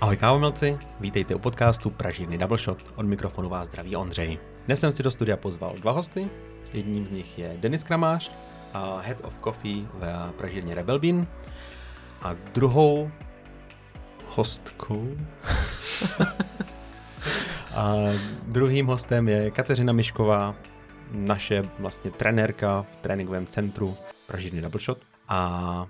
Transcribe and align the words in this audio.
Ahoj 0.00 0.16
kávomilci, 0.16 0.78
vítejte 1.00 1.34
u 1.34 1.38
podcastu 1.38 1.90
Pražírny 1.90 2.38
Double 2.38 2.58
Shot. 2.58 2.78
Od 2.96 3.06
mikrofonu 3.06 3.48
vás 3.48 3.68
zdraví 3.68 3.96
Ondřej. 3.96 4.38
Dnes 4.66 4.80
jsem 4.80 4.92
si 4.92 5.02
do 5.02 5.10
studia 5.10 5.36
pozval 5.36 5.74
dva 5.74 5.92
hosty. 5.92 6.30
Jedním 6.72 7.06
z 7.06 7.10
nich 7.10 7.38
je 7.38 7.56
Denis 7.56 7.82
Kramář, 7.82 8.32
Head 9.00 9.16
of 9.22 9.34
Coffee 9.44 9.86
v 9.94 10.32
Pražírně 10.36 10.74
Rebel 10.74 10.98
Bean. 10.98 11.26
A 12.22 12.34
druhou 12.54 13.10
hostkou 14.28 15.16
a 17.74 17.94
druhým 18.46 18.86
hostem 18.86 19.28
je 19.28 19.50
Kateřina 19.50 19.92
Mišková, 19.92 20.54
naše 21.12 21.62
vlastně 21.78 22.10
trenérka 22.10 22.82
v 22.82 22.96
tréninkovém 22.96 23.46
centru 23.46 23.96
Pražírny 24.26 24.60
Double 24.60 24.80
Shot. 24.80 24.98
A 25.28 25.86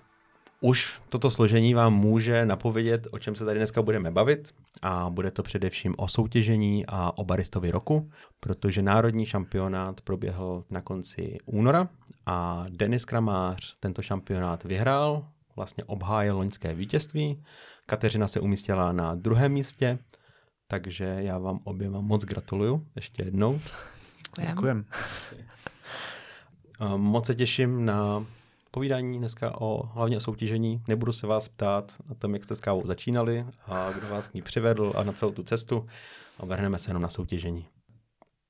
už 0.60 1.00
toto 1.08 1.30
složení 1.30 1.74
vám 1.74 1.94
může 1.94 2.46
napovědět, 2.46 3.06
o 3.10 3.18
čem 3.18 3.34
se 3.34 3.44
tady 3.44 3.58
dneska 3.58 3.82
budeme 3.82 4.10
bavit 4.10 4.54
a 4.82 5.10
bude 5.10 5.30
to 5.30 5.42
především 5.42 5.94
o 5.98 6.08
soutěžení 6.08 6.86
a 6.88 7.18
o 7.18 7.24
baristovi 7.24 7.70
roku, 7.70 8.10
protože 8.40 8.82
národní 8.82 9.26
šampionát 9.26 10.00
proběhl 10.00 10.64
na 10.70 10.80
konci 10.80 11.38
února 11.46 11.88
a 12.26 12.66
Denis 12.68 13.04
Kramář 13.04 13.76
tento 13.80 14.02
šampionát 14.02 14.64
vyhrál, 14.64 15.28
vlastně 15.56 15.84
obhájil 15.84 16.36
loňské 16.36 16.74
vítězství. 16.74 17.44
Kateřina 17.86 18.28
se 18.28 18.40
umístila 18.40 18.92
na 18.92 19.14
druhém 19.14 19.52
místě, 19.52 19.98
takže 20.68 21.04
já 21.04 21.38
vám 21.38 21.60
oběma 21.64 22.00
moc 22.00 22.24
gratuluju 22.24 22.86
ještě 22.96 23.22
jednou. 23.22 23.60
Děkujem. 24.48 24.84
Moc 26.96 27.26
se 27.26 27.34
těším 27.34 27.84
na 27.84 28.26
povídání 28.70 29.18
dneska 29.18 29.60
o 29.60 29.86
hlavně 29.86 30.16
o 30.16 30.20
soutěžení. 30.20 30.82
Nebudu 30.88 31.12
se 31.12 31.26
vás 31.26 31.48
ptát 31.48 31.92
na 32.08 32.14
tom, 32.14 32.34
jak 32.34 32.44
jste 32.44 32.56
s 32.56 32.60
kávou 32.60 32.86
začínali 32.86 33.46
a 33.66 33.92
kdo 33.92 34.08
vás 34.08 34.28
k 34.28 34.34
ní 34.34 34.42
přivedl 34.42 34.92
a 34.96 35.02
na 35.02 35.12
celou 35.12 35.32
tu 35.32 35.42
cestu. 35.42 35.86
A 36.38 36.46
vrhneme 36.46 36.78
se 36.78 36.90
jenom 36.90 37.02
na 37.02 37.08
soutěžení. 37.08 37.66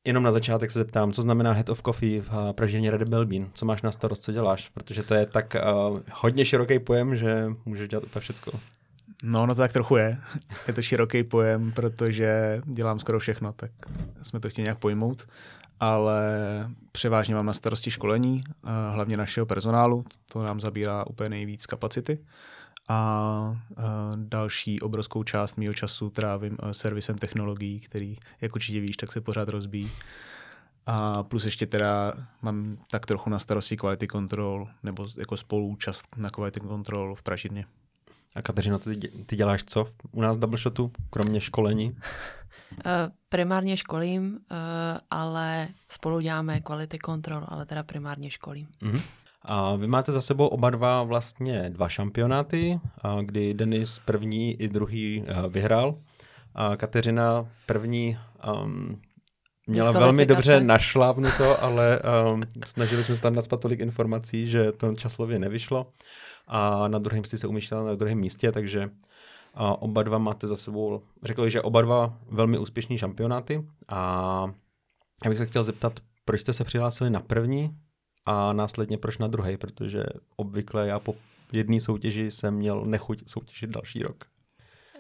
Jenom 0.05 0.23
na 0.23 0.33
začátek 0.33 0.71
se 0.71 0.79
zeptám, 0.79 1.13
co 1.13 1.23
znamená 1.23 1.53
Head 1.53 1.69
of 1.69 1.83
Coffee 1.83 2.21
v 2.21 2.53
Pražině 2.53 2.91
Red 2.91 3.09
Bean? 3.09 3.51
Co 3.55 3.67
máš 3.67 3.83
na 3.83 3.93
starost, 3.93 4.23
co 4.23 4.33
děláš? 4.33 4.69
Protože 4.69 5.03
to 5.03 5.15
je 5.15 5.27
tak 5.27 5.57
uh, 5.91 6.01
hodně 6.13 6.45
široký 6.45 6.79
pojem, 6.79 7.17
že 7.17 7.47
můžeš 7.65 7.89
dělat 7.89 8.05
úplně 8.05 8.21
všecko. 8.21 8.51
No, 9.23 9.47
no 9.47 9.55
to 9.55 9.61
tak 9.61 9.73
trochu 9.73 9.97
je. 9.97 10.19
Je 10.67 10.75
to 10.75 10.83
široký 10.83 11.23
pojem, 11.23 11.73
protože 11.73 12.57
dělám 12.65 12.99
skoro 12.99 13.19
všechno, 13.19 13.53
tak 13.53 13.71
jsme 14.23 14.41
to 14.41 14.51
chtěli 14.51 14.65
nějak 14.65 14.79
pojmout 14.79 15.27
ale 15.81 16.21
převážně 16.93 17.35
mám 17.35 17.47
na 17.47 17.53
starosti 17.53 17.91
školení, 17.91 18.43
hlavně 18.91 19.17
našeho 19.17 19.47
personálu, 19.47 20.05
to 20.33 20.45
nám 20.45 20.61
zabírá 20.61 21.07
úplně 21.07 21.29
nejvíc 21.31 21.67
kapacity. 21.67 22.19
A 22.89 23.57
další 24.17 24.81
obrovskou 24.81 25.23
část 25.23 25.57
mého 25.57 25.73
času 25.73 26.11
trávím 26.11 26.57
servisem 26.73 27.19
technologií, 27.19 27.81
který, 27.81 28.17
jak 28.41 28.55
určitě 28.55 28.81
víš, 28.81 28.97
tak 28.97 29.13
se 29.13 29.21
pořád 29.21 29.49
rozbíjí. 29.49 29.91
A 30.87 31.23
plus 31.23 31.45
ještě 31.45 31.67
teda 31.67 32.13
mám 32.43 32.79
tak 32.91 33.07
trochu 33.07 33.31
na 33.31 33.39
starosti 33.39 33.77
quality 33.77 34.07
control, 34.07 34.69
nebo 34.83 35.07
jako 35.19 35.37
spoluúčast 35.37 36.05
na 36.17 36.31
quality 36.31 36.61
control 36.61 37.15
v 37.15 37.23
Pražírně. 37.23 37.67
A 38.35 38.43
Kateřina, 38.43 38.79
ty, 38.79 38.97
ty 39.27 39.37
děláš 39.37 39.65
co 39.65 39.89
u 40.13 40.21
nás 40.21 40.37
v 40.37 40.41
Double 40.41 40.59
Shotu, 40.59 40.93
kromě 41.11 41.41
školení? 41.41 41.97
Eh, 42.87 43.11
primárně 43.29 43.77
školím, 43.77 44.39
eh, 44.51 44.57
ale 45.11 45.69
spolu 45.89 46.21
děláme 46.21 46.61
quality 46.61 46.99
control, 47.05 47.45
ale 47.49 47.67
teda 47.67 47.83
primárně 47.83 48.31
školím. 48.31 48.69
Uh-huh. 48.83 49.03
A 49.43 49.77
vy 49.77 49.87
máte 49.87 50.13
za 50.13 50.21
sebou 50.21 50.47
oba 50.47 50.71
dva 50.71 51.03
vlastně 51.03 51.71
dva 51.71 51.89
šampionáty, 51.89 52.81
kdy 53.23 53.55
Denis 53.55 54.01
první 54.05 54.61
i 54.61 54.69
druhý 54.69 55.25
eh, 55.27 55.49
vyhrál. 55.49 55.99
A 56.55 56.77
Kateřina 56.77 57.49
první 57.67 58.19
um, 58.63 59.01
měla 59.67 59.91
velmi 59.91 60.27
dobře 60.27 60.61
našlávnuto, 60.61 61.63
ale 61.63 62.01
um, 62.33 62.43
snažili 62.67 63.05
jsme 63.05 63.15
se 63.15 63.23
tam 63.23 63.35
nadspat 63.35 63.61
tolik 63.61 63.81
informací, 63.81 64.49
že 64.49 64.73
to 64.73 64.95
časlově 64.95 65.39
nevyšlo. 65.39 65.87
A 66.47 66.89
na 66.89 66.99
druhém 66.99 67.25
si 67.25 67.39
se 67.39 67.47
umýšlela 67.47 67.85
na 67.85 67.95
druhém 67.95 68.19
místě, 68.19 68.53
takže 68.53 68.91
a 69.59 69.83
oba 69.83 70.03
dva 70.03 70.19
máte 70.19 70.47
za 70.47 70.57
sebou, 70.57 71.03
řekl 71.23 71.49
že 71.49 71.63
oba 71.63 71.83
dva 71.83 72.19
velmi 72.31 72.59
úspěšní 72.59 72.99
šampionáty 72.99 73.67
a 73.89 74.53
já 75.25 75.31
bych 75.31 75.39
se 75.39 75.47
chtěl 75.47 75.63
zeptat, 75.63 76.01
proč 76.25 76.41
jste 76.41 76.53
se 76.53 76.65
přihlásili 76.65 77.11
na 77.11 77.21
první 77.21 77.77
a 78.27 78.53
následně 78.53 78.99
proč 78.99 79.19
na 79.19 79.27
druhý, 79.27 79.57
protože 79.57 80.05
obvykle 80.37 80.87
já 80.87 80.99
po 80.99 81.15
jedné 81.53 81.81
soutěži 81.81 82.31
jsem 82.31 82.55
měl 82.55 82.85
nechuť 82.85 83.23
soutěžit 83.27 83.71
další 83.71 84.03
rok. 84.03 84.25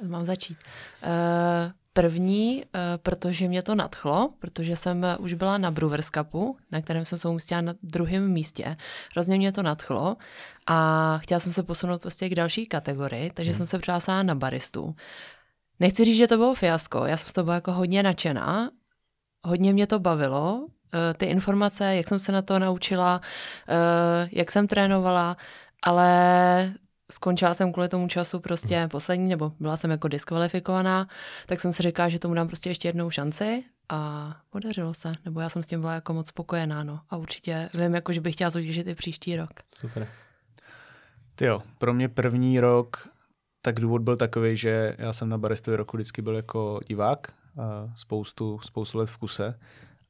Mám 0.08 0.24
začít. 0.24 0.58
Uh, 1.02 1.72
první, 1.98 2.64
uh, 2.64 2.80
protože 3.02 3.48
mě 3.48 3.62
to 3.62 3.74
nadchlo, 3.74 4.30
protože 4.38 4.76
jsem 4.76 5.06
už 5.18 5.34
byla 5.34 5.58
na 5.58 5.70
Brewers 5.70 6.10
Cupu, 6.10 6.56
na 6.72 6.80
kterém 6.80 7.04
jsem 7.04 7.18
se 7.18 7.28
umístila 7.28 7.60
na 7.60 7.74
druhém 7.82 8.28
místě. 8.32 8.76
Hrozně 9.12 9.36
mě 9.36 9.52
to 9.52 9.62
nadchlo 9.62 10.16
a 10.66 11.18
chtěla 11.22 11.40
jsem 11.40 11.52
se 11.52 11.62
posunout 11.62 12.00
prostě 12.00 12.28
k 12.28 12.34
další 12.34 12.66
kategorii, 12.66 13.30
takže 13.30 13.50
hmm. 13.50 13.56
jsem 13.56 13.66
se 13.66 13.78
přihlásila 13.78 14.22
na 14.22 14.34
baristu. 14.34 14.94
Nechci 15.80 16.04
říct, 16.04 16.16
že 16.16 16.26
to 16.26 16.36
bylo 16.36 16.54
fiasko, 16.54 17.04
já 17.06 17.16
jsem 17.16 17.28
z 17.28 17.32
toho 17.32 17.44
byla 17.44 17.54
jako 17.54 17.72
hodně 17.72 18.02
nadšená, 18.02 18.70
hodně 19.42 19.72
mě 19.72 19.86
to 19.86 19.98
bavilo, 19.98 20.66
eh, 20.94 21.14
ty 21.14 21.26
informace, 21.26 21.96
jak 21.96 22.08
jsem 22.08 22.18
se 22.18 22.32
na 22.32 22.42
to 22.42 22.58
naučila, 22.58 23.20
jak 24.32 24.50
jsem 24.50 24.66
trénovala, 24.66 25.36
ale 25.82 26.74
skončila 27.12 27.54
jsem 27.54 27.72
kvůli 27.72 27.88
tomu 27.88 28.08
času 28.08 28.40
prostě 28.40 28.88
poslední, 28.90 29.28
nebo 29.28 29.52
byla 29.60 29.76
jsem 29.76 29.90
jako 29.90 30.08
diskvalifikovaná, 30.08 31.08
tak 31.46 31.60
jsem 31.60 31.72
si 31.72 31.82
říkala, 31.82 32.08
že 32.08 32.18
tomu 32.18 32.34
dám 32.34 32.46
prostě 32.46 32.70
ještě 32.70 32.88
jednou 32.88 33.10
šanci 33.10 33.64
a 33.88 34.36
podařilo 34.50 34.94
se, 34.94 35.12
nebo 35.24 35.40
já 35.40 35.48
jsem 35.48 35.62
s 35.62 35.66
tím 35.66 35.80
byla 35.80 35.94
jako 35.94 36.14
moc 36.14 36.28
spokojená, 36.28 36.84
no. 36.84 37.00
A 37.10 37.16
určitě 37.16 37.68
vím, 37.74 37.94
jako, 37.94 38.12
že 38.12 38.20
bych 38.20 38.34
chtěla 38.34 38.50
soutěžit 38.50 38.86
i 38.86 38.94
příští 38.94 39.36
rok. 39.36 39.50
Super. 39.80 40.08
Ty 41.34 41.44
jo, 41.44 41.62
pro 41.78 41.94
mě 41.94 42.08
první 42.08 42.60
rok, 42.60 43.08
tak 43.62 43.80
důvod 43.80 44.02
byl 44.02 44.16
takový, 44.16 44.56
že 44.56 44.96
já 44.98 45.12
jsem 45.12 45.28
na 45.28 45.38
Baristovi 45.38 45.76
roku 45.76 45.96
vždycky 45.96 46.22
byl 46.22 46.36
jako 46.36 46.80
divák, 46.88 47.32
a 47.58 47.92
spoustu, 47.96 48.58
spoustu 48.62 48.98
let 48.98 49.10
v 49.10 49.16
kuse. 49.16 49.58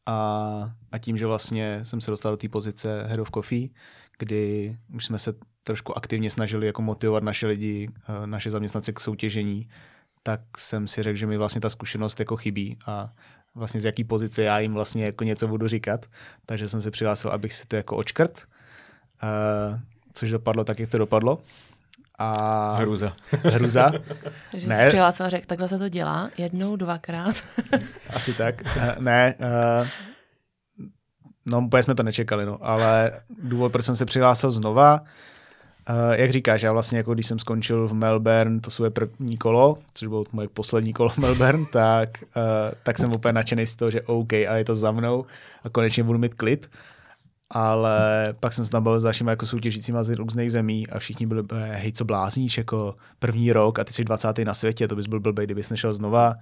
A, 0.07 0.73
a 0.93 0.99
tím, 0.99 1.17
že 1.17 1.27
vlastně 1.27 1.81
jsem 1.83 2.01
se 2.01 2.11
dostal 2.11 2.33
do 2.33 2.37
té 2.37 2.49
pozice 2.49 3.05
Head 3.07 3.19
of 3.19 3.31
Coffee, 3.31 3.69
kdy 4.19 4.77
už 4.95 5.05
jsme 5.05 5.19
se 5.19 5.33
trošku 5.69 5.97
aktivně 5.97 6.31
snažili 6.31 6.67
jako 6.67 6.83
motivovat 6.83 7.23
naše 7.23 7.47
lidi, 7.47 7.89
eh, 8.09 8.27
naše 8.27 8.51
zaměstnance 8.51 8.93
k 8.93 9.01
soutěžení, 9.01 9.69
tak 10.23 10.41
jsem 10.57 10.89
si 10.89 11.03
řekl, 11.03 11.17
že 11.17 11.27
mi 11.27 11.37
vlastně 11.37 11.61
ta 11.61 11.71
zkušenost 11.71 12.21
jako 12.21 12.37
chybí 12.37 12.79
a 12.87 13.13
vlastně 13.55 13.81
z 13.81 13.85
jaký 13.85 14.05
pozice 14.05 14.43
já 14.43 14.59
jim 14.59 14.73
vlastně 14.73 15.05
jako 15.05 15.25
něco 15.25 15.49
budu 15.49 15.69
říkat. 15.69 16.07
Takže 16.47 16.69
jsem 16.69 16.81
se 16.81 16.91
přihlásil, 16.91 17.31
abych 17.31 17.53
si 17.53 17.67
to 17.67 17.77
jako 17.77 17.97
očkrt, 17.97 18.43
uh, 19.23 19.81
což 20.13 20.31
dopadlo 20.31 20.65
tak, 20.65 20.81
jak 20.81 20.91
to 20.91 20.99
dopadlo. 20.99 21.39
A... 22.19 22.75
Hruza. 22.77 23.13
Hruza. 23.45 23.93
Takže 24.51 24.69
ne. 24.69 24.79
jsi 24.79 24.89
přihlásil 24.89 25.27
a 25.27 25.29
řekl, 25.29 25.47
takhle 25.47 25.69
se 25.69 25.79
to 25.79 25.89
dělá, 25.89 26.31
jednou, 26.39 26.77
dvakrát. 26.77 27.37
Asi 28.11 28.35
tak. 28.35 28.63
Uh, 28.77 29.03
ne, 29.03 29.35
uh, 29.81 29.89
no 31.47 31.61
úplně 31.61 31.83
jsme 31.83 31.95
to 31.95 32.03
nečekali, 32.03 32.47
no, 32.47 32.59
ale 32.61 33.13
důvod, 33.43 33.73
proč 33.73 33.85
jsem 33.85 33.97
se 33.97 34.07
přihlásil 34.07 34.51
znova, 34.51 35.01
Uh, 35.89 36.13
jak 36.13 36.31
říkáš, 36.31 36.63
já 36.63 36.73
vlastně 36.73 36.99
jako 36.99 37.15
když 37.15 37.27
jsem 37.27 37.39
skončil 37.39 37.89
v 37.89 37.93
Melbourne, 37.93 38.61
to 38.61 38.71
svoje 38.71 38.91
první 38.91 39.37
kolo, 39.37 39.79
což 39.95 40.09
bylo 40.09 40.25
moje 40.33 40.49
poslední 40.49 40.93
kolo 40.93 41.09
v 41.09 41.19
Melbourne, 41.19 41.67
tak, 41.73 42.09
uh, 42.23 42.43
tak 42.83 42.99
jsem 42.99 43.13
úplně 43.13 43.33
nadšený 43.33 43.67
z 43.67 43.77
toho, 43.77 43.91
že 43.91 44.03
OK, 44.03 44.33
a 44.33 44.57
je 44.57 44.65
to 44.65 44.75
za 44.75 44.93
mnou 44.93 45.27
a 45.65 45.69
konečně 45.69 46.05
budu 46.05 46.19
mít 46.19 46.35
klid. 46.35 46.71
Ale 47.51 48.29
pak 48.41 48.53
jsem 48.53 48.65
se 48.65 48.71
tam 48.71 48.83
bavil 48.83 49.01
s 49.01 49.03
dalšími 49.03 49.31
jako 49.31 49.47
soutěžícíma 49.47 50.03
z 50.03 50.15
různých 50.15 50.53
zemí 50.53 50.89
a 50.89 50.99
všichni 50.99 51.27
byli, 51.27 51.43
hej, 51.53 51.93
co 51.93 52.05
blázníš, 52.05 52.59
jako 52.59 52.95
první 53.19 53.53
rok 53.53 53.79
a 53.79 53.85
ty 53.85 53.93
jsi 53.93 54.05
20. 54.05 54.39
na 54.39 54.55
světě, 54.55 54.89
to 54.89 54.97
bys 54.97 55.07
byl 55.07 55.21
blbej, 55.21 55.47
kdybys 55.47 55.71
nešel 55.71 55.93
znova. 55.93 56.35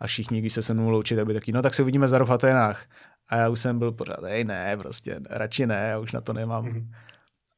A 0.00 0.06
všichni, 0.06 0.40
když 0.40 0.52
se 0.52 0.62
se 0.62 0.74
mnou 0.74 0.90
loučit, 0.90 1.16
tak 1.16 1.26
by 1.26 1.34
taky, 1.34 1.52
no 1.52 1.62
tak 1.62 1.74
se 1.74 1.82
uvidíme 1.82 2.08
za 2.08 2.18
rok 2.18 2.28
v 2.28 2.32
Atenách. 2.32 2.84
A 3.28 3.36
já 3.36 3.48
už 3.48 3.60
jsem 3.60 3.78
byl 3.78 3.92
pořád, 3.92 4.22
hej, 4.22 4.44
ne, 4.44 4.76
prostě 4.76 5.20
radši 5.30 5.66
ne, 5.66 5.88
já 5.90 5.98
už 5.98 6.12
na 6.12 6.20
to 6.20 6.32
nemám. 6.32 6.64
Mm-hmm 6.64 6.86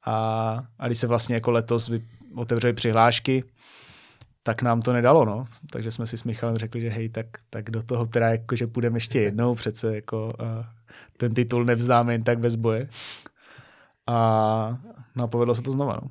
a, 0.04 0.64
a 0.78 0.86
když 0.86 0.98
se 0.98 1.06
vlastně 1.06 1.34
jako 1.34 1.50
letos 1.50 1.90
otevřely 2.34 2.72
přihlášky, 2.72 3.44
tak 4.42 4.62
nám 4.62 4.82
to 4.82 4.92
nedalo, 4.92 5.24
no. 5.24 5.44
Takže 5.70 5.90
jsme 5.90 6.06
si 6.06 6.16
s 6.16 6.24
Michalem 6.24 6.56
řekli, 6.56 6.80
že 6.80 6.88
hej, 6.88 7.08
tak, 7.08 7.26
tak 7.50 7.70
do 7.70 7.82
toho 7.82 8.06
teda 8.06 8.28
jako, 8.28 8.56
že 8.56 8.66
půjdeme 8.66 8.96
ještě 8.96 9.20
jednou, 9.20 9.54
přece 9.54 9.94
jako 9.94 10.26
uh, 10.26 10.64
ten 11.16 11.34
titul 11.34 11.64
nevzdáme 11.64 12.14
jen 12.14 12.24
tak 12.24 12.38
bez 12.38 12.54
boje. 12.54 12.88
A 14.06 14.78
no, 15.16 15.28
povedlo 15.28 15.54
se 15.54 15.62
to 15.62 15.70
znova, 15.70 15.92
no. 16.02 16.10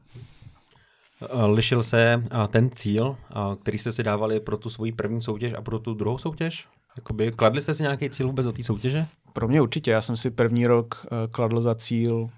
Lišil 1.47 1.83
se 1.83 2.23
ten 2.47 2.69
cíl, 2.69 3.17
který 3.61 3.77
jste 3.77 3.91
si 3.91 4.03
dávali 4.03 4.39
pro 4.39 4.57
tu 4.57 4.69
svoji 4.69 4.91
první 4.91 5.21
soutěž 5.21 5.53
a 5.53 5.61
pro 5.61 5.79
tu 5.79 5.93
druhou 5.93 6.17
soutěž? 6.17 6.67
Jakoby, 6.97 7.31
kladli 7.31 7.61
jste 7.61 7.73
si 7.73 7.83
nějaký 7.83 8.09
cíl 8.09 8.27
vůbec 8.27 8.45
do 8.45 8.51
té 8.51 8.63
soutěže? 8.63 9.07
Pro 9.33 9.47
mě 9.47 9.61
určitě. 9.61 9.91
Já 9.91 10.01
jsem 10.01 10.17
si 10.17 10.31
první 10.31 10.67
rok 10.67 11.05
uh, 11.11 11.31
kladl 11.31 11.61
za 11.61 11.75
cíl 11.75 12.15
uh, 12.15 12.29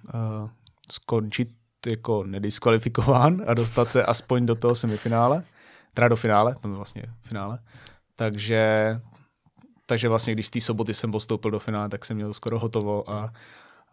skončit 0.92 1.50
jako 1.88 2.24
nediskvalifikován 2.24 3.44
a 3.48 3.54
dostat 3.54 3.92
se 3.92 4.06
aspoň 4.06 4.46
do 4.46 4.56
toho 4.56 4.76
semifinále. 4.76 5.44
teda 5.94 6.08
do 6.08 6.16
finále, 6.16 6.56
tam 6.62 6.74
vlastně 6.74 7.04
finále. 7.22 7.60
Takže, 8.16 8.96
takže 9.86 10.10
vlastně, 10.10 10.34
když 10.34 10.48
z 10.48 10.50
té 10.50 10.62
soboty 10.62 10.94
jsem 10.94 11.12
postoupil 11.12 11.52
do 11.52 11.60
finále, 11.60 11.90
tak 11.90 12.06
jsem 12.06 12.18
měl 12.18 12.34
skoro 12.34 12.60
hotovo 12.60 13.10
a, 13.10 13.34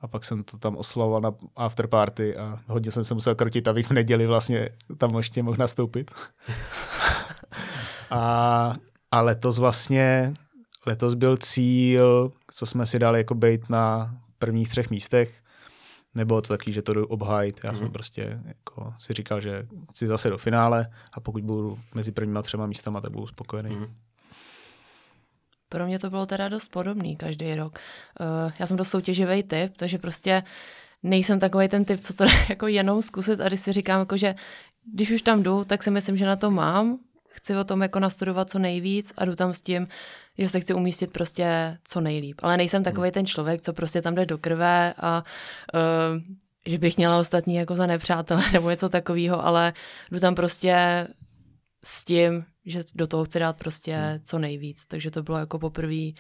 a 0.01 0.09
pak 0.09 0.25
jsem 0.25 0.45
to 0.45 0.59
tam 0.59 0.77
oslavoval 0.77 1.21
na 1.21 1.33
afterparty 1.57 2.37
a 2.37 2.59
hodně 2.67 2.91
jsem 2.91 3.05
se 3.05 3.15
musel 3.15 3.35
krotit, 3.35 3.69
abych 3.69 3.87
v 3.87 3.91
neděli 3.91 4.27
vlastně 4.27 4.69
tam 4.99 5.17
ještě 5.17 5.43
mohl 5.43 5.57
nastoupit. 5.57 6.11
a, 8.11 8.75
a 9.11 9.21
letos 9.21 9.59
vlastně, 9.59 10.33
letos 10.87 11.15
byl 11.15 11.37
cíl, 11.37 12.33
co 12.51 12.67
jsme 12.67 12.87
si 12.87 12.99
dali 12.99 13.19
jako 13.19 13.35
být 13.35 13.69
na 13.69 14.15
prvních 14.39 14.69
třech 14.69 14.91
místech, 14.91 15.43
Nebylo 16.15 16.43
to 16.43 16.49
taky, 16.49 16.73
že 16.73 16.83
to 16.83 16.95
jdu 16.95 17.07
obhájit. 17.07 17.61
Já 17.65 17.71
mm. 17.71 17.77
jsem 17.77 17.85
mhm. 17.85 17.93
prostě 17.93 18.41
jako 18.45 18.95
si 18.99 19.13
říkal, 19.13 19.41
že 19.41 19.67
chci 19.91 20.07
zase 20.07 20.31
do 20.31 20.39
finále 20.39 20.91
a 21.13 21.21
pokud 21.21 21.45
budu 21.45 21.79
mezi 21.95 22.13
prvníma 22.13 22.43
třema 22.43 22.67
místama, 22.67 23.01
tak 23.01 23.13
budu 23.13 23.27
spokojený. 23.27 23.77
Mm. 23.77 23.95
Pro 25.69 25.87
mě 25.87 25.99
to 25.99 26.11
bylo 26.11 26.27
teda 26.27 26.49
dost 26.49 26.69
podobný 26.69 27.17
každý 27.17 27.55
rok. 27.55 27.79
Uh, 28.21 28.53
já 28.59 28.67
jsem 28.67 28.77
dost 28.77 28.91
soutěživý 28.91 29.43
typ, 29.43 29.77
takže 29.77 29.99
prostě 29.99 30.43
nejsem 31.03 31.41
takový 31.41 31.69
ten 31.69 31.85
typ, 31.85 32.01
co 32.01 32.15
to 32.15 32.25
jako 32.49 32.67
jenom 32.67 33.03
zkusit 33.03 33.41
a 33.41 33.49
když 33.49 33.61
si 33.61 33.73
říkám, 33.73 33.99
jako, 33.99 34.17
že 34.17 34.35
když 34.93 35.11
už 35.11 35.23
tam 35.23 35.43
jdu, 35.43 35.65
tak 35.65 35.83
si 35.83 35.91
myslím, 35.91 36.17
že 36.17 36.27
na 36.27 36.37
to 36.37 36.51
mám. 36.51 36.99
Chci 37.31 37.57
o 37.57 37.65
tom 37.65 37.83
jako 37.83 38.01
nastudovat 38.01 38.51
co 38.51 38.59
nejvíc 38.59 39.13
a 39.17 39.25
jdu 39.25 39.37
tam 39.37 39.55
s 39.55 39.61
tím, 39.61 39.89
že 40.39 40.49
se 40.49 40.61
chci 40.61 40.75
umístit 40.75 41.13
prostě 41.13 41.79
co 41.85 42.01
nejlíp. 42.01 42.41
Ale 42.43 42.57
nejsem 42.57 42.83
takový 42.83 43.07
hmm. 43.07 43.13
ten 43.13 43.27
člověk, 43.27 43.63
co 43.63 43.73
prostě 43.73 44.03
tam 44.03 44.15
jde 44.15 44.27
do 44.27 44.39
krve 44.39 44.95
a 44.99 45.25
uh, 45.75 46.21
že 46.67 46.79
bych 46.79 46.97
měla 46.97 47.19
ostatní 47.19 47.55
jako 47.55 47.77
za 47.77 47.87
nepřátele 47.87 48.43
nebo 48.53 48.71
něco 48.71 48.89
takového, 48.89 49.47
ale 49.47 49.73
jdu 50.11 50.21
tam 50.21 50.35
prostě 50.35 51.07
s 51.85 52.05
tím, 52.05 52.45
že 52.67 52.83
do 52.95 53.07
toho 53.07 53.25
chci 53.25 53.39
dát 53.39 53.57
prostě 53.57 53.97
hmm. 53.97 54.21
co 54.25 54.39
nejvíc. 54.39 54.87
Takže 54.87 55.11
to 55.11 55.23
bylo 55.23 55.39
jako 55.39 55.59
poprvé 55.59 56.11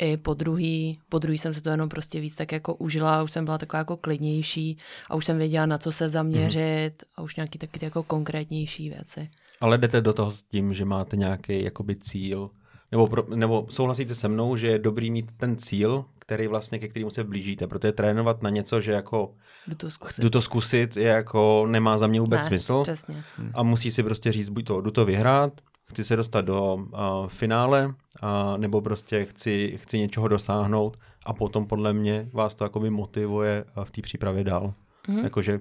i 0.00 0.16
po 0.16 0.34
druhý, 0.34 0.98
po 1.08 1.18
druhý 1.18 1.38
jsem 1.38 1.54
se 1.54 1.60
to 1.60 1.70
jenom 1.70 1.88
prostě 1.88 2.20
víc 2.20 2.36
tak 2.36 2.52
jako 2.52 2.74
užila, 2.74 3.22
už 3.22 3.32
jsem 3.32 3.44
byla 3.44 3.58
taková 3.58 3.78
jako 3.78 3.96
klidnější 3.96 4.78
a 5.10 5.14
už 5.14 5.24
jsem 5.24 5.38
věděla, 5.38 5.66
na 5.66 5.78
co 5.78 5.92
se 5.92 6.08
zaměřit 6.08 6.92
mm. 6.92 7.12
a 7.16 7.22
už 7.22 7.36
nějaký 7.36 7.58
taky 7.58 7.84
jako 7.84 8.02
konkrétnější 8.02 8.90
věci. 8.90 9.30
Ale 9.60 9.78
jdete 9.78 10.00
do 10.00 10.12
toho 10.12 10.30
s 10.30 10.42
tím, 10.42 10.74
že 10.74 10.84
máte 10.84 11.16
nějaký 11.16 11.64
jakoby 11.64 11.96
cíl, 11.96 12.50
nebo, 12.92 13.06
pro, 13.06 13.36
nebo 13.36 13.66
souhlasíte 13.70 14.14
se 14.14 14.28
mnou, 14.28 14.56
že 14.56 14.66
je 14.66 14.78
dobrý 14.78 15.10
mít 15.10 15.32
ten 15.36 15.56
cíl, 15.56 16.04
který 16.18 16.46
vlastně, 16.46 16.78
ke 16.78 16.88
kterému 16.88 17.10
se 17.10 17.24
blížíte, 17.24 17.66
protože 17.66 17.92
trénovat 17.92 18.42
na 18.42 18.50
něco, 18.50 18.80
že 18.80 18.92
jako 18.92 19.34
jdu 19.66 19.74
to 19.74 19.90
zkusit, 19.90 20.22
jdu 20.22 20.30
to 20.30 20.42
zkusit 20.42 20.96
je 20.96 21.08
jako 21.08 21.66
nemá 21.68 21.98
za 21.98 22.06
mě 22.06 22.20
vůbec 22.20 22.40
ne, 22.40 22.46
smysl. 22.46 22.82
Přesně. 22.82 23.24
A 23.54 23.62
musí 23.62 23.90
si 23.90 24.02
prostě 24.02 24.32
říct, 24.32 24.48
buď 24.48 24.66
to, 24.66 24.80
jdu 24.80 24.90
to 24.90 25.04
vyhrát, 25.04 25.52
chci 25.90 26.04
se 26.04 26.16
dostat 26.16 26.40
do 26.40 26.74
uh, 26.74 27.26
finále, 27.26 27.86
uh, 27.86 28.58
nebo 28.58 28.80
prostě 28.82 29.24
chci, 29.24 29.78
chci 29.82 29.98
něčeho 29.98 30.28
dosáhnout 30.28 30.98
a 31.26 31.32
potom 31.32 31.66
podle 31.66 31.92
mě 31.92 32.28
vás 32.32 32.54
to 32.54 32.64
jakoby 32.64 32.90
motivuje 32.90 33.64
v 33.84 33.90
té 33.90 34.02
přípravě 34.02 34.44
dál. 34.44 34.74
Mm-hmm. 35.08 35.24
Jakože 35.24 35.60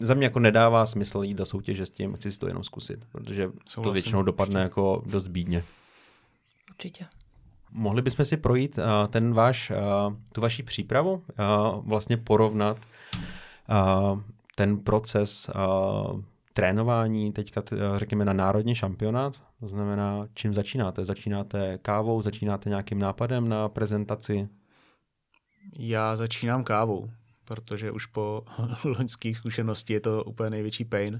za 0.00 0.14
mě 0.14 0.26
jako 0.26 0.38
nedává 0.38 0.86
smysl 0.86 1.22
jít 1.22 1.34
do 1.34 1.46
soutěže 1.46 1.86
s 1.86 1.90
tím, 1.90 2.14
chci 2.14 2.32
si 2.32 2.38
to 2.38 2.48
jenom 2.48 2.64
zkusit, 2.64 3.04
protože 3.12 3.44
Souhlasím, 3.44 3.82
to 3.82 3.92
většinou 3.92 4.22
dopadne 4.22 4.54
určitě. 4.60 4.64
jako 4.64 5.02
dost 5.06 5.28
bídně. 5.28 5.64
Určitě. 6.70 7.06
Mohli 7.70 8.02
bychom 8.02 8.24
si 8.24 8.36
projít 8.36 8.78
uh, 8.78 8.84
ten 9.08 9.34
váš, 9.34 9.70
uh, 9.70 10.14
tu 10.32 10.40
vaši 10.40 10.62
přípravu, 10.62 11.12
uh, 11.12 11.22
vlastně 11.88 12.16
porovnat 12.16 12.76
uh, 13.14 14.20
ten 14.54 14.78
proces 14.78 15.50
uh, 15.54 16.20
trénování 16.52 17.32
teďka, 17.32 17.62
řekněme, 17.96 18.24
na 18.24 18.32
národní 18.32 18.74
šampionát. 18.74 19.42
To 19.60 19.68
znamená, 19.68 20.26
čím 20.34 20.54
začínáte? 20.54 21.04
Začínáte 21.04 21.78
kávou, 21.78 22.22
začínáte 22.22 22.68
nějakým 22.68 22.98
nápadem 22.98 23.48
na 23.48 23.68
prezentaci? 23.68 24.48
Já 25.78 26.16
začínám 26.16 26.64
kávou, 26.64 27.10
protože 27.44 27.90
už 27.90 28.06
po 28.06 28.44
loňských 28.84 29.36
zkušenosti 29.36 29.92
je 29.92 30.00
to 30.00 30.24
úplně 30.24 30.50
největší 30.50 30.84
pain 30.84 31.18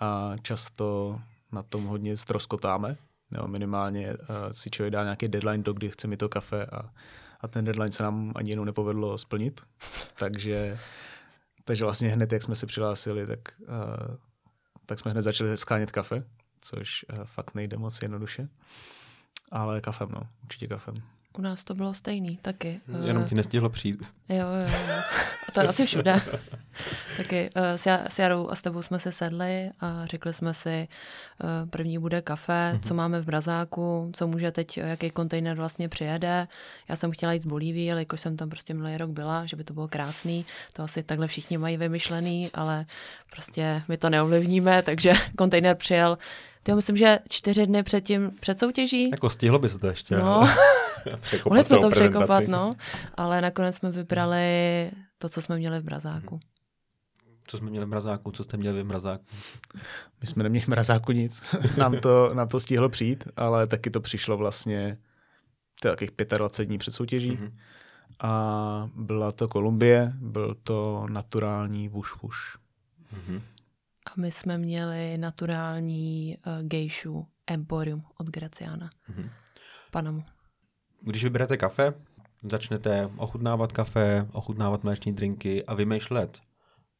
a 0.00 0.32
často 0.42 1.18
na 1.52 1.62
tom 1.62 1.84
hodně 1.84 2.16
stroskotáme. 2.16 2.96
Jo, 3.30 3.48
minimálně 3.48 4.08
uh, 4.12 4.16
si 4.52 4.70
člověk 4.70 4.92
dá 4.92 5.02
nějaký 5.02 5.28
deadline 5.28 5.62
do 5.62 5.72
kdy 5.72 5.88
chce 5.88 6.06
mi 6.06 6.16
to 6.16 6.28
kafe 6.28 6.66
a, 6.66 6.90
a 7.40 7.48
ten 7.48 7.64
deadline 7.64 7.92
se 7.92 8.02
nám 8.02 8.32
ani 8.34 8.50
jenom 8.50 8.66
nepovedlo 8.66 9.18
splnit. 9.18 9.60
takže, 10.18 10.78
takže 11.64 11.84
vlastně 11.84 12.08
hned, 12.08 12.32
jak 12.32 12.42
jsme 12.42 12.54
se 12.54 12.66
přihlásili, 12.66 13.26
tak, 13.26 13.40
uh, 13.60 14.16
tak 14.88 14.98
jsme 14.98 15.10
hned 15.10 15.22
začali 15.22 15.56
skánět 15.56 15.90
kafe, 15.90 16.24
což 16.60 17.04
uh, 17.12 17.24
fakt 17.24 17.54
nejde 17.54 17.76
moc 17.76 18.02
jednoduše. 18.02 18.48
Ale 19.52 19.80
kafem, 19.80 20.08
no, 20.12 20.20
určitě 20.42 20.66
kafem. 20.66 20.94
U 21.38 21.40
nás 21.42 21.64
to 21.64 21.74
bylo 21.74 21.94
stejný 21.94 22.38
taky. 22.42 22.80
Jenom 23.06 23.24
ti 23.24 23.34
nestihlo 23.34 23.70
přijít. 23.70 24.02
Jo, 24.28 24.36
jo, 24.36 24.78
jo. 24.88 25.02
A 25.48 25.52
to 25.52 25.60
je 25.60 25.68
asi 25.68 25.86
všude. 25.86 26.20
taky 27.16 27.50
uh, 27.56 27.62
s 28.08 28.18
Jarou 28.18 28.48
a 28.48 28.54
s 28.54 28.62
tebou 28.62 28.82
jsme 28.82 28.98
se 28.98 29.12
sedli 29.12 29.70
a 29.80 30.06
řekli 30.06 30.32
jsme 30.32 30.54
si, 30.54 30.88
uh, 31.42 31.68
první 31.70 31.98
bude 31.98 32.22
kafe, 32.22 32.52
mm-hmm. 32.52 32.80
co 32.80 32.94
máme 32.94 33.20
v 33.20 33.24
Brazáku, 33.24 34.10
co 34.14 34.26
může 34.26 34.50
teď, 34.50 34.76
jaký 34.76 35.10
kontejner 35.10 35.56
vlastně 35.56 35.88
přijede. 35.88 36.48
Já 36.88 36.96
jsem 36.96 37.10
chtěla 37.10 37.32
jít 37.32 37.42
z 37.42 37.46
Bolívie, 37.46 37.92
ale 37.92 38.00
jakož 38.00 38.20
jsem 38.20 38.36
tam 38.36 38.50
prostě 38.50 38.74
minulý 38.74 38.96
rok 38.96 39.10
byla, 39.10 39.46
že 39.46 39.56
by 39.56 39.64
to 39.64 39.74
bylo 39.74 39.88
krásný. 39.88 40.46
To 40.72 40.82
asi 40.82 41.02
takhle 41.02 41.28
všichni 41.28 41.58
mají 41.58 41.76
vymyšlený, 41.76 42.50
ale 42.54 42.86
prostě 43.30 43.82
my 43.88 43.96
to 43.96 44.10
neovlivníme, 44.10 44.82
takže 44.82 45.12
kontejner 45.36 45.76
přijel 45.76 46.18
já 46.68 46.74
myslím, 46.74 46.96
že 46.96 47.18
čtyři 47.28 47.66
dny 47.66 47.82
předtím, 47.82 48.30
před 48.40 48.58
soutěží. 48.58 49.10
Jako 49.10 49.30
stihlo 49.30 49.58
by 49.58 49.68
se 49.68 49.78
to 49.78 49.86
ještě. 49.86 50.16
No. 50.16 50.48
Mohli 51.44 51.64
jsme 51.64 51.78
to 51.78 51.90
překopat, 51.90 52.44
no. 52.48 52.74
Ale 53.14 53.40
nakonec 53.40 53.76
jsme 53.76 53.90
vybrali 53.90 54.90
to, 55.18 55.28
co 55.28 55.42
jsme 55.42 55.56
měli 55.56 55.80
v 55.80 55.82
Brazáku. 55.82 56.40
Co 57.46 57.58
jsme 57.58 57.70
měli 57.70 57.86
v 57.86 57.88
mrazáku, 57.88 58.30
co 58.30 58.44
jste 58.44 58.56
měli 58.56 58.82
v 58.82 58.86
mrazáku? 58.86 59.24
My 60.20 60.26
jsme 60.26 60.42
neměli 60.42 60.64
v 60.64 60.68
mrazáku 60.68 61.12
nic. 61.12 61.42
nám, 61.76 62.00
to, 62.00 62.30
nám 62.34 62.48
to 62.48 62.60
stihlo 62.60 62.88
přijít, 62.88 63.24
ale 63.36 63.66
taky 63.66 63.90
to 63.90 64.00
přišlo 64.00 64.36
vlastně 64.36 64.98
to 65.80 65.88
takových 65.88 66.10
25 66.36 66.66
dní 66.66 66.78
před 66.78 66.90
soutěží. 66.90 67.32
Mm-hmm. 67.32 67.52
A 68.20 68.90
byla 68.94 69.32
to 69.32 69.48
Kolumbie, 69.48 70.12
byl 70.20 70.56
to 70.62 71.06
naturální 71.10 71.88
vuš 71.88 72.22
vuš. 72.22 72.58
Mm-hmm. 73.14 73.40
A 74.08 74.12
my 74.16 74.32
jsme 74.32 74.58
měli 74.58 75.18
naturální 75.18 76.36
uh, 76.46 76.68
gejšu 76.68 77.26
Emporium 77.46 78.04
od 78.18 78.26
Graciana. 78.26 78.90
Mm-hmm. 79.10 79.30
Panamu. 79.90 80.24
Když 81.00 81.24
vyberete 81.24 81.56
kafe, 81.56 81.94
začnete 82.42 83.10
ochutnávat 83.16 83.72
kafe, 83.72 84.28
ochutnávat 84.32 84.84
mléční 84.84 85.12
drinky 85.12 85.64
a 85.64 85.74
vymýšlet 85.74 86.40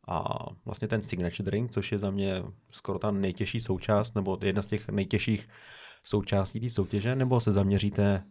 a 0.09 0.47
vlastně 0.65 0.89
ten 0.89 1.03
signature 1.03 1.51
drink, 1.51 1.71
což 1.71 1.93
je 1.93 1.99
za 1.99 2.11
mě 2.11 2.43
skoro 2.71 2.99
ta 2.99 3.11
nejtěžší 3.11 3.61
součást, 3.61 4.15
nebo 4.15 4.39
jedna 4.43 4.63
z 4.63 4.67
těch 4.67 4.89
nejtěžších 4.89 5.49
součástí 6.05 6.61
té 6.61 6.69
soutěže, 6.69 7.17
nebo 7.17 7.41
se 7.41 7.53
zaměříte 7.53 8.25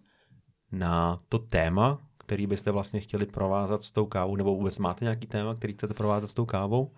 na 0.72 1.18
to 1.30 1.40
téma, 1.40 2.00
který 2.18 2.48
byste 2.48 2.72
vlastně 2.72 3.00
chtěli 3.00 3.26
provázat 3.26 3.84
s 3.84 3.92
tou 3.92 4.06
kávou, 4.06 4.36
nebo 4.36 4.56
vůbec 4.56 4.78
máte 4.78 5.06
nějaký 5.06 5.28
téma, 5.28 5.56
který 5.56 5.74
chcete 5.74 5.94
provázat 5.94 6.28
s 6.28 6.34
tou 6.34 6.46
kávou 6.46 6.94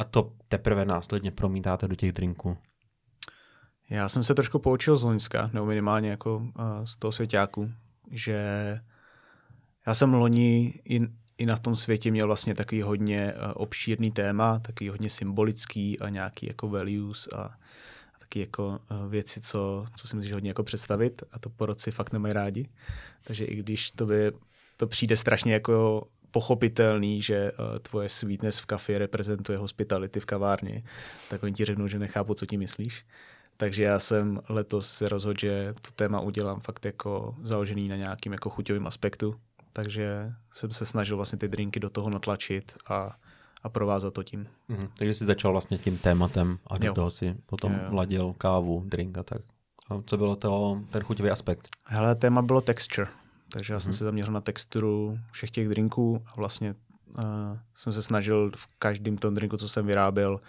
a 0.00 0.04
to 0.04 0.32
teprve 0.48 0.84
následně 0.84 1.30
promítáte 1.30 1.88
do 1.88 1.94
těch 1.94 2.12
drinků. 2.12 2.58
Já 3.90 4.08
jsem 4.08 4.24
se 4.24 4.34
trošku 4.34 4.58
poučil 4.58 4.96
z 4.96 5.02
Loňska, 5.02 5.50
nebo 5.52 5.66
minimálně 5.66 6.10
jako 6.10 6.36
uh, 6.36 6.84
z 6.84 6.96
toho 6.96 7.12
svěťáku, 7.12 7.72
že 8.10 8.40
já 9.86 9.94
jsem 9.94 10.14
loni 10.14 10.80
i, 10.84 11.00
i 11.38 11.46
na 11.46 11.56
tom 11.56 11.76
světě 11.76 12.10
měl 12.10 12.26
vlastně 12.26 12.54
takový 12.54 12.82
hodně 12.82 13.34
uh, 13.34 13.52
obšírný 13.54 14.10
téma, 14.10 14.58
takový 14.58 14.90
hodně 14.90 15.10
symbolický 15.10 16.00
a 16.00 16.08
nějaký 16.08 16.46
jako 16.46 16.68
values 16.68 17.28
a, 17.34 17.58
taky 18.20 18.40
jako 18.40 18.68
uh, 18.68 19.10
věci, 19.10 19.40
co, 19.40 19.84
co 19.96 20.08
si 20.08 20.16
můžeš 20.16 20.32
hodně 20.32 20.50
jako 20.50 20.62
představit 20.62 21.22
a 21.32 21.38
to 21.38 21.50
porodci 21.50 21.90
fakt 21.90 22.12
nemají 22.12 22.34
rádi. 22.34 22.68
Takže 23.24 23.44
i 23.44 23.56
když 23.56 23.90
to 23.90 24.06
by 24.06 24.32
to 24.76 24.86
přijde 24.86 25.16
strašně 25.16 25.52
jako 25.52 26.08
pochopitelný, 26.30 27.22
že 27.22 27.52
uh, 27.52 27.78
tvoje 27.78 28.08
sweetness 28.08 28.58
v 28.58 28.66
kafě 28.66 28.98
reprezentuje 28.98 29.58
hospitality 29.58 30.20
v 30.20 30.26
kavárně, 30.26 30.82
tak 31.30 31.42
oni 31.42 31.52
ti 31.52 31.64
řeknou, 31.64 31.88
že 31.88 31.98
nechápu, 31.98 32.34
co 32.34 32.46
ti 32.46 32.56
myslíš. 32.56 33.06
Takže 33.56 33.82
já 33.82 33.98
jsem 33.98 34.40
letos 34.48 34.90
se 34.90 35.08
rozhodl, 35.08 35.40
že 35.40 35.74
to 35.82 35.90
téma 35.90 36.20
udělám 36.20 36.60
fakt 36.60 36.84
jako 36.84 37.34
založený 37.42 37.88
na 37.88 37.96
nějakým 37.96 38.32
jako 38.32 38.50
chuťovým 38.50 38.86
aspektu. 38.86 39.34
Takže 39.72 40.32
jsem 40.52 40.72
se 40.72 40.86
snažil 40.86 41.16
vlastně 41.16 41.38
ty 41.38 41.48
drinky 41.48 41.80
do 41.80 41.90
toho 41.90 42.10
natlačit 42.10 42.72
a, 42.88 43.16
a 43.62 43.68
provázat 43.68 44.14
to 44.14 44.22
tím. 44.22 44.46
Mm-hmm. 44.70 44.88
Takže 44.98 45.14
jsi 45.14 45.26
začal 45.26 45.52
vlastně 45.52 45.78
tím 45.78 45.98
tématem 45.98 46.58
a 46.66 46.78
do 46.78 46.86
jo. 46.86 46.94
toho 46.94 47.10
si 47.10 47.34
potom 47.46 47.72
jo, 47.72 47.78
jo. 47.84 47.90
vladil 47.90 48.34
kávu, 48.38 48.82
drink 48.86 49.18
a 49.18 49.22
tak. 49.22 49.42
A 49.90 50.02
co 50.06 50.16
bylo 50.16 50.36
to, 50.36 50.80
ten 50.90 51.02
chuťový 51.02 51.30
aspekt? 51.30 51.68
Hele, 51.84 52.14
téma 52.14 52.42
bylo 52.42 52.60
texture. 52.60 53.08
Takže 53.52 53.72
já 53.72 53.78
mm-hmm. 53.78 53.82
jsem 53.82 53.92
se 53.92 54.04
zaměřil 54.04 54.32
na 54.32 54.40
texturu 54.40 55.18
všech 55.32 55.50
těch 55.50 55.68
drinků 55.68 56.22
a 56.26 56.32
vlastně 56.36 56.74
uh, 57.18 57.24
jsem 57.74 57.92
se 57.92 58.02
snažil 58.02 58.52
v 58.56 58.68
každém 58.78 59.18
tom 59.18 59.34
drinku, 59.34 59.56
co 59.56 59.68
jsem 59.68 59.86
vyráběl, 59.86 60.40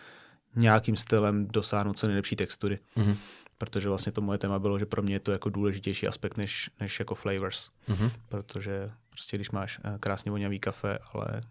nějakým 0.55 0.95
stylem 0.95 1.47
dosáhnout 1.47 1.97
co 1.97 2.07
nejlepší 2.07 2.35
textury. 2.35 2.79
Mm-hmm. 2.97 3.17
protože 3.57 3.89
vlastně 3.89 4.11
to 4.11 4.21
moje 4.21 4.37
téma 4.37 4.59
bylo, 4.59 4.79
že 4.79 4.85
pro 4.85 5.01
mě 5.01 5.15
je 5.15 5.19
to 5.19 5.31
jako 5.31 5.49
důležitější 5.49 6.07
aspekt 6.07 6.37
než, 6.37 6.69
než 6.79 6.99
jako 6.99 7.15
flavors, 7.15 7.69
Mhm. 7.87 8.11
protože 8.29 8.91
prostě 9.09 9.37
když 9.37 9.51
máš 9.51 9.79
eh, 9.83 9.97
krásně 9.99 10.31
voňavý 10.31 10.59
kafe, 10.59 10.99
ale 11.13 11.41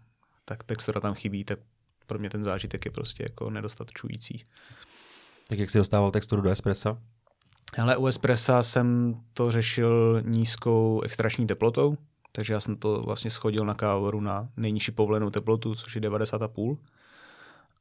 tak 0.45 0.63
textura 0.63 1.01
tam 1.01 1.13
chybí, 1.13 1.43
tak 1.43 1.59
pro 2.07 2.19
mě 2.19 2.29
ten 2.29 2.43
zážitek 2.43 2.85
je 2.85 2.91
prostě 2.91 3.23
jako 3.23 3.49
nedostatčující. 3.49 4.45
Tak 5.47 5.59
jak 5.59 5.69
jsi 5.69 5.77
dostával 5.77 6.11
texturu 6.11 6.41
do 6.41 6.49
espressa? 6.49 6.97
Ale 7.79 7.97
u 7.97 8.07
espressa 8.07 8.63
jsem 8.63 9.15
to 9.33 9.51
řešil 9.51 10.21
nízkou 10.25 11.01
extrační 11.01 11.47
teplotou, 11.47 11.97
takže 12.31 12.53
já 12.53 12.59
jsem 12.59 12.75
to 12.75 13.01
vlastně 13.01 13.31
schodil 13.31 13.65
na 13.65 13.73
kávoru 13.73 14.21
na 14.21 14.47
nejnižší 14.57 14.91
povolenou 14.91 15.29
teplotu, 15.29 15.75
což 15.75 15.95
je 15.95 16.01
90,5. 16.01 16.77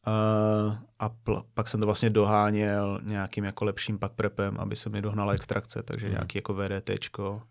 Uh, 0.07 0.75
a 0.99 1.09
pl- 1.09 1.43
pak 1.55 1.69
jsem 1.69 1.81
to 1.81 1.87
vlastně 1.87 2.11
doháněl 2.11 3.01
nějakým 3.03 3.45
jako 3.45 3.65
lepším 3.65 3.99
pak 3.99 4.13
prepem, 4.13 4.57
aby 4.61 4.77
se 4.77 4.91
mi 4.91 5.03
dohnala 5.03 5.33
extrakce, 5.33 5.83
takže 5.83 6.07
Hmm. 6.07 6.15
nějaký 6.15 6.39
jako 6.39 6.55
VDTčko 6.55 7.43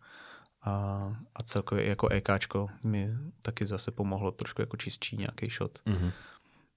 a, 0.64 0.72
a 1.36 1.44
celkově 1.44 1.86
jako 1.86 2.08
EKčko 2.08 2.68
mi 2.84 3.10
taky 3.42 3.66
zase 3.66 3.92
pomohlo 3.92 4.32
trošku 4.32 4.62
jako 4.62 4.78
čistší 4.78 5.18
nějaký 5.18 5.48
shot. 5.50 5.80
Mhm. 5.86 6.12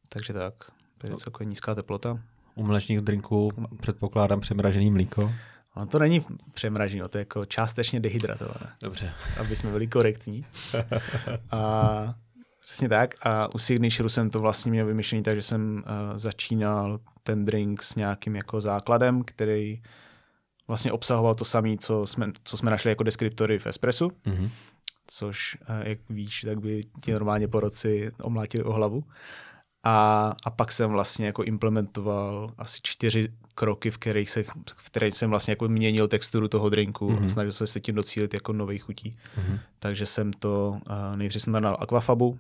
Takže 0.08 0.32
tak, 0.32 0.54
to 0.98 1.10
je 1.10 1.16
celkově 1.16 1.46
nízká 1.46 1.74
teplota. 1.74 2.18
U 2.54 2.62
mlečných 2.62 3.00
drinků 3.00 3.50
předpokládám 3.80 4.40
přemražený 4.40 4.90
mlíko. 4.90 5.32
Ale 5.74 5.86
to 5.86 5.98
není 5.98 6.24
přemražení, 6.54 7.02
to 7.10 7.18
je 7.18 7.20
jako 7.22 7.44
částečně 7.44 8.00
dehydratované. 8.00 8.72
Dobře. 8.82 9.12
aby 9.40 9.56
jsme 9.56 9.70
byli 9.70 9.86
korektní. 9.86 10.44
A 11.50 12.14
přesně 12.60 12.88
tak. 12.88 13.14
A 13.22 13.54
u 13.54 13.58
Signature'u 13.58 14.08
jsem 14.08 14.30
to 14.30 14.40
vlastně 14.40 14.70
měl 14.70 14.86
vymyšlený 14.86 15.22
tak, 15.22 15.34
že 15.36 15.42
jsem 15.42 15.74
uh, 15.76 15.82
začínal 16.18 17.00
ten 17.22 17.44
drink 17.44 17.82
s 17.82 17.94
nějakým 17.94 18.36
jako 18.36 18.60
základem, 18.60 19.22
který 19.24 19.82
vlastně 20.68 20.92
obsahoval 20.92 21.34
to 21.34 21.44
samé, 21.44 21.76
co 21.76 22.06
jsme, 22.06 22.26
co 22.44 22.56
jsme 22.56 22.70
našli 22.70 22.90
jako 22.90 23.04
deskriptory 23.04 23.58
v 23.58 23.66
Espressu, 23.66 24.10
Mhm. 24.26 24.50
což, 25.06 25.56
uh, 25.60 25.86
jak 25.88 25.98
víš, 26.10 26.40
tak 26.40 26.60
by 26.60 26.82
ti 27.00 27.12
normálně 27.12 27.48
po 27.48 27.60
roci 27.60 28.10
omlátili 28.22 28.64
o 28.64 28.72
hlavu. 28.72 29.04
A, 29.84 30.32
a 30.44 30.50
pak 30.50 30.72
jsem 30.72 30.90
vlastně 30.90 31.26
jako 31.26 31.42
implementoval 31.44 32.52
asi 32.58 32.80
čtyři 32.82 33.28
kroky, 33.54 33.90
v 33.90 33.98
kterých, 33.98 34.30
se, 34.30 34.42
v 34.76 34.86
kterých 34.90 35.14
jsem 35.14 35.30
vlastně 35.30 35.52
jako 35.52 35.68
měnil 35.68 36.08
texturu 36.08 36.48
toho 36.48 36.70
drinku 36.70 37.10
Mhm. 37.10 37.18
mm-hmm. 37.20 37.26
a 37.26 37.28
snažil 37.28 37.52
jsem 37.52 37.66
se 37.66 37.80
tím 37.80 37.94
docílit 37.94 38.34
jako 38.34 38.52
nových 38.52 38.82
chutí. 38.82 39.16
Mhm. 39.36 39.58
Takže 39.78 40.06
jsem 40.06 40.32
to, 40.32 40.80
nejdřív 41.16 41.42
jsem 41.42 41.52
tam 41.52 41.62
dal 41.62 41.76
aquafabu, 41.80 42.38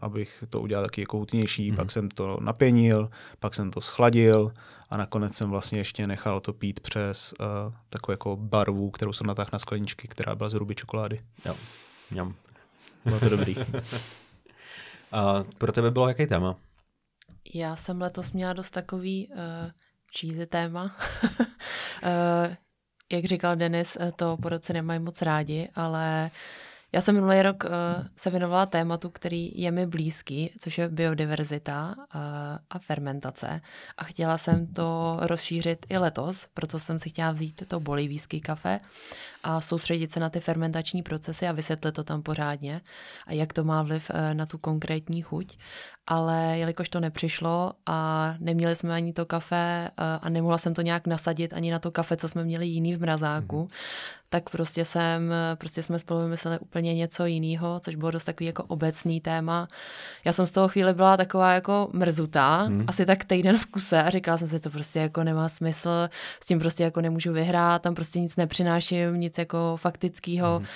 abych 0.00 0.44
to 0.50 0.60
udělal 0.60 0.84
taky 0.84 1.00
jako 1.00 1.16
hutnější, 1.18 1.62
Mhm. 1.62 1.74
mm-hmm. 1.74 1.82
pak 1.82 1.90
jsem 1.90 2.08
to 2.08 2.38
napěnil, 2.40 3.10
pak 3.40 3.54
jsem 3.54 3.70
to 3.70 3.80
schladil 3.80 4.52
a 4.90 4.96
nakonec 4.96 5.34
jsem 5.36 5.50
vlastně 5.50 5.78
ještě 5.78 6.06
nechal 6.06 6.40
to 6.40 6.52
pít 6.52 6.80
přes 6.80 7.34
uh, 7.40 7.46
takovou 7.90 8.12
jako 8.12 8.36
barvu, 8.36 8.90
kterou 8.90 9.12
jsem 9.12 9.26
natáhl 9.26 9.48
na 9.52 9.58
skleničky, 9.58 10.08
která 10.08 10.34
byla 10.34 10.48
z 10.48 10.54
ruby 10.54 10.74
čokolády. 10.74 11.20
Jo. 11.44 11.56
Mňam. 12.10 12.34
Bylo 13.04 13.20
to 13.20 13.28
dobrý. 13.28 13.54
A 15.14 15.44
pro 15.58 15.72
tebe 15.72 15.90
bylo 15.90 16.08
jaký 16.08 16.26
téma? 16.26 16.56
Já 17.54 17.76
jsem 17.76 18.00
letos 18.00 18.32
měla 18.32 18.52
dost 18.52 18.70
takový 18.70 19.28
uh, 19.28 19.36
cheesy 20.18 20.46
téma. 20.46 20.96
uh, 21.32 22.54
jak 23.12 23.24
říkal 23.24 23.56
Denis, 23.56 23.96
eh, 24.00 24.12
to 24.16 24.36
porodci 24.36 24.72
nemají 24.72 25.00
moc 25.00 25.22
rádi, 25.22 25.68
ale 25.74 26.30
já 26.94 27.00
jsem 27.00 27.14
minulý 27.14 27.42
rok 27.42 27.64
uh, 27.64 27.70
se 28.16 28.30
věnovala 28.30 28.66
tématu, 28.66 29.10
který 29.10 29.52
je 29.54 29.70
mi 29.70 29.86
blízký, 29.86 30.50
což 30.60 30.78
je 30.78 30.88
biodiverzita 30.88 31.94
uh, 31.96 32.20
a 32.70 32.78
fermentace. 32.78 33.60
A 33.98 34.04
chtěla 34.04 34.38
jsem 34.38 34.66
to 34.66 35.18
rozšířit 35.20 35.86
i 35.88 35.98
letos, 35.98 36.48
proto 36.54 36.78
jsem 36.78 36.98
si 36.98 37.08
chtěla 37.08 37.32
vzít 37.32 37.62
to 37.68 37.80
bolivijský 37.80 38.40
kafe 38.40 38.80
a 39.42 39.60
soustředit 39.60 40.12
se 40.12 40.20
na 40.20 40.30
ty 40.30 40.40
fermentační 40.40 41.02
procesy 41.02 41.48
a 41.48 41.52
vysvětlit 41.52 41.92
to 41.92 42.04
tam 42.04 42.22
pořádně 42.22 42.80
a 43.26 43.32
jak 43.32 43.52
to 43.52 43.64
má 43.64 43.82
vliv 43.82 44.10
uh, 44.10 44.34
na 44.34 44.46
tu 44.46 44.58
konkrétní 44.58 45.22
chuť. 45.22 45.58
Ale 46.06 46.58
jelikož 46.58 46.88
to 46.88 47.00
nepřišlo 47.00 47.72
a 47.86 48.34
neměli 48.38 48.76
jsme 48.76 48.94
ani 48.94 49.12
to 49.12 49.26
kafe 49.26 49.90
uh, 49.98 50.04
a 50.22 50.28
nemohla 50.28 50.58
jsem 50.58 50.74
to 50.74 50.82
nějak 50.82 51.06
nasadit 51.06 51.52
ani 51.52 51.70
na 51.70 51.78
to 51.78 51.90
kafe, 51.90 52.16
co 52.16 52.28
jsme 52.28 52.44
měli 52.44 52.66
jiný 52.66 52.94
v 52.94 53.00
mrazáku, 53.00 53.60
mm 53.60 53.68
tak 54.34 54.50
prostě 54.50 54.84
jsem, 54.84 55.34
prostě 55.54 55.82
jsme 55.82 55.98
spolu 55.98 56.20
vymysleli 56.20 56.58
úplně 56.58 56.94
něco 56.94 57.26
jiného, 57.26 57.80
což 57.80 57.94
bylo 57.94 58.10
dost 58.10 58.24
takový 58.24 58.46
jako 58.46 58.62
obecný 58.62 59.20
téma. 59.20 59.68
Já 60.24 60.32
jsem 60.32 60.46
z 60.46 60.50
toho 60.50 60.68
chvíli 60.68 60.94
byla 60.94 61.16
taková 61.16 61.52
jako 61.52 61.90
mrzutá, 61.92 62.62
hmm. 62.62 62.84
asi 62.86 63.06
tak 63.06 63.24
týden 63.24 63.58
v 63.58 63.66
kuse 63.66 64.02
a 64.02 64.10
říkala 64.10 64.38
jsem 64.38 64.48
si, 64.48 64.60
to 64.60 64.70
prostě 64.70 64.98
jako 64.98 65.24
nemá 65.24 65.48
smysl, 65.48 66.08
s 66.42 66.46
tím 66.46 66.58
prostě 66.58 66.84
jako 66.84 67.00
nemůžu 67.00 67.32
vyhrát, 67.32 67.82
tam 67.82 67.94
prostě 67.94 68.20
nic 68.20 68.36
nepřináším, 68.36 69.20
nic 69.20 69.38
jako 69.38 69.76
faktického. 69.76 70.56
Hmm. 70.58 70.66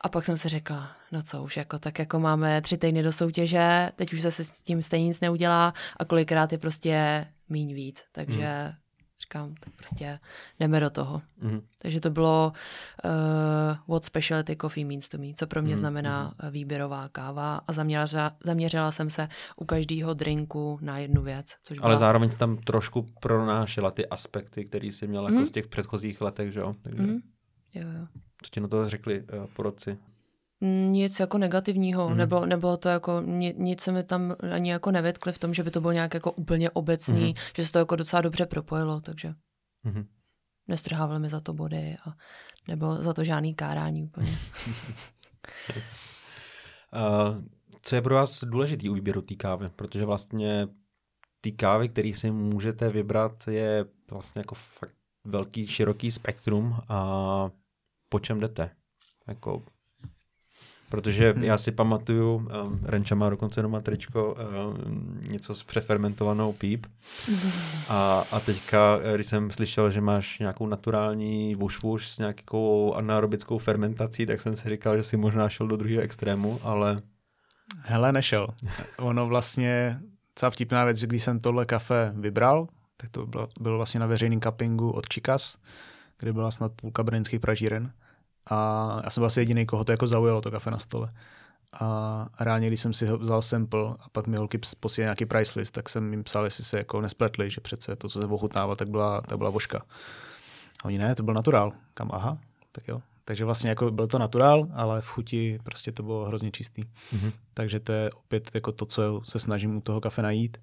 A 0.00 0.08
pak 0.08 0.24
jsem 0.24 0.38
si 0.38 0.48
řekla, 0.48 0.90
no 1.12 1.22
co 1.22 1.42
už, 1.42 1.56
jako 1.56 1.78
tak 1.78 1.98
jako 1.98 2.20
máme 2.20 2.60
tři 2.60 2.78
týdny 2.78 3.02
do 3.02 3.12
soutěže, 3.12 3.90
teď 3.96 4.12
už 4.12 4.20
se 4.20 4.30
s 4.30 4.50
tím 4.50 4.82
stejně 4.82 5.06
nic 5.06 5.20
neudělá 5.20 5.74
a 5.96 6.04
kolikrát 6.04 6.52
je 6.52 6.58
prostě 6.58 7.26
míň 7.48 7.74
víc, 7.74 8.02
takže 8.12 8.46
hmm 8.46 8.87
říkám, 9.28 9.54
tak 9.60 9.74
prostě 9.74 10.18
jdeme 10.60 10.80
do 10.80 10.90
toho. 10.90 11.22
Mm. 11.40 11.60
Takže 11.82 12.00
to 12.00 12.10
bylo 12.10 12.52
uh, 13.04 13.10
What 13.88 14.04
Specialty 14.04 14.56
Coffee 14.56 14.84
Means 14.84 15.08
to 15.08 15.18
Me, 15.18 15.34
co 15.34 15.46
pro 15.46 15.62
mě 15.62 15.74
mm. 15.74 15.78
znamená 15.78 16.34
mm. 16.42 16.50
výběrová 16.50 17.08
káva 17.08 17.56
a 17.56 17.72
zaměřila, 17.72 18.32
zaměřila 18.44 18.92
jsem 18.92 19.10
se 19.10 19.28
u 19.56 19.64
každého 19.64 20.14
drinku 20.14 20.78
na 20.82 20.98
jednu 20.98 21.22
věc. 21.22 21.56
Což 21.62 21.78
Ale 21.82 21.90
byla... 21.90 21.98
zároveň 21.98 22.30
tam 22.30 22.56
trošku 22.56 23.06
pronášela 23.20 23.90
ty 23.90 24.06
aspekty, 24.06 24.64
které 24.64 24.86
jsi 24.86 25.06
měla 25.06 25.28
mm. 25.28 25.34
jako 25.34 25.46
z 25.46 25.50
těch 25.50 25.66
předchozích 25.66 26.20
letech, 26.20 26.52
že 26.52 26.60
jo? 26.60 26.74
Takže... 26.82 27.02
Mm. 27.02 27.18
Jo, 27.74 27.88
jo. 28.00 28.06
Co 28.42 28.50
ti 28.50 28.60
na 28.60 28.68
to 28.68 28.88
řekli 28.88 29.22
uh, 29.22 29.46
porodci? 29.46 29.98
Nic 30.90 31.20
jako 31.20 31.38
negativního, 31.38 32.10
mm. 32.10 32.16
nebylo, 32.16 32.46
nebylo 32.46 32.76
to 32.76 32.88
jako, 32.88 33.20
nic 33.56 33.80
se 33.80 33.92
mi 33.92 34.02
tam 34.02 34.34
ani 34.52 34.70
jako 34.70 34.90
nevetkli 34.90 35.32
v 35.32 35.38
tom, 35.38 35.54
že 35.54 35.62
by 35.62 35.70
to 35.70 35.80
bylo 35.80 35.92
nějak 35.92 36.14
jako 36.14 36.32
úplně 36.32 36.70
obecný, 36.70 37.26
mm. 37.26 37.34
že 37.56 37.64
se 37.64 37.72
to 37.72 37.78
jako 37.78 37.96
docela 37.96 38.22
dobře 38.22 38.46
propojilo, 38.46 39.00
takže 39.00 39.34
mm. 39.84 40.06
nestrhávali 40.68 41.20
mi 41.20 41.28
za 41.28 41.40
to 41.40 41.52
body 41.52 41.96
a 42.06 42.12
nebylo 42.68 43.02
za 43.02 43.12
to 43.12 43.24
žádný 43.24 43.54
kárání 43.54 44.04
úplně. 44.04 44.38
uh, 46.92 47.42
co 47.82 47.94
je 47.94 48.02
pro 48.02 48.14
vás 48.14 48.44
důležitý 48.44 48.90
u 48.90 48.94
výběru 48.94 49.22
té 49.22 49.34
kávy? 49.34 49.66
Protože 49.76 50.04
vlastně 50.04 50.68
ty 51.40 51.52
kávy, 51.52 51.88
které 51.88 52.12
si 52.14 52.30
můžete 52.30 52.88
vybrat, 52.88 53.48
je 53.48 53.84
vlastně 54.10 54.40
jako 54.40 54.54
fakt 54.54 54.94
velký, 55.24 55.66
široký 55.66 56.10
spektrum 56.10 56.80
a 56.88 57.50
po 58.08 58.20
čem 58.20 58.40
jdete? 58.40 58.70
Jako 59.26 59.64
Protože 60.88 61.32
hmm. 61.32 61.44
já 61.44 61.58
si 61.58 61.72
pamatuju, 61.72 62.34
um, 62.36 62.80
Renča 62.84 63.14
má 63.14 63.30
dokonce 63.30 63.62
doma 63.62 63.80
tričko, 63.80 64.34
um, 64.34 65.20
něco 65.28 65.54
s 65.54 65.62
přefermentovanou 65.62 66.52
píp. 66.52 66.86
A, 67.88 68.24
a 68.32 68.40
teďka, 68.40 68.98
když 69.14 69.26
jsem 69.26 69.50
slyšel, 69.50 69.90
že 69.90 70.00
máš 70.00 70.38
nějakou 70.38 70.66
naturální 70.66 71.54
vuš 71.54 72.08
s 72.08 72.18
nějakou 72.18 72.94
anaerobickou 72.94 73.58
fermentací, 73.58 74.26
tak 74.26 74.40
jsem 74.40 74.56
si 74.56 74.68
říkal, 74.68 74.96
že 74.96 75.02
si 75.02 75.16
možná 75.16 75.48
šel 75.48 75.66
do 75.66 75.76
druhého 75.76 76.02
extrému, 76.02 76.60
ale... 76.62 77.02
Hele, 77.82 78.12
nešel. 78.12 78.48
Ono 78.98 79.26
vlastně, 79.26 80.00
celá 80.34 80.50
vtipná 80.50 80.84
věc, 80.84 80.96
že 80.96 81.06
když 81.06 81.22
jsem 81.22 81.40
tohle 81.40 81.66
kafe 81.66 82.12
vybral, 82.16 82.68
tak 82.96 83.10
to 83.10 83.26
bylo, 83.26 83.48
bylo 83.60 83.76
vlastně 83.76 84.00
na 84.00 84.06
veřejném 84.06 84.40
cuppingu 84.40 84.90
od 84.90 85.06
Chikas, 85.12 85.58
kde 86.18 86.32
byla 86.32 86.50
snad 86.50 86.72
půlka 86.72 87.02
brněnských 87.02 87.40
pražíren. 87.40 87.92
A 88.50 89.00
já 89.04 89.10
jsem 89.10 89.20
byl 89.20 89.26
asi 89.26 89.40
jediný, 89.40 89.66
koho 89.66 89.84
to 89.84 89.92
jako 89.92 90.06
zaujalo, 90.06 90.40
to 90.40 90.50
kafe 90.50 90.70
na 90.70 90.78
stole. 90.78 91.08
A 91.80 92.28
reálně, 92.40 92.66
když 92.66 92.80
jsem 92.80 92.92
si 92.92 93.06
vzal 93.06 93.42
sample 93.42 93.80
a 94.00 94.08
pak 94.12 94.26
mi 94.26 94.36
holky 94.36 94.60
posílali 94.80 95.06
nějaký 95.06 95.26
price 95.26 95.58
list, 95.58 95.70
tak 95.70 95.88
jsem 95.88 96.12
jim 96.12 96.24
psal, 96.24 96.44
jestli 96.44 96.64
se 96.64 96.78
jako 96.78 97.00
nespletli, 97.00 97.50
že 97.50 97.60
přece 97.60 97.96
to, 97.96 98.08
co 98.08 98.20
jsem 98.20 98.32
ochutnával, 98.32 98.76
tak 98.76 98.88
byla, 98.88 99.20
tak 99.20 99.38
byla 99.38 99.50
voška. 99.50 99.78
A 100.82 100.84
oni 100.84 100.98
ne, 100.98 101.14
to 101.14 101.22
byl 101.22 101.34
naturál. 101.34 101.72
Kam, 101.94 102.10
aha, 102.12 102.38
tak 102.72 102.88
jo. 102.88 103.02
Takže 103.24 103.44
vlastně 103.44 103.70
jako 103.70 103.90
byl 103.90 104.06
to 104.06 104.18
naturál, 104.18 104.68
ale 104.74 105.00
v 105.00 105.06
chuti 105.06 105.58
prostě 105.62 105.92
to 105.92 106.02
bylo 106.02 106.24
hrozně 106.24 106.50
čistý. 106.50 106.82
Mm-hmm. 106.82 107.32
Takže 107.54 107.80
to 107.80 107.92
je 107.92 108.10
opět 108.10 108.50
jako 108.54 108.72
to, 108.72 108.86
co 108.86 109.20
se 109.24 109.38
snažím 109.38 109.76
u 109.76 109.80
toho 109.80 110.00
kafe 110.00 110.22
najít. 110.22 110.58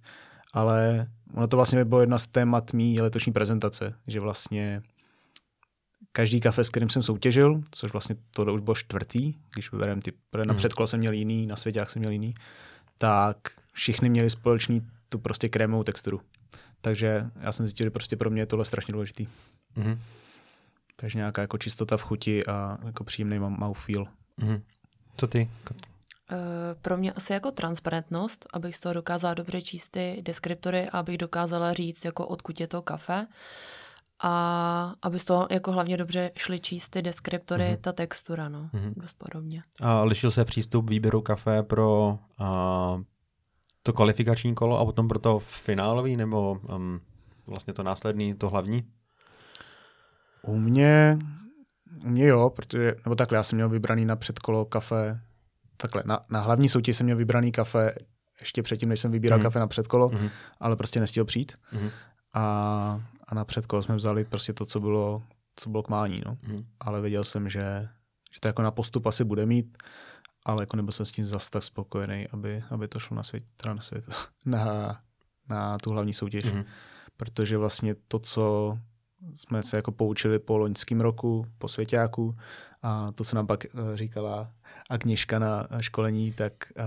Ale 0.54 1.08
ono 1.34 1.48
to 1.48 1.56
vlastně 1.56 1.86
bylo 1.86 2.02
jedna 2.02 2.18
z 2.18 2.28
témat 2.28 2.74
mý 2.74 3.02
letošní 3.02 3.34
prezentace, 3.34 3.94
že 4.08 4.20
vlastně 4.20 4.82
každý 6.16 6.40
kafe, 6.40 6.64
s 6.64 6.70
kterým 6.70 6.90
jsem 6.90 7.04
soutěžil, 7.04 7.62
což 7.72 7.92
vlastně 7.92 8.16
to 8.32 8.54
už 8.54 8.62
bylo 8.62 8.76
čtvrtý, 8.76 9.34
když 9.54 9.72
vybereme 9.72 10.02
ty, 10.02 10.14
na 10.38 10.44
Mhm. 10.44 10.56
předkolo 10.56 10.88
jsem 10.88 11.00
měl 11.00 11.14
jiný, 11.14 11.48
na 11.48 11.56
svěťák 11.56 11.90
jsem 11.90 12.00
měl 12.00 12.12
jiný, 12.12 12.34
tak 12.98 13.38
všichni 13.74 14.10
měli 14.10 14.30
společný 14.30 14.88
tu 15.10 15.20
prostě 15.20 15.50
krémovou 15.50 15.84
texturu. 15.84 16.22
Takže 16.82 17.30
já 17.42 17.52
jsem 17.52 17.66
zjistil, 17.66 17.86
že 17.86 17.92
prostě 17.92 18.16
pro 18.16 18.30
mě 18.30 18.42
je 18.42 18.46
tohle 18.46 18.66
strašně 18.66 18.92
důležitý. 18.92 19.28
Mm-hmm. 19.78 19.98
Takže 20.96 21.18
nějaká 21.18 21.42
jako 21.42 21.58
čistota 21.58 21.98
v 21.98 22.04
chuti 22.04 22.46
a 22.46 22.78
jako 22.86 23.04
příjemný 23.04 23.40
mouthfeel. 23.40 24.08
Mm-hmm. 24.42 24.62
Co 25.18 25.28
ty? 25.28 25.50
Uh, 26.32 26.38
pro 26.82 26.98
mě 26.98 27.14
asi 27.14 27.34
jako 27.34 27.52
transparentnost, 27.52 28.46
abych 28.54 28.76
z 28.76 28.80
toho 28.80 28.94
dokázala 28.94 29.34
dobře 29.34 29.62
číst 29.62 29.90
ty 29.90 30.22
deskriptory 30.22 30.90
a 30.90 31.00
abych 31.00 31.18
dokázala 31.18 31.74
říct, 31.74 32.06
jako 32.06 32.28
odkud 32.28 32.60
je 32.60 32.68
to 32.68 32.82
kafe. 32.82 33.28
A 34.24 34.94
aby 35.02 35.20
z 35.20 35.24
toho 35.24 35.48
jako 35.52 35.72
hlavně 35.72 35.98
dobře 35.98 36.32
šly 36.38 36.60
číst 36.60 36.90
ty 36.90 37.02
deskriptory, 37.02 37.68
Mhm. 37.68 37.78
ta 37.82 37.92
textura, 37.94 38.50
no, 38.50 38.70
Mhm. 38.74 38.94
dost 38.98 39.14
podobně. 39.18 39.62
A 39.82 40.02
lišil 40.02 40.32
se 40.32 40.46
přístup 40.46 40.90
výběru 40.90 41.22
kafe 41.22 41.64
pro 41.64 42.20
a, 42.40 43.02
to 43.84 43.94
kvalifikační 43.94 44.56
kolo 44.56 44.80
a 44.80 44.86
potom 44.86 45.08
pro 45.08 45.20
to 45.20 45.40
finálový, 45.40 46.18
nebo 46.18 46.60
um, 46.76 47.02
vlastně 47.48 47.74
to 47.74 47.84
následný, 47.84 48.34
to 48.36 48.50
hlavní? 48.50 48.84
U 50.42 50.58
mě, 50.58 51.18
u 52.06 52.10
mě 52.10 52.26
jo, 52.28 52.50
protože, 52.50 52.96
nebo 53.06 53.16
takhle, 53.16 53.38
já 53.38 53.44
jsem 53.44 53.56
měl 53.58 53.70
vybraný 53.70 54.06
na 54.06 54.16
předkolo 54.16 54.66
kafe, 54.66 55.22
takhle, 55.78 56.04
na, 56.06 56.20
na 56.30 56.40
hlavní 56.42 56.70
soutěž 56.70 56.98
jsem 56.98 57.06
měl 57.06 57.18
vybraný 57.18 57.52
kafe 57.52 57.96
ještě 58.40 58.64
předtím, 58.64 58.90
než 58.90 59.00
jsem 59.00 59.12
vybíral 59.12 59.40
Mhm. 59.40 59.44
kafe 59.44 59.60
na 59.60 59.68
předkolo, 59.68 60.10
Mhm. 60.10 60.30
ale 60.60 60.76
prostě 60.76 61.00
nestihl 61.00 61.26
přijít. 61.26 61.52
Mhm. 61.72 61.90
A, 62.34 63.02
a 63.36 63.40
na 63.40 63.46
předkolo 63.46 63.84
jsme 63.84 63.96
vzali 63.96 64.26
prostě 64.26 64.54
to, 64.54 64.66
co 64.66 64.80
bylo, 64.80 65.24
co 65.56 65.70
bylo 65.70 65.84
k 65.84 65.90
mání, 65.90 66.18
no. 66.26 66.38
Mhm. 66.42 66.58
Ale 66.80 67.02
věděl 67.02 67.24
jsem, 67.24 67.50
že, 67.50 67.90
že 68.34 68.40
to 68.40 68.48
jako 68.48 68.62
na 68.62 68.72
postup 68.72 69.06
asi 69.06 69.24
bude 69.24 69.46
mít, 69.46 69.78
ale 70.46 70.64
jako 70.64 70.78
nebyl 70.78 70.92
jsem 70.92 71.06
s 71.06 71.12
tím 71.12 71.26
zas 71.26 71.50
tak 71.50 71.64
spokojený, 71.64 72.28
aby, 72.28 72.64
aby 72.70 72.88
to 72.88 73.00
šlo 73.00 73.18
na 73.18 73.24
svět, 73.24 73.44
teda 73.58 73.74
na 73.74 73.82
svět, 73.82 74.06
na, 74.46 75.00
na 75.50 75.78
tu 75.78 75.92
hlavní 75.92 76.14
soutěž. 76.14 76.44
Mhm. 76.44 76.66
Protože 77.18 77.58
vlastně 77.58 77.96
to, 78.08 78.20
co 78.20 78.78
jsme 79.34 79.64
se 79.64 79.76
jako 79.76 79.92
poučili 79.92 80.40
po 80.40 80.58
loňském 80.58 81.02
roku, 81.02 81.46
po 81.58 81.68
svěťáku 81.68 82.36
a 82.88 83.12
to, 83.16 83.24
co 83.24 83.36
nám 83.36 83.48
pak 83.48 83.66
eh, 83.66 83.70
říkala 83.94 84.52
Agněška 84.90 85.40
na 85.40 85.68
školení, 85.82 86.32
tak, 86.32 86.54
eh, 86.78 86.84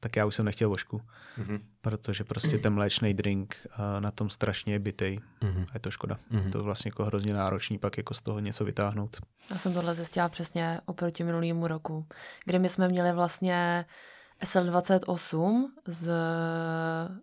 tak 0.00 0.16
já 0.16 0.24
už 0.24 0.34
jsem 0.34 0.44
nechtěl 0.44 0.68
vošku, 0.68 1.00
Mhm. 1.36 1.58
protože 1.80 2.24
prostě 2.24 2.58
ten 2.58 2.74
mléčný 2.74 3.14
drink 3.14 3.56
eh, 3.66 4.00
na 4.00 4.10
tom 4.10 4.30
strašně 4.30 4.72
je 4.74 4.78
bitej 4.78 5.20
Mhm. 5.42 5.62
a 5.68 5.70
je 5.74 5.80
to 5.80 5.90
škoda. 5.90 6.18
Mhm. 6.30 6.50
To 6.50 6.58
je 6.58 6.62
vlastně 6.62 6.88
jako 6.88 7.04
hrozně 7.04 7.34
náročný 7.34 7.78
pak 7.78 7.96
jako 7.96 8.14
z 8.14 8.20
toho 8.22 8.40
něco 8.40 8.64
vytáhnout. 8.64 9.16
Já 9.50 9.58
jsem 9.58 9.74
tohle 9.74 9.94
zjistila 9.94 10.28
přesně 10.28 10.80
oproti 10.86 11.24
minulému 11.24 11.66
roku, 11.66 12.06
kdy 12.44 12.58
my 12.58 12.68
jsme 12.68 12.88
měli 12.88 13.12
vlastně 13.12 13.84
SL28 14.44 15.66
z 15.86 16.10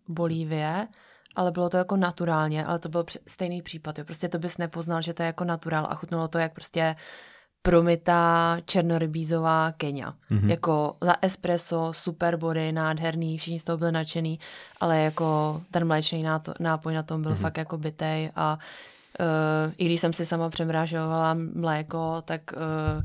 Bolívie, 0.07 0.88
ale 1.35 1.51
bylo 1.51 1.69
to 1.69 1.77
jako 1.77 1.97
naturálně, 1.97 2.65
ale 2.65 2.79
to 2.79 2.89
byl 2.89 3.05
stejný 3.27 3.61
případ. 3.61 3.97
Jo. 3.97 4.05
Prostě 4.05 4.29
to 4.29 4.39
bys 4.39 4.57
nepoznal, 4.57 5.01
že 5.01 5.13
to 5.13 5.23
je 5.23 5.27
jako 5.27 5.43
naturál 5.43 5.88
a 5.89 5.95
chutnalo 5.95 6.27
to 6.27 6.38
jak 6.38 6.53
prostě 6.53 6.95
promitá 7.61 8.57
černorybízová 8.65 9.71
Kenia. 9.71 10.13
Mhm. 10.29 10.49
Jako 10.49 10.97
za 11.01 11.15
espresso, 11.21 11.91
super 11.95 12.37
body, 12.37 12.71
nádherný, 12.71 13.37
všichni 13.37 13.59
z 13.59 13.63
toho 13.63 13.77
byli 13.77 13.91
nadšený, 13.91 14.39
ale 14.79 14.99
jako 14.99 15.61
ten 15.71 15.87
mléčný 15.87 16.23
nápoj 16.59 16.93
na 16.93 17.03
tom 17.03 17.21
byl 17.21 17.31
Mhm. 17.31 17.41
fakt 17.41 17.57
jako 17.57 17.77
bytej 17.77 18.31
a 18.35 18.59
uh, 19.19 19.73
i 19.77 19.85
když 19.85 20.01
jsem 20.01 20.13
si 20.13 20.25
sama 20.25 20.49
přemrážovala 20.49 21.33
mléko, 21.53 22.21
tak 22.25 22.41
uh, 22.97 23.03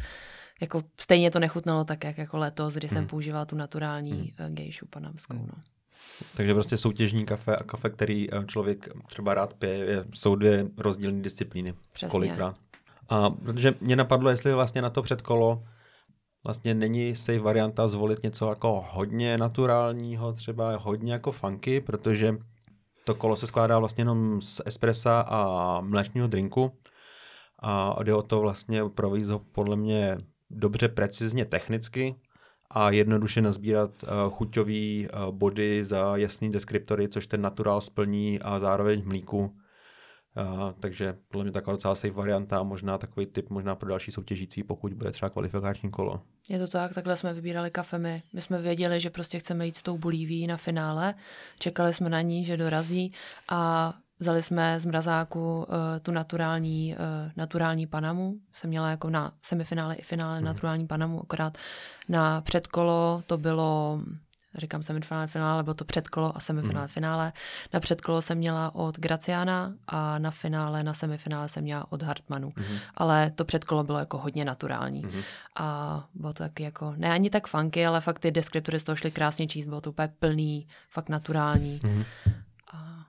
jako 0.60 0.82
stejně 1.00 1.30
to 1.30 1.38
nechutnalo 1.38 1.84
tak, 1.84 2.04
jak 2.04 2.18
jako 2.18 2.38
letos, 2.38 2.74
kdy 2.74 2.88
jsem 2.88 2.98
Mhm. 2.98 3.06
používala 3.08 3.44
tu 3.44 3.56
naturální 3.56 4.32
uh, 4.40 4.46
gejšu 4.54 4.86
panamskou. 4.86 5.36
No. 5.36 5.54
Takže 6.36 6.54
prostě 6.54 6.76
soutěžní 6.76 7.26
kafe 7.26 7.56
a 7.56 7.62
kafe, 7.64 7.90
který 7.90 8.34
eh, 8.34 8.44
člověk 8.46 8.88
třeba 9.06 9.34
rád 9.34 9.54
pije, 9.54 9.74
je, 9.76 10.04
jsou 10.14 10.34
dvě 10.36 10.66
rozdílné 10.78 11.22
disciplíny. 11.22 11.74
Přesně. 11.92 12.10
Kolikrát. 12.10 12.56
A 13.08 13.30
protože 13.30 13.74
mě 13.80 13.96
napadlo, 13.96 14.30
jestli 14.30 14.52
vlastně 14.52 14.82
na 14.82 14.90
to 14.90 15.02
předkolo 15.02 15.62
vlastně 16.44 16.74
není 16.74 17.16
safe 17.16 17.38
varianta 17.38 17.88
zvolit 17.88 18.22
něco 18.22 18.48
jako 18.48 18.84
hodně 18.90 19.38
naturálního, 19.38 20.32
třeba 20.32 20.76
hodně 20.76 21.12
jako 21.12 21.32
funky, 21.32 21.80
protože 21.80 22.36
to 23.04 23.14
kolo 23.14 23.36
se 23.36 23.46
skládá 23.46 23.78
vlastně 23.78 24.02
jenom 24.02 24.42
z 24.42 24.60
espressa 24.64 25.20
a 25.20 25.80
mléčního 25.80 26.26
drinku 26.26 26.72
a 27.62 28.02
jde 28.02 28.14
o 28.14 28.22
to 28.22 28.40
vlastně 28.40 28.82
provést 28.94 29.28
ho 29.28 29.38
podle 29.38 29.76
mě 29.76 30.18
dobře 30.50 30.88
precizně 30.88 31.44
technicky 31.44 32.14
a 32.70 32.90
jednoduše 32.90 33.42
nazbírat 33.42 33.90
uh, 34.02 34.32
chuťový 34.32 35.08
uh, 35.08 35.34
body 35.34 35.84
za 35.84 36.16
jasný 36.16 36.52
deskriptory, 36.52 37.08
což 37.08 37.26
ten 37.26 37.40
naturál 37.40 37.80
splní 37.80 38.40
a 38.40 38.58
zároveň 38.58 39.02
mlíku. 39.04 39.56
Uh, 40.36 40.72
takže 40.80 41.14
podle 41.28 41.44
mě 41.44 41.52
taková 41.52 41.72
docela 41.72 41.94
safe 41.94 42.10
varianta 42.10 42.58
a 42.58 42.62
možná 42.62 42.98
takový 42.98 43.26
typ 43.26 43.50
možná 43.50 43.74
pro 43.74 43.88
další 43.88 44.12
soutěžící, 44.12 44.62
pokud 44.62 44.94
bude 44.94 45.10
třeba 45.10 45.30
kvalifikační 45.30 45.90
kolo. 45.90 46.20
Je 46.48 46.58
to 46.58 46.68
tak, 46.68 46.94
takhle 46.94 47.16
jsme 47.16 47.34
vybírali 47.34 47.70
kafe 47.70 47.98
my. 47.98 48.22
My 48.32 48.40
jsme 48.40 48.62
věděli, 48.62 49.00
že 49.00 49.10
prostě 49.10 49.38
chceme 49.38 49.66
jít 49.66 49.76
s 49.76 49.82
tou 49.82 49.98
Bolíví 49.98 50.46
na 50.46 50.56
finále. 50.56 51.14
Čekali 51.58 51.94
jsme 51.94 52.10
na 52.10 52.20
ní, 52.20 52.44
že 52.44 52.56
dorazí 52.56 53.12
a 53.48 53.94
vzali 54.18 54.42
jsme 54.42 54.80
z 54.80 54.86
mrazáku 54.86 55.56
uh, 55.58 55.64
tu 56.02 56.12
naturální, 56.12 56.94
uh, 56.94 57.30
naturální 57.36 57.86
Panamu. 57.86 58.34
Jsem 58.52 58.70
měla 58.70 58.90
jako 58.90 59.10
na 59.10 59.32
semifinále 59.42 59.94
i 59.94 60.02
finále 60.02 60.36
Mhm. 60.36 60.44
naturální 60.44 60.86
Panamu, 60.86 61.22
akorát 61.22 61.58
na 62.08 62.40
předkolo 62.40 63.22
to 63.26 63.38
bylo 63.38 64.00
říkám 64.58 64.82
semifinále, 64.82 65.26
finále, 65.26 65.62
bylo 65.62 65.74
to 65.74 65.84
předkolo 65.84 66.36
a 66.36 66.40
semifinále, 66.40 66.88
finále. 66.88 67.32
Na 67.72 67.80
předkolo 67.80 68.22
jsem 68.22 68.38
měla 68.38 68.74
od 68.74 68.98
Graciana 68.98 69.72
a 69.86 70.18
na 70.18 70.30
finále, 70.30 70.82
na 70.82 70.94
semifinále 70.94 71.48
jsem 71.48 71.64
měla 71.64 71.92
od 71.92 72.02
Hartmanu. 72.02 72.52
Mhm. 72.56 72.76
Ale 72.94 73.30
to 73.30 73.44
předkolo 73.44 73.84
bylo 73.84 73.98
jako 73.98 74.18
hodně 74.18 74.44
naturální. 74.44 75.02
Mhm. 75.02 75.20
A 75.56 76.08
bylo 76.14 76.32
to 76.32 76.42
taky 76.42 76.62
jako, 76.62 76.94
ne 76.96 77.12
ani 77.12 77.30
tak 77.30 77.46
funky, 77.46 77.86
ale 77.86 78.00
fakt 78.00 78.18
ty 78.18 78.30
deskriptory 78.30 78.80
z 78.80 78.84
toho 78.84 78.96
šly 78.96 79.10
krásně 79.10 79.46
číst, 79.46 79.66
bylo 79.66 79.80
to 79.80 79.90
úplně 79.90 80.08
plný, 80.18 80.68
fakt 80.90 81.08
naturální. 81.08 81.80
Mhm. 81.82 82.04
A, 82.72 83.06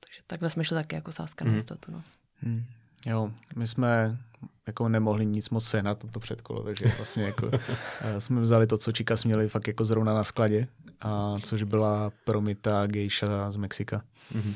takže 0.00 0.20
takhle 0.26 0.50
jsme 0.50 0.64
šli 0.64 0.74
taky 0.74 0.94
jako 0.94 1.12
sáska 1.12 1.44
Mhm. 1.44 1.52
na 1.52 1.56
jistotu. 1.56 1.92
No. 1.92 2.02
Hmm. 2.42 2.64
Jo, 3.06 3.30
my 3.56 3.66
jsme 3.68 4.18
jako 4.66 4.88
nemohli 4.88 5.26
nic 5.26 5.50
moc 5.50 5.64
sehnat 5.64 6.04
na 6.04 6.10
to 6.10 6.20
předkolo, 6.20 6.62
takže 6.62 6.92
vlastně 6.96 7.24
jako 7.24 7.50
eh, 8.00 8.20
jsme 8.20 8.40
vzali 8.40 8.66
to, 8.66 8.78
co 8.78 8.92
Číka 8.92 9.14
měli 9.24 9.48
fakt 9.48 9.68
jako 9.68 9.84
zrovna 9.84 10.14
na 10.14 10.24
skladě, 10.24 10.68
a 11.00 11.36
což 11.42 11.62
byla 11.62 12.12
promita 12.24 12.86
gejša 12.86 13.50
z 13.50 13.56
Mexika. 13.56 14.02
Mhm. 14.34 14.54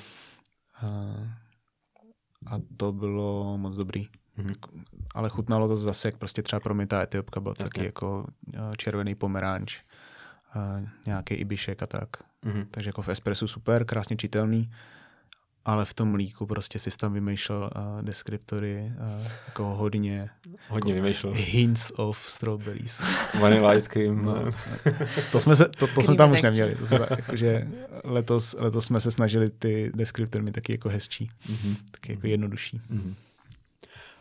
A, 0.83 0.87
a 2.47 2.61
to 2.77 2.93
bylo 2.93 3.59
moc 3.59 3.77
dobrý. 3.77 4.09
Mhm. 4.37 4.55
Ale 5.15 5.29
chutnalo 5.29 5.69
to 5.69 5.79
zase, 5.79 6.09
jak 6.09 6.17
prostě 6.17 6.43
třeba 6.43 6.61
promita 6.61 7.03
etiopka, 7.03 7.41
byl 7.41 7.53
Jasně. 7.53 7.65
taky 7.65 7.85
jako 7.85 8.27
eh, 8.55 8.59
červený 8.77 9.15
pomeranč, 9.15 9.81
a 10.55 10.81
nějaký 11.07 11.35
ibišek 11.35 11.83
a 11.83 11.87
tak. 11.87 12.09
Mhm. 12.45 12.67
Takže 12.71 12.89
jako 12.89 13.03
v 13.03 13.09
espresso 13.09 13.49
super, 13.49 13.85
krásně 13.85 14.17
čitelný, 14.17 14.71
ale 15.65 15.85
v 15.85 15.95
tom 15.95 16.09
mlíku 16.11 16.47
prostě 16.47 16.79
si 16.79 16.91
tam 16.91 17.13
vymýšlel 17.13 17.71
uh, 17.77 18.03
deskriptory 18.03 18.93
uh, 19.21 19.27
jako 19.47 19.65
hodně 19.65 20.29
Hodně 20.69 20.95
vymýšlel. 20.95 21.33
hints 21.37 21.93
of 21.97 22.19
strawberries. 22.29 23.03
Vanilla 23.41 23.75
ice 23.75 23.89
cream. 23.89 24.25
No. 24.25 24.35
To 25.33 25.41
jsme, 25.41 25.57
se, 25.57 25.69
to, 25.69 25.87
to 25.87 26.01
jsme 26.01 26.17
tam 26.17 26.33
už 26.33 26.43
neměli. 26.43 26.75
To 26.77 26.87
jsme, 26.87 26.99
tak, 26.99 27.11
jakože 27.11 27.69
letos, 28.05 28.57
letos 28.59 28.85
jsme 28.85 29.01
se 29.01 29.11
snažili 29.11 29.51
ty 29.51 29.91
deskriptory 29.95 30.45
mít 30.45 30.53
taky 30.53 30.73
jako 30.73 30.89
hezčí, 30.89 31.31
Mhm. 31.49 31.77
taky 31.91 32.13
jako 32.13 32.27
jednodušší. 32.27 32.81
Mhm. 32.91 33.15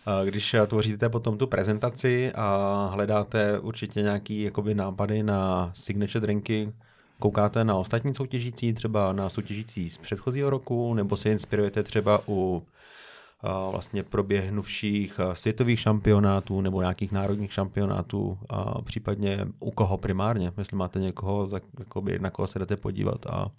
A 0.05 0.23
Když 0.23 0.53
eh, 0.53 0.67
tvoříte 0.67 1.09
potom 1.09 1.37
tu 1.37 1.47
prezentaci 1.47 2.31
a 2.35 2.89
hledáte 2.93 3.59
určitě 3.59 4.01
nějaký 4.01 4.41
jakoby 4.41 4.73
nápady 4.75 5.23
na 5.23 5.71
signature 5.73 6.21
drinky, 6.21 6.71
koukáte 7.19 7.63
na 7.63 7.75
ostatní 7.75 8.13
soutěžící, 8.13 8.73
třeba 8.73 9.13
na 9.13 9.29
soutěžící 9.29 9.89
z 9.89 9.97
předchozího 9.97 10.49
roku, 10.49 10.93
nebo 10.93 11.17
se 11.17 11.31
inspirujete 11.31 11.83
třeba 11.83 12.21
u 12.27 12.63
a 13.41 13.69
vlastně 13.69 14.03
proběhnuvších 14.03 15.19
světových 15.33 15.79
šampionátů 15.79 16.61
nebo 16.61 16.81
nějakých 16.81 17.11
národních 17.11 17.53
šampionátů 17.53 18.37
a 18.49 18.81
případně 18.81 19.45
u 19.59 19.71
koho 19.71 19.97
primárně, 19.97 20.51
jestli 20.57 20.77
máte 20.77 20.99
někoho, 20.99 21.47
za- 21.47 21.59
jakoby, 21.79 22.19
na 22.19 22.29
koho 22.29 22.47
se 22.47 22.59
jdete 22.59 22.77
podívat 22.77 23.25
a, 23.25 23.51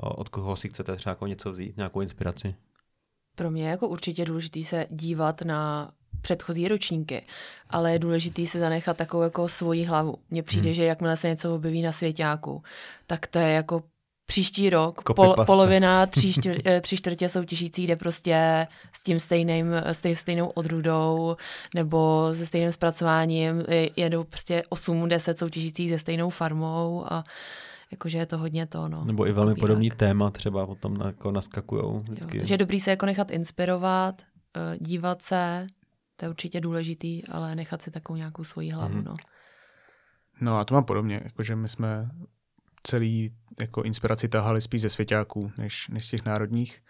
a 0.00 0.18
od 0.18 0.28
koho 0.28 0.56
si 0.56 0.68
chcete 0.68 0.96
třeba 0.96 1.10
jako 1.10 1.26
něco 1.26 1.52
vzít, 1.52 1.76
nějakou 1.76 2.00
inspiraci. 2.00 2.54
Pro 3.36 3.50
mě 3.50 3.62
je 3.62 3.70
jako 3.70 3.88
určitě 3.88 4.24
důležité 4.24 4.64
se 4.64 4.86
dívat 4.90 5.42
na 5.42 5.92
předchozí 6.20 6.68
ročníky, 6.68 7.22
ale 7.70 7.92
je 7.92 7.98
důležité 7.98 8.46
si 8.46 8.58
zanechat 8.58 8.96
takovou 8.96 9.22
jako 9.22 9.48
svoji 9.48 9.84
hlavu. 9.84 10.14
Mně 10.30 10.42
přijde, 10.42 10.64
Hmm. 10.68 10.74
že 10.74 10.84
jakmile 10.84 11.16
se 11.16 11.28
něco 11.28 11.54
objeví 11.54 11.82
na 11.82 11.92
svěťáku, 11.92 12.62
tak 13.06 13.26
to 13.26 13.38
je 13.38 13.48
jako 13.52 13.82
příští 14.26 14.70
rok, 14.70 15.02
pol, 15.14 15.34
polovina, 15.46 16.06
tři, 16.06 16.32
čtyř, 16.32 16.56
eh, 16.64 16.80
tři 16.80 16.96
čtvrtě 16.96 17.28
soutěžící 17.28 17.86
jde 17.86 17.96
prostě 17.96 18.66
s 18.92 19.02
tím 19.02 19.20
stejným, 19.20 19.66
s 19.74 20.00
tím 20.00 20.16
stejnou 20.16 20.46
odrůdou 20.48 21.36
nebo 21.74 22.28
se 22.34 22.46
stejným 22.46 22.72
zpracováním, 22.72 23.64
Je- 23.68 23.90
jedou 23.96 24.24
prostě 24.24 24.62
8-10 24.68 25.38
soutěžících 25.38 25.90
se 25.90 25.98
stejnou 25.98 26.30
farmou 26.30 27.12
a 27.12 27.24
jakože 27.92 28.18
je 28.18 28.26
to 28.26 28.38
hodně 28.38 28.66
to, 28.66 28.88
no. 28.88 29.04
Nebo 29.04 29.26
i 29.26 29.32
velmi 29.32 29.54
podobný 29.54 29.90
téma 29.90 30.30
třeba 30.30 30.66
potom 30.66 30.96
jako 31.04 31.30
naskakujou 31.30 31.92
Jo, 31.94 31.98
vždycky. 32.02 32.38
takže 32.38 32.54
je 32.54 32.58
dobrý 32.58 32.80
se 32.80 32.90
jako 32.90 33.06
nechat 33.06 33.30
inspirovat, 33.30 34.22
eh, 34.56 34.76
dívat 34.78 35.22
se, 35.22 35.66
to 36.20 36.26
je 36.26 36.30
určitě 36.30 36.60
důležitý, 36.60 37.26
ale 37.26 37.54
nechat 37.56 37.82
si 37.82 37.90
takovou 37.90 38.16
nějakou 38.16 38.44
svoji 38.44 38.70
hlavu, 38.70 38.94
Mhm. 38.94 39.04
no. 39.04 39.14
No 40.40 40.58
a 40.58 40.64
to 40.64 40.74
mám 40.74 40.84
podobně, 40.84 41.20
jakože 41.24 41.56
my 41.56 41.68
jsme 41.68 42.10
celý 42.82 43.34
jako 43.60 43.82
inspiraci 43.82 44.28
tahali 44.28 44.60
spíš 44.60 44.82
ze 44.82 44.90
svěťáků, 44.90 45.52
než, 45.58 45.88
než 45.88 46.04
z 46.04 46.10
těch 46.10 46.24
národních. 46.24 46.82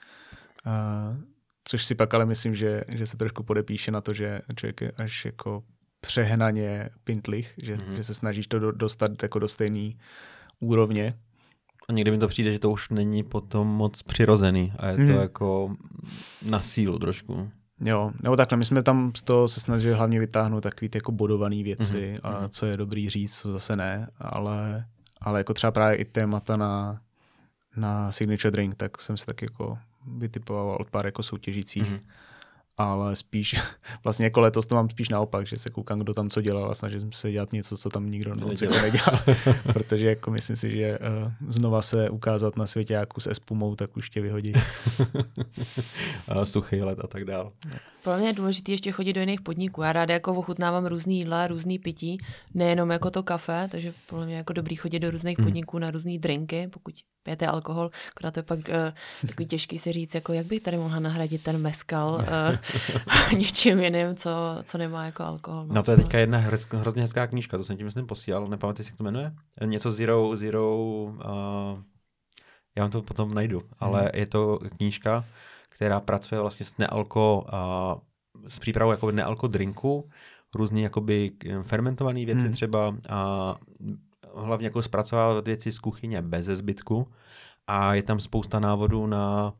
A 0.64 1.16
což 1.64 1.84
si 1.84 1.94
pak 1.94 2.14
ale 2.14 2.26
myslím, 2.26 2.54
že, 2.54 2.84
že 2.88 3.06
se 3.06 3.16
trošku 3.16 3.42
podepíše 3.42 3.90
na 3.90 4.00
to, 4.00 4.14
že 4.14 4.40
člověk 4.56 4.80
je 4.80 4.92
až 4.92 5.24
jako 5.24 5.62
přehnaně 6.00 6.90
pintlich, 7.04 7.54
že, 7.62 7.76
mm-hmm. 7.76 7.94
že 7.94 8.04
se 8.04 8.14
snažíš 8.14 8.46
to 8.46 8.58
do, 8.58 8.72
dostat 8.72 9.22
jako 9.22 9.38
do 9.38 9.48
stejné 9.48 9.92
úrovně. 10.60 11.14
A 11.88 11.92
někdy 11.92 12.10
mi 12.10 12.18
to 12.18 12.28
přijde, 12.28 12.52
že 12.52 12.58
to 12.58 12.70
už 12.70 12.88
není 12.88 13.22
potom 13.22 13.68
moc 13.68 14.02
přirozený 14.02 14.72
a 14.78 14.86
je 14.88 14.96
to 14.96 15.02
mm. 15.12 15.20
jako 15.20 15.76
na 16.42 16.60
sílu 16.60 16.98
trošku. 16.98 17.50
Jo, 17.80 18.10
nebo 18.22 18.36
takhle, 18.36 18.58
my 18.58 18.64
jsme 18.64 18.82
tam 18.82 19.12
z 19.16 19.22
toho 19.22 19.48
se 19.48 19.60
snažili 19.60 19.94
hlavně 19.94 20.20
vytáhnout 20.20 20.60
takový 20.60 20.88
ty 20.88 20.98
jako 20.98 21.12
bodované 21.12 21.62
věci 21.62 22.14
mm-hmm. 22.14 22.20
a 22.22 22.40
mhm. 22.40 22.48
co 22.48 22.66
je 22.66 22.76
dobrý 22.76 23.08
říct, 23.08 23.38
co 23.38 23.52
zase 23.52 23.76
ne, 23.76 24.08
ale, 24.18 24.84
ale 25.20 25.40
jako 25.40 25.54
třeba 25.54 25.70
právě 25.70 25.96
i 25.96 26.04
témata 26.04 26.56
na, 26.56 27.00
na 27.76 28.12
Signature 28.12 28.50
Drink, 28.50 28.74
tak 28.74 29.00
jsem 29.00 29.16
si 29.16 29.26
tak 29.26 29.42
jako 29.42 29.78
vytipoval 30.06 30.76
od 30.80 30.90
pár 30.90 31.06
jako 31.06 31.22
soutěžících. 31.22 31.82
Mm-hmm 31.82 32.29
ale 32.80 33.16
spíš, 33.16 33.56
vlastně 34.04 34.26
jako 34.26 34.40
letos 34.40 34.66
to 34.66 34.74
mám 34.74 34.90
spíš 34.90 35.08
naopak, 35.08 35.46
že 35.46 35.58
se 35.58 35.70
koukám, 35.70 35.98
kdo 35.98 36.14
tam 36.14 36.30
co 36.30 36.40
dělal 36.40 36.70
a 36.70 36.74
snažím 36.74 37.12
se 37.12 37.32
dělat 37.32 37.52
něco, 37.52 37.76
co 37.76 37.88
tam 37.88 38.10
nikdo 38.10 38.34
moc 38.34 38.62
jako 38.62 38.74
nedělal, 38.74 39.20
protože 39.72 40.06
jako 40.06 40.30
myslím 40.30 40.56
si, 40.56 40.70
že 40.70 40.98
uh, 40.98 41.32
znova 41.48 41.82
se 41.82 42.10
ukázat 42.10 42.56
na 42.56 42.66
světě 42.66 42.94
jako 42.94 43.20
s 43.20 43.26
espumou, 43.26 43.76
tak 43.76 43.96
už 43.96 44.10
tě 44.10 44.20
vyhodí. 44.20 44.52
a 46.28 46.44
suchý 46.44 46.82
let 46.82 46.98
a 47.04 47.06
tak 47.06 47.24
dál. 47.24 47.52
Pro 48.02 48.16
mě 48.16 48.26
je 48.26 48.32
důležité 48.32 48.72
ještě 48.72 48.92
chodit 48.92 49.12
do 49.12 49.20
jiných 49.20 49.40
podniků. 49.40 49.82
Já 49.82 49.92
ráda 49.92 50.14
jako 50.14 50.34
ochutnávám 50.34 50.86
různý 50.86 51.18
jídla, 51.18 51.46
různý 51.46 51.78
pití, 51.78 52.18
nejenom 52.54 52.90
jako 52.90 53.10
to 53.10 53.22
kafe, 53.22 53.68
takže 53.70 53.94
podle 54.06 54.26
mě 54.26 54.36
jako 54.36 54.52
dobrý 54.52 54.76
chodit 54.76 54.98
do 54.98 55.10
různých 55.10 55.38
hmm. 55.38 55.46
podniků 55.46 55.78
na 55.78 55.90
různé 55.90 56.18
drinky, 56.18 56.68
pokud 56.68 56.94
pijete 57.22 57.46
alkohol, 57.46 57.90
akorát 58.16 58.34
to 58.34 58.38
je 58.38 58.44
pak 58.44 58.58
uh, 58.58 59.28
takový 59.28 59.46
těžký 59.46 59.78
si 59.78 59.92
říct, 59.92 60.14
jako 60.14 60.32
jak 60.32 60.46
bych 60.46 60.62
tady 60.62 60.76
mohla 60.76 61.00
nahradit 61.00 61.42
ten 61.42 61.58
meskal 61.58 62.14
uh, 62.14 63.38
něčím 63.38 63.80
jiným, 63.80 64.16
co, 64.16 64.30
co 64.64 64.78
nemá 64.78 65.04
jako 65.04 65.22
alkohol. 65.22 65.64
No, 65.66 65.74
no 65.74 65.82
to 65.82 65.90
je 65.90 65.96
teďka 65.96 66.18
jedna 66.18 66.38
hrz, 66.38 66.66
hrozně 66.72 67.02
hezká 67.02 67.26
knížka, 67.26 67.56
to 67.56 67.64
jsem 67.64 67.76
ti 67.76 67.84
myslím 67.84 68.06
posílal, 68.06 68.46
nepamatuji 68.46 68.84
si, 68.84 68.90
jak 68.90 68.98
to 68.98 69.04
jmenuje? 69.04 69.32
Něco 69.64 69.90
Zero, 69.90 70.36
Zero, 70.36 70.76
uh, 70.76 71.12
já 72.76 72.84
vám 72.84 72.90
to 72.90 73.02
potom 73.02 73.34
najdu, 73.34 73.62
ale 73.78 74.00
hmm. 74.00 74.10
je 74.14 74.26
to 74.26 74.58
knížka, 74.76 75.24
která 75.80 76.00
pracuje 76.00 76.40
vlastně 76.40 76.66
s 76.66 76.78
nealko, 76.78 77.44
uh, 77.52 78.48
s 78.48 78.58
přípravou 78.58 78.90
jako 78.90 79.10
nealko 79.10 79.46
drinku, 79.46 80.08
různě 80.54 80.82
jakoby 80.82 81.32
fermentované 81.62 82.24
věci 82.24 82.42
hmm. 82.42 82.52
třeba 82.52 82.94
a 83.08 83.56
hlavně 84.34 84.66
jako 84.66 84.82
zpracovávat 84.82 85.46
věci 85.46 85.72
z 85.72 85.78
kuchyně 85.78 86.22
bez 86.22 86.46
zbytku 86.46 87.08
a 87.66 87.94
je 87.94 88.02
tam 88.02 88.20
spousta 88.20 88.60
návodů 88.60 89.06
na 89.06 89.52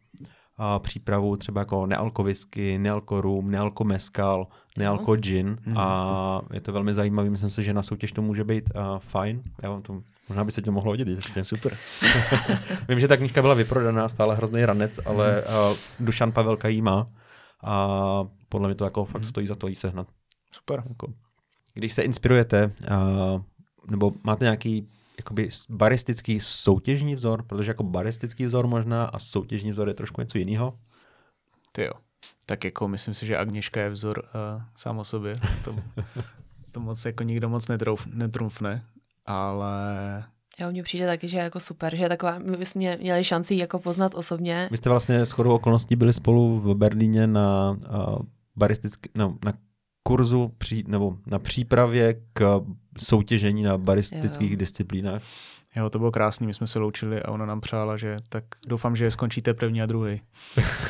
a 0.57 0.79
přípravu 0.79 1.37
třeba 1.37 1.61
jako 1.61 1.87
nealko 1.87 2.23
whisky, 2.23 2.79
nealko 2.79 3.21
rum, 3.21 3.51
nealko 3.51 3.85
meskal, 3.85 4.47
nealko 4.79 5.17
gin 5.17 5.59
mm. 5.67 5.79
a 5.79 6.41
je 6.53 6.61
to 6.61 6.73
velmi 6.73 6.95
zajímavé. 6.95 7.31
Myslím 7.31 7.51
si, 7.51 7.63
že 7.63 7.75
na 7.75 7.83
soutěž 7.83 8.13
to 8.13 8.23
může 8.23 8.45
být 8.45 8.71
uh, 8.75 8.99
fajn. 8.99 9.43
Já 9.63 9.71
vám 9.71 9.83
to, 9.83 10.03
možná 10.31 10.45
by 10.45 10.53
se 10.53 10.62
to 10.62 10.73
mohlo 10.73 10.93
hodit 10.93 11.09
ještě. 11.09 11.45
Super. 11.45 11.77
Vím, 12.88 13.01
že 13.01 13.09
ta 13.09 13.16
knížka 13.16 13.43
byla 13.43 13.55
vyprodaná, 13.55 14.09
stále 14.09 14.37
hrozný 14.37 14.64
ranec, 14.64 15.01
ale 15.05 15.43
uh, 15.43 15.77
Dušan 16.01 16.33
Pavelka 16.33 16.69
jí 16.69 16.83
má 16.83 17.07
a 17.64 18.25
podle 18.49 18.69
mě 18.69 18.75
to 18.75 18.85
jako 18.85 19.05
fakt 19.05 19.25
stojí 19.25 19.47
za 19.47 19.55
to 19.55 19.69
jí 19.69 19.75
sehnat. 19.75 20.07
Super. 20.53 20.83
Jako. 20.88 21.12
Když 21.75 21.93
se 21.93 22.03
inspirujete 22.03 22.73
uh, 22.90 23.43
nebo 23.90 24.12
máte 24.23 24.45
nějaký 24.45 24.88
jakoby 25.16 25.49
baristický 25.69 26.40
soutěžní 26.40 27.14
vzor, 27.14 27.43
protože 27.43 27.71
jako 27.71 27.83
baristický 27.83 28.47
vzor 28.47 28.66
možná 28.66 29.05
a 29.05 29.19
soutěžní 29.19 29.71
vzor 29.71 29.88
je 29.88 29.95
trošku 29.95 30.21
něco 30.21 30.38
jiného. 30.38 30.79
Ty 31.73 31.85
jo. 31.85 31.93
Tak 32.47 32.64
jako 32.64 32.88
myslím 32.88 33.14
si, 33.14 33.27
že 33.27 33.38
Agněška 33.38 33.81
je 33.81 33.90
vzor 33.90 34.19
uh, 34.19 34.62
sám 34.77 34.99
o 34.99 35.05
sobě. 35.05 35.40
To, 35.64 35.77
to 36.73 36.81
moc 36.81 37.05
jako 37.05 37.23
nikdo 37.23 37.49
moc 37.49 37.69
netrouf, 37.69 38.07
netrumfne, 38.07 38.85
ale 39.27 40.25
Jo, 40.61 40.71
mně 40.71 40.83
přijde 40.83 41.07
taky, 41.07 41.29
že 41.29 41.37
je 41.37 41.43
jako 41.43 41.61
super, 41.61 41.97
že 41.97 42.03
je 42.03 42.09
taková, 42.09 42.39
my 42.39 42.67
jsme 42.67 42.97
měli 42.97 43.25
šanci 43.25 43.55
jako 43.55 43.79
poznat 43.79 44.15
osobně. 44.15 44.69
Vy 44.71 44.77
jste 44.77 44.91
vlastně 44.91 45.27
s 45.27 45.33
chodou 45.33 45.55
okolností 45.55 45.97
byli 45.97 46.13
spolu 46.13 46.61
v 46.61 46.75
Berlíně 46.75 47.27
na 47.27 47.71
uh, 47.71 48.19
baristický, 48.57 49.11
no, 49.15 49.39
na 49.45 49.53
kurzu 50.03 50.53
při, 50.59 50.85
nebo 50.87 51.17
na 51.27 51.39
přípravě 51.39 52.15
k 52.33 52.61
soutěžení 52.99 53.63
na 53.63 53.79
baristických 53.79 54.51
jo. 54.51 54.57
disciplínách. 54.57 55.23
Jo, 55.77 55.91
to 55.91 55.99
bylo 55.99 56.11
krásný, 56.11 56.47
my 56.47 56.55
jsme 56.55 56.67
se 56.67 56.79
loučili 56.79 57.23
a 57.23 57.31
ona 57.31 57.47
nám 57.47 57.61
přála, 57.61 57.97
že 57.97 58.17
tak 58.29 58.45
doufám, 58.67 58.97
že 58.97 59.11
skončíte 59.11 59.55
první 59.55 59.83
a 59.83 59.87
druhý. 59.87 60.21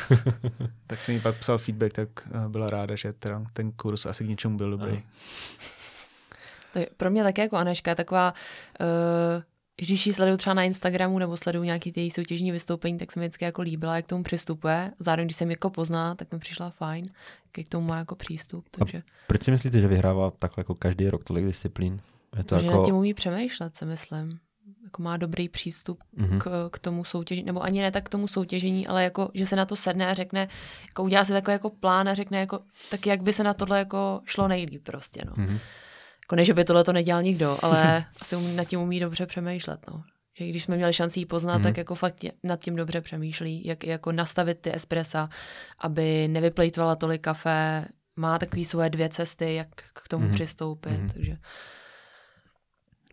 tak 0.87 1.01
jsem 1.01 1.15
jí 1.15 1.21
pak 1.21 1.37
psal 1.37 1.57
feedback, 1.57 1.93
tak 1.93 2.09
eh, 2.27 2.49
byla 2.49 2.69
ráda, 2.69 2.95
že 2.95 3.13
ten 3.53 3.71
kurz 3.71 4.05
asi 4.05 4.23
k 4.23 4.27
něčemu 4.27 4.57
byl 4.57 4.71
dobrý. 4.71 5.03
To 6.73 6.79
pro 6.97 7.11
mě 7.11 7.23
také 7.23 7.41
jako 7.41 7.55
Aneška 7.55 7.95
taková 7.95 8.33
uh, 8.79 9.43
když 9.85 10.07
ji 10.07 10.13
sleduju 10.13 10.37
třeba 10.37 10.53
na 10.53 10.63
Instagramu 10.63 11.19
nebo 11.19 11.37
sleduju 11.37 11.63
nějaký 11.63 11.91
ty 11.91 12.01
její 12.01 12.11
soutěžní 12.11 12.51
vystoupení, 12.51 12.97
tak 12.97 13.11
se 13.11 13.19
mi 13.19 13.25
vždycky 13.25 13.45
jako 13.45 13.61
líbila, 13.61 13.95
jak 13.95 14.05
k 14.05 14.09
tomu 14.09 14.23
přistupuje. 14.23 14.91
Zároveň, 14.99 15.27
když 15.27 15.37
jsem 15.37 15.49
jako 15.49 15.69
pozná, 15.69 16.15
tak 16.15 16.31
mi 16.31 16.39
přišla 16.39 16.69
fajn, 16.69 17.05
jak 17.57 17.67
k 17.67 17.69
tomu 17.69 17.87
má 17.87 17.97
jako 17.97 18.15
přístup. 18.15 18.65
Takže... 18.71 18.97
A 18.97 19.01
proč 19.27 19.43
si 19.43 19.51
myslíte, 19.51 19.81
že 19.81 19.87
vyhrává 19.87 20.31
takhle 20.31 20.61
jako 20.61 20.75
každý 20.75 21.09
rok 21.09 21.23
tolik 21.23 21.45
disciplín? 21.45 21.99
Je 22.37 22.43
to 22.43 22.55
jako... 22.55 22.79
na 22.79 22.85
tím 22.85 22.95
umí 22.95 23.13
přemýšlet, 23.13 23.77
si 23.77 23.85
myslím. 23.85 24.39
Jako 24.83 25.01
má 25.01 25.17
dobrý 25.17 25.49
přístup 25.49 26.03
mm-hmm. 26.17 26.37
k, 26.37 26.69
k 26.71 26.79
tomu 26.79 27.03
soutěžení, 27.03 27.45
nebo 27.45 27.63
ani 27.63 27.81
ne 27.81 27.91
tak 27.91 28.05
k 28.05 28.09
tomu 28.09 28.27
soutěžení, 28.27 28.87
ale 28.87 29.03
jako, 29.03 29.31
že 29.33 29.45
se 29.45 29.55
na 29.55 29.65
to 29.65 29.75
sedne 29.75 30.07
a 30.07 30.13
řekne, 30.13 30.47
jako 30.87 31.03
udělá 31.03 31.25
si 31.25 31.31
takový 31.31 31.53
jako 31.53 31.69
plán 31.69 32.09
a 32.09 32.13
řekne, 32.13 32.39
jako, 32.39 32.59
tak 32.91 33.05
jak 33.05 33.21
by 33.21 33.33
se 33.33 33.43
na 33.43 33.53
tohle 33.53 33.79
jako 33.79 34.21
šlo 34.25 34.47
nejlíp 34.47 34.83
prostě, 34.83 35.21
no. 35.25 35.33
Mm-hmm. 35.33 35.59
Jako 36.31 36.35
ne, 36.35 36.45
že 36.45 36.53
by 36.53 36.63
tohle 36.65 36.83
to 36.83 36.93
nedělal 36.93 37.23
nikdo, 37.23 37.57
ale 37.61 38.05
asi 38.21 38.35
umí, 38.35 38.55
nad 38.55 38.63
tím 38.63 38.79
umí 38.79 38.99
dobře 38.99 39.25
přemýšlet. 39.25 39.79
No. 39.91 40.03
Že 40.37 40.47
když 40.47 40.63
jsme 40.63 40.75
měli 40.75 40.93
šanci 40.93 41.19
ji 41.19 41.25
poznat, 41.25 41.57
mm. 41.57 41.63
tak 41.63 41.77
jako 41.77 41.95
fakt 41.95 42.25
nad 42.43 42.59
tím 42.59 42.75
dobře 42.75 43.01
přemýšlí, 43.01 43.67
jak 43.67 43.83
jako 43.83 44.11
nastavit 44.11 44.59
ty 44.61 44.75
espressa, 44.75 45.29
aby 45.79 46.27
nevyplejtvala 46.27 46.95
tolik 46.95 47.21
kafe, 47.21 47.85
má 48.15 48.39
takové 48.39 48.65
svoje 48.65 48.89
dvě 48.89 49.09
cesty, 49.09 49.55
jak 49.55 49.67
k 49.93 50.07
tomu 50.07 50.25
mm. 50.25 50.31
přistoupit, 50.31 51.01
mm. 51.01 51.09
takže... 51.09 51.37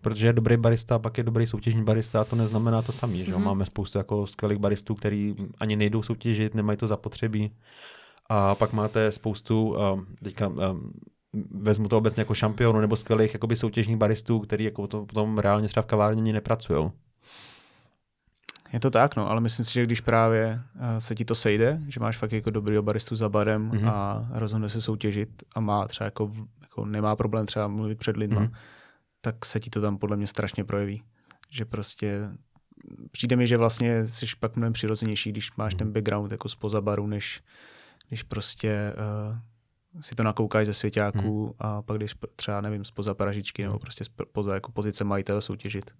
Protože 0.03 0.27
je 0.27 0.33
dobrý 0.33 0.57
barista, 0.57 0.99
pak 0.99 1.19
je 1.19 1.25
dobrý 1.25 1.47
soutěžní 1.47 1.85
barista 1.85 2.21
a 2.21 2.25
to 2.25 2.37
neznamená 2.37 2.83
to 2.83 2.93
samý, 2.93 3.25
že 3.25 3.37
mm. 3.37 3.45
Máme 3.45 3.67
spoustu 3.67 3.99
jako 3.99 4.27
skvělých 4.27 4.59
baristů, 4.59 4.95
který 4.95 5.35
ani 5.59 5.77
nejdou 5.77 6.03
soutěžit, 6.03 6.55
nemají 6.55 6.79
to 6.79 6.87
zapotřebí. 6.87 7.57
A 8.29 8.55
pak 8.55 8.73
máte 8.73 9.13
spoustu, 9.13 9.77
teďka 10.25 10.53
vezmu 11.51 11.89
to 11.89 11.99
obecně 11.99 12.21
jako 12.21 12.35
šampionu 12.35 12.81
nebo 12.81 12.97
skvělých 12.97 13.35
jakoby 13.35 13.57
soutěžních 13.57 13.97
baristů, 13.97 14.41
který 14.41 14.65
jako 14.65 14.87
to, 14.87 15.07
potom 15.07 15.39
reálně 15.39 15.69
třeba 15.69 15.83
v 15.83 15.87
kavárně 15.87 16.23
ani 16.23 16.33
nepracují. 16.33 16.91
Je 18.73 18.81
to 18.81 18.91
tak, 18.91 19.17
no, 19.17 19.31
ale 19.31 19.41
myslím 19.41 19.65
si, 19.65 19.73
že 19.73 19.87
když 19.87 20.01
právě 20.01 20.61
eh, 20.81 21.01
se 21.01 21.15
ti 21.15 21.25
to 21.25 21.35
sejde, 21.35 21.81
že 21.89 22.01
máš 22.01 22.17
fakt 22.17 22.33
jako 22.33 22.51
dobrýho 22.51 22.83
baristu 22.83 23.17
za 23.17 23.29
barem 23.29 23.71
mm-hmm. 23.71 23.89
a 23.89 24.29
rozhodne 24.31 24.69
se 24.69 24.81
soutěžit 24.81 25.43
a 25.55 25.61
má 25.61 25.89
třeba 25.89 26.05
jako, 26.05 26.33
jako 26.61 26.85
nemá 26.85 27.17
problém 27.17 27.47
třeba 27.47 27.69
mluvit 27.69 27.99
před 27.99 28.17
lidma, 28.17 28.41
mm-hmm. 28.41 28.57
tak 29.21 29.45
se 29.45 29.61
ti 29.61 29.71
to 29.71 29.81
tam 29.81 29.99
podle 29.99 30.17
mě 30.17 30.27
strašně 30.27 30.65
projeví. 30.65 31.03
Že 31.51 31.65
prostě 31.65 32.31
přijde 33.11 33.37
mi, 33.37 33.47
že 33.47 33.57
vlastně 33.57 34.07
jsi 34.07 34.27
pak 34.41 34.57
mnohem 34.57 34.73
přirozenější, 34.73 35.33
když 35.33 35.57
máš 35.57 35.75
mm-hmm. 35.75 35.79
ten 35.79 35.93
background 35.93 36.33
jako 36.33 36.49
spoza 36.49 36.81
baru, 36.81 37.07
než, 37.07 37.43
než 38.11 38.23
prostě 38.23 38.93
uh, 39.31 39.37
si 40.01 40.15
to 40.15 40.23
nakoukáš 40.23 40.67
ze 40.67 40.75
svěťáků 40.75 41.45
hmm. 41.45 41.55
a 41.59 41.83
pak 41.83 41.97
když 41.97 42.15
třeba, 42.37 42.61
nevím, 42.61 42.85
spoza 42.85 43.15
pražičky 43.15 43.63
nebo 43.63 43.73
hmm. 43.73 43.81
prostě 43.81 44.05
spoza 44.05 44.55
jako 44.55 44.73
pozice 44.73 45.05
majitele 45.05 45.43
soutěžit. 45.43 45.91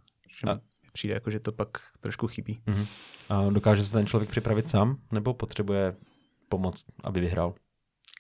Že 0.41 0.51
a... 0.51 0.61
přijde 0.93 1.15
jako, 1.15 1.31
že 1.31 1.41
to 1.41 1.53
pak 1.53 1.69
trošku 2.01 2.27
chybí. 2.27 2.63
Hmm. 2.67 2.87
A 3.29 3.51
dokáže 3.51 3.85
se 3.85 3.93
ten 3.93 4.07
člověk 4.07 4.31
připravit 4.31 4.71
sám 4.71 4.99
nebo 5.13 5.35
potřebuje 5.35 5.97
pomoc, 6.49 6.85
aby 7.05 7.21
vyhrál? 7.21 7.55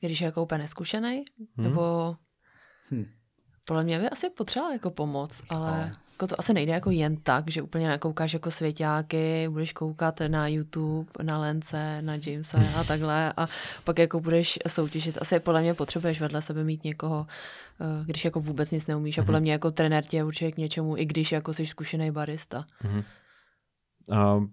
Když 0.00 0.20
je 0.20 0.24
jako 0.24 0.42
úplně 0.42 0.58
neskušený, 0.58 1.24
hmm. 1.38 1.64
nebo 1.64 2.16
hmm. 2.90 3.06
podle 3.66 3.84
mě 3.84 3.98
by 3.98 4.10
asi 4.10 4.30
potřeboval 4.30 4.72
jako 4.72 4.90
pomoc, 4.90 5.42
ale... 5.48 5.90
No 5.90 6.07
jako 6.18 6.26
to 6.26 6.40
asi 6.40 6.54
nejde 6.54 6.72
jako 6.72 6.90
jen 6.90 7.16
tak, 7.16 7.50
že 7.50 7.62
úplně 7.62 7.88
nakoukáš 7.88 8.32
jako 8.32 8.50
svěťáky, 8.50 9.48
budeš 9.48 9.72
koukat 9.72 10.20
na 10.28 10.48
YouTube, 10.48 11.10
na 11.22 11.38
Lence, 11.38 12.02
na 12.02 12.14
Jamesa 12.26 12.58
a 12.80 12.84
takhle 12.84 13.32
a 13.36 13.48
pak 13.84 13.98
jako 13.98 14.20
budeš 14.20 14.58
soutěžit. 14.68 15.18
Asi 15.20 15.40
podle 15.40 15.60
mě 15.60 15.74
potřebuješ 15.74 16.20
vedle 16.20 16.42
sebe 16.42 16.64
mít 16.64 16.84
někoho, 16.84 17.26
eh, 17.80 18.04
když 18.04 18.24
jako 18.24 18.40
vůbec 18.40 18.70
nic 18.70 18.86
neumíš 18.86 19.18
a 19.18 19.22
podle 19.22 19.38
mhm. 19.38 19.42
mě 19.42 19.52
jako 19.52 19.70
trenér 19.70 20.04
tě 20.04 20.24
určitě 20.24 20.52
k 20.52 20.56
něčemu, 20.56 20.96
i 20.96 21.04
když 21.04 21.32
jako 21.32 21.54
jsi 21.54 21.66
zkušený 21.66 22.10
barista. 22.10 22.64
Mm-hmm. 22.84 23.04
A 24.12 24.46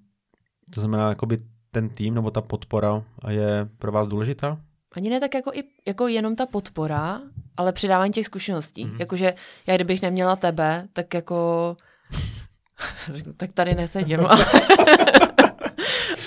to 0.73 0.82
znamená, 0.82 1.10
jakoby 1.10 1.38
ten 1.71 1.89
tým 1.89 2.13
nebo 2.13 2.32
ta 2.32 2.41
podpora 2.41 3.04
je 3.30 3.69
pro 3.78 3.91
vás 3.91 4.08
důležitá? 4.08 4.62
Ani 4.96 5.10
ne 5.10 5.20
tak 5.20 5.34
jako, 5.34 5.52
i, 5.54 5.64
jako 5.88 6.08
jenom 6.08 6.36
ta 6.36 6.46
podpora, 6.46 7.22
ale 7.58 7.74
přidávání 7.74 8.14
těch 8.14 8.26
zkušeností. 8.26 8.86
Mm-hmm. 8.86 9.00
Jakože 9.00 9.34
já 9.68 9.76
kdybych 9.76 10.02
neměla 10.02 10.36
tebe, 10.36 10.88
tak 10.94 11.14
jako... 11.14 11.78
tak 13.38 13.54
tady 13.54 13.76
nesedím. 13.76 14.20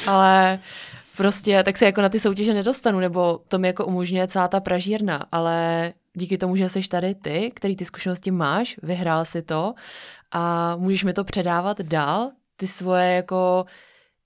ale 0.06 0.58
prostě 1.16 1.62
tak 1.62 1.78
se 1.78 1.84
jako 1.84 2.02
na 2.02 2.08
ty 2.08 2.20
soutěže 2.20 2.54
nedostanu, 2.54 3.00
nebo 3.00 3.40
to 3.48 3.58
mi 3.58 3.66
jako 3.66 3.86
umožňuje 3.86 4.28
celá 4.28 4.48
ta 4.48 4.60
pražírna, 4.60 5.24
ale 5.32 5.92
díky 6.14 6.38
tomu, 6.38 6.56
že 6.56 6.68
jsi 6.68 6.88
tady 6.88 7.14
ty, 7.14 7.52
který 7.54 7.76
ty 7.76 7.84
zkušenosti 7.84 8.30
máš, 8.30 8.76
vyhrál 8.82 9.24
si 9.24 9.42
to 9.42 9.74
a 10.32 10.76
můžeš 10.76 11.04
mi 11.04 11.12
to 11.12 11.24
předávat 11.24 11.80
dál, 11.80 12.30
ty 12.56 12.66
svoje 12.66 13.12
jako 13.12 13.64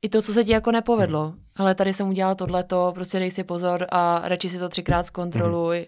i 0.02 0.08
to, 0.08 0.22
co 0.22 0.34
se 0.34 0.44
ti 0.44 0.52
jako 0.52 0.72
nepovedlo. 0.72 1.34
Ale 1.56 1.74
tady 1.74 1.92
jsem 1.92 2.08
udělal 2.08 2.34
tohleto, 2.34 2.92
prostě 2.94 3.18
dej 3.18 3.30
si 3.30 3.44
pozor 3.44 3.86
a 3.90 4.28
radši 4.28 4.48
si 4.48 4.58
to 4.58 4.68
třikrát 4.68 5.02
zkontroluj. 5.02 5.76
Hmm. 5.76 5.86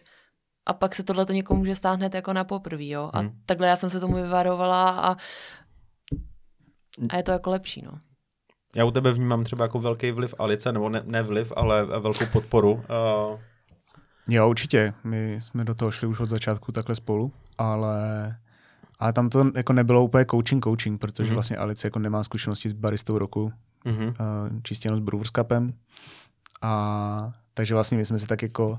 A 0.67 0.73
pak 0.73 0.95
se 0.95 1.03
tohle 1.03 1.27
to 1.27 1.33
někomu 1.33 1.59
může 1.59 1.75
stát 1.75 1.93
hned 1.93 2.15
jako 2.15 2.33
na 2.33 2.45
poprví, 2.45 2.89
jo. 2.89 3.11
A 3.13 3.19
hmm. 3.19 3.31
takhle 3.47 3.69
já 3.69 3.77
jsem 3.77 3.91
se 3.91 4.01
tomu 4.01 4.15
vyvarovala 4.15 4.91
a, 4.91 5.17
a 7.11 7.17
je 7.17 7.23
to 7.23 7.31
jako 7.31 7.51
lepší, 7.51 7.83
no. 7.83 7.99
Já 8.77 8.85
u 8.85 8.91
tebe 8.91 9.13
vnímám 9.13 9.45
třeba 9.45 9.65
jako 9.65 9.79
velký 9.79 10.11
vliv 10.11 10.35
Alice, 10.39 10.73
nebo 10.73 10.89
ne, 10.89 11.03
ne 11.05 11.23
vliv, 11.23 11.53
ale 11.57 11.85
velkou 11.85 12.27
podporu. 12.33 12.73
Uh... 12.73 13.41
Jo, 14.29 14.49
určitě. 14.49 14.95
My 15.05 15.41
jsme 15.41 15.65
do 15.65 15.75
toho 15.75 15.91
šli 15.91 16.09
už 16.09 16.21
od 16.21 16.29
začátku 16.29 16.73
takhle 16.73 16.97
spolu, 16.97 17.33
ale 17.59 18.37
ale 18.99 19.13
tam 19.13 19.29
to 19.29 19.45
jako 19.55 19.73
nebylo 19.73 20.05
úplně 20.05 20.27
coaching 20.31 20.65
coaching, 20.65 21.01
protože 21.01 21.31
mm-hmm. 21.31 21.35
vlastně 21.35 21.57
Alice 21.57 21.87
jako 21.87 21.99
nemá 21.99 22.25
zkušenosti 22.25 22.69
s 22.69 22.73
baristou 22.73 23.19
roku, 23.19 23.53
mm-hmm. 23.87 24.09
uh, 24.09 24.61
čistě 24.63 24.87
jenom 24.87 24.97
s 24.97 25.01
Brewers 25.01 25.31
Cupem. 25.31 25.73
A 26.63 27.33
takže 27.55 27.75
vlastně 27.75 27.99
my 27.99 28.05
jsme 28.05 28.19
si 28.19 28.27
tak 28.27 28.43
jako 28.43 28.79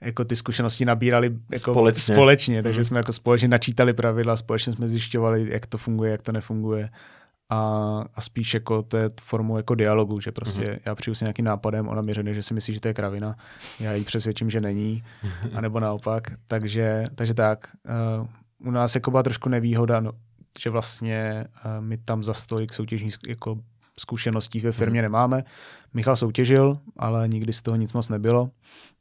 jako 0.00 0.24
ty 0.24 0.36
zkušenosti 0.36 0.84
nabírali 0.84 1.36
jako 1.52 1.72
společně, 1.72 2.14
společně 2.14 2.62
takže 2.62 2.80
mm. 2.80 2.84
jsme 2.84 2.98
jako 2.98 3.12
společně 3.12 3.48
načítali 3.48 3.92
pravidla, 3.92 4.36
společně 4.36 4.72
jsme 4.72 4.88
zjišťovali, 4.88 5.48
jak 5.50 5.66
to 5.66 5.78
funguje, 5.78 6.10
jak 6.10 6.22
to 6.22 6.32
nefunguje 6.32 6.90
a, 7.48 7.60
a 8.14 8.20
spíš 8.20 8.54
jako 8.54 8.82
to 8.82 8.96
je 8.96 9.10
formou 9.20 9.56
jako 9.56 9.74
dialogu, 9.74 10.20
že 10.20 10.32
prostě 10.32 10.70
mm. 10.70 10.76
já 10.86 10.94
přijdu 10.94 11.14
si 11.14 11.24
nějakým 11.24 11.44
nápadem, 11.44 11.88
ona 11.88 12.02
mi 12.02 12.12
řekne, 12.12 12.34
že 12.34 12.42
si 12.42 12.54
myslí, 12.54 12.74
že 12.74 12.80
to 12.80 12.88
je 12.88 12.94
kravina, 12.94 13.36
já 13.80 13.92
ji 13.92 14.04
přesvědčím, 14.04 14.50
že 14.50 14.60
není, 14.60 15.04
anebo 15.54 15.80
naopak, 15.80 16.22
takže, 16.46 17.06
takže 17.14 17.34
tak. 17.34 17.68
Uh, 18.20 18.26
u 18.68 18.70
nás 18.70 18.94
jako 18.94 19.10
byla 19.10 19.22
trošku 19.22 19.48
nevýhoda, 19.48 20.00
no, 20.00 20.12
že 20.58 20.70
vlastně 20.70 21.44
uh, 21.64 21.84
my 21.84 21.96
tam 21.96 22.24
za 22.24 22.34
stolik 22.34 22.74
soutěžní 22.74 23.10
jako 23.28 23.58
zkušeností 24.00 24.60
ve 24.60 24.72
firmě 24.72 25.00
hmm. 25.00 25.04
nemáme. 25.04 25.44
Michal 25.94 26.16
soutěžil, 26.16 26.78
ale 26.96 27.28
nikdy 27.28 27.52
z 27.52 27.62
toho 27.62 27.76
nic 27.76 27.92
moc 27.92 28.08
nebylo, 28.08 28.50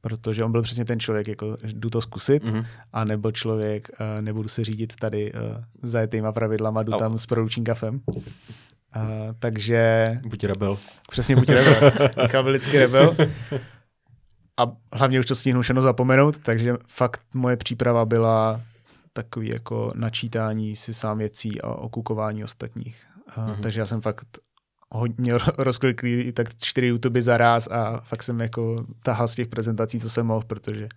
protože 0.01 0.43
on 0.43 0.51
byl 0.51 0.61
přesně 0.61 0.85
ten 0.85 0.99
člověk, 0.99 1.27
jako 1.27 1.57
jdu 1.63 1.89
to 1.89 2.01
zkusit, 2.01 2.43
hmm. 2.49 2.65
a 2.93 3.03
nebo 3.03 3.31
člověk, 3.31 3.89
uh, 3.89 4.21
nebudu 4.21 4.49
se 4.49 4.63
řídit 4.63 4.95
tady 4.95 5.33
uh, 5.33 5.39
zajetýma 5.81 6.31
pravidlama, 6.31 6.83
jdu 6.83 6.91
oh. 6.93 6.99
tam 6.99 7.17
s 7.17 7.25
produčním 7.25 7.65
kafem. 7.65 8.01
Uh, 8.07 8.21
takže... 9.39 10.11
Buď 10.27 10.43
rebel. 10.43 10.77
Přesně, 11.09 11.35
buď 11.35 11.49
rebel. 11.49 11.91
Michal 12.21 12.43
byl 12.43 12.53
vždycky 12.53 12.79
rebel. 12.79 13.15
A 14.59 14.71
hlavně 14.93 15.19
už 15.19 15.25
to 15.25 15.35
stihnu 15.35 15.61
všechno 15.61 15.81
zapomenout, 15.81 16.39
takže 16.39 16.73
fakt 16.87 17.21
moje 17.33 17.57
příprava 17.57 18.05
byla 18.05 18.61
takový 19.13 19.49
jako 19.49 19.91
načítání 19.95 20.75
si 20.75 20.93
sám 20.93 21.17
věcí 21.17 21.61
a 21.61 21.67
okukování 21.67 22.43
ostatních. 22.43 23.05
Mm-hmm. 23.37 23.59
Takže 23.59 23.79
já 23.79 23.85
jsem 23.85 24.01
fakt 24.01 24.39
hodně 24.95 25.33
rozkliklý 25.57 26.31
tak 26.31 26.47
čtyři 26.57 26.87
YouTube 26.87 27.21
za 27.21 27.37
ráz 27.37 27.67
a 27.67 27.99
fakt 27.99 28.23
jsem 28.23 28.41
jako 28.41 28.85
tahal 29.03 29.27
z 29.27 29.35
těch 29.35 29.47
prezentací, 29.47 29.99
co 29.99 30.09
jsem 30.09 30.25
mohl, 30.25 30.45
protože 30.47 30.87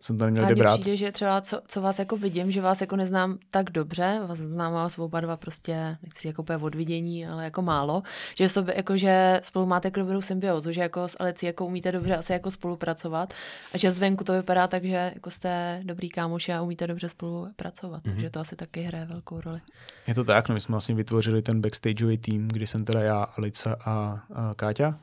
jsem 0.00 0.18
to 0.18 0.24
neměl 0.24 0.44
kde 0.46 0.54
brát. 0.54 0.80
přijde, 0.80 0.96
že 0.96 1.12
třeba 1.12 1.40
co, 1.40 1.60
co, 1.66 1.80
vás 1.80 1.98
jako 1.98 2.16
vidím, 2.16 2.50
že 2.50 2.60
vás 2.60 2.80
jako 2.80 2.96
neznám 2.96 3.38
tak 3.50 3.70
dobře, 3.70 4.20
vás 4.26 4.38
znám 4.38 4.72
vás 4.72 4.98
oba 4.98 5.20
dva 5.20 5.36
prostě, 5.36 5.96
nechci 6.02 6.26
jako 6.26 6.42
úplně 6.42 6.56
odvidění, 6.56 7.26
ale 7.26 7.44
jako 7.44 7.62
málo, 7.62 8.02
že, 8.34 8.48
sobě, 8.48 8.74
jako, 8.76 8.96
že 8.96 9.40
spolu 9.42 9.66
máte 9.66 9.88
jako 9.88 10.00
dobrou 10.00 10.22
symbiozu, 10.22 10.72
že 10.72 10.80
jako 10.80 11.08
s 11.08 11.16
Alicí 11.20 11.46
jako 11.46 11.66
umíte 11.66 11.92
dobře 11.92 12.16
asi 12.16 12.32
jako 12.32 12.50
spolupracovat 12.50 13.34
a 13.72 13.78
že 13.78 13.90
zvenku 13.90 14.24
to 14.24 14.32
vypadá 14.32 14.66
tak, 14.66 14.84
že 14.84 15.12
jako 15.14 15.30
jste 15.30 15.80
dobrý 15.84 16.08
kámoši 16.08 16.52
a 16.52 16.62
umíte 16.62 16.86
dobře 16.86 17.08
spolupracovat, 17.08 18.02
mm-hmm. 18.02 18.12
takže 18.12 18.30
to 18.30 18.40
asi 18.40 18.56
taky 18.56 18.82
hraje 18.82 19.06
velkou 19.06 19.40
roli. 19.40 19.60
Je 20.06 20.14
to 20.14 20.24
tak, 20.24 20.48
no 20.48 20.54
my 20.54 20.60
jsme 20.60 20.72
vlastně 20.72 20.94
vytvořili 20.94 21.42
ten 21.42 21.60
backstageový 21.60 22.18
tým, 22.18 22.48
kdy 22.48 22.66
jsem 22.66 22.84
teda 22.84 23.00
já, 23.00 23.26
Alice 23.46 23.76
a, 23.84 24.20
a 24.34 24.54
Káťa. 24.54 24.98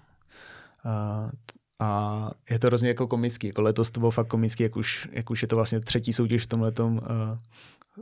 A, 0.86 1.30
a 1.80 2.32
je 2.50 2.60
to 2.60 2.68
hrozně 2.68 2.88
jako 2.88 3.08
komický. 3.08 3.48
Jako 3.48 3.62
letos 3.62 3.92
to 3.92 4.00
bylo 4.00 4.12
fakt 4.12 4.28
komický, 4.28 4.64
jak 4.64 4.76
už, 4.76 5.08
jak 5.12 5.30
už 5.30 5.42
je 5.42 5.48
to 5.48 5.56
vlastně 5.56 5.80
třetí 5.80 6.14
soutěž 6.14 6.44
v 6.44 6.48
tomhle 6.48 6.72
uh, 6.80 6.92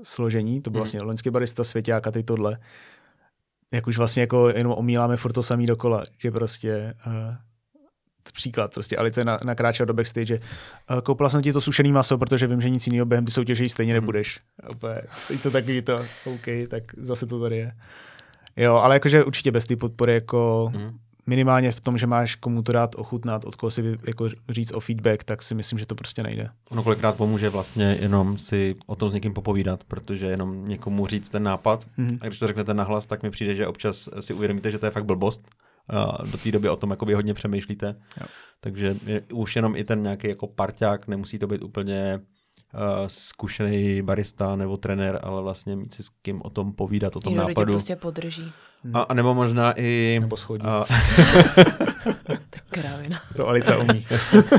složení. 0.03 0.61
To 0.61 0.69
byl 0.69 0.77
hmm. 0.77 0.81
vlastně 0.81 0.99
mm. 0.99 1.05
loňský 1.05 1.29
barista 1.29 1.63
Svěťák 1.63 2.07
a 2.07 2.11
teď 2.11 2.25
tohle. 2.25 2.57
Jak 3.73 3.87
už 3.87 3.97
vlastně 3.97 4.21
jako 4.21 4.49
jenom 4.49 4.73
omíláme 4.73 5.17
furt 5.17 5.33
to 5.33 5.43
samý 5.43 5.65
dokola, 5.65 6.03
že 6.17 6.31
prostě 6.31 6.93
uh, 7.07 7.13
příklad, 8.33 8.73
prostě 8.73 8.97
Alice 8.97 9.23
na, 9.23 9.37
nakráčela 9.45 9.85
do 9.85 9.93
backstage, 9.93 10.39
uh, 10.39 11.01
koupila 11.01 11.29
jsem 11.29 11.41
ti 11.41 11.53
to 11.53 11.61
sušený 11.61 11.91
maso, 11.91 12.17
protože 12.17 12.47
vím, 12.47 12.61
že 12.61 12.69
nic 12.69 12.87
jiného 12.87 13.05
během 13.05 13.25
ty 13.25 13.31
soutěže 13.31 13.69
stejně 13.69 13.93
hmm. 13.93 14.01
nebudeš. 14.01 14.39
Mm. 14.63 14.69
Opět, 14.69 15.07
co 15.41 15.51
taky 15.51 15.81
to, 15.81 16.05
OK, 16.25 16.45
tak 16.69 16.83
zase 16.97 17.25
to 17.25 17.39
tady 17.39 17.57
je. 17.57 17.73
Jo, 18.57 18.75
ale 18.75 18.95
jakože 18.95 19.23
určitě 19.23 19.51
bez 19.51 19.65
té 19.65 19.75
podpory 19.75 20.13
jako 20.13 20.71
mm 20.75 20.97
minimálně 21.25 21.71
v 21.71 21.81
tom, 21.81 21.97
že 21.97 22.07
máš 22.07 22.35
komu 22.35 22.61
to 22.61 22.71
dát 22.71 22.95
ochutnat, 22.95 23.45
od 23.45 23.55
koho 23.55 23.71
si 23.71 23.97
jako 24.07 24.29
říct 24.49 24.71
o 24.71 24.79
feedback, 24.79 25.23
tak 25.23 25.41
si 25.41 25.55
myslím, 25.55 25.79
že 25.79 25.85
to 25.85 25.95
prostě 25.95 26.23
nejde. 26.23 26.49
Ono 26.69 26.83
kolikrát 26.83 27.17
pomůže 27.17 27.49
vlastně 27.49 27.97
jenom 28.01 28.37
si 28.37 28.75
o 28.85 28.95
tom 28.95 29.09
s 29.09 29.13
někým 29.13 29.33
popovídat, 29.33 29.83
protože 29.83 30.25
jenom 30.25 30.67
někomu 30.67 31.07
říct 31.07 31.29
ten 31.29 31.43
nápad 31.43 31.87
mm-hmm. 31.97 32.17
a 32.21 32.27
když 32.27 32.39
to 32.39 32.47
řeknete 32.47 32.73
nahlas, 32.73 33.05
tak 33.05 33.23
mi 33.23 33.31
přijde, 33.31 33.55
že 33.55 33.67
občas 33.67 34.09
si 34.19 34.33
uvědomíte, 34.33 34.71
že 34.71 34.79
to 34.79 34.85
je 34.85 34.91
fakt 34.91 35.05
blbost. 35.05 35.49
A 35.89 36.17
do 36.31 36.37
té 36.37 36.51
doby 36.51 36.69
o 36.69 36.75
tom 36.75 36.89
jakoby 36.89 37.13
hodně 37.13 37.33
přemýšlíte. 37.33 37.95
Jo. 38.21 38.27
Takže 38.59 38.95
je, 39.05 39.21
už 39.33 39.55
jenom 39.55 39.75
i 39.75 39.83
ten 39.83 40.03
nějaký 40.03 40.27
jako 40.27 40.47
parťák, 40.47 41.07
nemusí 41.07 41.39
to 41.39 41.47
být 41.47 41.63
úplně 41.63 42.19
zkušený 43.07 44.01
barista 44.01 44.55
nebo 44.55 44.77
trenér, 44.77 45.19
ale 45.23 45.41
vlastně 45.41 45.75
mít 45.75 45.93
si 45.93 46.03
s 46.03 46.09
kým 46.09 46.41
o 46.41 46.49
tom 46.49 46.73
povídat, 46.73 47.15
o 47.15 47.19
tom 47.19 47.33
Někdo 47.33 47.47
nápadu. 47.47 47.73
prostě 47.73 47.95
podrží. 47.95 48.51
A, 48.93 49.01
a 49.01 49.13
nebo 49.13 49.33
možná 49.33 49.71
i... 49.71 50.17
Nebo 50.21 50.37
schodí. 50.37 50.65
A... 50.65 50.85
Kravina. 52.69 53.21
To 53.35 53.47
Alice 53.47 53.77
umí. 53.77 54.05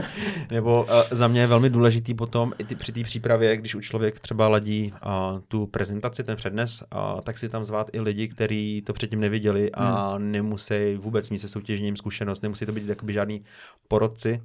nebo 0.51 0.83
uh, 0.83 0.89
za 1.11 1.29
mě 1.29 1.41
je 1.41 1.47
velmi 1.47 1.71
důležitý 1.71 2.15
potom 2.15 2.53
i 2.59 2.65
ty, 2.65 2.75
při 2.75 2.93
té 2.93 3.03
přípravě, 3.03 3.57
když 3.57 3.75
už 3.75 3.87
člověk 3.87 4.21
třeba 4.21 4.49
ladí 4.49 4.95
uh, 5.07 5.41
tu 5.49 5.67
prezentaci, 5.67 6.25
ten 6.25 6.37
přednes, 6.37 6.83
uh, 7.15 7.21
tak 7.21 7.39
si 7.39 7.49
tam 7.49 7.65
zvát 7.65 7.91
i 7.93 8.01
lidi, 8.01 8.29
kteří 8.29 8.83
to 8.87 8.93
předtím 8.93 9.21
neviděli 9.21 9.71
a 9.75 10.15
hmm. 10.15 10.31
nemusí 10.31 10.97
vůbec 10.97 11.31
mít 11.31 11.39
se 11.39 11.49
soutěžním 11.49 11.97
zkušenost, 11.97 12.43
nemusí 12.43 12.67
to 12.67 12.73
být 12.73 12.89
jakoby 12.89 13.13
žádný 13.13 13.45
porodci, 13.89 14.43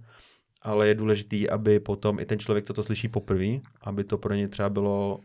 ale 0.61 0.87
je 0.87 0.95
důležitý, 0.95 1.49
aby 1.49 1.79
potom 1.79 2.19
i 2.19 2.25
ten 2.25 2.39
člověk 2.39 2.65
toto 2.65 2.83
slyší 2.83 3.07
poprvé, 3.07 3.59
aby 3.81 4.03
to 4.03 4.17
pro 4.17 4.33
ně 4.33 4.47
třeba 4.47 4.69
bylo 4.69 5.19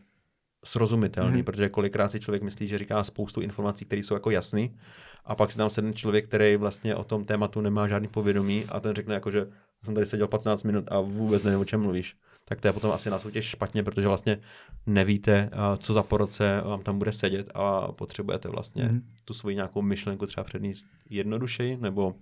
srozumitelný, 0.65 1.41
mm-hmm. 1.41 1.45
protože 1.45 1.69
kolikrát 1.69 2.13
si 2.13 2.21
člověk 2.21 2.43
myslí, 2.43 2.69
že 2.69 2.79
říká 2.79 3.05
spoustu 3.05 3.41
informací, 3.41 3.85
které 3.85 4.01
jsou 4.01 4.15
jako 4.15 4.31
jasný, 4.31 4.77
a 5.25 5.35
pak 5.35 5.51
si 5.51 5.59
tam 5.59 5.71
sedne 5.71 5.93
člověk, 5.93 6.25
který 6.25 6.57
vlastně 6.57 6.95
o 6.95 7.05
tom 7.05 7.25
tématu 7.25 7.61
nemá 7.61 7.89
žádný 7.89 8.09
povědomí 8.09 8.65
a 8.69 8.81
ten 8.81 8.95
řekne 8.95 9.15
jako, 9.15 9.31
že 9.31 9.47
jsem 9.85 9.95
tady 9.95 10.07
seděl 10.07 10.29
15 10.29 10.63
minut 10.63 10.85
a 10.93 11.01
vůbec 11.01 11.43
nevím, 11.43 11.61
o 11.61 11.65
čem 11.65 11.81
mluvíš. 11.81 12.17
Tak 12.45 12.61
to 12.61 12.69
je 12.69 12.73
potom 12.73 12.93
asi 12.93 13.11
na 13.11 13.19
soutěž 13.19 13.45
špatně, 13.45 13.83
protože 13.83 14.09
vlastně 14.09 14.39
nevíte, 14.87 15.51
co 15.79 15.93
za 15.93 16.03
poroce 16.03 16.63
vám 16.65 16.83
tam 16.83 16.99
bude 16.99 17.13
sedět 17.13 17.51
a 17.55 17.93
potřebujete 17.93 18.49
vlastně 18.49 18.85
mm-hmm. 18.85 19.03
tu 19.25 19.35
svoji 19.35 19.57
nějakou 19.57 19.83
myšlenku 19.83 20.27
třeba 20.27 20.45
předníst 20.45 20.87
jednodušeji 21.11 21.77
nebo 21.77 22.15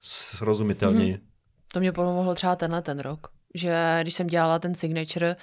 srozumitelněji. 0.00 1.14
Mm-hmm. 1.14 1.31
To 1.72 1.80
mě 1.80 1.92
pomohlo 1.92 2.34
třeba 2.34 2.56
tenhle 2.56 2.82
ten 2.82 2.98
rok, 2.98 3.28
že 3.54 3.98
když 4.02 4.14
jsem 4.14 4.26
dělala 4.26 4.58
ten 4.58 4.74
signature, 4.74 5.36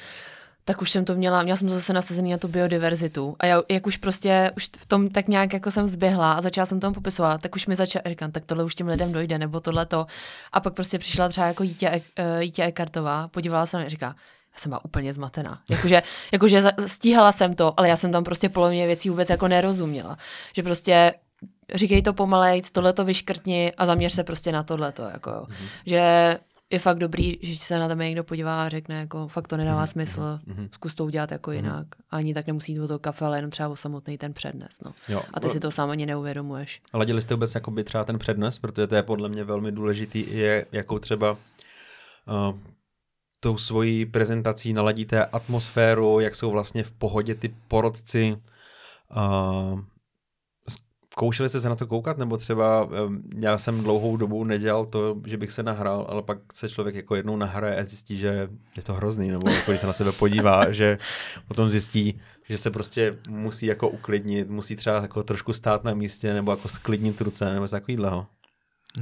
tak 0.65 0.81
už 0.81 0.91
jsem 0.91 1.05
to 1.05 1.15
měla, 1.15 1.43
měla 1.43 1.57
jsem 1.57 1.67
to 1.67 1.73
zase 1.73 1.93
nasazený 1.93 2.31
na 2.31 2.37
tu 2.37 2.47
biodiverzitu. 2.47 3.35
A 3.39 3.45
já, 3.45 3.61
jak 3.69 3.87
už 3.87 3.97
prostě, 3.97 4.51
už 4.57 4.69
v 4.77 4.85
tom 4.85 5.09
tak 5.09 5.27
nějak 5.27 5.53
jako 5.53 5.71
jsem 5.71 5.87
zběhla 5.87 6.33
a 6.33 6.41
začala 6.41 6.65
jsem 6.65 6.79
tomu 6.79 6.93
popisovat, 6.93 7.41
tak 7.41 7.55
už 7.55 7.67
mi 7.67 7.75
začala, 7.75 8.03
říkám, 8.05 8.31
tak 8.31 8.45
tohle 8.45 8.63
už 8.63 8.75
těm 8.75 8.87
lidem 8.87 9.11
dojde, 9.11 9.37
nebo 9.37 9.59
tohle 9.59 9.85
to. 9.85 10.05
A 10.51 10.59
pak 10.59 10.73
prostě 10.73 10.99
přišla 10.99 11.29
třeba 11.29 11.47
jako 11.47 11.63
Jítě, 11.63 12.01
uh, 12.19 12.41
Jítě 12.41 12.63
Ekartová, 12.63 13.27
podívala 13.27 13.65
se 13.65 13.77
na 13.77 13.81
mě 13.81 13.85
a 13.85 13.89
říká, 13.89 14.15
já 14.53 14.59
jsem 14.59 14.69
byla 14.69 14.85
úplně 14.85 15.13
zmatená. 15.13 15.61
Jakože, 15.69 16.01
jakože 16.31 16.63
stíhala 16.85 17.31
jsem 17.31 17.55
to, 17.55 17.73
ale 17.77 17.89
já 17.89 17.95
jsem 17.95 18.11
tam 18.11 18.23
prostě 18.23 18.49
polovině 18.49 18.87
věcí 18.87 19.09
vůbec 19.09 19.29
jako 19.29 19.47
nerozuměla. 19.47 20.17
Že 20.53 20.63
prostě 20.63 21.13
říkej 21.75 22.01
to 22.01 22.13
pomalej, 22.13 22.61
tohle 22.71 22.93
to 22.93 23.05
vyškrtni 23.05 23.73
a 23.77 23.85
zaměř 23.85 24.13
se 24.13 24.23
prostě 24.23 24.51
na 24.51 24.63
tohleto. 24.63 25.03
Jako, 25.03 25.29
mm-hmm. 25.29 25.67
Že 25.85 26.37
je 26.71 26.79
fakt 26.79 26.97
dobrý, 26.97 27.37
že 27.41 27.59
se 27.59 27.79
na 27.79 27.87
tebe 27.87 28.05
někdo 28.05 28.23
podívá 28.23 28.65
a 28.65 28.69
řekne, 28.69 28.99
jako 28.99 29.27
fakt 29.27 29.47
to 29.47 29.57
nedává 29.57 29.83
mm-hmm. 29.83 29.91
smysl, 29.91 30.39
mm-hmm. 30.47 30.69
zkus 30.71 30.95
to 30.95 31.05
udělat 31.05 31.31
jako 31.31 31.51
mm-hmm. 31.51 31.55
jinak. 31.55 31.87
Ani 32.11 32.33
tak 32.33 32.47
nemusí 32.47 32.73
jít 32.73 32.79
o 32.79 32.87
to 32.87 32.99
kafe, 32.99 33.25
ale 33.25 33.37
jenom 33.37 33.51
třeba 33.51 33.69
o 33.69 33.75
samotný 33.75 34.17
ten 34.17 34.33
přednes. 34.33 34.81
No. 34.85 34.93
Jo. 35.09 35.21
A 35.33 35.39
ty 35.39 35.49
si 35.49 35.59
to 35.59 35.71
sám 35.71 35.89
ani 35.89 36.05
neuvědomuješ. 36.05 36.81
Ale 36.93 37.05
děli 37.05 37.21
jste 37.21 37.33
vůbec 37.33 37.55
jakoby 37.55 37.83
třeba 37.83 38.03
ten 38.03 38.19
přednes, 38.19 38.59
protože 38.59 38.87
to 38.87 38.95
je 38.95 39.03
podle 39.03 39.29
mě 39.29 39.43
velmi 39.43 39.71
důležitý, 39.71 40.25
je 40.27 40.65
jakou 40.71 40.99
třeba 40.99 41.31
uh, 41.31 41.37
tou 43.39 43.57
svojí 43.57 44.05
prezentací 44.05 44.73
naladíte 44.73 45.25
atmosféru, 45.25 46.19
jak 46.19 46.35
jsou 46.35 46.51
vlastně 46.51 46.83
v 46.83 46.91
pohodě 46.91 47.35
ty 47.35 47.55
porodci, 47.67 48.37
uh, 49.15 49.79
zkoušeli 51.19 51.49
jste 51.49 51.59
se 51.59 51.69
na 51.69 51.75
to 51.75 51.87
koukat, 51.87 52.17
nebo 52.17 52.37
třeba 52.37 52.89
já 53.39 53.57
jsem 53.57 53.83
dlouhou 53.83 54.17
dobu 54.17 54.43
nedělal 54.43 54.85
to, 54.85 55.15
že 55.25 55.37
bych 55.37 55.51
se 55.51 55.63
nahrál, 55.63 56.05
ale 56.09 56.23
pak 56.23 56.37
se 56.53 56.69
člověk 56.69 56.95
jako 56.95 57.15
jednou 57.15 57.37
nahraje 57.37 57.77
a 57.77 57.83
zjistí, 57.83 58.17
že 58.17 58.49
je 58.77 58.83
to 58.83 58.93
hrozný, 58.93 59.31
nebo 59.31 59.49
jako, 59.49 59.71
když 59.71 59.81
se 59.81 59.87
na 59.87 59.93
sebe 59.93 60.11
podívá, 60.11 60.71
že 60.79 60.97
potom 61.47 61.69
zjistí, 61.69 62.19
že 62.49 62.57
se 62.57 62.71
prostě 62.71 63.17
musí 63.29 63.65
jako 63.65 63.89
uklidnit, 63.89 64.49
musí 64.49 64.75
třeba 64.75 65.01
jako 65.01 65.23
trošku 65.23 65.53
stát 65.53 65.83
na 65.83 65.93
místě, 65.93 66.33
nebo 66.33 66.51
jako 66.51 66.69
sklidnit 66.69 67.21
ruce, 67.21 67.53
nebo 67.53 67.67
takovýhleho. 67.67 68.27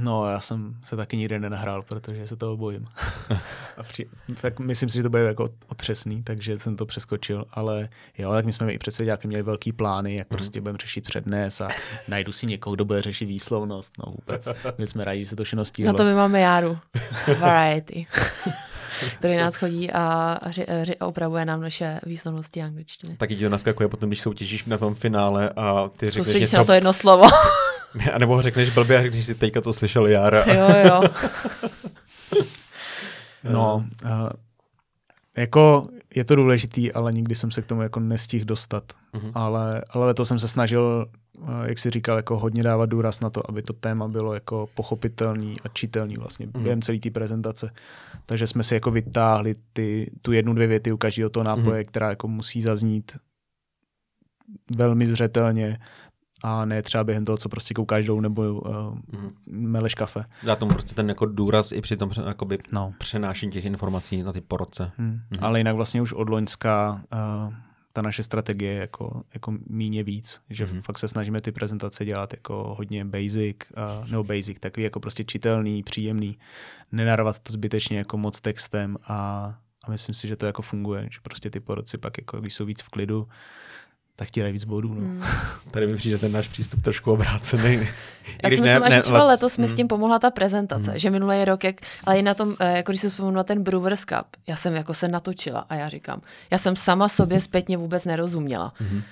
No, 0.00 0.30
já 0.30 0.40
jsem 0.40 0.76
se 0.82 0.96
taky 0.96 1.16
nikdy 1.16 1.38
nenahrál, 1.38 1.82
protože 1.82 2.26
se 2.26 2.36
toho 2.36 2.56
bojím. 2.56 2.84
a 3.76 3.82
při, 3.82 4.08
tak 4.40 4.60
myslím 4.60 4.88
si, 4.88 4.96
že 4.96 5.02
to 5.02 5.10
bude 5.10 5.22
jako 5.22 5.48
otřesný, 5.68 6.22
takže 6.22 6.54
jsem 6.56 6.76
to 6.76 6.86
přeskočil, 6.86 7.44
ale 7.50 7.88
jo, 8.18 8.32
tak 8.32 8.44
my 8.44 8.52
jsme 8.52 8.72
i 8.72 8.78
před 8.78 9.24
měli 9.24 9.42
velký 9.42 9.72
plány, 9.72 10.14
jak 10.14 10.30
mm. 10.30 10.36
prostě 10.36 10.60
budeme 10.60 10.78
řešit 10.78 11.04
přednes 11.04 11.60
a 11.60 11.68
najdu 12.08 12.32
si 12.32 12.46
někoho, 12.46 12.74
kdo 12.74 12.84
bude 12.84 13.02
řešit 13.02 13.26
výslovnost, 13.26 13.92
no 13.98 14.12
vůbec. 14.12 14.48
My 14.78 14.86
jsme 14.86 15.04
rádi, 15.04 15.24
že 15.24 15.30
se 15.30 15.36
to 15.36 15.44
všechno 15.44 15.64
stihlo. 15.64 15.92
Na 15.92 15.96
to 15.96 16.04
my 16.04 16.14
máme 16.14 16.40
Járu. 16.40 16.78
Variety. 17.40 18.06
který 19.18 19.36
nás 19.36 19.56
chodí 19.56 19.90
a 19.90 20.38
ři, 20.46 20.66
ři, 20.82 20.96
opravuje 20.96 21.44
nám 21.44 21.60
naše 21.60 22.00
výslovnosti 22.06 22.62
angličtiny. 22.62 23.16
Taky 23.16 23.36
ti 23.36 23.44
to 23.44 23.50
naskakuje 23.50 23.88
potom, 23.88 24.08
když 24.08 24.20
soutěžíš 24.20 24.64
na 24.64 24.78
tom 24.78 24.94
finále 24.94 25.50
a 25.56 25.88
ty 25.96 26.10
řekneš 26.10 26.34
něco... 26.34 26.50
se 26.50 26.56
na 26.56 26.64
to 26.64 26.72
jedno 26.72 26.92
slovo. 26.92 27.24
A 28.12 28.18
nebo 28.18 28.42
řekneš 28.42 28.70
blbě 28.70 28.98
a 28.98 29.02
řekneš 29.02 29.24
si, 29.24 29.34
teďka 29.34 29.60
to 29.60 29.72
slyšel 29.72 30.06
Jára. 30.06 30.44
Jo, 30.52 30.68
jo. 30.84 31.02
no, 33.52 33.84
uh, 34.04 34.28
jako 35.36 35.86
je 36.14 36.24
to 36.24 36.36
důležitý, 36.36 36.92
ale 36.92 37.12
nikdy 37.12 37.34
jsem 37.34 37.50
se 37.50 37.62
k 37.62 37.66
tomu 37.66 37.82
jako 37.82 38.00
nestihl 38.00 38.44
dostat. 38.44 38.92
Uh-huh. 39.14 39.32
Ale, 39.34 39.82
ale 39.90 40.06
letos 40.06 40.28
jsem 40.28 40.38
se 40.38 40.48
snažil, 40.48 41.06
jak 41.64 41.78
si 41.78 41.90
říkal, 41.90 42.16
jako 42.16 42.38
hodně 42.38 42.62
dávat 42.62 42.86
důraz 42.86 43.20
na 43.20 43.30
to, 43.30 43.50
aby 43.50 43.62
to 43.62 43.72
téma 43.72 44.08
bylo 44.08 44.34
jako 44.34 44.68
pochopitelný 44.74 45.56
a 45.64 45.68
čitelný 45.68 46.16
vlastně 46.16 46.46
uh-huh. 46.46 46.62
během 46.62 46.82
celé 46.82 46.98
té 46.98 47.10
prezentace. 47.10 47.70
Takže 48.26 48.46
jsme 48.46 48.62
si 48.62 48.74
jako 48.74 48.90
vytáhli 48.90 49.54
ty, 49.72 50.10
tu 50.22 50.32
jednu, 50.32 50.54
dvě 50.54 50.66
věty 50.66 50.92
u 50.92 50.96
každého 50.96 51.30
toho 51.30 51.44
nápoje, 51.44 51.82
uh-huh. 51.82 51.86
která 51.86 52.10
jako 52.10 52.28
musí 52.28 52.62
zaznít 52.62 53.16
velmi 54.76 55.06
zřetelně, 55.06 55.78
a 56.42 56.64
ne 56.64 56.82
třeba 56.82 57.04
během 57.04 57.24
toho, 57.24 57.38
co 57.38 57.48
prostě 57.48 57.74
koukáš 57.74 58.06
dolů 58.06 58.20
nebo 58.20 58.42
uh, 58.54 58.94
mm. 59.20 59.32
meleš 59.46 59.94
kafe. 59.94 60.24
Dá 60.42 60.56
tomu 60.56 60.72
prostě 60.72 60.94
ten 60.94 61.08
jako 61.08 61.26
důraz 61.26 61.72
i 61.72 61.80
při 61.80 61.96
tom 61.96 62.10
jakoby 62.26 62.58
no. 62.72 62.94
přenášení 62.98 63.52
těch 63.52 63.64
informací 63.64 64.22
na 64.22 64.32
ty 64.32 64.40
porodce. 64.40 64.90
Hmm. 64.96 65.08
Mm. 65.08 65.20
Ale 65.40 65.60
jinak 65.60 65.76
vlastně 65.76 66.02
už 66.02 66.12
od 66.12 66.28
Loňska 66.28 67.02
uh, 67.12 67.54
ta 67.92 68.02
naše 68.02 68.22
strategie 68.22 68.72
je 68.72 68.80
jako, 68.80 69.22
jako 69.34 69.54
míně 69.66 70.02
víc, 70.02 70.40
že 70.50 70.66
mm. 70.66 70.80
fakt 70.80 70.98
se 70.98 71.08
snažíme 71.08 71.40
ty 71.40 71.52
prezentace 71.52 72.04
dělat 72.04 72.32
jako 72.32 72.74
hodně 72.78 73.04
basic, 73.04 73.56
uh, 74.02 74.10
nebo 74.10 74.24
basic, 74.24 74.58
takový 74.60 74.84
jako 74.84 75.00
prostě 75.00 75.24
čitelný, 75.24 75.82
příjemný, 75.82 76.38
nenarvat 76.92 77.38
to 77.38 77.52
zbytečně 77.52 77.98
jako 77.98 78.18
moc 78.18 78.40
textem 78.40 78.96
a, 79.04 79.18
a 79.84 79.90
myslím 79.90 80.14
si, 80.14 80.28
že 80.28 80.36
to 80.36 80.46
jako 80.46 80.62
funguje, 80.62 81.08
že 81.10 81.18
prostě 81.22 81.50
ty 81.50 81.60
porodci 81.60 81.98
pak 81.98 82.18
jako, 82.18 82.40
když 82.40 82.54
jsou 82.54 82.64
víc 82.64 82.82
v 82.82 82.88
klidu, 82.88 83.28
tak 84.18 84.30
ti 84.30 84.52
víc 84.52 84.64
bodů. 84.64 84.94
No. 84.94 85.00
Hmm. 85.00 85.22
Tady 85.70 85.86
mi 85.86 85.96
přijde 85.96 86.18
ten 86.18 86.32
náš 86.32 86.48
přístup 86.48 86.82
trošku 86.82 87.12
obrácený. 87.12 87.88
Já 88.44 88.50
si 88.50 88.60
myslím, 88.60 88.82
že 88.90 89.02
třeba 89.02 89.24
letos 89.24 89.56
mi 89.56 89.66
hmm. 89.66 89.74
s 89.74 89.76
tím 89.76 89.88
pomohla 89.88 90.18
ta 90.18 90.30
prezentace, 90.30 90.90
hmm. 90.90 90.98
že 90.98 91.10
minulý 91.10 91.44
rok, 91.44 91.64
jak, 91.64 91.76
ale 92.04 92.18
i 92.18 92.22
na 92.22 92.34
tom, 92.34 92.56
eh, 92.60 92.76
jako 92.76 92.92
když 92.92 93.00
si 93.00 93.10
vzpomínám 93.10 93.34
na 93.34 93.44
ten 93.44 93.62
Brewers 93.62 94.04
Cup, 94.04 94.26
já 94.46 94.56
jsem 94.56 94.74
jako 94.74 94.94
se 94.94 95.08
natočila 95.08 95.66
a 95.68 95.74
já 95.74 95.88
říkám, 95.88 96.20
já 96.50 96.58
jsem 96.58 96.76
sama 96.76 97.08
sobě 97.08 97.40
zpětně 97.40 97.76
vůbec 97.76 98.04
nerozuměla. 98.04 98.72
Hmm. 98.78 99.02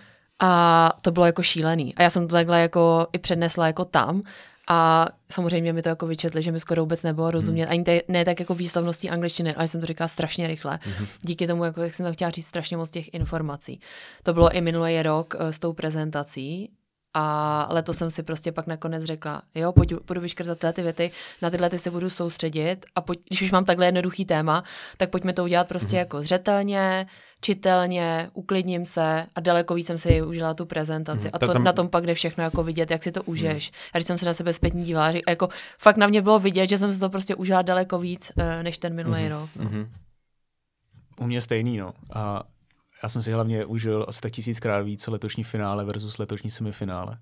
A 0.40 0.92
to 1.03 1.11
bylo 1.11 1.27
jako 1.27 1.42
šílený. 1.42 1.95
A 1.95 2.03
já 2.03 2.11
jsem 2.11 2.29
to 2.29 2.35
takhle 2.35 2.61
jako 2.61 3.07
i 3.12 3.19
přednesla 3.19 3.66
jako 3.66 3.85
tam 3.85 4.23
a 4.66 5.09
samozřejmě 5.31 5.72
mi 5.72 5.83
to 5.83 5.88
jako 5.88 6.07
vyčetli, 6.07 6.42
že 6.42 6.52
mi 6.52 6.61
skoro 6.61 6.83
vůbec 6.83 7.02
nebylo 7.02 7.31
rozumět, 7.31 7.64
hmm. 7.64 7.72
ani 7.72 7.85
te, 7.85 8.00
ne 8.09 8.24
tak 8.24 8.40
jako 8.40 8.55
výslovností 8.55 9.11
angličtiny, 9.11 9.55
ale 9.55 9.68
jsem 9.68 9.81
to 9.81 9.87
říkala 9.87 10.09
strašně 10.09 10.46
rychle. 10.46 10.79
Hmm. 10.83 11.07
Díky 11.22 11.46
tomu, 11.46 11.64
jako, 11.64 11.83
jak 11.83 11.94
jsem 11.94 12.05
tam 12.05 12.12
chtěla 12.12 12.31
říct 12.31 12.46
strašně 12.46 12.76
moc 12.76 12.90
těch 12.90 13.14
informací. 13.14 13.81
To 14.22 14.35
bylo 14.35 14.50
i 14.52 14.61
minulý 14.61 15.02
rok 15.02 15.35
uh, 15.40 15.48
s 15.48 15.59
tou 15.59 15.72
prezentací, 15.72 16.70
a 17.18 17.68
letos 17.70 17.96
jsem 17.96 18.11
si 18.11 18.22
prostě 18.22 18.52
pak 18.52 18.66
nakonec 18.66 19.05
řekla, 19.05 19.42
jo, 19.55 19.72
pojď, 19.72 19.94
budu 20.07 20.20
vyškrtat 20.20 20.59
tyhle 20.59 20.72
ty 20.72 20.83
věty, 20.83 21.11
na 21.42 21.50
tyhle 21.50 21.70
ty 21.70 21.79
se 21.79 21.90
budu 21.90 22.11
soustředit 22.11 22.87
a 22.94 23.00
pojď, 23.00 23.20
když 23.29 23.42
už 23.42 23.50
mám 23.50 23.64
takhle 23.64 23.87
jednoduchý 23.87 24.24
téma, 24.24 24.64
tak 24.96 25.11
pojďme 25.11 25.33
to 25.33 25.44
udělat 25.44 25.68
prostě 25.68 25.96
mm-hmm. 25.96 25.98
jako 25.98 26.22
zřetelně, 26.22 27.07
čitelně, 27.40 28.31
uklidním 28.33 28.87
se 28.87 29.26
a 29.35 29.40
daleko 29.40 29.74
víc 29.74 29.87
jsem 29.87 29.98
si 29.98 30.22
užila 30.22 30.55
tu 30.55 30.66
prezentaci. 30.66 31.24
Mm, 31.24 31.31
a 31.33 31.38
to 31.38 31.52
tam... 31.52 31.64
na 31.64 31.72
tom 31.72 31.88
pak 31.88 32.07
jde 32.07 32.14
všechno 32.14 32.44
jako 32.44 32.62
vidět, 32.62 32.90
jak 32.90 33.02
si 33.02 33.12
to 33.12 33.22
užiješ. 33.22 33.70
Mm. 33.70 33.76
A 33.92 33.98
když 33.98 34.07
jsem 34.07 34.18
se 34.18 34.26
na 34.26 34.35
sebe 34.35 34.52
zpětně 34.52 34.85
dívala, 34.85 35.12
že 35.12 35.20
jako 35.29 35.48
fakt 35.79 35.96
na 35.96 36.07
mě 36.07 36.22
bylo 36.22 36.38
vidět, 36.38 36.66
že 36.66 36.79
jsem 36.79 36.94
si 36.94 37.00
to 37.00 37.11
prostě 37.11 37.35
užila 37.35 37.62
daleko 37.62 37.98
víc 37.98 38.33
uh, 38.37 38.62
než 38.62 38.79
ten 38.79 38.94
minulý 38.94 39.22
mm. 39.22 39.29
rok. 39.29 39.50
Mm-hmm. 39.57 39.87
U 41.20 41.26
mě 41.26 41.40
stejný, 41.40 41.76
no. 41.76 41.92
A 42.14 42.42
já 43.02 43.09
jsem 43.09 43.22
si 43.22 43.32
hlavně 43.32 43.64
užil 43.64 44.06
asi 44.09 44.20
tak 44.20 44.32
tisíckrát 44.32 44.85
víc 44.85 45.06
letošní 45.06 45.44
finále 45.44 45.85
versus 45.85 46.18
letošní 46.18 46.50
semifinále 46.50 47.18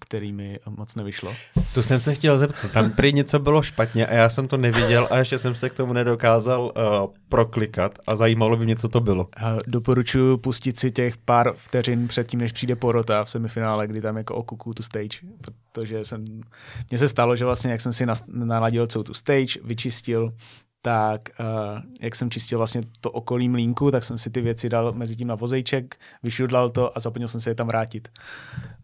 který 0.00 0.32
mi 0.32 0.58
moc 0.68 0.94
nevyšlo. 0.94 1.34
To 1.74 1.82
jsem 1.82 2.00
se 2.00 2.14
chtěl 2.14 2.38
zeptat. 2.38 2.72
Tam 2.72 2.90
prý 2.90 3.12
něco 3.12 3.38
bylo 3.38 3.62
špatně 3.62 4.06
a 4.06 4.14
já 4.14 4.28
jsem 4.28 4.48
to 4.48 4.56
neviděl 4.56 5.08
a 5.10 5.16
ještě 5.16 5.38
jsem 5.38 5.54
se 5.54 5.70
k 5.70 5.74
tomu 5.74 5.92
nedokázal 5.92 6.62
uh, 6.62 6.72
proklikat 7.28 7.98
a 8.06 8.16
zajímalo 8.16 8.56
by 8.56 8.64
mě, 8.64 8.76
co 8.76 8.88
to 8.88 9.00
bylo. 9.00 9.28
Doporučuji 9.66 10.36
pustit 10.36 10.78
si 10.78 10.90
těch 10.90 11.16
pár 11.16 11.52
vteřin 11.56 12.08
předtím, 12.08 12.40
než 12.40 12.52
přijde 12.52 12.76
porota 12.76 13.24
v 13.24 13.30
semifinále, 13.30 13.86
kdy 13.86 14.00
tam 14.00 14.16
jako 14.16 14.34
okuku 14.34 14.74
tu 14.74 14.82
stage, 14.82 15.18
protože 15.40 16.04
jsem, 16.04 16.24
mně 16.90 16.98
se 16.98 17.08
stalo, 17.08 17.36
že 17.36 17.44
vlastně 17.44 17.70
jak 17.70 17.80
jsem 17.80 17.92
si 17.92 18.06
naladil 18.26 18.86
celou 18.86 19.02
tu 19.02 19.14
stage, 19.14 19.60
vyčistil, 19.64 20.32
tak 20.86 21.28
uh, 21.40 21.46
jak 22.00 22.14
jsem 22.14 22.30
čistil 22.30 22.58
vlastně 22.58 22.80
to 23.00 23.10
okolí 23.10 23.48
mlínku, 23.48 23.90
tak 23.90 24.04
jsem 24.04 24.18
si 24.18 24.30
ty 24.30 24.40
věci 24.40 24.68
dal 24.68 24.92
mezi 24.92 25.16
tím 25.16 25.28
na 25.28 25.34
vozejček, 25.34 25.96
vyšudlal 26.22 26.70
to 26.70 26.96
a 26.96 27.00
zapomněl 27.00 27.28
jsem 27.28 27.40
se 27.40 27.50
je 27.50 27.54
tam 27.54 27.66
vrátit. 27.66 28.08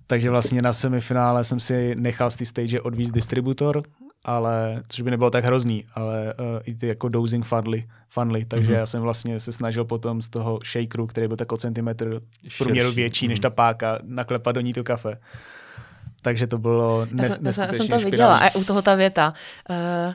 Takže 0.06 0.30
vlastně 0.30 0.62
na 0.62 0.72
semifinále 0.72 1.44
jsem 1.44 1.60
si 1.60 1.94
nechal 1.94 2.30
z 2.30 2.36
té 2.36 2.44
stage 2.44 2.80
odvízt 2.80 3.14
distributor, 3.14 3.82
ale 4.24 4.82
což 4.88 5.00
by 5.00 5.10
nebylo 5.10 5.30
tak 5.30 5.44
hrozný, 5.44 5.84
ale 5.94 6.34
uh, 6.38 6.60
i 6.64 6.74
ty 6.74 6.86
jako 6.86 7.08
dozing 7.08 7.44
funnely, 7.44 7.88
funnely 8.08 8.44
takže 8.44 8.72
mm-hmm. 8.72 8.76
já 8.76 8.86
jsem 8.86 9.02
vlastně 9.02 9.40
se 9.40 9.52
snažil 9.52 9.84
potom 9.84 10.22
z 10.22 10.28
toho 10.28 10.58
shakeru, 10.72 11.06
který 11.06 11.28
byl 11.28 11.36
tak 11.36 11.52
o 11.52 11.56
centimetr 11.56 12.20
v 12.48 12.58
průměru 12.58 12.92
větší 12.92 13.26
mm-hmm. 13.26 13.28
než 13.28 13.40
ta 13.40 13.48
mhm. 13.48 13.54
páka, 13.54 13.98
naklepat 14.02 14.54
do 14.54 14.60
ní 14.60 14.72
to 14.72 14.84
kafe. 14.84 15.18
Takže 16.22 16.46
to 16.46 16.58
bylo 16.58 17.04
nes- 17.04 17.38
já 17.42 17.52
jsem, 17.52 17.64
já 17.64 17.72
jsem 17.72 17.88
to 17.88 17.98
viděla 17.98 18.38
a 18.38 18.54
u 18.54 18.64
toho 18.64 18.82
ta 18.82 18.94
věta. 18.94 19.34
Uh, 19.70 20.14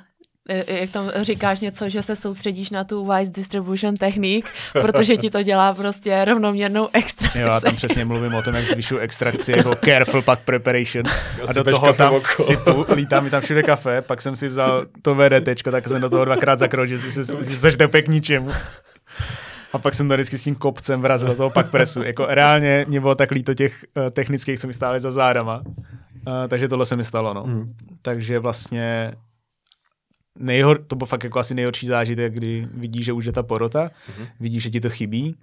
jak 0.67 0.89
tam 0.89 1.11
říkáš 1.21 1.59
něco, 1.59 1.89
že 1.89 2.01
se 2.01 2.15
soustředíš 2.15 2.69
na 2.69 2.83
tu 2.83 3.11
wise 3.11 3.31
distribution 3.31 3.95
technique, 3.95 4.49
protože 4.73 5.17
ti 5.17 5.29
to 5.29 5.43
dělá 5.43 5.73
prostě 5.73 6.25
rovnoměrnou 6.25 6.89
extrakci. 6.93 7.39
Jo, 7.39 7.49
a 7.49 7.59
tam 7.59 7.75
přesně 7.75 8.05
mluvím 8.05 8.33
o 8.33 8.41
tom, 8.41 8.55
jak 8.55 8.65
zvyšu 8.65 8.97
extrakci, 8.97 9.51
jako 9.51 9.75
careful 9.85 10.21
pack 10.21 10.41
preparation. 10.41 11.05
A 11.47 11.53
do 11.53 11.63
toho 11.63 11.93
tam 11.93 12.13
sypu, 12.41 12.85
lítá 12.93 13.19
mi 13.19 13.29
tam 13.29 13.41
všude 13.41 13.63
kafe, 13.63 14.01
pak 14.01 14.21
jsem 14.21 14.35
si 14.35 14.47
vzal 14.47 14.85
to 15.01 15.15
VDT, 15.15 15.63
tak 15.71 15.87
jsem 15.87 16.01
do 16.01 16.09
toho 16.09 16.25
dvakrát 16.25 16.59
zakročil, 16.59 16.97
že 16.97 17.11
si 17.11 17.57
se 17.57 17.71
tepe 17.71 18.01
k 18.01 18.07
ničemu. 18.07 18.51
A 19.73 19.77
pak 19.77 19.95
jsem 19.95 20.07
to 20.07 20.13
vždycky 20.13 20.37
s 20.37 20.43
tím 20.43 20.55
kopcem 20.55 21.01
vrazil 21.01 21.29
do 21.29 21.35
toho 21.35 21.49
pak 21.49 21.69
presu. 21.69 22.03
Jako 22.03 22.25
reálně 22.29 22.85
mě 22.87 23.01
bylo 23.01 23.15
tak 23.15 23.31
líto 23.31 23.53
těch 23.53 23.85
uh, 23.97 24.09
technických, 24.09 24.59
co 24.59 24.67
mi 24.67 24.73
stály 24.73 24.99
za 24.99 25.11
zádama. 25.11 25.61
Uh, 25.65 26.33
takže 26.47 26.67
tohle 26.67 26.85
se 26.85 26.95
mi 26.95 27.05
stalo, 27.05 27.33
no. 27.33 27.43
Mm. 27.43 27.73
Takže 28.01 28.39
vlastně 28.39 29.11
nejhor, 30.39 30.85
to 30.87 30.95
byl 30.95 31.07
fakt 31.07 31.23
jako 31.23 31.39
asi 31.39 31.55
nejhorší 31.55 31.87
zážitek, 31.87 32.33
kdy 32.33 32.67
vidíš, 32.73 33.05
že 33.05 33.13
už 33.13 33.25
je 33.25 33.31
ta 33.31 33.43
porota, 33.43 33.87
mm-hmm. 33.87 34.27
vidíš, 34.39 34.63
že 34.63 34.69
ti 34.69 34.79
to 34.79 34.89
chybí, 34.89 35.35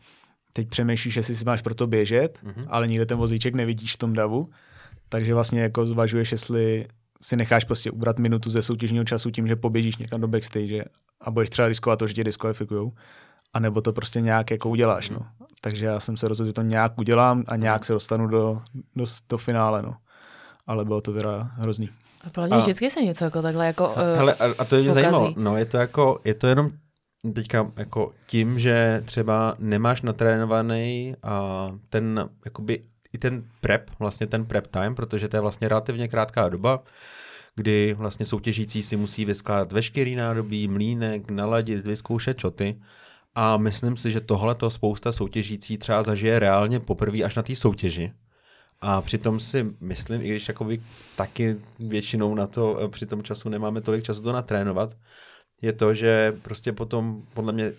teď 0.53 0.69
přemýšlíš, 0.69 1.17
jestli 1.17 1.35
si 1.35 1.45
máš 1.45 1.63
pro 1.63 1.75
to 1.75 1.87
běžet, 1.87 2.39
mm-hmm. 2.45 2.65
ale 2.69 2.89
nikde 2.89 3.07
ten 3.07 3.19
vozíček 3.19 3.55
nevidíš 3.55 3.95
v 3.95 3.99
tom 3.99 4.13
davu, 4.13 4.51
takže 5.09 5.35
vlastně 5.35 5.61
jako 5.61 5.87
zvažuješ, 5.87 6.33
jestli 6.33 6.87
si 7.23 7.37
necháš 7.37 7.65
prostě 7.65 7.91
ubrat 7.91 8.19
minutu 8.19 8.51
ze 8.51 8.63
soutěžního 8.63 9.05
času 9.05 9.31
tím, 9.31 9.47
že 9.47 9.57
poběžíš 9.57 9.97
někam 9.97 10.21
do 10.21 10.29
backstage 10.29 10.85
a 11.21 11.31
budeš 11.31 11.51
třeba 11.51 11.69
riskovat 11.69 11.99
to, 11.99 12.07
že 12.07 12.15
tě 12.15 12.25
diskvalifikujou, 12.25 12.93
anebo 13.55 13.81
to 13.81 13.93
prostě 13.93 14.21
nějak 14.21 14.51
jako 14.51 14.71
uděláš, 14.71 15.11
no. 15.11 15.21
Takže 15.61 15.87
já 15.87 16.01
jsem 16.01 16.17
se 16.17 16.29
rozhodl, 16.29 16.47
že 16.47 16.53
to 16.53 16.63
nějak 16.63 16.99
udělám 16.99 17.45
a 17.47 17.57
nějak 17.57 17.85
se 17.85 17.93
dostanu 17.93 18.27
do, 18.27 18.63
do, 18.97 19.05
do 19.29 19.39
finále, 19.39 19.83
no. 19.83 19.97
Ale 20.67 20.85
bylo 20.85 21.01
to 21.01 21.13
teda 21.13 21.51
hrozný. 21.57 21.91
A 22.27 22.31
podle 22.31 22.49
mě 22.49 22.57
a, 22.57 22.61
vždycky 22.61 22.91
se 22.91 23.03
něco 23.03 23.25
jako 23.25 23.43
takhle 23.43 23.67
jako 23.67 23.89
uh, 23.89 23.95
hele, 24.17 24.35
a, 24.35 24.45
a 24.59 24.65
to 24.65 24.77
je 24.77 24.93
zajímavé. 24.93 25.29
No, 25.37 25.57
je 25.57 25.65
to 25.65 25.77
jako, 25.77 26.21
je 26.25 26.35
to 26.35 26.47
jenom 26.47 26.71
teďka 27.35 27.73
jako 27.77 28.13
tím, 28.27 28.59
že 28.59 29.03
třeba 29.05 29.55
nemáš 29.59 30.03
natrénovaný 30.03 31.15
a 31.23 31.71
ten, 31.89 32.29
jakoby, 32.45 32.85
i 33.13 33.19
ten 33.19 33.45
prep, 33.61 33.91
vlastně 33.99 34.27
ten 34.27 34.45
prep 34.45 34.67
time, 34.67 34.95
protože 34.95 35.29
to 35.29 35.37
je 35.37 35.41
vlastně 35.41 35.69
relativně 35.69 36.09
krátká 36.09 36.49
doba, 36.49 36.83
kdy 37.57 37.95
vlastně 37.95 38.27
soutěžící 38.27 38.83
si 38.83 38.97
musí 38.97 39.25
vyskládat 39.25 39.73
veškerý 39.73 40.17
nádobí, 40.17 40.69
mlínek, 40.69 41.31
naladit, 41.31 41.87
vyzkoušet 41.87 42.39
čoty. 42.39 42.81
A 43.35 43.57
myslím 43.57 43.97
si, 43.97 44.11
že 44.11 44.21
tohle 44.21 44.55
to 44.55 44.71
spousta 44.71 45.13
soutěžící 45.13 45.79
třeba 45.79 46.03
zažije 46.03 46.39
reálně 46.39 46.81
poprvé 46.81 47.23
až 47.23 47.35
na 47.37 47.43
té 47.43 47.57
soutěži 47.57 48.13
A 48.87 49.03
přitom 49.03 49.41
si 49.41 49.67
myslím, 49.81 50.21
i 50.21 50.29
když 50.29 50.49
jakoby 50.49 50.83
taky 51.17 51.57
většinou 51.79 52.35
na 52.35 52.47
to 52.47 52.81
eh, 52.81 52.89
při 52.89 53.07
tom 53.07 53.23
času 53.23 53.49
nemáme 53.49 53.81
tolik 53.81 54.05
času 54.05 54.23
to 54.23 54.33
natrénovat, 54.33 54.97
je 55.63 55.73
to, 55.73 55.95
že 55.95 56.37
prostě 56.43 56.73
potom 56.73 57.23
podle 57.35 57.53
mě 57.53 57.73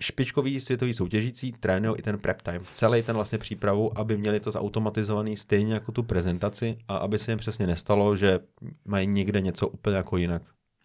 špičkový 0.00 0.60
světový 0.60 0.94
soutěžící 0.94 1.52
trénují 1.52 1.98
i 1.98 2.02
ten 2.02 2.18
prep 2.18 2.42
time. 2.42 2.64
Celý 2.74 3.02
ten 3.02 3.16
vlastně 3.16 3.38
přípravu, 3.38 3.98
aby 3.98 4.16
měli 4.16 4.40
to 4.40 4.50
zautomatizovaný 4.50 5.36
stejně 5.36 5.74
jako 5.74 5.92
tu 5.92 6.02
prezentaci 6.02 6.78
a 6.88 6.96
aby 6.96 7.18
se 7.18 7.32
jim 7.32 7.38
přesně 7.38 7.66
nestalo, 7.66 8.16
že 8.16 8.40
mají 8.84 9.06
někde 9.06 9.40
něco 9.40 9.68
úplně 9.68 9.96
jako 9.96 10.16
jinak. 10.16 10.42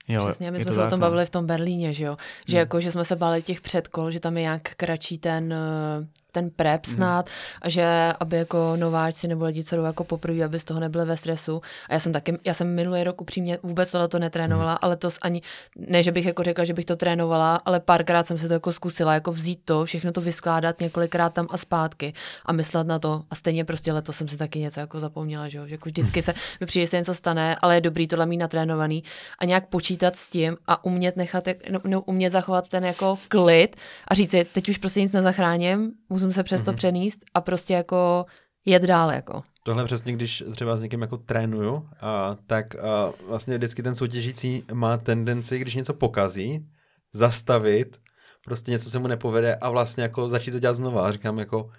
Jo, 0.08 0.26
Přesně, 0.26 0.52
my 0.52 0.60
jsme 0.60 0.72
se 0.72 0.78
tak, 0.78 0.88
o 0.88 0.90
tom 0.90 1.00
bavili 1.00 1.26
v 1.26 1.30
tom 1.30 1.46
Berlíně, 1.46 1.94
že 1.94 2.06
jo? 2.06 2.18
Že 2.48 2.58
hmm. 2.58 2.60
jako, 2.60 2.82
že 2.82 2.92
jsme 2.92 3.06
se 3.06 3.16
báli 3.16 3.42
těch 3.42 3.62
předkol, 3.62 4.12
že 4.12 4.20
tam 4.20 4.38
je 4.38 4.42
nějak 4.42 4.62
kratší 4.62 5.18
ten 5.18 5.54
eh, 5.54 6.08
ten 6.36 6.50
prep 6.50 6.88
mhm. 6.88 6.96
snad, 6.96 7.26
mm. 7.26 7.32
a 7.62 7.70
že 7.70 7.86
aby 8.20 8.38
jako 8.38 8.76
nováčci 8.76 9.28
nebo 9.28 9.46
lidi, 9.46 9.64
co 9.64 9.76
jdou 9.76 9.84
jako 9.84 10.04
poprvé, 10.04 10.44
aby 10.44 10.60
z 10.60 10.64
toho 10.64 10.80
nebyli 10.80 11.06
ve 11.06 11.18
stresu. 11.18 11.62
A 11.90 11.94
já 11.94 12.00
jsem 12.00 12.14
taky, 12.14 12.38
já 12.46 12.54
jsem 12.54 12.76
minulý 12.76 13.04
rok 13.04 13.22
upřímně 13.22 13.60
vůbec 13.64 13.92
tohle 13.92 14.08
to 14.08 14.20
netrénovala, 14.20 14.72
mm. 14.72 14.78
ale 14.82 14.96
to 14.96 15.10
ani, 15.22 15.42
ne, 15.76 16.04
že 16.04 16.12
bych 16.12 16.26
jako 16.26 16.44
řekla, 16.44 16.66
že 16.66 16.74
bych 16.74 16.86
to 16.86 16.96
trénovala, 16.96 17.56
ale 17.56 17.80
párkrát 17.80 18.28
jsem 18.28 18.38
se 18.38 18.48
to 18.48 18.54
jako 18.54 18.72
zkusila, 18.72 19.14
jako 19.14 19.32
vzít 19.32 19.60
to, 19.66 19.86
všechno 19.86 20.12
to 20.12 20.22
vyskládat 20.22 20.80
několikrát 20.82 21.34
tam 21.34 21.48
a 21.50 21.58
zpátky 21.58 22.14
a 22.46 22.54
myslet 22.54 22.88
na 22.88 23.00
to. 23.00 23.22
A 23.30 23.36
stejně 23.36 23.66
prostě 23.66 23.94
letos 23.94 24.18
jsem 24.18 24.28
si 24.28 24.38
taky 24.38 24.60
něco 24.60 24.80
jako 24.80 25.00
zapomněla, 25.00 25.48
že, 25.48 25.68
že 25.68 25.74
jako 25.74 25.90
vždycky 25.90 26.22
se 26.22 26.34
mi 26.60 26.66
přijde, 26.66 26.88
se 26.88 26.98
něco 26.98 27.14
stane, 27.14 27.56
ale 27.62 27.76
je 27.76 27.82
dobrý 27.82 28.08
tohle 28.08 28.26
mít 28.26 28.38
natrénovaný 28.38 29.04
a 29.40 29.46
nějak 29.46 29.68
počítat 29.68 30.16
s 30.16 30.30
tím 30.30 30.58
a 30.68 30.86
umět 30.86 31.18
nechat, 31.18 31.48
no, 31.72 31.80
no, 31.84 32.02
umět 32.02 32.34
zachovat 32.34 32.70
ten 32.70 32.86
jako 32.86 33.18
klid 33.28 33.76
a 34.08 34.16
říct 34.16 34.32
si, 34.32 34.44
teď 34.44 34.70
už 34.70 34.78
prostě 34.78 35.02
nic 35.02 35.12
nezachráním, 35.12 35.92
musím 36.10 36.25
se 36.32 36.44
přes 36.44 36.62
to 36.62 36.72
mm-hmm. 36.72 36.76
přenést 36.76 37.20
a 37.34 37.42
prostě 37.42 37.74
jako 37.74 38.26
jet 38.66 38.84
dál 38.84 39.12
jako. 39.12 39.44
Tohle 39.64 39.86
přesně, 39.86 40.14
když 40.14 40.44
třeba 40.52 40.76
s 40.76 40.82
někým 40.82 41.02
jako 41.02 41.18
trénuju, 41.18 41.90
a, 42.02 42.38
tak 42.48 42.76
a, 42.76 43.14
vlastně 43.28 43.58
vždycky 43.58 43.84
ten 43.84 43.96
soutěžící 43.96 44.64
má 44.74 44.98
tendenci, 44.98 45.60
když 45.60 45.76
něco 45.76 45.94
pokazí, 45.94 46.66
zastavit, 47.14 48.00
prostě 48.46 48.72
něco 48.72 48.90
se 48.90 49.00
mu 49.00 49.08
nepovede 49.08 49.56
a 49.56 49.70
vlastně 49.70 50.04
jako 50.04 50.30
začít 50.30 50.52
to 50.52 50.60
dělat 50.60 50.74
znova. 50.74 51.08
A 51.08 51.12
říkám 51.12 51.40
jako, 51.40 51.70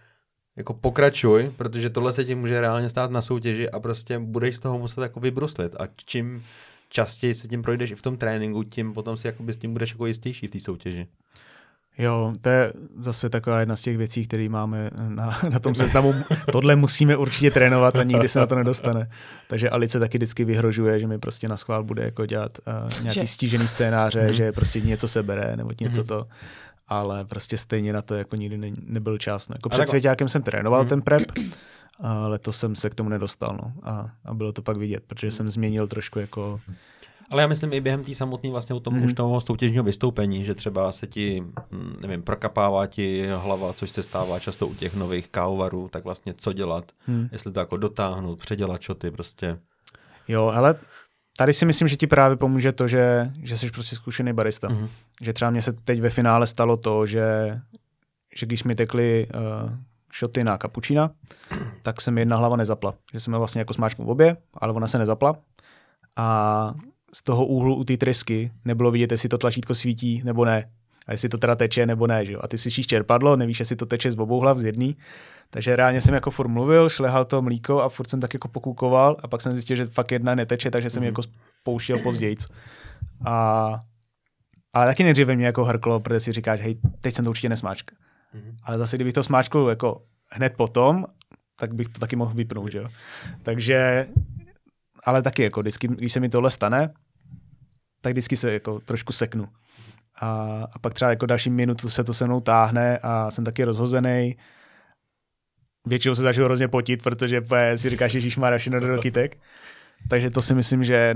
jako 0.57 0.74
pokračuj, 0.74 1.53
protože 1.57 1.90
tohle 1.90 2.12
se 2.12 2.24
ti 2.24 2.34
může 2.34 2.61
reálně 2.61 2.88
stát 2.88 3.11
na 3.11 3.22
soutěži 3.22 3.70
a 3.70 3.80
prostě 3.80 4.18
budeš 4.18 4.57
z 4.57 4.61
toho 4.61 4.78
muset 4.78 5.01
jako 5.01 5.20
vybruslit. 5.20 5.74
A 5.74 5.88
čím 6.07 6.44
častěji 6.88 7.34
se 7.34 7.49
tím 7.49 7.62
projdeš 7.62 7.90
i 7.90 7.94
v 7.94 8.03
tom 8.03 8.16
tréninku, 8.16 8.62
tím 8.62 8.92
potom 8.92 9.16
si 9.16 9.34
s 9.49 9.57
tím 9.57 9.72
budeš 9.72 9.90
jako 9.90 10.07
jistější 10.07 10.47
v 10.47 10.51
té 10.51 10.61
soutěži. 10.61 11.07
Jo, 11.99 12.32
to 12.40 12.49
je 12.49 12.72
zase 12.99 13.30
taková 13.30 13.61
jedna 13.61 13.76
z 13.76 13.82
těch 13.82 13.97
věcí, 13.97 14.26
které 14.26 14.49
máme 14.49 14.90
na, 15.09 15.38
na 15.51 15.59
tom 15.59 15.74
seznamu. 15.74 16.14
Tohle 16.53 16.76
musíme 16.76 17.16
určitě 17.16 17.51
trénovat 17.51 17.97
a 17.97 18.03
nikdy 18.03 18.28
se 18.28 18.40
na 18.40 18.47
to 18.47 18.55
nedostane. 18.55 19.11
Takže 19.49 19.70
Alice 19.70 20.01
taky 20.01 20.18
vždycky 20.18 20.44
vyhrožuje, 20.44 21.01
že 21.01 21.07
mi 21.07 21.18
prostě 21.18 21.49
na 21.49 21.57
schvál 21.57 21.84
bude 21.84 22.05
jako 22.05 22.26
dělat 22.26 22.59
uh, 22.59 23.03
nějaký 23.03 23.20
že... 23.20 23.26
stížený 23.26 23.68
scénáře, 23.68 24.20
mm-hmm. 24.20 24.32
že 24.32 24.53
prostě 24.53 24.80
něco 24.80 25.09
se 25.09 25.22
bere 25.22 25.57
nebo 25.57 25.70
něco 25.80 26.03
mm-hmm. 26.03 26.07
to. 26.07 26.26
Ale 26.88 27.24
prostě 27.24 27.57
stejně 27.57 27.92
na 27.92 28.03
to 28.03 28.14
jako 28.14 28.36
nikdy 28.36 28.59
ne, 28.59 28.70
nebyl 28.82 29.18
čas. 29.18 29.49
No. 29.49 29.55
Jako 29.55 29.68
před 29.68 29.88
Svěťákem 29.88 30.28
jsem 30.28 30.42
trénoval 30.42 30.84
mm-hmm. 30.84 30.88
ten 30.88 31.03
prep, 31.03 31.22
a 32.01 32.28
letos 32.28 32.59
jsem 32.59 32.74
se 32.74 32.90
k 32.90 32.94
tomu 32.94 33.09
nedostal. 33.09 33.59
No. 33.62 33.72
A, 33.82 34.11
a 34.24 34.34
bylo 34.34 34.53
to 34.53 34.62
pak 34.62 34.76
vidět, 34.76 35.03
protože 35.07 35.30
jsem 35.30 35.51
změnil 35.51 35.86
trošku 35.86 36.18
jako 36.18 36.61
ale 37.31 37.43
já 37.43 37.49
myslím 37.49 37.72
i 37.72 37.81
během 37.81 38.05
té 38.05 38.14
samotné 38.14 38.51
vlastně 38.51 38.74
u 38.74 38.81
tom, 38.81 38.95
mm. 38.95 39.05
už 39.05 39.14
toho 39.14 39.41
soutěžního 39.41 39.85
vystoupení, 39.85 40.45
že 40.45 40.55
třeba 40.55 40.93
se 40.93 41.07
ti, 41.07 41.45
hm, 41.70 41.97
nevím, 42.01 42.22
prokapává 42.22 42.87
ti 42.87 43.27
hlava, 43.27 43.72
což 43.72 43.91
se 43.91 44.03
stává 44.03 44.39
často 44.39 44.66
u 44.66 44.74
těch 44.74 44.95
nových 44.95 45.29
kávovarů, 45.29 45.89
tak 45.89 46.05
vlastně 46.05 46.35
co 46.37 46.53
dělat, 46.53 46.93
mm. 47.07 47.29
jestli 47.33 47.53
to 47.53 47.61
jako 47.61 47.77
dotáhnout, 47.77 48.39
předělat 48.39 48.81
šoty, 48.81 49.11
prostě. 49.11 49.59
Jo, 50.29 50.53
ale 50.55 50.74
tady 51.37 51.53
si 51.53 51.64
myslím, 51.64 51.89
že 51.89 51.97
ti 51.97 52.07
právě 52.07 52.37
pomůže 52.37 52.72
to, 52.72 52.89
že, 52.89 53.31
že 53.43 53.57
jsi 53.57 53.70
prostě 53.70 53.97
zkušený 53.97 54.33
barista. 54.33 54.68
Mm. 54.68 54.89
Že 55.22 55.33
třeba 55.33 55.51
mně 55.51 55.62
se 55.62 55.72
teď 55.72 56.01
ve 56.01 56.11
finále 56.11 56.47
stalo 56.47 56.77
to, 56.77 57.07
že, 57.07 57.24
že 58.37 58.47
když 58.47 58.64
mi 58.64 58.74
tekly 58.74 59.27
uh, 59.35 59.70
šoty 60.12 60.45
na 60.45 60.59
kapučína, 60.59 61.11
tak 61.83 62.01
se 62.01 62.11
mi 62.11 62.20
jedna 62.20 62.37
hlava 62.37 62.57
nezapla. 62.57 62.95
Že 63.12 63.20
jsem 63.20 63.35
vlastně 63.35 63.59
jako 63.59 63.74
smáčknul 63.74 64.07
v 64.07 64.11
obě, 64.11 64.37
ale 64.55 64.72
ona 64.72 64.87
se 64.87 64.99
nezapla. 64.99 65.37
A 66.16 66.74
z 67.16 67.22
toho 67.22 67.46
úhlu 67.46 67.74
u 67.74 67.84
té 67.84 67.96
trysky 67.96 68.50
nebylo 68.64 68.90
vidět, 68.90 69.12
jestli 69.12 69.28
to 69.28 69.38
tlačítko 69.38 69.74
svítí 69.74 70.22
nebo 70.24 70.44
ne. 70.44 70.70
A 71.06 71.12
jestli 71.12 71.28
to 71.28 71.38
teda 71.38 71.56
teče 71.56 71.86
nebo 71.86 72.06
ne. 72.06 72.24
Že 72.24 72.32
jo? 72.32 72.40
A 72.42 72.48
ty 72.48 72.58
slyšíš 72.58 72.86
čerpadlo, 72.86 73.36
nevíš, 73.36 73.60
jestli 73.60 73.76
to 73.76 73.86
teče 73.86 74.10
z 74.10 74.18
obou 74.18 74.40
hlav, 74.40 74.58
z 74.58 74.64
jedný. 74.64 74.96
Takže 75.50 75.76
reálně 75.76 76.00
jsem 76.00 76.14
jako 76.14 76.30
furt 76.30 76.48
mluvil, 76.48 76.88
šlehal 76.88 77.24
to 77.24 77.42
mlíko 77.42 77.82
a 77.82 77.88
furt 77.88 78.10
jsem 78.10 78.20
tak 78.20 78.34
jako 78.34 78.48
pokukoval 78.48 79.16
a 79.22 79.28
pak 79.28 79.40
jsem 79.40 79.52
zjistil, 79.52 79.76
že 79.76 79.84
fakt 79.84 80.12
jedna 80.12 80.34
neteče, 80.34 80.70
takže 80.70 80.90
jsem 80.90 81.02
mm-hmm. 81.02 81.06
jako 81.06 81.22
pouštěl 81.62 81.98
později. 81.98 82.36
A, 83.26 83.80
ale 84.72 84.86
taky 84.86 85.04
nejdříve 85.04 85.36
mě 85.36 85.46
jako 85.46 85.64
hrklo, 85.64 86.00
protože 86.00 86.20
si 86.20 86.32
říkáš, 86.32 86.60
hej, 86.60 86.78
teď 87.00 87.14
jsem 87.14 87.24
to 87.24 87.30
určitě 87.30 87.48
nesmáčk. 87.48 87.90
Mm-hmm. 87.90 88.54
Ale 88.62 88.78
zase, 88.78 88.96
kdybych 88.96 89.14
to 89.14 89.22
smáčkl 89.22 89.66
jako 89.68 90.02
hned 90.32 90.52
potom, 90.56 91.04
tak 91.58 91.74
bych 91.74 91.88
to 91.88 92.00
taky 92.00 92.16
mohl 92.16 92.34
vypnout, 92.34 92.72
že 92.72 92.78
jo. 92.78 92.88
Takže 93.42 94.06
ale 95.06 95.22
taky 95.22 95.42
jako 95.42 95.60
vždycky, 95.60 95.88
když 95.88 96.12
se 96.12 96.20
mi 96.20 96.28
tohle 96.28 96.50
stane, 96.50 96.90
tak 98.07 98.12
vždycky 98.12 98.36
se 98.36 98.52
jako 98.52 98.80
trošku 98.80 99.12
seknu. 99.12 99.48
A, 100.20 100.62
a 100.72 100.78
pak 100.78 100.94
třeba 100.94 101.11
jako 101.11 101.26
další 101.26 101.50
minutu 101.50 101.90
se 101.90 102.04
to 102.04 102.14
se 102.14 102.24
mnou 102.24 102.40
táhne 102.40 102.98
a 103.02 103.30
jsem 103.30 103.44
taky 103.44 103.64
rozhozený. 103.64 104.36
Většinou 105.86 106.14
se 106.14 106.22
začnu 106.22 106.44
hrozně 106.44 106.68
potit, 106.68 107.02
protože 107.02 107.42
si 107.74 107.90
říkáš, 107.90 108.12
že 108.12 108.40
má 108.40 108.57
všechno 108.57 108.80
do 108.80 108.98
kytek. 108.98 109.38
Takže 110.09 110.30
to 110.30 110.42
si 110.42 110.54
myslím, 110.54 110.84
že 110.84 111.14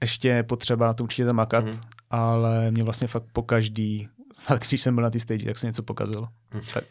ještě 0.00 0.28
je 0.28 0.42
potřeba 0.42 0.86
na 0.86 0.94
to 0.94 1.04
určitě 1.04 1.24
zamakat, 1.24 1.64
mm. 1.64 1.80
ale 2.10 2.70
mě 2.70 2.84
vlastně 2.84 3.08
fakt 3.08 3.24
po 3.32 3.42
každý, 3.42 4.08
když 4.68 4.80
jsem 4.80 4.94
byl 4.94 5.04
na 5.04 5.10
té 5.10 5.18
stage, 5.18 5.44
tak 5.44 5.58
se 5.58 5.66
něco 5.66 5.82
pokazil. 5.82 6.28
Mm. 6.54 6.60
Tak, 6.74 6.84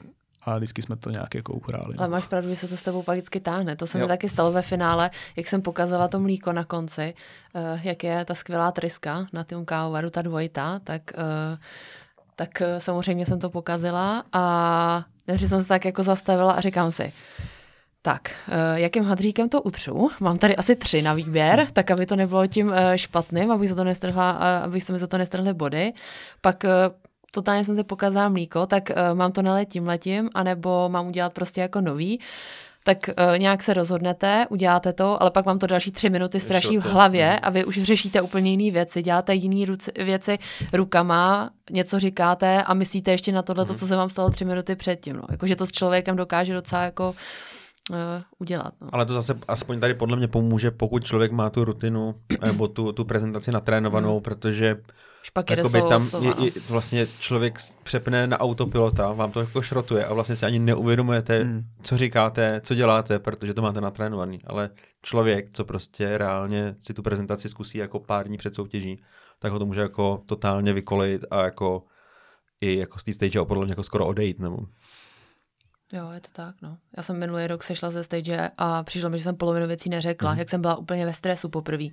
a 0.49 0.57
vždycky 0.57 0.81
jsme 0.81 0.95
to 0.95 1.09
nějak 1.09 1.35
jako 1.35 1.53
uhráli. 1.53 1.95
Ale 1.97 2.07
máš 2.07 2.27
pravdu, 2.27 2.49
že 2.49 2.55
se 2.55 2.67
to 2.67 2.77
s 2.77 2.81
tebou 2.81 3.03
pak 3.03 3.15
vždycky 3.17 3.39
táhne. 3.39 3.75
To 3.75 3.87
se 3.87 3.99
jo. 3.99 4.05
mi 4.05 4.07
taky 4.07 4.29
stalo 4.29 4.51
ve 4.51 4.61
finále, 4.61 5.09
jak 5.35 5.47
jsem 5.47 5.61
pokazala 5.61 6.07
to 6.07 6.19
mlíko 6.19 6.53
na 6.53 6.63
konci, 6.63 7.13
uh, 7.53 7.85
jak 7.85 8.03
je 8.03 8.25
ta 8.25 8.35
skvělá 8.35 8.71
tryska 8.71 9.27
na 9.33 9.43
tom 9.43 9.65
kávovaru, 9.65 10.09
ta 10.09 10.21
dvojita, 10.21 10.79
tak, 10.83 11.01
uh, 11.17 11.57
tak 12.35 12.49
uh, 12.61 12.67
samozřejmě 12.77 13.25
jsem 13.25 13.39
to 13.39 13.49
pokazila 13.49 14.23
a 14.33 15.05
než 15.27 15.41
jsem 15.41 15.61
se 15.61 15.67
tak 15.67 15.85
jako 15.85 16.03
zastavila 16.03 16.53
a 16.53 16.61
říkám 16.61 16.91
si, 16.91 17.13
tak, 18.01 18.31
jakým 18.75 19.03
hadříkem 19.03 19.49
to 19.49 19.61
utřu? 19.61 20.09
Mám 20.19 20.37
tady 20.37 20.55
asi 20.55 20.75
tři 20.75 21.01
na 21.01 21.13
výběr, 21.13 21.67
tak 21.73 21.91
aby 21.91 22.05
to 22.05 22.15
nebylo 22.15 22.47
tím 22.47 22.73
špatným, 22.95 23.51
abych, 23.51 23.69
za 23.69 23.75
to 23.75 23.83
nestrhla, 23.83 24.31
abych 24.63 24.83
se 24.83 24.93
mi 24.93 24.99
za 24.99 25.07
to 25.07 25.17
nestrhly 25.17 25.53
body. 25.53 25.93
Pak 26.41 26.65
totálně 27.31 27.65
jsem 27.65 27.75
se 27.75 27.83
pokazala 27.83 28.29
mlíko, 28.29 28.65
tak 28.65 28.89
uh, 28.89 29.17
mám 29.17 29.31
to 29.31 29.41
nalet 29.41 29.69
tím 29.69 29.87
letím, 29.87 30.29
anebo 30.33 30.89
mám 30.89 31.07
udělat 31.07 31.33
prostě 31.33 31.61
jako 31.61 31.81
nový 31.81 32.19
tak 32.83 33.09
uh, 33.09 33.37
nějak 33.37 33.63
se 33.63 33.73
rozhodnete, 33.73 34.47
uděláte 34.49 34.93
to, 34.93 35.21
ale 35.21 35.31
pak 35.31 35.45
vám 35.45 35.59
to 35.59 35.67
další 35.67 35.91
tři 35.91 36.09
minuty 36.09 36.39
straší 36.39 36.77
v 36.77 36.85
hlavě 36.85 37.27
hmm. 37.27 37.39
a 37.41 37.49
vy 37.49 37.65
už 37.65 37.83
řešíte 37.83 38.21
úplně 38.21 38.51
jiné 38.51 38.73
věci, 38.73 39.01
děláte 39.01 39.35
jiné 39.35 39.75
věci 40.05 40.37
rukama, 40.73 41.49
něco 41.71 41.99
říkáte 41.99 42.63
a 42.63 42.73
myslíte 42.73 43.11
ještě 43.11 43.31
na 43.31 43.41
tohle, 43.41 43.65
mm. 43.69 43.75
co 43.75 43.87
se 43.87 43.95
vám 43.95 44.09
stalo 44.09 44.29
tři 44.29 44.45
minuty 44.45 44.75
předtím. 44.75 45.15
No. 45.15 45.23
Jakože 45.31 45.55
to 45.55 45.67
s 45.67 45.71
člověkem 45.71 46.15
dokáže 46.15 46.53
docela 46.53 46.81
jako 46.83 47.15
uh, 47.89 47.97
udělat. 48.39 48.73
No. 48.81 48.89
Ale 48.91 49.05
to 49.05 49.13
zase 49.13 49.35
aspoň 49.47 49.79
tady 49.79 49.93
podle 49.93 50.17
mě 50.17 50.27
pomůže, 50.27 50.71
pokud 50.71 51.03
člověk 51.03 51.31
má 51.31 51.49
tu 51.49 51.63
rutinu 51.65 52.15
nebo 52.45 52.67
tu, 52.67 52.91
tu 52.91 53.05
prezentaci 53.05 53.51
natrénovanou, 53.51 54.15
mm. 54.15 54.21
protože 54.21 54.77
Špak 55.29 55.49
Jakoby 55.49 55.81
tam 55.89 56.09
je, 56.21 56.33
je, 56.45 56.51
vlastně 56.69 57.07
člověk 57.19 57.59
přepne 57.83 58.27
na 58.27 58.39
autopilota, 58.39 59.13
vám 59.13 59.31
to 59.31 59.39
jako 59.39 59.61
šrotuje 59.61 60.05
a 60.05 60.13
vlastně 60.13 60.35
si 60.35 60.45
ani 60.45 60.59
neuvědomujete, 60.59 61.43
hmm. 61.43 61.63
co 61.81 61.97
říkáte, 61.97 62.61
co 62.63 62.75
děláte, 62.75 63.19
protože 63.19 63.53
to 63.53 63.61
máte 63.61 63.81
natrénovaný. 63.81 64.39
Ale 64.47 64.69
člověk, 65.01 65.49
co 65.51 65.65
prostě 65.65 66.17
reálně 66.17 66.75
si 66.81 66.93
tu 66.93 67.01
prezentaci 67.01 67.49
zkusí 67.49 67.77
jako 67.77 67.99
pár 67.99 68.27
dní 68.27 68.37
před 68.37 68.55
soutěží, 68.55 69.01
tak 69.39 69.51
ho 69.51 69.59
to 69.59 69.65
může 69.65 69.81
jako 69.81 70.21
totálně 70.25 70.73
vykolejit 70.73 71.25
a 71.31 71.43
jako 71.43 71.83
i 72.61 72.77
jako 72.77 72.99
z 72.99 73.03
té 73.03 73.13
stage 73.13 73.39
podle 73.43 73.65
mě 73.65 73.71
jako 73.71 73.83
skoro 73.83 74.05
odejít. 74.05 74.39
Nebo... 74.39 74.57
Jo, 75.93 76.11
je 76.11 76.21
to 76.21 76.27
tak, 76.31 76.55
no. 76.61 76.77
Já 76.97 77.03
jsem 77.03 77.19
minulý 77.19 77.47
rok 77.47 77.63
sešla 77.63 77.91
ze 77.91 78.03
stage 78.03 78.51
a 78.57 78.83
přišlo 78.83 79.09
mi, 79.09 79.17
že 79.17 79.23
jsem 79.23 79.35
polovinu 79.35 79.67
věcí 79.67 79.89
neřekla, 79.89 80.33
mm. 80.33 80.39
jak 80.39 80.49
jsem 80.49 80.61
byla 80.61 80.75
úplně 80.75 81.05
ve 81.05 81.13
stresu 81.13 81.49
poprvé. 81.49 81.85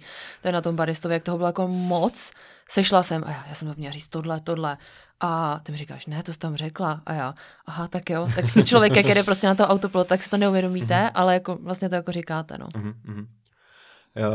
To 0.43 0.49
je 0.49 0.53
na 0.53 0.61
tom 0.61 0.77
baristovi, 0.77 1.15
jak 1.15 1.23
toho 1.23 1.37
bylo 1.37 1.49
jako 1.49 1.69
moc. 1.69 2.33
Sešla 2.69 3.03
jsem 3.03 3.25
a 3.25 3.31
já, 3.31 3.45
já 3.49 3.55
jsem 3.55 3.69
to 3.69 3.75
měla 3.77 3.93
říct 3.93 4.09
tohle, 4.09 4.41
tohle. 4.41 4.79
A 5.21 5.61
ty 5.63 5.73
mi 5.73 5.79
říkáš, 5.79 6.07
ne, 6.07 6.23
to 6.23 6.33
jsi 6.33 6.39
tam 6.39 6.57
řekla. 6.57 7.03
A 7.07 7.13
já, 7.13 7.35
aha, 7.67 7.89
tak 7.89 8.11
jo. 8.11 8.29
Tak 8.35 8.45
člověk, 8.67 8.97
jak 8.97 9.07
jde 9.07 9.23
prostě 9.23 9.47
na 9.47 9.55
to 9.55 9.67
autopilot, 9.67 10.09
tak 10.09 10.23
si 10.23 10.31
to 10.31 10.37
neuvědomíte, 10.37 10.95
mm-hmm. 10.95 11.11
ale 11.15 11.35
jako 11.35 11.57
vlastně 11.57 11.89
to 11.89 11.95
jako 11.95 12.13
říkáte, 12.13 12.59
no. 12.59 12.67
Mm-hmm. 12.67 13.27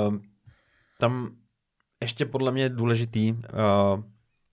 Uh, 0.07 0.15
tam 0.99 1.35
ještě 2.01 2.25
podle 2.25 2.51
mě 2.51 2.69
důležitý 2.69 3.31
uh, 3.31 3.39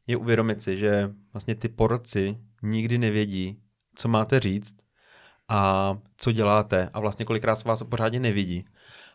je 0.06 0.16
uvědomit 0.16 0.62
si, 0.62 0.76
že 0.76 1.10
vlastně 1.32 1.54
ty 1.54 1.68
porodci 1.68 2.38
nikdy 2.62 2.98
nevědí, 2.98 3.62
co 3.94 4.08
máte 4.08 4.40
říct 4.40 4.87
a 5.48 5.98
co 6.16 6.32
děláte 6.32 6.90
a 6.92 7.00
vlastně 7.00 7.24
kolikrát 7.24 7.56
se 7.56 7.68
vás 7.68 7.82
pořádně 7.82 8.20
nevidí. 8.20 8.64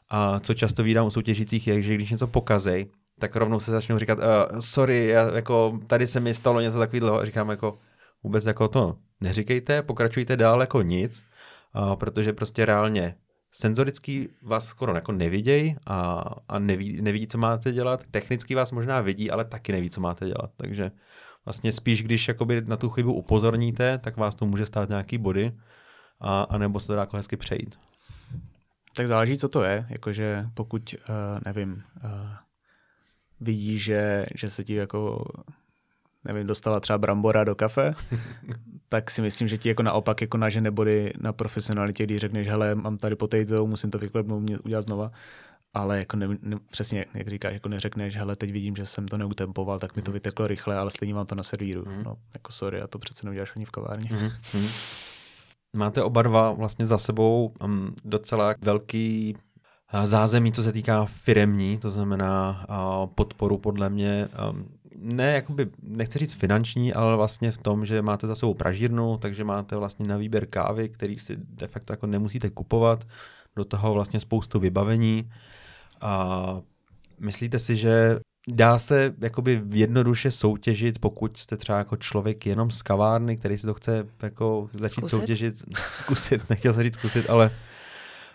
A 0.09 0.39
co 0.39 0.53
často 0.53 0.83
vídám 0.83 1.05
u 1.05 1.09
soutěžících 1.09 1.67
je, 1.67 1.81
že 1.81 1.95
když 1.95 2.11
něco 2.11 2.27
pokazej, 2.27 2.87
tak 3.19 3.35
rovnou 3.35 3.59
se 3.59 3.71
začnou 3.71 3.97
říkat, 3.97 4.17
uh, 4.17 4.59
sorry, 4.59 5.07
já, 5.07 5.35
jako, 5.35 5.79
tady 5.87 6.07
se 6.07 6.19
mi 6.19 6.33
stalo 6.33 6.61
něco 6.61 6.79
takového 6.79 7.19
a 7.19 7.25
říkám 7.25 7.49
jako, 7.49 7.77
vůbec 8.23 8.45
jako 8.45 8.67
to 8.67 8.97
neříkejte, 9.21 9.81
pokračujte 9.81 10.37
dál 10.37 10.61
jako 10.61 10.81
nic, 10.81 11.23
uh, 11.75 11.95
protože 11.95 12.33
prostě 12.33 12.65
reálně 12.65 13.15
senzoricky 13.51 14.29
vás 14.41 14.65
skoro 14.65 14.95
jako 14.95 15.11
nevidějí 15.11 15.75
a, 15.87 16.23
a 16.47 16.59
neví, 16.59 17.01
nevidí, 17.01 17.27
co 17.27 17.37
máte 17.37 17.71
dělat. 17.71 18.03
Technicky 18.11 18.55
vás 18.55 18.71
možná 18.71 19.01
vidí, 19.01 19.31
ale 19.31 19.45
taky 19.45 19.71
neví, 19.71 19.89
co 19.89 20.01
máte 20.01 20.25
dělat. 20.25 20.51
Takže 20.57 20.91
vlastně 21.45 21.71
spíš, 21.71 22.03
když 22.03 22.27
jakoby 22.27 22.61
na 22.61 22.77
tu 22.77 22.89
chybu 22.89 23.13
upozorníte, 23.13 23.97
tak 23.97 24.17
vás 24.17 24.35
to 24.35 24.45
může 24.45 24.65
stát 24.65 24.89
nějaký 24.89 25.17
body 25.17 25.51
a, 26.23 26.41
a 26.41 26.57
nebo 26.57 26.79
se 26.79 26.87
to 26.87 26.95
dá 26.95 27.01
jako 27.01 27.17
hezky 27.17 27.37
přejít. 27.37 27.75
Tak 28.95 29.07
záleží, 29.07 29.37
co 29.37 29.49
to 29.49 29.63
je. 29.63 29.85
Jakože 29.89 30.45
pokud, 30.53 30.95
uh, 31.09 31.39
nevím, 31.45 31.83
uh, 32.03 32.09
vidí, 33.41 33.79
že, 33.79 34.25
že 34.35 34.49
se 34.49 34.63
ti 34.63 34.73
jako 34.73 35.25
nevím, 36.25 36.47
dostala 36.47 36.79
třeba 36.79 36.97
brambora 36.97 37.43
do 37.43 37.55
kafe, 37.55 37.93
tak 38.89 39.11
si 39.11 39.21
myslím, 39.21 39.47
že 39.47 39.57
ti 39.57 39.69
jako 39.69 39.83
naopak 39.83 40.21
jako 40.21 40.37
nažene 40.37 40.71
body 40.71 41.13
na 41.19 41.33
profesionalitě, 41.33 42.03
když 42.03 42.19
řekneš, 42.19 42.47
hele, 42.47 42.75
mám 42.75 42.97
tady 42.97 43.15
potato, 43.15 43.67
musím 43.67 43.91
to 43.91 43.97
vyklepnout, 43.97 44.43
mě 44.43 44.59
udělat 44.59 44.81
znova, 44.81 45.11
ale 45.73 45.99
jako 45.99 46.17
ne, 46.17 46.27
ne, 46.41 46.57
přesně, 46.71 47.05
jak 47.13 47.27
říkáš, 47.27 47.53
jako 47.53 47.69
neřekneš, 47.69 48.15
hele, 48.15 48.35
teď 48.35 48.51
vidím, 48.51 48.75
že 48.75 48.85
jsem 48.85 49.07
to 49.07 49.17
neutempoval, 49.17 49.79
tak 49.79 49.95
mi 49.95 50.01
to 50.01 50.11
mhm. 50.11 50.13
vyteklo 50.13 50.47
rychle, 50.47 50.77
ale 50.77 50.91
stejně 50.91 51.13
mám 51.13 51.25
to 51.25 51.35
na 51.35 51.43
servíru. 51.43 51.85
Mm. 51.87 52.03
No, 52.03 52.15
jako 52.33 52.51
sorry, 52.51 52.81
a 52.81 52.87
to 52.87 52.99
přece 52.99 53.25
neuděláš 53.25 53.51
ani 53.55 53.65
v 53.65 53.71
kavárně. 53.71 54.09
Mm. 54.53 54.67
Máte 55.75 56.03
oba 56.03 56.21
dva 56.21 56.51
vlastně 56.51 56.85
za 56.85 56.97
sebou 56.97 57.53
um, 57.63 57.95
docela 58.05 58.55
velký 58.61 59.35
uh, 59.93 60.05
zázemí, 60.05 60.51
co 60.51 60.63
se 60.63 60.71
týká 60.71 61.05
firemní, 61.05 61.77
to 61.77 61.89
znamená 61.89 62.65
uh, 62.69 63.07
podporu 63.07 63.57
podle 63.57 63.89
mě 63.89 64.29
um, 64.51 64.65
ne, 64.97 65.33
jakoby, 65.33 65.69
nechci 65.83 66.19
říct 66.19 66.33
finanční, 66.33 66.93
ale 66.93 67.15
vlastně 67.15 67.51
v 67.51 67.57
tom, 67.57 67.85
že 67.85 68.01
máte 68.01 68.27
za 68.27 68.35
sebou 68.35 68.53
pražírnu, 68.53 69.17
takže 69.17 69.43
máte 69.43 69.75
vlastně 69.75 70.07
na 70.07 70.17
výběr 70.17 70.45
kávy, 70.45 70.89
který 70.89 71.19
si 71.19 71.37
de 71.37 71.67
facto 71.67 71.93
jako 71.93 72.07
nemusíte 72.07 72.49
kupovat, 72.49 73.07
do 73.55 73.65
toho 73.65 73.93
vlastně 73.93 74.19
spoustu 74.19 74.59
vybavení. 74.59 75.31
A 76.01 76.61
myslíte 77.19 77.59
si, 77.59 77.75
že 77.75 78.19
dá 78.47 78.79
se 78.79 79.13
jakoby 79.21 79.61
jednoduše 79.69 80.31
soutěžit, 80.31 80.99
pokud 80.99 81.37
jste 81.37 81.57
třeba 81.57 81.77
jako 81.77 81.97
člověk 81.97 82.45
jenom 82.45 82.71
z 82.71 82.81
kavárny, 82.81 83.37
který 83.37 83.57
si 83.57 83.65
to 83.65 83.73
chce 83.73 84.07
jako 84.23 84.69
začít 84.73 84.99
zkusit? 84.99 85.19
soutěžit, 85.19 85.63
zkusit, 85.93 86.49
nechtěl 86.49 86.73
jsem 86.73 86.83
říct 86.83 86.93
zkusit, 86.93 87.29
ale 87.29 87.51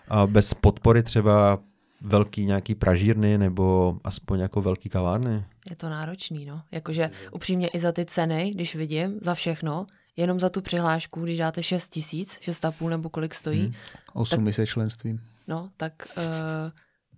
a 0.07 0.27
bez 0.27 0.53
podpory 0.53 1.03
třeba 1.03 1.59
velký 2.01 2.45
nějaký 2.45 2.75
pražírny 2.75 3.37
nebo 3.37 3.97
aspoň 4.03 4.39
jako 4.39 4.61
velký 4.61 4.89
kavárny? 4.89 5.45
Je 5.69 5.75
to 5.75 5.89
náročný, 5.89 6.45
no. 6.45 6.61
Jakože 6.71 7.09
upřímně 7.31 7.67
i 7.67 7.79
za 7.79 7.91
ty 7.91 8.05
ceny, 8.05 8.51
když 8.51 8.75
vidím, 8.75 9.19
za 9.21 9.35
všechno, 9.35 9.87
jenom 10.17 10.39
za 10.39 10.49
tu 10.49 10.61
přihlášku, 10.61 11.21
když 11.21 11.37
dáte 11.37 11.63
6 11.63 11.89
tisíc, 11.89 12.39
6,5 12.39 12.89
nebo 12.89 13.09
kolik 13.09 13.35
stojí. 13.35 13.61
Hmm. 13.61 13.73
8 14.13 14.45
tak, 14.45 14.67
členstvím. 14.67 15.21
No, 15.47 15.69
tak 15.77 16.07
uh, 16.17 16.23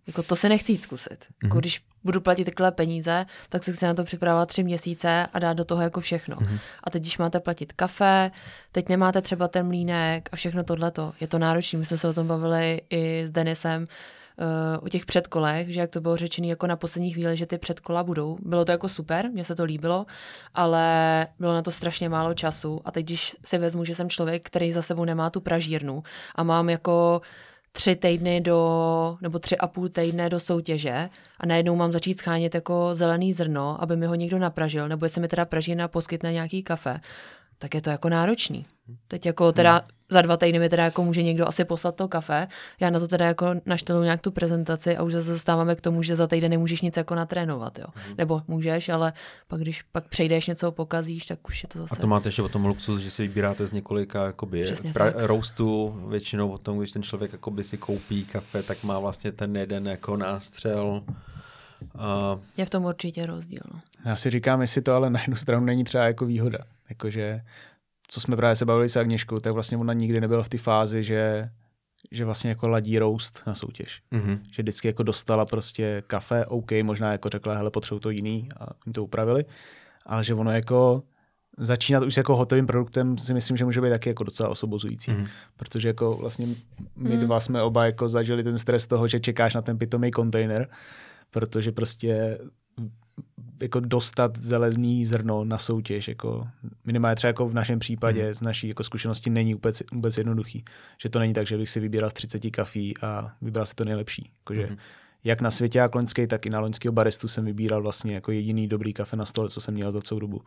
jako 0.08 0.24
to 0.24 0.36
se 0.36 0.50
nechci 0.50 0.78
zkusit. 0.78 1.26
Hmm. 1.30 1.38
Jako 1.44 1.60
když 1.60 1.84
budu 2.04 2.22
platit 2.22 2.46
takové 2.46 2.72
peníze, 2.72 3.26
tak 3.50 3.64
se 3.64 3.74
chci 3.74 3.86
na 3.86 3.94
to 3.94 4.04
připravovat 4.04 4.50
tři 4.50 4.64
měsíce 4.64 5.28
a 5.34 5.40
dát 5.40 5.54
do 5.54 5.66
toho 5.66 5.82
jako 5.82 6.02
všechno. 6.02 6.36
Mm-hmm. 6.36 6.60
A 6.84 6.90
teď, 6.90 7.02
když 7.02 7.18
máte 7.18 7.40
platit 7.40 7.74
kafe, 7.74 8.32
teď 8.72 8.90
nemáte 8.90 9.22
třeba 9.22 9.48
ten 9.48 9.68
mlínek 9.68 10.30
a 10.32 10.36
všechno 10.36 10.64
tohleto, 10.64 11.14
je 11.22 11.28
to 11.28 11.40
náročné. 11.40 11.80
My 11.80 11.86
jsme 11.86 11.98
se 11.98 12.08
o 12.08 12.14
tom 12.14 12.28
bavili 12.28 12.82
i 12.90 13.24
s 13.26 13.30
Denisem, 13.30 13.82
uh, 13.82 14.86
o 14.86 14.90
těch 14.90 15.06
předkolech, 15.06 15.74
že 15.74 15.80
jak 15.80 15.90
to 15.90 16.02
bylo 16.02 16.18
řečené 16.18 16.48
jako 16.48 16.68
na 16.68 16.76
poslední 16.76 17.12
chvíli, 17.12 17.38
že 17.38 17.46
ty 17.46 17.58
předkola 17.58 18.04
budou. 18.04 18.38
Bylo 18.42 18.66
to 18.66 18.72
jako 18.72 18.90
super, 18.90 19.30
mně 19.32 19.44
se 19.44 19.56
to 19.56 19.64
líbilo, 19.64 20.06
ale 20.54 21.28
bylo 21.40 21.54
na 21.54 21.62
to 21.62 21.72
strašně 21.72 22.10
málo 22.10 22.34
času. 22.34 22.82
A 22.86 22.92
teď, 22.92 23.06
když 23.06 23.36
si 23.46 23.58
vezmu, 23.58 23.86
že 23.86 23.96
jsem 23.96 24.10
člověk, 24.10 24.46
který 24.46 24.72
za 24.72 24.82
sebou 24.82 25.06
nemá 25.06 25.30
tu 25.30 25.42
pražírnu 25.42 26.04
a 26.36 26.44
mám 26.44 26.70
jako 26.70 27.22
tři 27.72 27.96
týdny 27.96 28.42
do, 28.42 29.18
nebo 29.22 29.40
tři 29.40 29.58
a 29.58 29.68
půl 29.68 29.90
týdne 29.90 30.30
do 30.30 30.40
soutěže 30.40 31.10
a 31.40 31.46
najednou 31.46 31.76
mám 31.76 31.92
začít 31.92 32.18
schánět 32.18 32.56
jako 32.56 32.96
zelený 32.96 33.34
zrno, 33.34 33.84
aby 33.84 33.96
mi 33.96 34.06
ho 34.06 34.16
někdo 34.16 34.40
napražil, 34.40 34.88
nebo 34.88 35.06
jestli 35.06 35.22
mi 35.22 35.28
teda 35.28 35.46
pražírna 35.46 35.88
poskytne 35.88 36.34
nějaký 36.34 36.64
kafe, 36.64 37.00
tak 37.62 37.76
je 37.76 37.82
to 37.82 37.90
jako 37.90 38.10
náročný. 38.10 38.66
Teď 39.08 39.26
jako 39.26 39.52
teda 39.52 39.72
hmm. 39.72 39.88
za 40.10 40.22
dva 40.22 40.38
týdny 40.38 40.60
mi 40.60 40.70
teda 40.70 40.84
jako 40.84 41.04
může 41.04 41.24
někdo 41.24 41.48
asi 41.48 41.66
poslat 41.66 41.96
to 41.96 42.08
kafe, 42.08 42.48
já 42.80 42.90
na 42.90 43.00
to 43.00 43.08
teda 43.08 43.26
jako 43.26 43.56
naštělu 43.66 44.04
nějak 44.04 44.22
tu 44.22 44.32
prezentaci 44.32 44.98
a 44.98 45.04
už 45.04 45.14
zase 45.14 45.32
dostáváme 45.32 45.76
k 45.76 45.82
tomu, 45.82 46.04
že 46.04 46.16
za 46.16 46.28
týden 46.28 46.52
nemůžeš 46.52 46.82
nic 46.82 46.98
jako 46.98 47.16
natrénovat, 47.16 47.80
jo. 47.80 47.86
Hmm. 47.94 48.16
Nebo 48.18 48.42
můžeš, 48.48 48.90
ale 48.90 49.14
pak 49.48 49.62
když 49.62 49.82
pak 49.82 50.08
přejdeš 50.08 50.48
něco 50.48 50.72
pokazíš, 50.72 51.26
tak 51.26 51.48
už 51.48 51.64
je 51.64 51.70
to 51.70 51.80
zase... 51.80 51.96
A 51.98 52.02
to 52.02 52.08
máte 52.08 52.28
ještě 52.28 52.42
o 52.42 52.50
tom 52.50 52.66
luxus, 52.66 53.02
že 53.02 53.12
si 53.12 53.22
vybíráte 53.22 53.68
z 53.68 53.72
několika 53.72 54.26
jakoby 54.26 54.64
pra- 54.64 55.14
roastů, 55.16 56.02
většinou 56.10 56.50
o 56.50 56.58
tom, 56.58 56.78
když 56.80 56.92
ten 56.92 57.04
člověk 57.04 57.32
jakoby 57.32 57.64
si 57.64 57.78
koupí 57.78 58.26
kafe, 58.26 58.64
tak 58.64 58.84
má 58.84 59.00
vlastně 59.00 59.32
ten 59.32 59.58
jeden 59.58 59.88
jako 59.88 60.18
nástřel. 60.18 61.04
A... 61.98 62.40
Je 62.58 62.66
v 62.66 62.70
tom 62.70 62.86
určitě 62.86 63.26
rozdíl. 63.26 63.62
No. 63.74 63.80
Já 64.06 64.16
si 64.16 64.30
říkám, 64.30 64.62
jestli 64.62 64.82
to 64.82 64.94
ale 64.94 65.10
na 65.10 65.22
jednu 65.22 65.36
stranu 65.36 65.66
není 65.66 65.84
třeba 65.84 66.04
jako 66.04 66.26
výhoda. 66.26 66.60
Jakože, 66.92 67.42
co 68.08 68.22
jsme 68.22 68.36
právě 68.36 68.56
se 68.56 68.66
bavili 68.66 68.90
s 68.90 68.96
Agněškou, 68.96 69.38
tak 69.38 69.54
vlastně 69.54 69.78
ona 69.78 69.94
nikdy 69.94 70.22
nebyla 70.22 70.44
v 70.44 70.50
té 70.50 70.58
fázi, 70.58 71.04
že, 71.04 71.50
že 72.12 72.26
vlastně 72.26 72.50
jako 72.50 72.70
ladí 72.70 73.00
roast 73.00 73.44
na 73.48 73.56
soutěž. 73.56 74.02
Mm-hmm. 74.12 74.40
Že 74.52 74.62
vždycky 74.62 74.88
jako 74.88 75.04
dostala 75.04 75.46
prostě 75.46 76.04
kafe, 76.08 76.46
OK, 76.46 76.72
možná 76.84 77.12
jako 77.12 77.30
řekla, 77.30 77.56
hele, 77.56 77.72
potřebuji 77.72 78.00
to 78.00 78.10
jiný 78.10 78.50
a 78.60 78.66
jim 78.86 78.94
to 78.94 79.04
upravili, 79.04 79.46
ale 80.06 80.24
že 80.24 80.34
ono 80.34 80.52
jako 80.52 81.04
začínat 81.58 82.04
už 82.04 82.14
s 82.14 82.18
jako 82.18 82.36
hotovým 82.36 82.68
produktem 82.68 83.18
si 83.18 83.34
myslím, 83.34 83.58
že 83.58 83.66
může 83.66 83.82
být 83.82 83.90
taky 83.90 84.10
jako 84.10 84.24
docela 84.24 84.50
osobozující. 84.50 85.12
Mm. 85.12 85.26
Protože 85.58 85.88
jako 85.88 86.18
vlastně 86.18 86.48
my 86.96 87.16
mm. 87.16 87.20
dva 87.20 87.40
jsme 87.40 87.62
oba 87.62 87.86
jako 87.86 88.10
zažili 88.10 88.44
ten 88.44 88.58
stres 88.58 88.88
toho, 88.88 89.08
že 89.08 89.20
čekáš 89.20 89.54
na 89.54 89.62
ten 89.62 89.78
pitomý 89.78 90.12
kontejner, 90.12 90.68
protože 91.32 91.72
prostě 91.72 92.40
jako 93.62 93.80
dostat 93.80 94.38
zelezný 94.38 95.06
zrno 95.06 95.46
na 95.46 95.58
soutěž, 95.58 96.08
jako 96.08 96.48
minimálně 96.86 97.16
třeba 97.16 97.30
jako 97.30 97.50
v 97.50 97.54
našem 97.54 97.80
případě 97.80 98.28
mm. 98.28 98.34
z 98.34 98.42
naší 98.42 98.68
jako 98.68 98.84
zkušenosti 98.84 99.30
není 99.30 99.54
vůbec, 99.54 99.84
vůbec 99.94 100.18
jednoduchý. 100.18 100.64
Že 101.02 101.10
to 101.10 101.20
není 101.20 101.34
tak, 101.34 101.48
že 101.48 101.58
bych 101.58 101.70
si 101.70 101.80
vybíral 101.80 102.10
z 102.10 102.14
30 102.14 102.50
kafí 102.50 102.98
a 103.02 103.32
vybral 103.42 103.66
si 103.66 103.76
to 103.76 103.84
nejlepší. 103.84 104.32
Jakože 104.40 104.68
mm. 104.68 104.78
jak 105.24 105.42
na 105.42 105.52
světě 105.52 105.80
jak 105.80 105.96
loňský, 105.96 106.28
tak 106.28 106.46
i 106.46 106.50
na 106.50 106.60
loňského 106.60 106.94
baristu 106.94 107.28
jsem 107.28 107.46
vybíral 107.46 107.82
vlastně 107.82 108.16
jako 108.16 108.32
jediný 108.32 108.68
dobrý 108.68 108.94
kafe 108.94 109.18
na 109.18 109.26
stole, 109.26 109.50
co 109.50 109.62
jsem 109.62 109.74
měl 109.74 109.92
za 109.92 110.02
celou 110.02 110.20
dobu. 110.20 110.42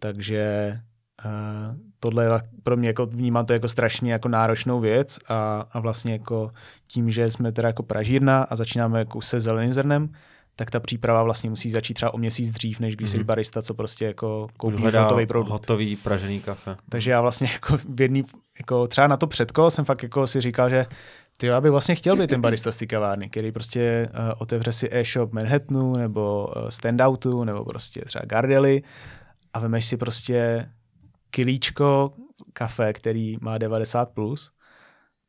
Takže 0.00 0.72
uh, 1.24 1.76
tohle 2.00 2.24
je 2.24 2.30
pro 2.62 2.76
mě 2.76 2.88
jako 2.88 3.06
vnímám 3.06 3.46
to 3.46 3.52
jako 3.52 3.68
strašně 3.68 4.12
jako 4.12 4.28
náročnou 4.28 4.80
věc 4.80 5.18
a, 5.28 5.66
a 5.72 5.80
vlastně 5.80 6.12
jako 6.12 6.50
tím, 6.86 7.10
že 7.10 7.30
jsme 7.30 7.52
teda 7.52 7.68
jako 7.68 7.82
pražírna 7.82 8.42
a 8.42 8.56
začínáme 8.56 8.98
jako 8.98 9.22
se 9.22 9.40
zeleným 9.40 9.72
zrnem, 9.72 10.12
tak 10.56 10.70
ta 10.70 10.80
příprava 10.80 11.22
vlastně 11.22 11.50
musí 11.50 11.70
začít 11.70 11.94
třeba 11.94 12.14
o 12.14 12.18
měsíc 12.18 12.50
dřív, 12.50 12.80
než 12.80 12.96
když 12.96 13.10
mm-hmm. 13.10 13.18
si 13.18 13.24
barista, 13.24 13.62
co 13.62 13.74
prostě 13.74 14.04
jako 14.04 14.48
koupí 14.56 14.82
hotový 14.82 15.26
produkt. 15.26 15.48
hotový 15.48 15.96
pražený 15.96 16.40
kafe. 16.40 16.76
Takže 16.88 17.10
já 17.10 17.20
vlastně 17.20 17.48
jako 17.52 17.78
v 17.78 18.00
jedný, 18.00 18.24
jako 18.58 18.86
třeba 18.86 19.06
na 19.06 19.16
to 19.16 19.26
předkolo 19.26 19.70
jsem 19.70 19.84
fakt 19.84 20.02
jako 20.02 20.26
si 20.26 20.40
říkal, 20.40 20.70
že 20.70 20.86
ty 21.36 21.46
já 21.46 21.60
bych 21.60 21.70
vlastně 21.70 21.94
chtěl 21.94 22.16
být 22.16 22.30
ten 22.30 22.40
barista 22.40 22.72
z 22.72 22.76
té 22.76 22.86
kavárny, 22.86 23.30
který 23.30 23.52
prostě 23.52 24.08
uh, 24.10 24.32
otevře 24.38 24.72
si 24.72 24.88
e-shop 24.92 25.32
Manhattanu 25.32 25.92
nebo 25.92 26.48
uh, 26.56 26.68
Standoutu 26.68 27.44
nebo 27.44 27.64
prostě 27.64 28.00
třeba 28.00 28.24
Gardely 28.24 28.82
a 29.52 29.58
vemeš 29.58 29.86
si 29.86 29.96
prostě 29.96 30.68
kilíčko 31.30 32.12
kafe, 32.52 32.92
který 32.92 33.36
má 33.40 33.58
90+, 33.58 34.06
plus, 34.06 34.50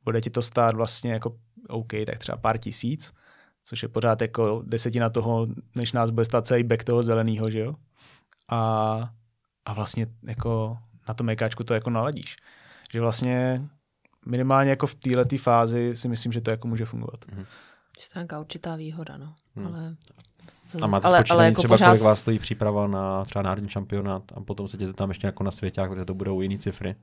bude 0.04 0.22
ti 0.22 0.30
to 0.30 0.42
stát 0.42 0.76
vlastně 0.76 1.12
jako 1.12 1.36
OK, 1.70 1.94
tak 2.06 2.18
třeba 2.18 2.38
pár 2.38 2.58
tisíc, 2.58 3.14
což 3.66 3.84
je 3.84 3.89
pořád 3.89 4.22
jako 4.22 4.63
desetina 4.66 5.09
toho, 5.09 5.47
než 5.76 5.91
nás 5.93 6.09
bude 6.09 6.26
stát 6.26 6.47
celý 6.47 6.63
back 6.63 6.84
toho 6.84 7.03
zeleného, 7.03 7.49
že 7.49 7.59
jo? 7.59 7.76
A, 8.49 9.09
a 9.66 9.74
vlastně 9.74 10.07
jako 10.24 10.78
na 11.07 11.13
tom 11.13 11.28
mekáčku 11.28 11.63
to 11.63 11.74
jako 11.74 11.89
naladíš. 11.89 12.36
Že 12.93 13.01
vlastně 13.01 13.61
minimálně 14.26 14.70
jako 14.70 14.88
v 14.88 14.95
této 14.95 15.38
fázi 15.38 15.95
si 15.95 16.07
myslím, 16.07 16.32
že 16.32 16.41
to 16.41 16.51
jako 16.51 16.68
může 16.68 16.86
fungovat. 16.86 17.26
Mm. 17.32 17.39
Je 17.39 18.05
to 18.13 18.20
nějaká 18.20 18.39
určitá 18.39 18.76
výhoda, 18.76 19.18
no. 19.18 19.34
Hmm. 19.55 19.68
Ale 19.68 19.95
a 20.82 20.88
máte 20.88 21.07
ale, 21.07 21.24
ale 21.30 21.45
jako 21.45 21.61
třeba, 21.61 21.74
pořád... 21.74 21.88
kolik 21.88 22.01
vás 22.01 22.20
stojí 22.20 22.39
příprava 22.39 22.88
na 22.88 23.26
třeba 23.26 23.41
národní 23.43 23.70
šampionát 23.70 24.24
a 24.36 24.39
potom 24.39 24.68
se 24.68 24.93
tam 24.93 25.09
ještě 25.09 25.28
jako 25.28 25.43
na 25.43 25.51
svěťách, 25.51 25.89
protože 25.89 26.05
to 26.05 26.13
budou 26.13 26.41
jiné 26.41 26.57
cifry? 26.57 26.95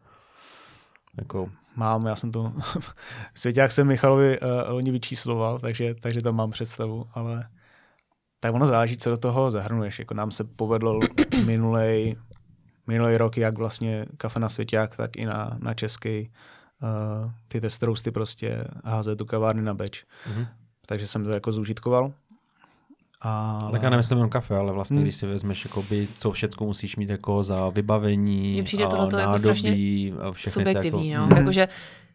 Jako... 1.18 1.50
Mám, 1.76 2.06
já 2.06 2.16
jsem 2.16 2.32
to 2.32 2.52
svěťák 3.34 3.72
jsem 3.72 3.86
Michalovi 3.86 4.40
uh, 4.40 4.48
loni 4.68 4.90
vyčísloval, 4.90 5.58
takže, 5.58 5.94
takže 5.94 6.22
tam 6.22 6.36
mám 6.36 6.50
představu, 6.50 7.06
ale 7.12 7.48
tak 8.40 8.54
ono 8.54 8.66
záleží, 8.66 8.96
co 8.96 9.10
do 9.10 9.16
toho 9.16 9.50
zahrnuješ. 9.50 9.98
Jako 9.98 10.14
nám 10.14 10.30
se 10.30 10.44
povedlo 10.44 11.00
minulej, 11.46 12.16
minulý 12.86 13.16
rok, 13.16 13.36
jak 13.36 13.58
vlastně 13.58 14.06
kafe 14.16 14.40
na 14.40 14.48
svěťák, 14.48 14.96
tak 14.96 15.16
i 15.16 15.26
na, 15.26 15.56
na 15.60 15.74
český 15.74 16.30
uh, 16.82 17.30
ty 17.48 17.60
test 17.60 17.82
roasty 17.82 18.10
prostě 18.10 18.64
házet 18.84 19.18
do 19.18 19.24
kavárny 19.24 19.62
na 19.62 19.74
beč. 19.74 20.04
Mm-hmm. 20.04 20.46
Takže 20.86 21.06
jsem 21.06 21.24
to 21.24 21.30
jako 21.30 21.52
zúžitkoval. 21.52 22.12
Ale... 23.24 23.72
Tak 23.72 23.82
já 23.82 23.90
nemyslím 23.90 24.18
jenom 24.18 24.30
kafe, 24.30 24.56
ale 24.56 24.72
vlastně, 24.72 24.94
hmm. 24.94 25.02
když 25.02 25.16
si 25.16 25.26
vezmeš, 25.26 25.64
jakoby, 25.64 26.08
co 26.18 26.32
všechno 26.32 26.66
musíš 26.66 26.96
mít 26.96 27.10
jako 27.10 27.44
za 27.44 27.68
vybavení, 27.68 28.52
Mně 28.52 28.62
přijde 28.62 28.86
tohle 28.86 29.20
jako 29.20 29.38
strašně 29.38 29.76
subjektivní. 30.34 31.08
Jako... 31.08 31.20
No. 31.22 31.26
Hmm. 31.26 31.36
Jakože, 31.36 31.68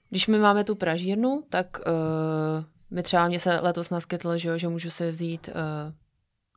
když 0.09 0.27
my 0.27 0.39
máme 0.39 0.63
tu 0.63 0.75
pražírnu, 0.75 1.43
tak 1.49 1.77
uh, 1.87 2.63
mi 2.91 3.03
třeba 3.03 3.27
mě 3.27 3.39
se 3.39 3.59
letos 3.59 3.89
naskytlo, 3.89 4.37
že, 4.37 4.49
jo, 4.49 4.57
že 4.57 4.67
můžu 4.67 4.89
si 4.89 5.11
vzít 5.11 5.49
uh, 5.49 5.93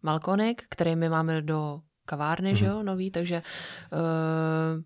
malkonik, 0.03 0.63
který 0.69 0.97
my 0.97 1.09
máme 1.09 1.43
do 1.43 1.81
kavárny, 2.07 2.53
mm-hmm. 2.53 2.57
že 2.57 2.67
jo, 2.67 2.83
nový, 2.83 3.11
takže 3.11 3.43
uh, 3.93 4.83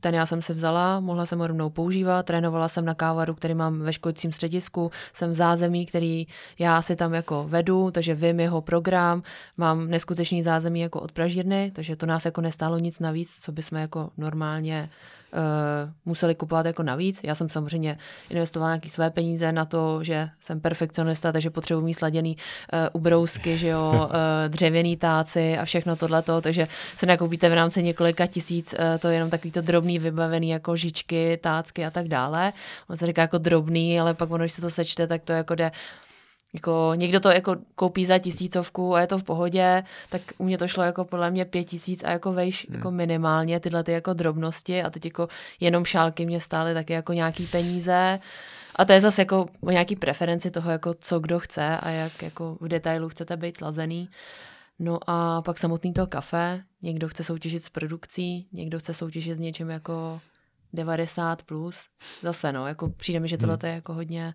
ten 0.00 0.14
já 0.14 0.26
jsem 0.26 0.42
si 0.42 0.54
vzala, 0.54 1.00
mohla 1.00 1.26
jsem 1.26 1.38
ho 1.38 1.46
rovnou 1.46 1.70
používat, 1.70 2.26
trénovala 2.26 2.68
jsem 2.68 2.84
na 2.84 2.94
kávaru, 2.94 3.34
který 3.34 3.54
mám 3.54 3.80
ve 3.80 3.92
školícím 3.92 4.32
středisku, 4.32 4.90
jsem 5.12 5.30
v 5.30 5.34
zázemí, 5.34 5.86
který 5.86 6.26
já 6.58 6.82
si 6.82 6.96
tam 6.96 7.14
jako 7.14 7.44
vedu, 7.48 7.90
takže 7.90 8.14
vím 8.14 8.40
jeho 8.40 8.60
program, 8.60 9.22
mám 9.56 9.90
neskutečný 9.90 10.42
zázemí 10.42 10.80
jako 10.80 11.00
od 11.00 11.12
pražírny, 11.12 11.72
takže 11.74 11.96
to 11.96 12.06
nás 12.06 12.24
jako 12.24 12.40
nestálo 12.40 12.78
nic 12.78 12.98
navíc, 12.98 13.40
co 13.40 13.52
bychom 13.52 13.78
jako 13.78 14.10
normálně 14.16 14.90
uh, 15.32 15.90
museli 16.04 16.34
kupovat 16.34 16.66
jako 16.66 16.82
navíc. 16.82 17.20
Já 17.22 17.34
jsem 17.34 17.48
samozřejmě 17.48 17.98
investovala 18.30 18.70
nějaké 18.70 18.88
své 18.88 19.10
peníze 19.10 19.52
na 19.52 19.64
to, 19.64 20.04
že 20.04 20.28
jsem 20.40 20.60
perfekcionista, 20.60 21.32
takže 21.32 21.50
potřebuji 21.50 21.80
mít 21.80 21.94
sladěný 21.94 22.36
uh, 22.36 22.78
ubrousky, 22.92 23.58
že 23.58 23.68
jo, 23.68 23.92
uh, 23.92 24.12
dřevěný 24.48 24.96
táci 24.96 25.58
a 25.58 25.64
všechno 25.64 25.96
tohleto, 25.96 26.40
takže 26.40 26.68
se 26.96 27.06
nakoupíte 27.06 27.48
v 27.48 27.54
rámci 27.54 27.82
několika 27.82 28.26
tisíc, 28.26 28.72
uh, 28.72 28.98
to 28.98 29.08
je 29.08 29.14
jenom 29.14 29.30
takový 29.30 29.50
to 29.50 29.60
drobný 29.60 29.98
vybavený 29.98 30.48
jako 30.48 30.76
žičky, 30.76 31.38
tácky 31.42 31.84
a 31.84 31.90
tak 31.90 32.08
dále. 32.08 32.52
On 32.88 32.96
se 32.96 33.06
říká 33.06 33.22
jako 33.22 33.38
drobný, 33.38 34.00
ale 34.00 34.14
pak 34.14 34.30
ono, 34.30 34.44
když 34.44 34.52
se 34.52 34.60
to 34.60 34.70
sečte, 34.70 35.06
tak 35.06 35.22
to 35.22 35.32
jako 35.32 35.54
jde 35.54 35.70
jako 36.52 36.92
někdo 36.94 37.20
to 37.20 37.30
jako 37.30 37.56
koupí 37.74 38.06
za 38.06 38.18
tisícovku 38.18 38.94
a 38.94 39.00
je 39.00 39.06
to 39.06 39.18
v 39.18 39.22
pohodě, 39.22 39.82
tak 40.08 40.22
u 40.38 40.44
mě 40.44 40.58
to 40.58 40.68
šlo 40.68 40.82
jako 40.82 41.04
podle 41.04 41.30
mě 41.30 41.44
pět 41.44 41.64
tisíc 41.64 42.04
a 42.04 42.10
jako 42.10 42.32
vejš 42.32 42.66
hmm. 42.68 42.76
jako 42.76 42.90
minimálně 42.90 43.60
tyhle 43.60 43.84
ty 43.84 43.92
jako 43.92 44.12
drobnosti 44.12 44.82
a 44.82 44.90
teď 44.90 45.04
jako 45.04 45.28
jenom 45.60 45.84
šálky 45.84 46.26
mě 46.26 46.40
stály 46.40 46.74
taky 46.74 46.92
jako 46.92 47.12
nějaký 47.12 47.46
peníze 47.46 48.18
a 48.76 48.84
to 48.84 48.92
je 48.92 49.00
zase 49.00 49.22
jako 49.22 49.46
o 49.60 49.70
nějaký 49.70 49.96
preferenci 49.96 50.50
toho, 50.50 50.70
jako 50.70 50.94
co 51.00 51.20
kdo 51.20 51.38
chce 51.40 51.78
a 51.78 51.90
jak 51.90 52.22
jako 52.22 52.56
v 52.60 52.68
detailu 52.68 53.08
chcete 53.08 53.36
být 53.36 53.56
slazený. 53.56 54.08
No 54.78 54.98
a 55.06 55.42
pak 55.42 55.58
samotný 55.58 55.92
to 55.92 56.06
kafe, 56.06 56.62
někdo 56.82 57.08
chce 57.08 57.24
soutěžit 57.24 57.64
s 57.64 57.68
produkcí, 57.68 58.48
někdo 58.52 58.78
chce 58.78 58.94
soutěžit 58.94 59.36
s 59.36 59.38
něčím 59.38 59.70
jako 59.70 60.20
90 60.72 61.42
plus. 61.42 61.88
Zase 62.22 62.52
no, 62.52 62.66
jako 62.66 62.88
přijde 62.88 63.20
mi, 63.20 63.28
že 63.28 63.38
tohle 63.38 63.58
hmm. 63.62 63.70
je 63.70 63.74
jako 63.74 63.94
hodně 63.94 64.34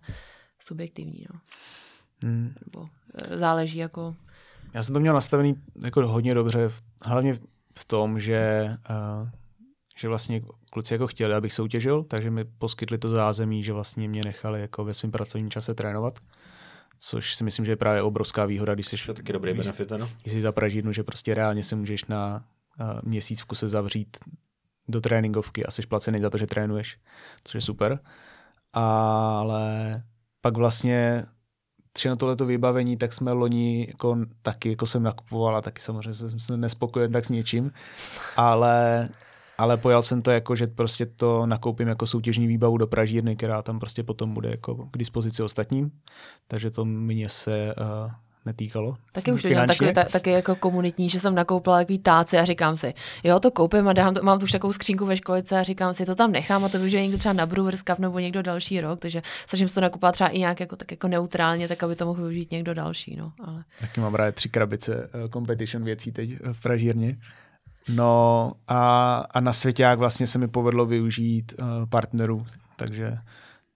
subjektivní. 0.58 1.26
No. 1.32 1.40
Hmm. 2.24 2.54
Nebo 2.66 2.88
eh, 3.14 3.38
záleží 3.38 3.78
jako... 3.78 4.14
Já 4.74 4.82
jsem 4.82 4.94
to 4.94 5.00
měl 5.00 5.14
nastavený 5.14 5.54
jako 5.84 6.08
hodně 6.08 6.34
dobře, 6.34 6.70
hlavně 7.04 7.38
v 7.78 7.84
tom, 7.84 8.20
že, 8.20 8.70
uh, 8.90 9.28
že 9.96 10.08
vlastně 10.08 10.42
kluci 10.72 10.94
jako 10.94 11.06
chtěli, 11.06 11.34
abych 11.34 11.52
soutěžil, 11.52 12.02
takže 12.02 12.30
mi 12.30 12.44
poskytli 12.44 12.98
to 12.98 13.08
zázemí, 13.08 13.62
že 13.62 13.72
vlastně 13.72 14.08
mě 14.08 14.22
nechali 14.24 14.60
jako 14.60 14.84
ve 14.84 14.94
svém 14.94 15.12
pracovním 15.12 15.50
čase 15.50 15.74
trénovat 15.74 16.18
což 17.06 17.34
si 17.34 17.44
myslím, 17.44 17.64
že 17.64 17.72
je 17.72 17.76
právě 17.76 18.02
obrovská 18.02 18.46
výhoda, 18.46 18.74
když 18.74 18.86
jsi... 18.86 18.96
To 19.06 19.14
taky 19.14 19.32
dobrý 19.32 19.52
když, 19.52 19.66
benefit, 19.66 19.92
ano. 19.92 20.10
Když 20.22 20.32
jsi 20.32 20.40
za 20.40 20.52
Pražídnu, 20.52 20.92
že 20.92 21.04
prostě 21.04 21.34
reálně 21.34 21.62
se 21.62 21.76
můžeš 21.76 22.04
na 22.04 22.44
uh, 22.80 23.00
měsíc 23.02 23.40
v 23.40 23.44
kuse 23.44 23.68
zavřít 23.68 24.16
do 24.88 25.00
tréninkovky 25.00 25.64
a 25.64 25.70
jsi 25.70 25.86
placený 25.86 26.20
za 26.20 26.30
to, 26.30 26.38
že 26.38 26.46
trénuješ, 26.46 26.98
což 27.44 27.54
je 27.54 27.60
super. 27.60 27.98
Ale 28.72 30.02
pak 30.40 30.56
vlastně 30.56 31.24
všechno 31.98 32.16
tohleto 32.16 32.46
vybavení, 32.46 32.96
tak 32.96 33.12
jsme 33.12 33.32
loni 33.32 33.86
jako, 33.88 34.16
taky 34.42 34.70
jako 34.70 34.86
jsem 34.86 35.02
nakupoval 35.02 35.56
a 35.56 35.60
taky 35.60 35.82
samozřejmě 35.82 36.14
jsem 36.40 36.60
nespokojen 36.60 37.12
tak 37.12 37.24
s 37.24 37.30
něčím, 37.30 37.72
ale, 38.36 39.08
ale 39.58 39.76
pojal 39.76 40.02
jsem 40.02 40.22
to 40.22 40.30
jako, 40.30 40.56
že 40.56 40.66
prostě 40.66 41.06
to 41.06 41.46
nakoupím 41.46 41.88
jako 41.88 42.06
soutěžní 42.06 42.46
výbavu 42.46 42.78
do 42.78 42.86
Pražírny, 42.86 43.36
která 43.36 43.62
tam 43.62 43.78
prostě 43.78 44.02
potom 44.02 44.34
bude 44.34 44.50
jako 44.50 44.74
k 44.74 44.98
dispozici 44.98 45.42
ostatním, 45.42 45.90
takže 46.48 46.70
to 46.70 46.84
mě 46.84 47.28
se 47.28 47.74
uh, 47.78 48.10
netýkalo. 48.46 48.96
Taky 49.12 49.32
už 49.32 49.42
to 49.42 49.48
dělám 49.48 49.66
taky, 49.66 49.92
ta, 49.92 50.04
taky 50.04 50.30
jako 50.30 50.56
komunitní, 50.56 51.08
že 51.08 51.20
jsem 51.20 51.34
nakoupila 51.34 51.78
takový 51.78 51.98
táci 51.98 52.38
a 52.38 52.44
říkám 52.44 52.76
si, 52.76 52.94
jo, 53.24 53.40
to 53.40 53.50
koupím 53.50 53.88
a 53.88 53.92
dám 53.92 54.14
to, 54.14 54.22
mám 54.22 54.38
tu 54.38 54.44
už 54.44 54.52
takovou 54.52 54.72
skřínku 54.72 55.06
ve 55.06 55.16
školice 55.16 55.58
a 55.58 55.62
říkám 55.62 55.94
si, 55.94 56.06
to 56.06 56.14
tam 56.14 56.32
nechám 56.32 56.64
a 56.64 56.68
to 56.68 56.78
využije 56.78 57.02
někdo 57.02 57.18
třeba 57.18 57.32
na 57.32 57.46
Brewers 57.46 57.82
Cup 57.82 57.98
nebo 57.98 58.18
někdo 58.18 58.42
další 58.42 58.80
rok, 58.80 59.00
takže 59.00 59.22
snažím 59.46 59.68
se 59.68 59.74
to 59.74 59.80
nakupovat 59.80 60.12
třeba 60.12 60.28
i 60.28 60.38
nějak 60.38 60.60
jako, 60.60 60.76
tak 60.76 60.90
jako 60.90 61.08
neutrálně, 61.08 61.68
tak 61.68 61.82
aby 61.82 61.96
to 61.96 62.06
mohl 62.06 62.22
využít 62.22 62.50
někdo 62.50 62.74
další. 62.74 63.16
No, 63.16 63.32
ale... 63.44 63.64
Taky 63.80 64.00
mám 64.00 64.14
rád 64.14 64.34
tři 64.34 64.48
krabice 64.48 65.10
uh, 65.14 65.30
competition 65.30 65.84
věcí 65.84 66.12
teď 66.12 66.30
v 66.52 66.62
Pražírně. 66.62 67.16
No 67.88 68.52
a, 68.68 69.16
a 69.30 69.40
na 69.40 69.52
jak 69.78 69.98
vlastně 69.98 70.26
se 70.26 70.38
mi 70.38 70.48
povedlo 70.48 70.86
využít 70.86 71.54
uh, 71.58 71.66
partnerů, 71.88 72.46
takže 72.76 73.18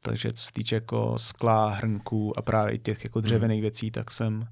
takže 0.03 0.33
co 0.33 0.43
se 0.43 0.53
týče 0.53 0.75
jako 0.75 1.15
skla, 1.19 1.71
hrnků 1.71 2.39
a 2.39 2.43
právě 2.43 2.79
těch 2.79 3.05
jako 3.05 3.21
dřevěných 3.21 3.57
hmm. 3.57 3.63
věcí, 3.63 3.91
tak 3.91 4.11
jsem 4.11 4.47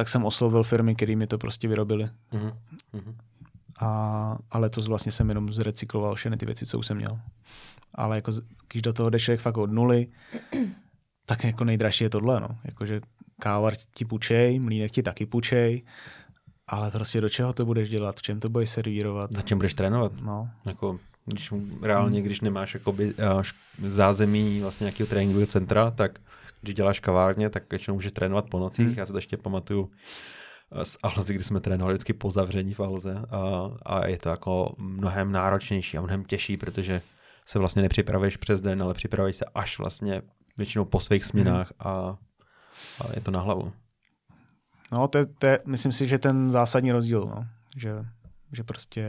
tak 0.00 0.08
jsem 0.08 0.24
oslovil 0.24 0.62
firmy, 0.62 0.94
které 0.94 1.16
mi 1.16 1.26
to 1.26 1.38
prostě 1.38 1.68
vyrobily. 1.68 2.08
Mm-hmm. 2.32 3.14
A, 3.80 4.38
ale 4.50 4.62
letos 4.62 4.86
vlastně 4.86 5.12
jsem 5.12 5.28
jenom 5.28 5.52
zrecykloval 5.52 6.14
všechny 6.14 6.36
ty 6.36 6.46
věci, 6.46 6.66
co 6.66 6.78
už 6.78 6.86
jsem 6.86 6.96
měl. 6.96 7.20
Ale 7.94 8.16
jako, 8.16 8.32
když 8.72 8.82
do 8.82 8.92
toho 8.92 9.10
jdeš 9.10 9.30
fakt 9.36 9.56
od 9.56 9.72
nuly, 9.72 10.06
tak 11.26 11.44
jako 11.44 11.64
nejdražší 11.64 12.04
je 12.04 12.10
tohle, 12.10 12.40
no. 12.40 12.48
Jakože 12.64 13.00
kávar 13.40 13.74
ti 13.94 14.04
půjčej, 14.04 14.58
mlínek 14.58 14.92
ti 14.92 15.02
taky 15.02 15.26
půjčej, 15.26 15.82
ale 16.66 16.90
prostě 16.90 17.20
do 17.20 17.28
čeho 17.28 17.52
to 17.52 17.66
budeš 17.66 17.90
dělat, 17.90 18.16
v 18.16 18.22
čem 18.22 18.40
to 18.40 18.48
budeš 18.48 18.70
servírovat. 18.70 19.32
Na 19.32 19.42
čem 19.42 19.58
budeš 19.58 19.74
trénovat? 19.74 20.12
No. 20.20 20.50
Jako, 20.64 20.98
když 21.24 21.52
reálně, 21.82 22.22
když 22.22 22.40
nemáš 22.40 22.74
jakoby, 22.74 23.14
uh, 23.14 23.42
zázemí 23.88 24.60
vlastně 24.60 24.84
nějakého 24.84 25.06
tréninkového 25.06 25.46
centra, 25.46 25.90
tak 25.90 26.20
když 26.60 26.74
děláš 26.74 27.00
kavárně, 27.00 27.50
tak 27.50 27.70
většinou 27.70 27.94
můžeš 27.94 28.12
trénovat 28.12 28.50
po 28.50 28.58
nocích. 28.58 28.86
Hmm. 28.86 28.94
Já 28.98 29.06
se 29.06 29.12
to 29.12 29.18
ještě 29.18 29.36
pamatuju 29.36 29.90
eh, 30.72 30.84
z 30.84 30.98
Alzy, 31.02 31.34
kdy 31.34 31.44
jsme 31.44 31.60
trénovali 31.60 31.94
vždycky 31.94 32.12
po 32.12 32.30
zavření 32.30 32.74
v 32.74 32.80
Alze 32.80 33.14
a, 33.30 33.70
a 33.82 34.06
je 34.06 34.18
to 34.18 34.28
jako 34.28 34.74
mnohem 34.78 35.32
náročnější 35.32 35.98
a 35.98 36.00
mnohem 36.00 36.24
těžší, 36.24 36.56
protože 36.56 37.02
se 37.46 37.58
vlastně 37.58 37.82
nepřipravuješ 37.82 38.36
přes 38.36 38.60
den, 38.60 38.82
ale 38.82 38.94
připravuješ 38.94 39.36
se 39.36 39.44
až 39.54 39.78
vlastně 39.78 40.22
většinou 40.58 40.84
po 40.84 41.00
svých 41.00 41.24
směnách 41.24 41.72
hmm. 41.80 41.92
a, 41.92 42.18
a 43.00 43.14
je 43.14 43.20
to 43.20 43.30
na 43.30 43.40
hlavu. 43.40 43.72
No, 44.92 45.08
to 45.08 45.18
je, 45.18 45.26
to 45.26 45.46
je, 45.46 45.58
myslím 45.66 45.92
si, 45.92 46.08
že 46.08 46.18
ten 46.18 46.50
zásadní 46.50 46.92
rozdíl, 46.92 47.20
no. 47.20 47.46
že, 47.76 48.04
že 48.52 48.64
prostě 48.64 49.06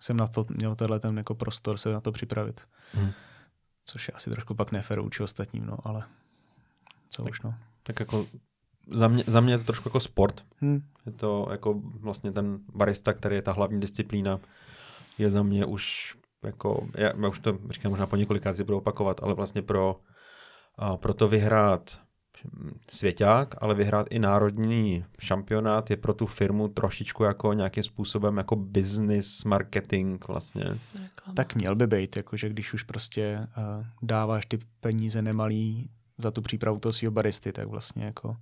jsem 0.00 0.16
na 0.16 0.26
to 0.26 0.44
měl 0.48 0.74
tenhle 0.74 1.00
ten 1.00 1.18
jako 1.18 1.34
prostor 1.34 1.78
se 1.78 1.92
na 1.92 2.00
to 2.00 2.12
připravit. 2.12 2.60
Hmm. 2.92 3.10
Což 3.84 4.08
je 4.08 4.12
asi 4.12 4.30
trošku 4.30 4.54
pak 4.54 4.72
nefér 4.72 5.00
vůči 5.00 5.22
ostatním, 5.22 5.66
no, 5.66 5.76
ale 5.84 6.04
co 7.10 7.22
tak, 7.22 7.30
už 7.30 7.42
no. 7.42 7.54
Tak 7.82 8.00
jako 8.00 8.26
za 8.92 9.08
mě, 9.08 9.24
za 9.26 9.40
mě 9.40 9.54
je 9.54 9.58
to 9.58 9.64
trošku 9.64 9.88
jako 9.88 10.00
sport. 10.00 10.44
Hmm. 10.56 10.80
Je 11.06 11.12
to 11.12 11.48
jako 11.50 11.82
vlastně 12.00 12.32
ten 12.32 12.58
barista, 12.74 13.12
který 13.12 13.36
je 13.36 13.42
ta 13.42 13.52
hlavní 13.52 13.80
disciplína, 13.80 14.40
je 15.18 15.30
za 15.30 15.42
mě 15.42 15.66
už 15.66 16.14
jako, 16.42 16.88
já, 16.94 17.12
já 17.22 17.28
už 17.28 17.38
to 17.38 17.58
říkám 17.70 17.90
možná 17.92 18.06
po 18.06 18.16
několikrát 18.16 18.56
si 18.56 18.64
budu 18.64 18.78
opakovat, 18.78 19.20
ale 19.22 19.34
vlastně 19.34 19.62
pro, 19.62 20.00
a 20.76 20.96
pro 20.96 21.14
to 21.14 21.28
vyhrát 21.28 22.00
svěťák, 22.90 23.54
ale 23.62 23.74
vyhrát 23.74 24.06
i 24.10 24.18
národní 24.18 25.04
šampionát 25.18 25.90
je 25.90 25.96
pro 25.96 26.14
tu 26.14 26.26
firmu 26.26 26.68
trošičku 26.68 27.24
jako 27.24 27.52
nějakým 27.52 27.82
způsobem 27.82 28.36
jako 28.36 28.56
business 28.56 29.44
marketing 29.44 30.24
vlastně. 30.28 30.64
Tak 31.36 31.54
měl 31.54 31.76
by 31.76 31.86
být, 31.86 32.16
jakože 32.16 32.48
když 32.48 32.74
už 32.74 32.82
prostě 32.82 33.38
uh, 33.56 33.84
dáváš 34.02 34.46
ty 34.46 34.58
peníze 34.80 35.22
nemalý 35.22 35.90
za 36.18 36.30
tu 36.30 36.42
přípravu 36.42 36.78
toho 36.78 36.92
svého 36.92 37.12
baristy, 37.12 37.52
tak 37.52 37.68
vlastně 37.68 38.04
jako 38.04 38.36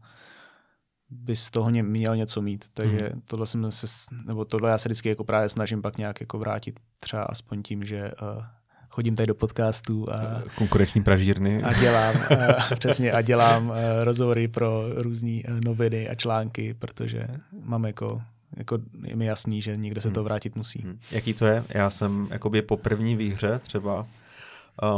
by 1.11 1.37
z 1.37 1.51
toho 1.51 1.70
měl 1.70 2.16
něco 2.16 2.43
mít. 2.43 2.64
Takže 2.72 3.11
hmm. 3.12 3.22
tohle 3.24 3.47
jsem 3.47 3.72
se, 3.72 3.87
nebo 4.27 4.45
tohle 4.45 4.70
já 4.70 4.79
se 4.79 4.89
vždycky 4.89 5.09
jako 5.09 5.24
právě 5.24 5.49
snažím 5.49 5.83
pak 5.83 5.99
nějak 5.99 6.20
jako 6.20 6.39
vrátit 6.39 6.81
třeba 7.01 7.22
aspoň 7.22 7.62
tím, 7.62 7.85
že 7.85 8.11
uh, 8.22 8.45
chodím 8.89 9.14
tady 9.14 9.27
do 9.27 9.35
podcastu 9.35 10.12
a 10.12 10.43
konkurenční 10.55 11.03
pražírny 11.03 11.62
a 11.62 11.81
dělám, 11.81 12.16
uh, 12.16 12.77
přesně, 12.79 13.12
a 13.12 13.22
dělám 13.22 13.68
uh, 13.68 13.77
rozhovory 14.03 14.49
pro 14.49 15.03
různé 15.03 15.41
uh, 15.49 15.61
noviny 15.64 16.09
a 16.09 16.14
články, 16.14 16.74
protože 16.74 17.29
mám 17.62 17.85
jako 17.85 18.22
jako 18.57 18.79
je 19.05 19.16
mi 19.16 19.27
jasný, 19.27 19.62
že 19.62 19.77
někde 19.77 20.01
se 20.01 20.11
to 20.11 20.20
hmm. 20.20 20.24
vrátit 20.24 20.57
musí. 20.57 20.83
Hmm. 20.83 20.99
Jaký 21.11 21.35
to 21.35 21.47
je? 21.47 21.64
Já 21.68 21.91
jsem 21.91 22.29
jakoby 22.31 22.62
po 22.62 22.77
první 22.77 23.16
výhře 23.16 23.59
třeba 23.59 24.07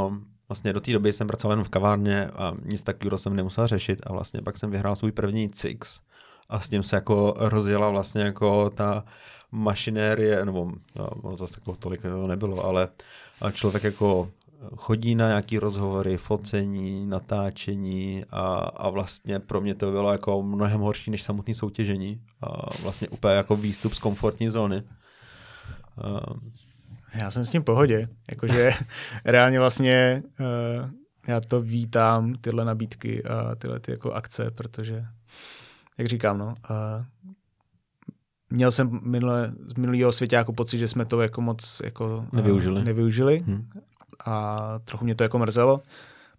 um, 0.07 0.27
Vlastně 0.49 0.73
do 0.73 0.81
té 0.81 0.93
doby 0.93 1.13
jsem 1.13 1.27
pracoval 1.27 1.59
jen 1.59 1.65
v 1.65 1.69
kavárně 1.69 2.27
a 2.27 2.55
nic 2.65 2.83
takového 2.83 3.19
jsem 3.19 3.37
nemusel 3.37 3.67
řešit 3.67 4.01
a 4.07 4.13
vlastně 4.13 4.43
pak 4.43 4.59
jsem 4.59 4.71
vyhrál 4.71 4.97
svůj 4.97 5.13
první 5.13 5.49
Cix 5.49 6.01
a 6.49 6.61
s 6.61 6.69
tím 6.69 6.83
se 6.83 6.97
jako 6.97 7.35
rozjela 7.37 7.91
vlastně 7.91 8.23
jako 8.23 8.71
ta 8.71 9.05
mašinérie, 9.53 10.45
nebo 10.45 10.73
no, 10.97 11.09
to 11.31 11.37
zase 11.37 11.55
jako 11.61 11.77
tolik 11.77 12.01
nebylo, 12.27 12.65
ale 12.65 12.89
člověk 13.53 13.85
jako 13.85 14.31
chodí 14.77 15.15
na 15.15 15.29
nějaký 15.29 15.59
rozhovory, 15.59 16.17
focení, 16.17 17.07
natáčení 17.07 18.25
a, 18.31 18.55
a 18.55 18.91
vlastně 18.91 19.39
pro 19.39 19.61
mě 19.61 19.75
to 19.75 19.91
bylo 19.91 20.13
jako 20.13 20.43
mnohem 20.43 20.81
horší 20.81 21.11
než 21.11 21.23
samotné 21.23 21.55
soutěžení. 21.55 22.21
A 22.43 22.71
vlastně 22.83 23.09
úplně 23.09 23.35
jako 23.35 23.57
výstup 23.57 23.95
z 23.95 23.99
komfortní 23.99 24.49
zóny. 24.49 24.83
A... 26.03 26.21
Já 27.15 27.31
jsem 27.31 27.45
s 27.45 27.51
tím 27.51 27.63
v 27.63 27.65
pohodě. 27.65 28.09
Jakože 28.31 28.71
reálně 29.25 29.59
vlastně 29.59 30.23
uh, 30.41 30.91
já 31.27 31.41
to 31.41 31.63
vítám, 31.63 32.35
tyhle 32.35 32.65
nabídky 32.65 33.25
a 33.25 33.55
tyhle 33.55 33.81
ty 33.81 33.91
jako 33.91 34.13
akce, 34.13 34.51
protože, 34.51 35.07
jak 35.99 36.07
říkám, 36.07 36.39
no, 36.39 36.47
uh, 36.47 37.05
měl 38.51 38.71
jsem 38.71 39.01
minule, 39.03 39.53
z 39.67 39.75
minulého 39.75 40.13
světě 40.13 40.37
jako 40.37 40.53
pocit, 40.53 40.79
že 40.79 40.89
jsme 40.89 41.05
to 41.05 41.21
jako 41.21 41.41
moc 41.41 41.83
jako, 41.85 42.27
nevyužili. 42.33 42.81
Uh, 42.81 42.85
nevyužili. 42.85 43.39
Hmm 43.47 43.69
a 44.25 44.79
trochu 44.85 45.05
mě 45.05 45.15
to 45.15 45.23
jako 45.23 45.39
mrzelo, 45.39 45.83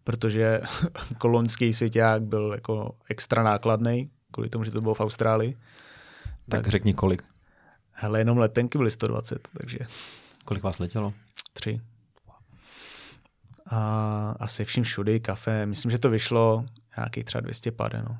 protože 0.03 0.61
kolonský 1.17 1.73
svěťák 1.73 2.23
byl 2.23 2.51
jako 2.53 2.95
extra 3.09 3.43
nákladný, 3.43 4.09
kvůli 4.31 4.49
tomu, 4.49 4.63
že 4.63 4.71
to 4.71 4.81
bylo 4.81 4.93
v 4.93 5.01
Austrálii. 5.01 5.57
Tak, 6.49 6.61
tak 6.63 6.67
řekni 6.67 6.93
kolik. 6.93 7.23
Hele, 7.91 8.19
jenom 8.19 8.37
letenky 8.37 8.77
byly 8.77 8.91
120, 8.91 9.47
takže... 9.61 9.79
Kolik 10.49 10.63
vás 10.63 10.79
letělo? 10.79 11.13
Tři. 11.53 11.81
A 13.65 14.35
asi 14.39 14.65
vším 14.65 14.83
všudy, 14.83 15.19
kafe, 15.19 15.65
myslím, 15.65 15.91
že 15.91 15.99
to 15.99 16.09
vyšlo 16.09 16.65
nějaký 16.97 17.23
třeba 17.23 17.41
200 17.41 17.71
pade, 17.71 18.03
no. 18.09 18.17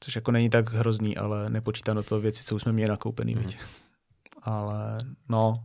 Což 0.00 0.16
jako 0.16 0.32
není 0.32 0.50
tak 0.50 0.72
hrozný, 0.72 1.16
ale 1.16 1.50
nepočítám 1.50 1.96
do 1.96 2.02
toho 2.02 2.20
věci, 2.20 2.44
co 2.44 2.54
už 2.54 2.62
jsme 2.62 2.72
měli 2.72 2.88
nakoupený, 2.88 3.34
mm. 3.34 3.44
Ale 4.42 4.98
no, 5.28 5.64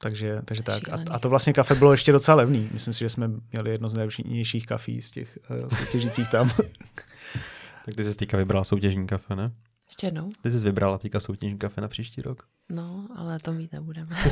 takže, 0.00 0.42
takže 0.44 0.62
tak. 0.62 0.88
A, 0.88 0.98
a 1.10 1.18
to 1.18 1.28
vlastně 1.28 1.52
kafe 1.52 1.74
bylo 1.74 1.92
ještě 1.92 2.12
docela 2.12 2.36
levný. 2.36 2.70
Myslím 2.72 2.94
si, 2.94 3.00
že 3.00 3.08
jsme 3.08 3.30
měli 3.52 3.70
jedno 3.70 3.88
z 3.88 3.94
nejlepších 3.94 4.66
kafí 4.66 5.02
z 5.02 5.10
těch 5.10 5.38
uh, 5.50 5.68
soutěžících 5.78 6.28
tam. 6.28 6.50
tak 7.84 7.94
ty 7.96 8.04
jsi 8.04 8.14
teďka 8.14 8.36
vybrala 8.36 8.64
soutěžní 8.64 9.06
kafe, 9.06 9.36
ne? 9.36 9.52
Ještě 9.88 10.06
jednou. 10.06 10.30
Ty 10.42 10.50
jsi 10.50 10.58
vybrala 10.58 10.98
teďka 10.98 11.20
soutěžní 11.20 11.58
kafe 11.58 11.80
na 11.80 11.88
příští 11.88 12.22
rok? 12.22 12.53
No, 12.68 13.08
ale 13.16 13.38
to 13.38 13.52
mít 13.52 13.72
nebudeme. 13.72 14.16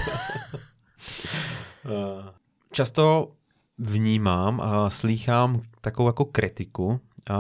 Často 2.72 3.32
vnímám 3.78 4.60
a 4.60 4.90
slýchám 4.90 5.62
takovou 5.80 6.08
jako 6.08 6.24
kritiku 6.24 7.00
a 7.30 7.38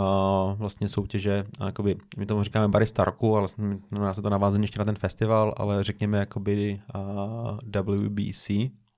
vlastně 0.52 0.88
soutěže, 0.88 1.44
a 1.58 1.66
jakoby, 1.66 1.96
my 2.16 2.26
tomu 2.26 2.42
říkáme 2.42 2.68
barista 2.68 3.04
roku, 3.04 3.36
ale 3.36 3.48
no, 3.90 4.14
se 4.14 4.22
to 4.22 4.30
navázané 4.30 4.64
ještě 4.64 4.78
na 4.78 4.84
ten 4.84 4.96
festival, 4.96 5.54
ale 5.56 5.84
řekněme 5.84 6.18
jakoby 6.18 6.80
uh, 6.94 7.58
WBC, 7.82 8.50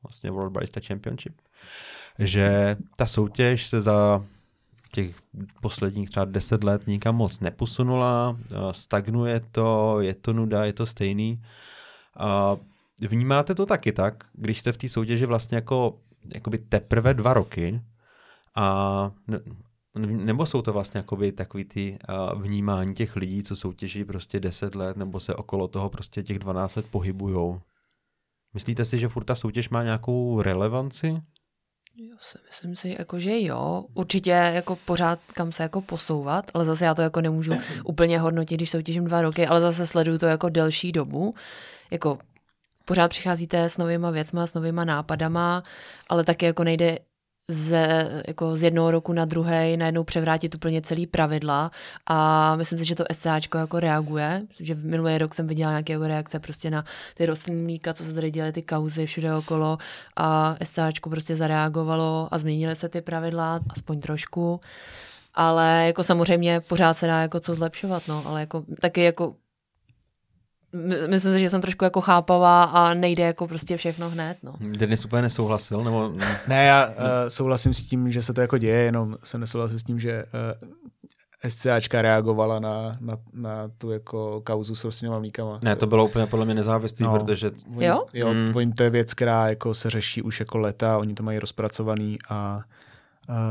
vlastně 0.02 0.30
World 0.30 0.52
Barista 0.52 0.80
Championship, 0.86 1.34
že 2.18 2.76
ta 2.96 3.06
soutěž 3.06 3.66
se 3.66 3.80
za 3.80 4.24
těch 4.92 5.16
posledních 5.62 6.10
třeba 6.10 6.24
deset 6.24 6.64
let 6.64 6.86
nikam 6.86 7.16
moc 7.16 7.40
neposunula, 7.40 8.38
stagnuje 8.70 9.40
to, 9.50 10.00
je 10.00 10.14
to 10.14 10.32
nuda, 10.32 10.64
je 10.64 10.72
to 10.72 10.86
stejný. 10.86 11.42
A 11.42 11.46
vnímáte 13.00 13.54
to 13.54 13.66
taky 13.66 13.92
tak, 13.92 14.24
když 14.32 14.60
jste 14.60 14.72
v 14.72 14.76
té 14.76 14.88
soutěži 14.88 15.26
vlastně 15.26 15.56
jako 15.56 15.98
jakoby 16.34 16.58
teprve 16.58 17.14
dva 17.14 17.34
roky 17.34 17.80
a 18.54 19.10
nebo 19.98 20.46
jsou 20.46 20.62
to 20.62 20.72
vlastně 20.72 20.98
jakoby 20.98 21.32
takový 21.32 21.64
ty 21.64 21.98
uh, 22.08 22.42
vnímání 22.42 22.94
těch 22.94 23.16
lidí, 23.16 23.42
co 23.42 23.56
soutěží 23.56 24.04
prostě 24.04 24.40
10 24.40 24.74
let, 24.74 24.96
nebo 24.96 25.20
se 25.20 25.34
okolo 25.34 25.68
toho 25.68 25.90
prostě 25.90 26.22
těch 26.22 26.38
12 26.38 26.76
let 26.76 26.86
pohybujou? 26.90 27.60
Myslíte 28.54 28.84
si, 28.84 28.98
že 28.98 29.08
furt 29.08 29.24
ta 29.24 29.34
soutěž 29.34 29.68
má 29.68 29.82
nějakou 29.82 30.42
relevanci? 30.42 31.22
Jo, 31.96 32.16
si 32.20 32.38
myslím 32.46 32.76
si, 32.76 32.96
jako, 32.98 33.18
že 33.18 33.40
jo. 33.40 33.84
Určitě 33.94 34.30
jako 34.30 34.76
pořád 34.76 35.18
kam 35.34 35.52
se 35.52 35.62
jako 35.62 35.80
posouvat, 35.80 36.50
ale 36.54 36.64
zase 36.64 36.84
já 36.84 36.94
to 36.94 37.02
jako 37.02 37.20
nemůžu 37.20 37.52
úplně 37.84 38.18
hodnotit, 38.18 38.56
když 38.56 38.70
soutěžím 38.70 39.04
dva 39.04 39.22
roky, 39.22 39.46
ale 39.46 39.60
zase 39.60 39.86
sleduju 39.86 40.18
to 40.18 40.26
jako 40.26 40.48
delší 40.48 40.92
dobu. 40.92 41.34
Jako 41.90 42.18
pořád 42.84 43.08
přicházíte 43.08 43.64
s 43.64 43.78
novýma 43.78 44.10
věcma, 44.10 44.46
s 44.46 44.54
novýma 44.54 44.84
nápadama, 44.84 45.62
ale 46.08 46.24
taky 46.24 46.46
jako 46.46 46.64
nejde 46.64 46.98
z, 47.48 47.76
jako 48.26 48.56
z 48.56 48.62
jednoho 48.62 48.90
roku 48.90 49.12
na 49.12 49.24
druhý 49.24 49.76
najednou 49.76 50.04
převrátit 50.04 50.54
úplně 50.54 50.82
celý 50.82 51.06
pravidla 51.06 51.70
a 52.06 52.56
myslím 52.56 52.78
si, 52.78 52.84
že 52.84 52.94
to 52.94 53.04
SCAčko 53.12 53.58
jako 53.58 53.80
reaguje, 53.80 54.42
myslím, 54.48 54.66
že 54.66 54.74
v 54.74 54.84
minulý 54.84 55.18
rok 55.18 55.34
jsem 55.34 55.46
viděla 55.46 55.70
nějaké 55.70 55.92
jako 55.92 56.06
reakce 56.06 56.40
prostě 56.40 56.70
na 56.70 56.84
ty 57.14 57.26
rostlinní 57.26 57.62
mlíka, 57.62 57.94
co 57.94 58.04
se 58.04 58.14
tady 58.14 58.30
dělaly 58.30 58.52
ty 58.52 58.62
kauzy 58.62 59.06
všude 59.06 59.34
okolo 59.34 59.78
a 60.16 60.56
SCAčko 60.64 61.10
prostě 61.10 61.36
zareagovalo 61.36 62.28
a 62.30 62.38
změnily 62.38 62.76
se 62.76 62.88
ty 62.88 63.00
pravidla, 63.00 63.60
aspoň 63.70 64.00
trošku, 64.00 64.60
ale 65.34 65.84
jako 65.86 66.02
samozřejmě 66.02 66.60
pořád 66.60 66.94
se 66.94 67.06
dá 67.06 67.20
jako 67.20 67.40
co 67.40 67.54
zlepšovat, 67.54 68.02
no, 68.08 68.22
ale 68.26 68.40
jako 68.40 68.64
taky 68.80 69.02
jako 69.02 69.34
myslím 71.08 71.32
si, 71.32 71.40
že 71.40 71.50
jsem 71.50 71.60
trošku 71.60 71.84
jako 71.84 72.00
chápavá 72.00 72.64
a 72.64 72.94
nejde 72.94 73.22
jako 73.24 73.48
prostě 73.48 73.76
všechno 73.76 74.10
hned. 74.10 74.36
No. 74.42 74.54
Denis 74.60 75.04
úplně 75.04 75.22
nesouhlasil? 75.22 75.80
Nebo... 75.80 76.12
Ne, 76.48 76.64
já 76.64 76.86
uh, 76.86 76.94
souhlasím 77.28 77.74
s 77.74 77.82
tím, 77.82 78.12
že 78.12 78.22
se 78.22 78.34
to 78.34 78.40
jako 78.40 78.58
děje, 78.58 78.78
jenom 78.78 79.16
jsem 79.24 79.40
nesouhlasil 79.40 79.78
s 79.78 79.82
tím, 79.82 80.00
že 80.00 80.24
uh, 80.24 80.68
eh, 81.44 81.50
SCAčka 81.50 82.02
reagovala 82.02 82.60
na, 82.60 82.96
na, 83.00 83.16
na 83.32 83.70
tu 83.78 83.90
jako 83.90 84.40
kauzu 84.40 84.74
s 84.74 84.84
rostlinnými 84.84 85.20
mlíkama. 85.20 85.58
Ne, 85.62 85.76
to 85.76 85.86
bylo 85.86 86.04
úplně 86.04 86.26
podle 86.26 86.44
mě 86.44 86.54
nezávislý, 86.54 87.04
no, 87.04 87.18
protože... 87.18 87.50
Oni, 87.76 87.86
jo? 87.86 88.04
Jo, 88.14 88.34
mm. 88.34 88.72
to 88.72 88.82
je 88.82 88.90
věc, 88.90 89.14
která 89.14 89.48
jako 89.48 89.74
se 89.74 89.90
řeší 89.90 90.22
už 90.22 90.40
jako 90.40 90.58
leta, 90.58 90.98
oni 90.98 91.14
to 91.14 91.22
mají 91.22 91.38
rozpracovaný 91.38 92.18
a 92.28 92.60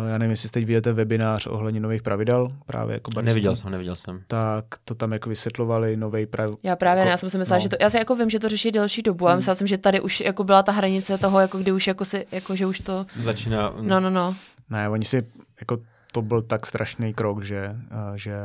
já 0.10 0.18
nevím, 0.18 0.32
jestli 0.32 0.50
teď 0.50 0.66
vidíte 0.66 0.94
webinář 0.94 1.48
ohledně 1.48 1.80
nových 1.80 2.02
pravidel, 2.02 2.48
právě 2.66 2.94
jako 2.94 3.12
barista. 3.12 3.30
Neviděl 3.30 3.56
jsem, 3.56 3.72
neviděl 3.72 3.96
jsem. 3.96 4.24
Tak 4.28 4.66
to 4.86 4.96
tam 4.96 5.14
jako 5.14 5.30
vysvětlovali, 5.30 5.98
nový 5.98 6.26
pravidel. 6.26 6.60
Já 6.64 6.76
právě 6.76 7.00
jako, 7.00 7.06
ne, 7.06 7.12
já 7.12 7.18
jsem 7.18 7.30
si 7.30 7.38
myslela, 7.38 7.58
no. 7.58 7.62
že 7.62 7.70
to, 7.70 7.76
já 7.80 7.90
si 7.90 7.98
jako 7.98 8.16
vím, 8.16 8.30
že 8.30 8.40
to 8.40 8.50
řeší 8.50 8.72
delší 8.72 9.02
dobu, 9.02 9.26
hmm. 9.26 9.34
a 9.34 9.36
myslela 9.36 9.56
jsem, 9.56 9.68
že 9.68 9.78
tady 9.78 10.02
už 10.02 10.20
jako 10.20 10.44
byla 10.44 10.64
ta 10.64 10.72
hranice 10.72 11.18
toho, 11.18 11.40
jako 11.40 11.58
kdy 11.58 11.72
už 11.72 11.88
jako 11.88 12.06
si, 12.06 12.26
jako 12.32 12.56
že 12.56 12.66
už 12.66 12.80
to... 12.80 13.06
Začíná. 13.24 13.74
No, 13.82 14.00
no, 14.00 14.10
no. 14.10 14.36
Ne, 14.70 14.90
oni 14.90 15.06
si, 15.06 15.28
jako 15.60 15.78
to 16.12 16.22
byl 16.22 16.42
tak 16.42 16.66
strašný 16.66 17.14
krok, 17.14 17.44
že, 17.44 17.76
že, 18.16 18.36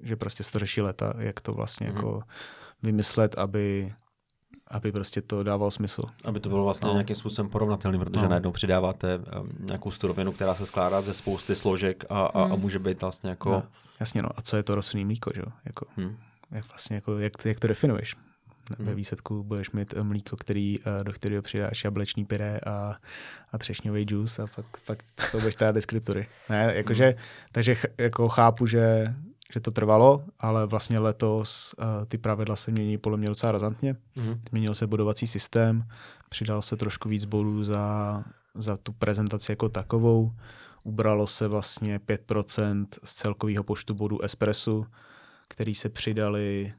že 0.00 0.16
prostě 0.16 0.42
se 0.42 0.52
to 0.52 0.58
řeší 0.58 0.80
leta, 0.80 1.14
jak 1.18 1.40
to 1.40 1.52
vlastně 1.52 1.86
hmm. 1.86 1.96
jako 1.96 2.22
vymyslet, 2.82 3.38
aby 3.38 3.92
aby 4.74 4.92
prostě 4.92 5.22
to 5.22 5.42
dávalo 5.42 5.70
smysl. 5.70 6.02
Aby 6.24 6.40
to 6.40 6.48
bylo 6.48 6.64
vlastně 6.64 6.86
no. 6.86 6.92
nějakým 6.92 7.16
způsobem 7.16 7.50
porovnatelný, 7.50 7.98
protože 7.98 8.22
no. 8.22 8.28
najednou 8.28 8.52
přidáváte 8.52 9.18
um, 9.18 9.48
nějakou 9.60 9.90
surovinu, 9.90 10.32
která 10.32 10.54
se 10.54 10.66
skládá 10.66 11.02
ze 11.02 11.14
spousty 11.14 11.54
složek 11.54 12.04
a, 12.10 12.26
a, 12.26 12.44
hmm. 12.44 12.52
a 12.52 12.56
může 12.56 12.78
být 12.78 13.00
vlastně 13.00 13.30
jako... 13.30 13.50
No, 13.50 13.62
jasně, 14.00 14.22
no. 14.22 14.28
A 14.36 14.42
co 14.42 14.56
je 14.56 14.62
to 14.62 14.74
rostlinný 14.74 15.04
mlíko, 15.04 15.30
že 15.34 15.40
jo? 15.40 15.52
Jako, 15.64 15.86
hmm. 15.96 16.16
jak 16.50 16.68
vlastně, 16.68 16.96
jako, 16.96 17.18
jak, 17.18 17.32
jak 17.44 17.60
to 17.60 17.68
definuješ? 17.68 18.16
Hmm. 18.78 18.86
Ve 18.86 18.94
výsledku 18.94 19.42
budeš 19.42 19.70
mít 19.70 19.94
eh, 19.96 20.04
mlíko, 20.04 20.36
který, 20.36 20.78
eh, 20.80 21.04
do 21.04 21.12
kterého 21.12 21.42
přidáš 21.42 21.84
jablečný 21.84 22.24
pyré 22.24 22.60
a, 22.66 22.96
a 23.52 23.58
třešňový 23.58 24.02
džus 24.02 24.38
a 24.38 24.46
pak, 24.46 24.66
pak 24.86 24.98
to 25.30 25.38
budeš 25.38 25.56
dát 25.56 25.70
deskriptory. 25.74 26.26
Ne, 26.50 26.72
jakože, 26.74 27.04
hmm. 27.04 27.14
takže 27.52 27.74
ch, 27.74 27.84
jako 27.98 28.28
chápu, 28.28 28.66
že 28.66 29.14
že 29.54 29.60
to 29.60 29.70
trvalo, 29.70 30.24
ale 30.38 30.66
vlastně 30.66 30.98
letos 30.98 31.74
uh, 31.78 32.04
ty 32.06 32.18
pravidla 32.18 32.56
se 32.56 32.70
mění 32.70 32.98
podle 32.98 33.18
mě 33.18 33.28
docela 33.28 33.52
razantně. 33.52 33.96
Mm-hmm. 34.16 34.40
Změnil 34.48 34.74
se 34.74 34.86
bodovací 34.86 35.26
systém, 35.26 35.88
přidal 36.28 36.62
se 36.62 36.76
trošku 36.76 37.08
víc 37.08 37.24
bodů 37.24 37.64
za, 37.64 38.24
za 38.54 38.76
tu 38.76 38.92
prezentaci 38.92 39.52
jako 39.52 39.68
takovou, 39.68 40.32
ubralo 40.84 41.26
se 41.26 41.48
vlastně 41.48 41.98
5% 41.98 42.86
z 43.04 43.14
celkového 43.14 43.64
počtu 43.64 43.94
bodů 43.94 44.22
espressu, 44.22 44.86
který 45.48 45.74
se 45.74 45.88
přidali, 45.88 46.74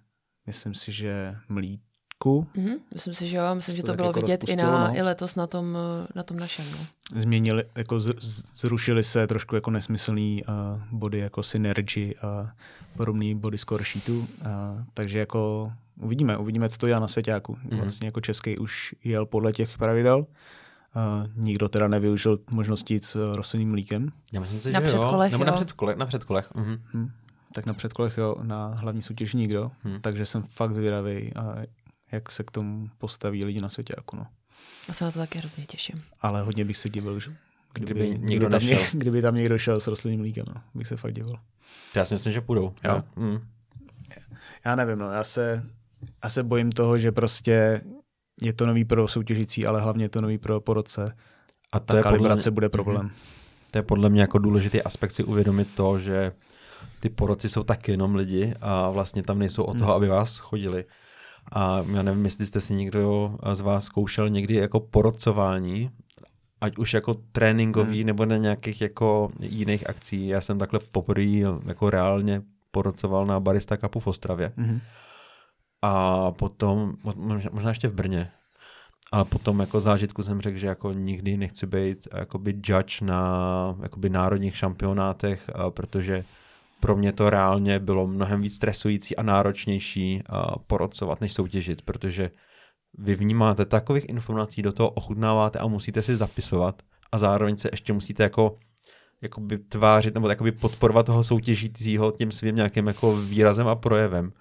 myslím 0.48 0.74
si, 0.74 0.92
že 0.92 1.36
mlí, 1.50 1.72
Česku. 1.78 1.95
Mm-hmm. 2.24 2.76
Myslím 2.94 3.14
si, 3.14 3.28
že 3.28 3.38
jo. 3.38 3.56
Myslím, 3.56 3.76
že 3.76 3.84
to, 3.84 3.92
to 3.92 3.96
bylo 3.96 4.08
jako 4.08 4.20
vidět 4.20 4.50
i, 4.50 4.56
na, 4.56 4.88
no. 4.88 4.98
i 4.98 5.02
letos 5.02 5.36
na 5.36 5.48
tom, 5.48 5.78
na 6.16 6.24
tom 6.24 6.40
našem. 6.40 6.66
No. 6.72 6.78
Změnili, 7.22 7.64
jako 7.76 8.00
z, 8.00 8.10
zrušili 8.56 9.04
se 9.04 9.28
trošku 9.28 9.56
jako 9.56 9.72
nesmyslný 9.72 10.44
uh, 10.44 10.82
body 10.92 11.20
jako 11.20 11.44
Synergy 11.44 12.16
a 12.22 12.52
podobný 12.98 13.36
body 13.36 13.58
score 13.58 13.84
sheetu. 13.84 14.20
Uh, 14.20 14.28
takže 14.94 15.20
jako 15.20 15.72
uvidíme, 16.02 16.38
uvidíme, 16.38 16.70
co 16.70 16.78
to 16.78 16.88
dělá 16.88 17.00
na 17.00 17.08
svěťáku. 17.08 17.54
Mm-hmm. 17.54 17.82
Vlastně 17.82 18.08
jako 18.08 18.22
český 18.22 18.58
už 18.58 18.96
jel 19.04 19.26
podle 19.26 19.54
těch 19.54 19.78
pravidel. 19.78 20.20
Uh, 20.20 20.26
nikdo 21.36 21.70
teda 21.70 21.88
nevyužil 21.88 22.40
možnosti 22.52 23.00
s 23.00 23.34
rostlinným 23.34 23.72
mlíkem. 23.72 24.10
Já 24.32 24.42
myslím 24.42 24.62
si, 24.62 24.72
na 24.72 24.80
že 24.80 24.86
předkolech, 24.86 25.32
jo. 25.32 25.38
Nebo 25.38 25.44
jo. 25.44 25.52
na 25.52 25.54
předkolech. 25.54 25.98
Na 25.98 26.06
předkolech. 26.06 26.52
Mm-hmm. 26.56 26.80
Hmm. 26.94 27.10
Tak 27.54 27.66
na 27.66 27.74
předkolech 27.74 28.18
jo, 28.18 28.36
na 28.42 28.76
hlavní 28.80 29.02
soutěž 29.02 29.34
nikdo. 29.34 29.72
Hmm. 29.84 30.02
Takže 30.02 30.26
jsem 30.26 30.44
fakt 30.44 30.76
zvědavý, 30.76 31.32
jak 32.16 32.32
se 32.32 32.44
k 32.44 32.52
tomu 32.52 32.90
postaví 32.98 33.46
lidi 33.46 33.60
na 33.60 33.70
světě. 33.70 33.94
Jako 33.98 34.16
no. 34.16 34.28
Já 34.88 34.94
se 34.94 35.06
na 35.06 35.12
to 35.12 35.20
taky 35.20 35.40
hrozně 35.40 35.66
těším. 35.66 36.02
Ale 36.22 36.42
hodně 36.42 36.66
bych 36.66 36.78
se 36.78 36.90
divil, 36.90 37.20
že 37.20 37.36
kdyby, 37.74 37.92
kdyby, 37.94 38.10
někdo 38.10 38.48
kdyby, 38.48 38.50
tam, 38.50 38.70
nešel. 38.70 38.88
kdyby 39.00 39.22
tam 39.22 39.36
někdo 39.36 39.58
šel 39.58 39.80
s 39.80 39.88
rostlinným 39.88 40.20
mlíkem, 40.20 40.46
no, 40.56 40.62
bych 40.74 40.88
se 40.88 40.98
fakt 40.98 41.14
divil. 41.14 41.36
Já 41.96 42.06
si 42.06 42.14
myslím, 42.14 42.34
že 42.34 42.42
půjdou. 42.42 42.74
Jo. 42.84 43.04
Mm. 43.16 43.40
Já 44.66 44.76
nevím, 44.76 45.00
no, 45.00 45.12
já 45.12 45.24
se, 45.24 45.64
já 46.24 46.30
se 46.30 46.44
bojím 46.44 46.72
toho, 46.72 46.98
že 46.98 47.12
prostě 47.12 47.82
je 48.42 48.54
to 48.54 48.66
nový 48.66 48.86
pro 48.86 49.08
soutěžící, 49.08 49.66
ale 49.66 49.82
hlavně 49.82 50.06
je 50.06 50.10
to 50.10 50.22
nový 50.22 50.38
pro 50.38 50.62
porodce. 50.62 51.16
A 51.72 51.80
Ta 51.80 52.02
kalibrace 52.02 52.52
bude 52.52 52.70
problém. 52.70 53.12
To 53.72 53.78
je 53.78 53.84
podle 53.84 54.10
mě 54.10 54.22
jako 54.22 54.38
důležitý 54.38 54.82
aspekt 54.82 55.12
si 55.12 55.24
uvědomit 55.24 55.68
to, 55.76 56.00
že 56.00 56.32
ty 57.00 57.10
poroci 57.10 57.50
jsou 57.50 57.64
taky 57.64 57.92
jenom 57.92 58.16
lidi 58.16 58.54
a 58.62 58.90
vlastně 58.90 59.24
tam 59.24 59.40
nejsou 59.40 59.64
od 59.64 59.78
toho, 59.80 59.94
aby 59.94 60.08
vás 60.08 60.38
chodili. 60.38 60.86
A 61.52 61.86
já 61.92 62.04
nevím, 62.04 62.26
jestli 62.26 62.46
jste 62.46 62.62
si 62.62 62.74
někdo 62.74 63.36
z 63.54 63.62
vás 63.62 63.86
zkoušel 63.86 64.30
někdy 64.30 64.56
jako 64.56 64.80
porodcování, 64.80 65.92
ať 66.62 66.78
už 66.78 66.94
jako 66.94 67.14
tréninkový 67.32 67.98
hmm. 68.00 68.08
nebo 68.08 68.26
na 68.26 68.38
nějakých 68.38 68.82
jako 68.82 69.32
jiných 69.40 69.90
akcí. 69.90 70.28
Já 70.28 70.42
jsem 70.42 70.60
takhle 70.60 70.80
poprvé 70.92 71.60
jako 71.66 71.90
reálně 71.90 72.42
porocoval 72.72 73.26
na 73.26 73.40
Barista 73.40 73.78
Cupu 73.78 74.00
v 74.00 74.08
Ostravě. 74.08 74.54
Hmm. 74.58 74.80
A 75.82 76.32
potom, 76.32 76.94
možná 77.52 77.70
ještě 77.70 77.88
v 77.88 77.96
Brně, 77.96 78.32
ale 79.12 79.26
potom 79.26 79.60
jako 79.60 79.80
zážitku 79.80 80.24
jsem 80.24 80.42
řekl, 80.42 80.58
že 80.58 80.68
jako 80.68 80.94
nikdy 80.94 81.38
nechci 81.38 81.68
být 81.68 82.08
jakoby 82.14 82.52
judge 82.64 83.06
na 83.06 83.76
jakoby 83.84 84.10
národních 84.10 84.58
šampionátech, 84.58 85.50
protože 85.70 86.26
pro 86.86 86.96
mě 86.96 87.14
to 87.14 87.30
reálně 87.30 87.80
bylo 87.80 88.08
mnohem 88.08 88.42
víc 88.42 88.56
stresující 88.56 89.16
a 89.16 89.24
náročnější 89.24 90.24
porocovat, 90.68 91.22
než 91.22 91.34
soutěžit, 91.34 91.82
protože 91.82 92.32
vy 92.98 93.16
vnímáte 93.16 93.66
takových 93.66 94.10
informací, 94.10 94.62
do 94.62 94.72
toho 94.72 94.90
ochutnáváte 94.90 95.60
a 95.60 95.68
musíte 95.68 96.02
si 96.02 96.18
zapisovat 96.18 96.82
a 97.12 97.18
zároveň 97.18 97.58
se 97.58 97.70
ještě 97.72 97.94
musíte 97.94 98.24
jako 98.24 98.58
jakoby 99.22 99.58
tvářit 99.58 100.14
nebo 100.14 100.30
jakoby 100.30 100.52
podporovat 100.52 101.06
toho 101.06 101.24
soutěžícího 101.24 102.12
tím 102.12 102.32
svým 102.32 102.56
nějakým 102.56 102.88
jako 102.88 103.18
výrazem 103.18 103.68
a 103.68 103.76
projevem, 103.76 104.32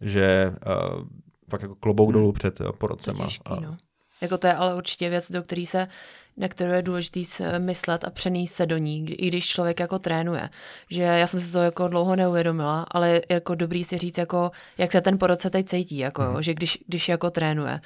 že 0.00 0.54
uh, 0.66 1.04
fakt 1.50 1.62
jako 1.62 1.74
klobouk 1.74 2.08
hmm. 2.08 2.14
dolů 2.14 2.32
před 2.32 2.60
porodcema. 2.78 3.18
To 3.18 3.24
těžký, 3.24 3.42
no. 3.62 3.76
Jako 4.20 4.38
to 4.38 4.46
je 4.46 4.54
ale 4.54 4.74
určitě 4.74 5.10
věc, 5.10 5.30
do 5.30 5.42
který 5.42 5.66
se 5.66 5.88
na 6.36 6.48
kterou 6.48 6.72
je 6.72 6.82
důležité 6.82 7.20
myslet 7.58 8.04
a 8.04 8.10
přenést 8.10 8.52
se 8.52 8.66
do 8.66 8.76
ní, 8.76 9.10
i 9.10 9.28
když 9.28 9.46
člověk 9.46 9.80
jako 9.80 9.98
trénuje. 9.98 10.48
Že 10.90 11.02
já 11.02 11.26
jsem 11.26 11.40
si 11.40 11.52
to 11.52 11.58
jako 11.58 11.88
dlouho 11.88 12.16
neuvědomila, 12.16 12.86
ale 12.90 13.20
jako 13.28 13.54
dobrý 13.54 13.84
si 13.84 13.98
říct, 13.98 14.18
jako, 14.18 14.50
jak 14.78 14.92
se 14.92 15.00
ten 15.00 15.18
porodce 15.18 15.50
teď 15.50 15.66
cítí, 15.66 15.98
jako, 15.98 16.22
mm. 16.22 16.42
že 16.42 16.54
když, 16.54 16.78
když 16.86 17.08
jako 17.08 17.30
trénuje. 17.30 17.80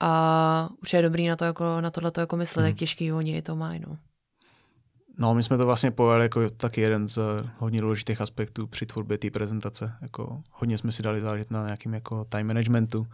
A 0.00 0.68
už 0.82 0.92
je 0.92 1.02
dobrý 1.02 1.28
na 1.28 1.36
to 1.36 1.44
jako, 1.44 1.80
na 1.80 1.90
tohle 1.90 2.12
jako 2.18 2.36
myslet, 2.36 2.62
mm. 2.62 2.66
jak 2.66 2.76
těžký 2.76 3.12
oni 3.12 3.42
to 3.42 3.56
mají. 3.56 3.80
No. 3.86 3.96
No, 5.18 5.34
my 5.34 5.42
jsme 5.42 5.56
to 5.56 5.66
vlastně 5.66 5.90
pojali 5.90 6.24
jako 6.24 6.50
taky 6.50 6.80
jeden 6.80 7.08
z 7.08 7.18
hodně 7.58 7.80
důležitých 7.80 8.20
aspektů 8.20 8.66
při 8.66 8.86
tvorbě 8.86 9.18
té 9.18 9.30
prezentace. 9.30 9.92
Jako 10.02 10.42
hodně 10.52 10.78
jsme 10.78 10.92
si 10.92 11.02
dali 11.02 11.20
záležet 11.20 11.50
na 11.50 11.64
nějakým 11.64 11.94
jako 11.94 12.24
time 12.24 12.46
managementu, 12.46 13.06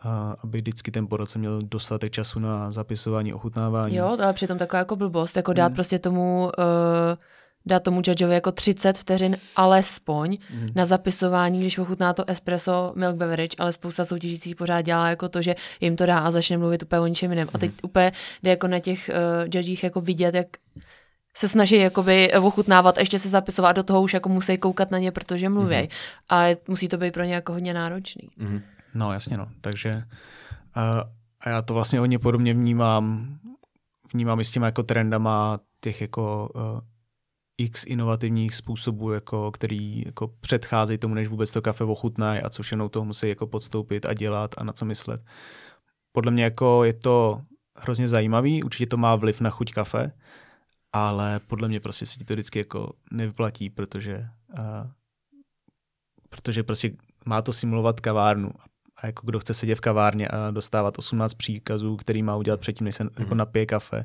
a 0.00 0.36
aby 0.44 0.58
vždycky 0.58 0.90
ten 0.90 1.06
porodce 1.06 1.38
měl 1.38 1.62
dostatek 1.62 2.12
času 2.12 2.40
na 2.40 2.70
zapisování, 2.70 3.34
ochutnávání. 3.34 3.96
Jo, 3.96 4.16
ale 4.20 4.32
přitom 4.32 4.58
taková 4.58 4.78
jako 4.78 4.96
blbost, 4.96 5.36
jako 5.36 5.52
dát 5.52 5.66
hmm. 5.66 5.74
prostě 5.74 5.98
tomu, 5.98 6.50
uh, 6.58 7.18
dát 7.66 7.82
tomu 7.82 8.02
judgeovi 8.06 8.34
jako 8.34 8.52
30 8.52 8.98
vteřin 8.98 9.36
alespoň 9.56 10.38
hmm. 10.50 10.68
na 10.74 10.84
zapisování, 10.84 11.60
když 11.60 11.78
ochutná 11.78 12.12
to 12.12 12.30
espresso 12.30 12.92
milk 12.96 13.16
beverage, 13.16 13.56
ale 13.58 13.72
spousta 13.72 14.04
soutěžících 14.04 14.56
pořád 14.56 14.80
dělá 14.80 15.08
jako 15.08 15.28
to, 15.28 15.42
že 15.42 15.54
jim 15.80 15.96
to 15.96 16.06
dá 16.06 16.18
a 16.18 16.30
začne 16.30 16.58
mluvit 16.58 16.82
úplně 16.82 17.00
o 17.00 17.06
ničem 17.06 17.30
jiném. 17.30 17.48
A 17.54 17.58
teď 17.58 17.70
hmm. 17.70 17.78
úplně 17.82 18.12
jde 18.42 18.50
jako 18.50 18.68
na 18.68 18.78
těch 18.78 19.10
uh, 19.10 19.48
judgích 19.54 19.84
jako 19.84 20.00
vidět, 20.00 20.34
jak 20.34 20.46
se 21.38 21.48
snaží 21.48 21.76
jakoby 21.76 22.32
ochutnávat 22.32 22.98
a 22.98 23.00
ještě 23.00 23.18
se 23.18 23.28
zapisovat 23.28 23.72
do 23.72 23.82
toho 23.82 24.02
už 24.02 24.14
jako 24.14 24.28
musí 24.28 24.58
koukat 24.58 24.90
na 24.90 24.98
ně, 24.98 25.12
protože 25.12 25.48
mluví. 25.48 25.74
Mm-hmm. 25.74 25.88
A 26.28 26.56
musí 26.68 26.88
to 26.88 26.98
být 26.98 27.14
pro 27.14 27.24
ně 27.24 27.34
jako 27.34 27.52
hodně 27.52 27.74
náročný. 27.74 28.28
Mm-hmm. 28.40 28.62
No 28.98 29.12
jasně 29.12 29.36
no, 29.36 29.48
takže 29.60 30.02
a, 30.74 31.04
a 31.40 31.48
já 31.48 31.62
to 31.62 31.74
vlastně 31.74 31.98
hodně 31.98 32.18
podobně 32.18 32.54
vnímám, 32.54 33.38
vnímám 34.12 34.40
i 34.40 34.44
s 34.44 34.50
těma 34.50 34.66
jako 34.66 34.82
trendama 34.82 35.58
těch 35.80 36.00
jako 36.00 36.50
uh, 36.54 36.80
x 37.58 37.84
inovativních 37.86 38.54
způsobů, 38.54 39.12
jako, 39.12 39.50
který 39.50 40.02
jako 40.06 40.28
předcházejí 40.28 40.98
tomu, 40.98 41.14
než 41.14 41.28
vůbec 41.28 41.50
to 41.50 41.62
kafe 41.62 41.84
ochutnají 41.84 42.42
a 42.42 42.50
co 42.50 42.62
všechno 42.62 42.88
toho 42.88 43.04
musí 43.04 43.28
jako 43.28 43.46
podstoupit 43.46 44.06
a 44.06 44.14
dělat 44.14 44.54
a 44.58 44.64
na 44.64 44.72
co 44.72 44.84
myslet. 44.84 45.20
Podle 46.12 46.32
mě 46.32 46.44
jako 46.44 46.84
je 46.84 46.92
to 46.92 47.42
hrozně 47.76 48.08
zajímavý, 48.08 48.62
určitě 48.62 48.86
to 48.86 48.96
má 48.96 49.16
vliv 49.16 49.40
na 49.40 49.50
chuť 49.50 49.72
kafe, 49.72 50.12
ale 50.92 51.40
podle 51.46 51.68
mě 51.68 51.80
prostě 51.80 52.06
se 52.06 52.18
ti 52.18 52.24
to 52.24 52.34
vždycky 52.34 52.58
jako 52.58 52.92
nevyplatí, 53.10 53.70
protože 53.70 54.28
uh, 54.58 54.90
protože 56.28 56.62
prostě 56.62 56.96
má 57.26 57.42
to 57.42 57.52
simulovat 57.52 58.00
kavárnu 58.00 58.50
a 58.60 58.64
jako 59.06 59.26
kdo 59.26 59.38
chce 59.38 59.54
sedět 59.54 59.74
v 59.74 59.80
kavárně 59.80 60.28
a 60.28 60.50
dostávat 60.50 60.98
18 60.98 61.34
příkazů, 61.34 61.96
který 61.96 62.22
má 62.22 62.36
udělat 62.36 62.60
předtím, 62.60 62.84
než 62.84 62.94
se 62.94 63.04
mm. 63.04 63.10
jako 63.18 63.34
napije 63.34 63.66
kafe. 63.66 64.04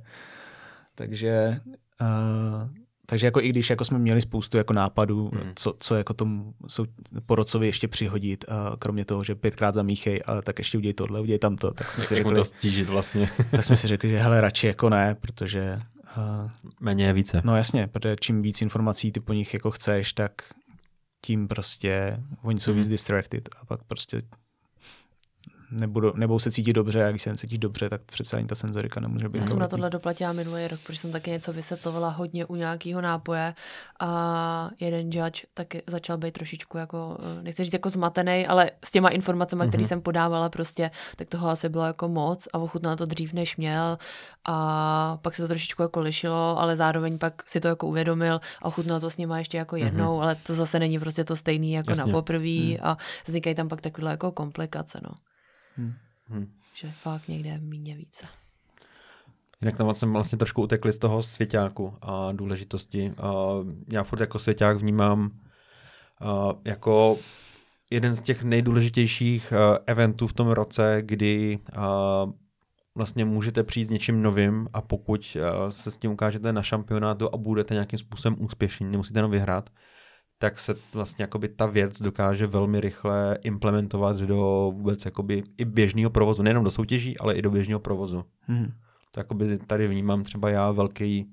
Takže, 0.96 1.60
uh, 2.02 2.70
takže 3.06 3.28
jako 3.28 3.42
i 3.42 3.50
když 3.50 3.70
jako 3.70 3.86
jsme 3.86 4.00
měli 4.00 4.22
spoustu 4.22 4.58
jako 4.58 4.74
nápadů, 4.74 5.32
mm. 5.34 5.52
co, 5.56 5.74
co 5.80 5.96
jako 5.96 6.14
tomu 6.14 6.54
jsou 6.68 6.86
porocovi 7.26 7.66
ještě 7.66 7.88
přihodit, 7.88 8.46
uh, 8.48 8.76
kromě 8.80 9.06
toho, 9.06 9.24
že 9.24 9.36
pětkrát 9.36 9.76
zamíchej, 9.76 10.22
ale 10.26 10.42
tak 10.42 10.60
ještě 10.60 10.78
udělej 10.78 10.94
tohle, 10.94 11.22
udělej 11.22 11.40
tamto, 11.40 11.72
tak 11.72 11.92
jsme 11.92 12.04
si 12.04 12.16
řekli, 12.16 12.36
to 12.36 12.46
stížit 12.46 12.90
vlastně. 12.90 13.30
tak 13.52 13.64
jsme 13.64 13.76
si 13.76 13.88
řekli, 13.88 14.10
že 14.10 14.18
hele, 14.18 14.42
radši 14.42 14.68
jako 14.68 14.90
ne, 14.90 15.16
protože 15.16 15.80
uh, 16.18 16.52
Méně 16.80 17.06
je 17.06 17.14
více. 17.14 17.42
No 17.46 17.58
jasně, 17.58 17.88
protože 17.88 18.16
čím 18.20 18.42
víc 18.42 18.62
informací 18.62 19.12
ty 19.12 19.20
po 19.20 19.34
nich 19.34 19.54
jako 19.54 19.72
chceš, 19.72 20.14
tak 20.14 20.32
tím 21.26 21.48
prostě 21.48 22.24
oni 22.42 22.60
jsou 22.60 22.72
mm. 22.72 22.78
víc 22.78 22.88
distracted 22.88 23.50
a 23.62 23.66
pak 23.66 23.84
prostě 23.84 24.22
nebudou, 25.72 26.12
nebudou 26.16 26.40
se 26.40 26.52
cítit 26.52 26.74
dobře 26.74 27.06
a 27.06 27.10
když 27.10 27.22
se 27.22 27.30
necítí 27.30 27.58
dobře, 27.58 27.90
tak 27.90 28.02
přece 28.02 28.38
ani 28.38 28.48
ta 28.48 28.56
senzorika 28.56 29.00
nemůže 29.00 29.30
být. 29.30 29.40
Já 29.40 29.46
jsem 29.46 29.60
na 29.60 29.68
tohle 29.68 29.90
doplatila 29.90 30.34
minulý 30.34 30.68
rok, 30.68 30.80
protože 30.80 31.00
jsem 31.00 31.12
taky 31.12 31.32
něco 31.32 31.54
vysvětlovala 31.54 32.10
hodně 32.10 32.46
u 32.46 32.56
nějakého 32.56 33.02
nápoje 33.02 33.54
a 34.00 34.70
jeden 34.80 35.12
judge 35.12 35.42
taky 35.54 35.82
začal 35.88 36.18
být 36.18 36.32
trošičku 36.32 36.78
jako, 36.78 37.18
nechci 37.42 37.64
říct 37.64 37.74
jako 37.74 37.90
zmatený, 37.90 38.48
ale 38.48 38.72
s 38.86 38.92
těma 38.92 39.10
informacemi, 39.10 39.64
mm-hmm. 39.64 39.68
které 39.68 39.82
mhm. 39.82 39.88
jsem 39.88 40.02
podávala 40.02 40.50
prostě, 40.50 40.92
tak 41.16 41.30
toho 41.30 41.50
asi 41.50 41.70
bylo 41.70 41.84
jako 41.84 42.08
moc 42.08 42.48
a 42.54 42.58
ochutnal 42.58 42.96
to 42.96 43.06
dřív, 43.06 43.34
než 43.34 43.58
měl 43.58 43.98
a 44.46 45.18
pak 45.22 45.36
se 45.36 45.42
to 45.42 45.48
trošičku 45.48 45.82
jako 45.82 46.00
lišilo, 46.00 46.60
ale 46.60 46.76
zároveň 46.76 47.18
pak 47.18 47.50
si 47.50 47.60
to 47.60 47.68
jako 47.68 47.88
uvědomil 47.88 48.40
a 48.62 48.66
ochutnal 48.66 49.00
to 49.00 49.10
s 49.10 49.18
nima 49.18 49.40
ještě 49.40 49.58
jako 49.58 49.76
mhm. 49.76 49.86
jednou, 49.86 50.18
mm-hmm. 50.18 50.24
ale 50.24 50.36
to 50.36 50.54
zase 50.54 50.80
není 50.80 51.00
prostě 51.00 51.24
to 51.24 51.36
stejný 51.36 51.72
jako 51.72 51.92
Jasně. 51.92 52.06
na 52.06 52.12
poprví 52.12 52.78
mm. 52.82 52.88
a 52.88 52.98
vznikají 53.26 53.56
tam 53.56 53.70
pak 53.70 53.82
takové 53.82 54.12
jako 54.12 54.32
komplikace, 54.32 55.00
no. 55.04 55.10
Hmm. 55.78 55.94
Hmm. 56.28 56.54
Že 56.74 56.92
fakt 56.92 57.28
někde 57.28 57.58
méně 57.58 57.96
více. 57.96 58.26
Jinak 59.62 59.78
tam 59.78 59.96
jsem 59.96 60.14
vlastně 60.14 60.38
trošku 60.38 60.62
utekli 60.62 60.94
z 60.94 60.98
toho 60.98 61.24
svěťáku 61.24 61.98
a 62.02 62.32
důležitosti. 62.32 63.14
A 63.18 63.34
já 63.92 64.04
furt 64.04 64.20
jako 64.20 64.40
svěťák 64.40 64.78
vnímám 64.78 65.32
jako 66.66 67.18
jeden 67.90 68.16
z 68.16 68.22
těch 68.22 68.44
nejdůležitějších 68.44 69.54
eventů 69.86 70.28
v 70.28 70.34
tom 70.34 70.48
roce, 70.48 70.98
kdy 71.02 71.60
vlastně 72.96 73.26
můžete 73.26 73.64
přijít 73.64 73.86
s 73.86 73.90
něčím 73.90 74.22
novým 74.22 74.68
a 74.74 74.82
pokud 74.82 75.38
se 75.70 75.92
s 75.92 75.98
tím 75.98 76.12
ukážete 76.12 76.54
na 76.54 76.64
šampionátu 76.64 77.34
a 77.34 77.38
budete 77.38 77.74
nějakým 77.74 78.00
způsobem 78.00 78.36
úspěšní, 78.40 78.92
nemusíte 78.92 79.20
jenom 79.20 79.32
vyhrát, 79.32 79.70
tak 80.44 80.60
se 80.60 80.76
vlastně 80.94 81.24
jakoby 81.24 81.50
ta 81.50 81.66
věc 81.66 82.02
dokáže 82.02 82.48
velmi 82.48 82.82
rychle 82.82 83.38
implementovat 83.44 84.18
do 84.18 84.72
vůbec 84.76 85.06
jakoby 85.06 85.44
i 85.58 85.66
běžného 85.66 86.10
provozu, 86.10 86.44
nejenom 86.44 86.64
do 86.64 86.72
soutěží, 86.72 87.18
ale 87.18 87.34
i 87.34 87.42
do 87.42 87.52
běžného 87.52 87.80
provozu. 87.80 88.26
Hmm. 88.42 88.74
Jakoby 89.18 89.58
tady 89.58 89.88
vnímám 89.88 90.24
třeba 90.24 90.50
já 90.50 90.72
velký 90.72 91.32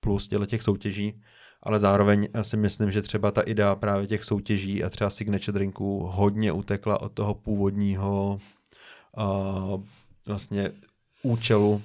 plus 0.00 0.28
těle 0.28 0.46
těch 0.46 0.62
soutěží, 0.62 1.20
ale 1.62 1.80
zároveň 1.80 2.28
si 2.42 2.56
myslím, 2.56 2.90
že 2.90 3.02
třeba 3.02 3.30
ta 3.30 3.40
idea 3.40 3.74
právě 3.74 4.06
těch 4.06 4.24
soutěží 4.24 4.84
a 4.84 4.90
třeba 4.90 5.10
signature 5.10 5.52
drinků 5.52 6.08
hodně 6.12 6.52
utekla 6.52 7.00
od 7.00 7.12
toho 7.12 7.34
původního 7.34 8.38
uh, 9.16 9.82
vlastně 10.26 10.72
účelu 11.22 11.82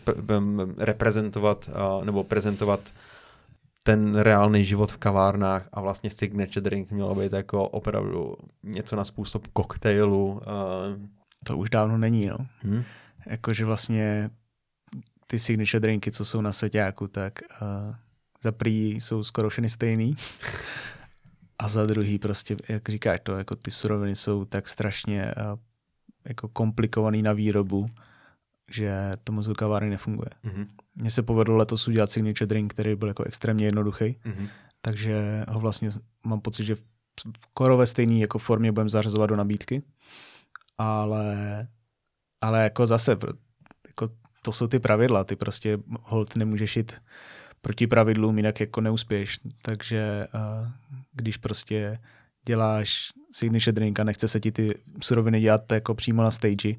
reprezentovat 0.77 1.69
uh, 1.69 2.05
nebo 2.05 2.23
prezentovat 2.23 2.93
ten 3.85 4.15
reálný 4.15 4.65
život 4.65 4.91
v 4.91 4.97
kavárnách 4.97 5.69
a 5.73 5.81
vlastně 5.81 6.09
signature 6.09 6.61
drink 6.61 6.91
mělo 6.91 7.15
být 7.15 7.33
jako 7.33 7.69
opravdu 7.69 8.35
něco 8.63 8.95
na 8.95 9.05
způsob 9.05 9.47
koktejlu. 9.47 10.31
Uh... 10.33 10.41
To 11.43 11.57
už 11.57 11.69
dávno 11.69 11.97
není, 11.97 12.25
no. 12.25 12.37
Hmm? 12.59 12.83
Jakože 13.25 13.65
vlastně 13.65 14.29
ty 15.27 15.39
signature 15.39 15.79
drinky, 15.79 16.11
co 16.11 16.25
jsou 16.25 16.41
na 16.41 16.51
seťáku, 16.51 17.07
tak 17.07 17.33
uh, 17.61 17.95
za 18.43 18.51
prý 18.51 18.91
jsou 18.91 19.23
skoro 19.23 19.49
všechny 19.49 19.69
stejný. 19.69 20.17
A 21.59 21.67
za 21.67 21.85
druhý 21.85 22.19
prostě, 22.19 22.57
jak 22.69 22.89
říkáš 22.89 23.19
to, 23.23 23.37
jako 23.37 23.55
ty 23.55 23.71
suroviny 23.71 24.15
jsou 24.15 24.45
tak 24.45 24.67
strašně 24.67 25.33
uh, 25.37 25.59
jako 26.25 26.47
komplikovaný 26.47 27.21
na 27.21 27.33
výrobu, 27.33 27.89
že 28.71 29.11
to 29.23 29.31
moc 29.31 29.47
do 29.47 29.55
kavárny 29.55 29.89
nefunguje. 29.89 30.29
Mm-hmm. 30.45 30.67
Mně 30.95 31.11
se 31.11 31.23
povedlo 31.23 31.57
letos 31.57 31.87
udělat 31.87 32.11
signature 32.11 32.47
drink, 32.47 32.73
který 32.73 32.95
byl 32.95 33.07
jako 33.07 33.23
extrémně 33.23 33.65
jednoduchý, 33.65 34.05
mm-hmm. 34.05 34.49
takže 34.81 35.45
ho 35.47 35.59
vlastně 35.59 35.89
mám 36.25 36.41
pocit, 36.41 36.65
že 36.65 36.75
v 36.75 36.83
skoro 37.49 37.77
ve 37.77 37.87
stejné 37.87 38.15
jako 38.15 38.39
formě 38.39 38.71
budeme 38.71 38.89
zařazovat 38.89 39.29
do 39.29 39.35
nabídky, 39.35 39.83
ale 40.77 41.67
ale 42.41 42.63
jako 42.63 42.87
zase, 42.87 43.17
jako 43.87 44.09
to 44.41 44.51
jsou 44.51 44.67
ty 44.67 44.79
pravidla, 44.79 45.23
ty 45.23 45.35
prostě 45.35 45.77
hold 46.01 46.35
nemůžeš 46.35 46.77
jít 46.77 46.93
proti 47.61 47.87
pravidlům, 47.87 48.37
jinak 48.37 48.59
jako 48.59 48.81
neuspěješ. 48.81 49.39
Takže 49.61 50.27
uh, 50.33 50.67
když 51.13 51.37
prostě 51.37 51.99
děláš 52.45 53.09
signature 53.31 53.71
drink 53.71 53.99
a 53.99 54.03
nechce 54.03 54.27
se 54.27 54.39
ti 54.39 54.51
ty 54.51 54.75
suroviny 55.01 55.41
dělat 55.41 55.71
jako 55.71 55.95
přímo 55.95 56.23
na 56.23 56.31
stage, 56.31 56.75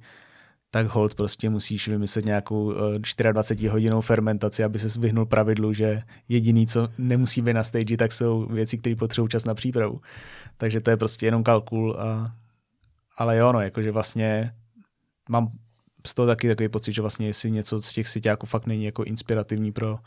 tak 0.76 0.86
hold 0.86 1.14
prostě 1.14 1.50
musíš 1.50 1.88
vymyslet 1.88 2.24
nějakou 2.24 2.74
24 3.32 3.68
hodinou 3.68 4.00
fermentaci, 4.00 4.64
aby 4.64 4.78
se 4.78 5.00
vyhnul 5.00 5.26
pravidlu, 5.26 5.72
že 5.72 6.02
jediný, 6.28 6.66
co 6.66 6.88
nemusí 6.98 7.42
být 7.42 7.52
na 7.52 7.64
stage, 7.64 7.96
tak 7.96 8.12
jsou 8.12 8.46
věci, 8.46 8.78
které 8.78 8.96
potřebují 8.96 9.28
čas 9.28 9.44
na 9.44 9.54
přípravu. 9.54 10.00
Takže 10.56 10.80
to 10.80 10.90
je 10.90 10.96
prostě 10.96 11.26
jenom 11.26 11.44
kalkul. 11.44 11.96
A, 11.98 12.34
ale 13.16 13.36
jo, 13.36 13.52
no, 13.52 13.60
jakože 13.60 13.92
vlastně 13.92 14.52
mám 15.28 15.48
z 16.06 16.14
toho 16.14 16.26
taky 16.26 16.48
takový 16.48 16.68
pocit, 16.68 16.92
že 16.92 17.02
vlastně 17.02 17.26
jestli 17.26 17.50
něco 17.50 17.82
z 17.82 17.92
těch 17.92 18.08
syťáků 18.08 18.46
fakt 18.46 18.66
není 18.66 18.84
jako 18.84 19.04
inspirativní 19.04 19.72
pro 19.72 19.98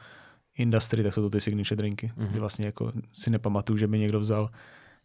industry, 0.57 1.03
tak 1.03 1.13
jsou 1.13 1.22
to 1.22 1.30
ty 1.30 1.41
signature 1.41 1.78
drinky. 1.78 2.11
Mm-hmm. 2.17 2.34
Že 2.34 2.39
vlastně 2.39 2.65
jako 2.65 2.91
si 3.11 3.30
nepamatuju, 3.30 3.78
že 3.78 3.88
by 3.88 3.99
někdo 3.99 4.20
vzal 4.20 4.49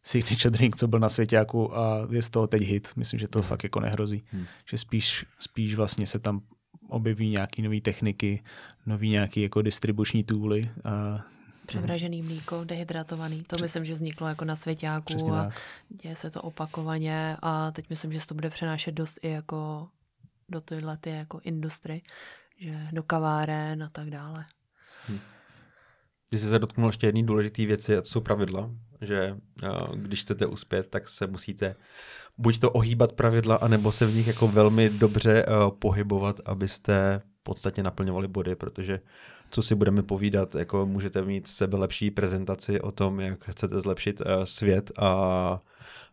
signature 0.05 0.50
drink, 0.50 0.76
co 0.76 0.88
byl 0.88 0.98
na 0.98 1.09
svěťáku 1.09 1.78
a 1.78 2.07
je 2.11 2.22
z 2.22 2.30
toho 2.30 2.46
teď 2.46 2.62
hit. 2.62 2.92
Myslím, 2.96 3.20
že 3.20 3.28
to 3.28 3.38
hmm. 3.38 3.48
fakt 3.48 3.62
jako 3.62 3.80
nehrozí. 3.80 4.24
Hmm. 4.32 4.46
Že 4.70 4.78
spíš, 4.78 5.26
spíš 5.38 5.74
vlastně 5.74 6.07
se 6.07 6.18
tam 6.18 6.40
objeví 6.88 7.28
nějaké 7.28 7.62
nové 7.62 7.80
techniky, 7.80 8.42
nový 8.86 9.11
nějaký 9.11 9.40
jako 9.42 9.62
distribuční 9.62 10.24
tooly. 10.24 10.70
A, 10.84 11.24
Převražený 11.66 12.22
mlíko, 12.22 12.64
dehydratovaný, 12.64 13.42
to 13.42 13.57
myslím, 13.62 13.84
že 13.84 13.92
vzniklo 13.92 14.28
jako 14.28 14.44
na 14.44 14.57
svěťáku 14.57 15.34
a 15.34 15.50
děje 15.88 16.16
se 16.16 16.30
to 16.30 16.42
opakovaně 16.42 17.36
a 17.42 17.70
teď 17.70 17.90
myslím, 17.90 18.12
že 18.12 18.20
se 18.20 18.26
to 18.26 18.34
bude 18.34 18.50
přenášet 18.50 18.92
dost 18.92 19.18
i 19.22 19.30
jako 19.30 19.88
do 20.48 20.61
tyhle 20.61 20.96
ty 20.96 21.11
jako 21.11 21.40
industry, 21.44 22.02
že 22.61 22.88
do 22.92 23.02
kaváren 23.02 23.82
a 23.82 23.88
tak 23.88 24.11
dále. 24.11 24.44
Hmm. 25.07 25.20
Když 26.31 26.41
jsi 26.41 26.49
se 26.49 26.59
dotknul 26.59 26.89
ještě 26.89 27.07
jedné 27.07 27.22
důležité 27.22 27.66
věci, 27.66 27.97
a 27.97 28.01
to 28.01 28.09
jsou 28.09 28.20
pravidla, 28.20 28.70
že 29.01 29.37
když 29.95 30.20
chcete 30.20 30.47
uspět, 30.47 30.87
tak 30.87 31.09
se 31.09 31.27
musíte 31.27 31.77
buď 32.39 32.61
to 32.61 32.70
ohýbat 32.70 33.12
pravidla, 33.12 33.57
anebo 33.57 33.93
se 33.93 34.07
v 34.07 34.14
nich 34.14 34.27
jako 34.27 34.49
velmi 34.49 34.91
dobře 34.91 35.47
pohybovat, 35.79 36.41
abyste 36.45 37.22
v 37.41 37.43
podstatě 37.43 37.83
naplňovali 37.83 38.29
body, 38.29 38.55
protože 38.55 39.01
co 39.51 39.62
si 39.62 39.75
budeme 39.75 40.03
povídat, 40.03 40.55
jako 40.55 40.87
můžete 40.87 41.25
mít 41.25 41.47
sebe 41.47 41.77
lepší 41.77 42.11
prezentaci 42.11 42.81
o 42.81 42.93
tom, 42.93 43.20
jak 43.20 43.51
chcete 43.51 43.81
zlepšit 43.81 44.22
svět, 44.45 44.93
a, 44.99 45.62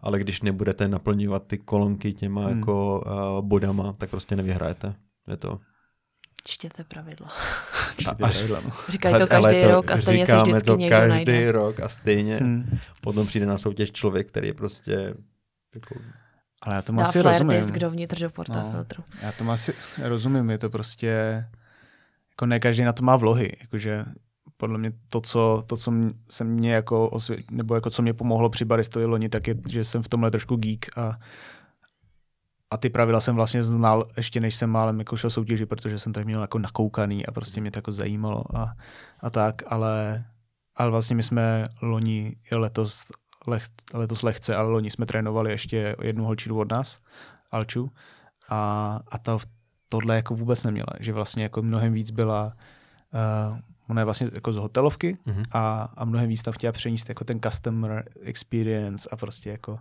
ale 0.01 0.19
když 0.19 0.41
nebudete 0.41 0.87
naplňovat 0.87 1.47
ty 1.47 1.57
kolonky 1.57 2.13
těma 2.13 2.47
hmm. 2.47 2.57
jako 2.57 3.03
bodama, 3.41 3.93
tak 3.93 4.09
prostě 4.09 4.35
nevyhrajete. 4.35 4.95
Je 5.27 5.37
to 5.37 5.59
Čtěte 6.43 6.83
pravidla. 6.83 7.27
Čtěte 7.97 8.15
pravidla, 8.15 8.61
no. 8.65 8.71
Říkají 8.89 9.15
to 9.19 9.27
každý 9.27 9.61
to, 9.61 9.67
rok 9.67 9.91
a 9.91 9.97
stejně 9.97 10.25
se 10.25 10.37
vždycky 10.37 10.61
to 10.61 10.77
někdo 10.77 10.97
každý 10.97 11.09
najde. 11.09 11.51
rok 11.51 11.79
a 11.79 11.89
stejně 11.89 12.37
hmm. 12.37 12.79
potom 13.01 13.27
přijde 13.27 13.45
na 13.45 13.57
soutěž 13.57 13.91
člověk, 13.91 14.27
který 14.27 14.47
je 14.47 14.53
prostě 14.53 15.13
jako... 15.75 15.95
Ale 16.61 16.75
já 16.75 16.81
tomu 16.81 16.99
Dá 16.99 17.05
asi 17.05 17.21
rozumím. 17.21 17.61
disk 17.61 17.77
dovnitř 17.77 18.19
do 18.19 18.29
portafiltru. 18.29 19.03
No, 19.13 19.19
já 19.21 19.31
tomu 19.31 19.51
asi 19.51 19.73
rozumím, 20.03 20.49
je 20.49 20.57
to 20.57 20.69
prostě 20.69 21.45
jako 22.29 22.45
ne 22.45 22.59
každý 22.59 22.83
na 22.83 22.93
to 22.93 23.03
má 23.03 23.15
vlohy, 23.15 23.51
jakože 23.61 24.05
podle 24.57 24.77
mě 24.77 24.91
to, 25.09 25.21
co, 25.21 25.63
to, 25.67 25.77
co 25.77 25.93
se 26.29 26.43
mě 26.43 26.73
jako, 26.73 27.09
osvě, 27.09 27.37
nebo 27.51 27.75
jako 27.75 27.89
co 27.89 28.01
mě 28.01 28.13
pomohlo 28.13 28.49
při 28.49 28.65
baristovi 28.65 29.05
loni, 29.05 29.29
tak 29.29 29.47
je, 29.47 29.55
že 29.69 29.83
jsem 29.83 30.03
v 30.03 30.09
tomhle 30.09 30.31
trošku 30.31 30.55
geek 30.55 30.97
a 30.97 31.17
a 32.71 32.77
ty 32.77 32.89
pravidla 32.89 33.19
jsem 33.19 33.35
vlastně 33.35 33.63
znal 33.63 34.05
ještě 34.17 34.39
než 34.39 34.55
jsem 34.55 34.69
málem 34.69 34.99
jako 34.99 35.17
šel 35.17 35.29
soutěži, 35.29 35.65
protože 35.65 35.99
jsem 35.99 36.13
tak 36.13 36.25
měl 36.25 36.41
jako 36.41 36.59
nakoukaný 36.59 37.25
a 37.25 37.31
prostě 37.31 37.61
mě 37.61 37.71
to 37.71 37.77
jako 37.77 37.91
zajímalo 37.91 38.57
a, 38.57 38.73
a 39.19 39.29
tak, 39.29 39.61
ale, 39.67 40.25
ale 40.75 40.91
vlastně 40.91 41.15
my 41.15 41.23
jsme 41.23 41.67
loni 41.81 42.35
letos, 42.51 43.03
leh, 43.47 43.67
letos 43.93 44.23
lehce, 44.23 44.55
ale 44.55 44.69
loni 44.69 44.89
jsme 44.89 45.05
trénovali 45.05 45.51
ještě 45.51 45.95
jednu 46.01 46.23
holčinu 46.25 46.59
od 46.59 46.71
nás, 46.71 46.99
Alču, 47.51 47.91
a, 48.49 48.99
a 49.11 49.17
to, 49.17 49.39
tohle 49.89 50.15
jako 50.15 50.35
vůbec 50.35 50.63
neměla, 50.63 50.93
že 50.99 51.13
vlastně 51.13 51.43
jako 51.43 51.61
mnohem 51.61 51.93
víc 51.93 52.11
byla 52.11 52.53
uh, 53.13 53.59
ona 53.91 54.01
je 54.01 54.05
vlastně 54.05 54.27
jako 54.33 54.53
z 54.53 54.57
hotelovky 54.57 55.17
mm-hmm. 55.27 55.43
a, 55.51 55.93
a 55.95 56.05
mnohem 56.05 56.29
víc 56.29 56.41
tam 56.41 56.53
chtěla 56.53 56.71
přenést 56.71 57.09
jako 57.09 57.23
ten 57.23 57.39
customer 57.39 58.09
experience 58.21 59.09
a 59.11 59.15
prostě 59.15 59.49
jako 59.49 59.79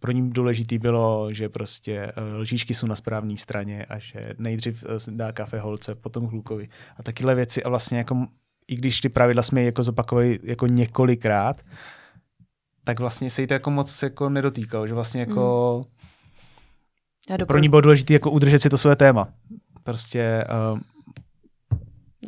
pro 0.00 0.12
ní 0.12 0.30
důležitý 0.30 0.78
bylo, 0.78 1.32
že 1.32 1.48
prostě 1.48 2.12
eh, 2.16 2.22
lžičky 2.22 2.74
jsou 2.74 2.86
na 2.86 2.96
správné 2.96 3.36
straně 3.36 3.84
a 3.84 3.98
že 3.98 4.34
nejdřív 4.38 4.84
eh, 4.84 5.10
dá 5.10 5.32
kafe 5.32 5.60
holce, 5.60 5.94
potom 5.94 6.24
hlukovi 6.24 6.68
a 6.96 7.02
takyhle 7.02 7.34
věci 7.34 7.62
a 7.64 7.68
vlastně 7.68 7.98
jako 7.98 8.26
i 8.68 8.76
když 8.76 9.00
ty 9.00 9.08
pravidla 9.08 9.42
jsme 9.42 9.62
jako 9.62 9.82
zopakovali 9.82 10.38
jako 10.42 10.66
několikrát, 10.66 11.62
tak 12.84 13.00
vlastně 13.00 13.30
se 13.30 13.40
jí 13.40 13.46
to 13.46 13.54
jako 13.54 13.70
moc 13.70 14.02
jako 14.02 14.28
nedotýkalo, 14.28 14.86
že 14.86 14.94
vlastně 14.94 15.20
jako 15.20 15.84
mm. 17.38 17.46
pro 17.46 17.58
ní 17.58 17.68
bylo 17.68 17.80
důležité 17.80 18.12
jako 18.12 18.30
udržet 18.30 18.62
si 18.62 18.70
to 18.70 18.78
své 18.78 18.96
téma. 18.96 19.28
Prostě 19.82 20.44
uh, 20.72 20.78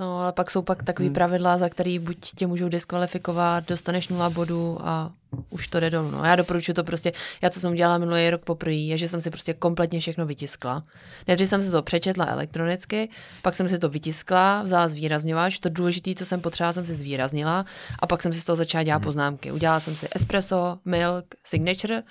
No, 0.01 0.21
ale 0.21 0.33
pak 0.33 0.51
jsou 0.51 0.63
pak 0.63 0.83
takový 0.83 1.09
hmm. 1.09 1.15
pravidla, 1.15 1.59
za 1.59 1.69
který 1.69 1.99
buď 1.99 2.17
tě 2.35 2.47
můžou 2.47 2.69
diskvalifikovat, 2.69 3.69
dostaneš 3.69 4.09
nula 4.09 4.31
bodů 4.31 4.79
a 4.81 5.11
už 5.51 5.69
to 5.69 5.81
jde 5.81 5.91
dolů. 5.91 6.11
No. 6.11 6.25
Já 6.25 6.37
doporučuji 6.37 6.73
to 6.73 6.85
prostě, 6.85 7.13
já 7.43 7.51
co 7.51 7.61
jsem 7.61 7.75
dělala 7.75 7.99
minulý 7.99 8.31
rok 8.31 8.45
poprvé, 8.45 8.75
je, 8.75 8.99
že 8.99 9.09
jsem 9.09 9.21
si 9.21 9.31
prostě 9.31 9.55
kompletně 9.55 10.01
všechno 10.01 10.27
vytiskla. 10.27 10.83
Nejdřív 11.29 11.49
jsem 11.49 11.63
si 11.63 11.71
to 11.71 11.83
přečetla 11.83 12.27
elektronicky, 12.27 13.09
pak 13.43 13.57
jsem 13.57 13.69
si 13.69 13.79
to 13.79 13.89
vytiskla, 13.89 14.63
vzala 14.63 14.89
zvýrazňovač, 14.89 15.59
to 15.59 15.69
důležité, 15.69 16.15
co 16.15 16.25
jsem 16.25 16.41
potřebovala, 16.41 16.73
jsem 16.73 16.87
si 16.87 16.95
zvýraznila 16.95 17.65
a 17.99 18.07
pak 18.07 18.23
jsem 18.23 18.33
si 18.33 18.41
z 18.41 18.45
toho 18.45 18.57
začala 18.57 18.85
dělat 18.85 18.97
hmm. 18.97 19.05
poznámky. 19.05 19.53
Udělala 19.53 19.81
jsem 19.81 19.97
si 19.97 20.09
espresso, 20.15 20.79
milk, 20.85 21.25
signature, 21.45 22.03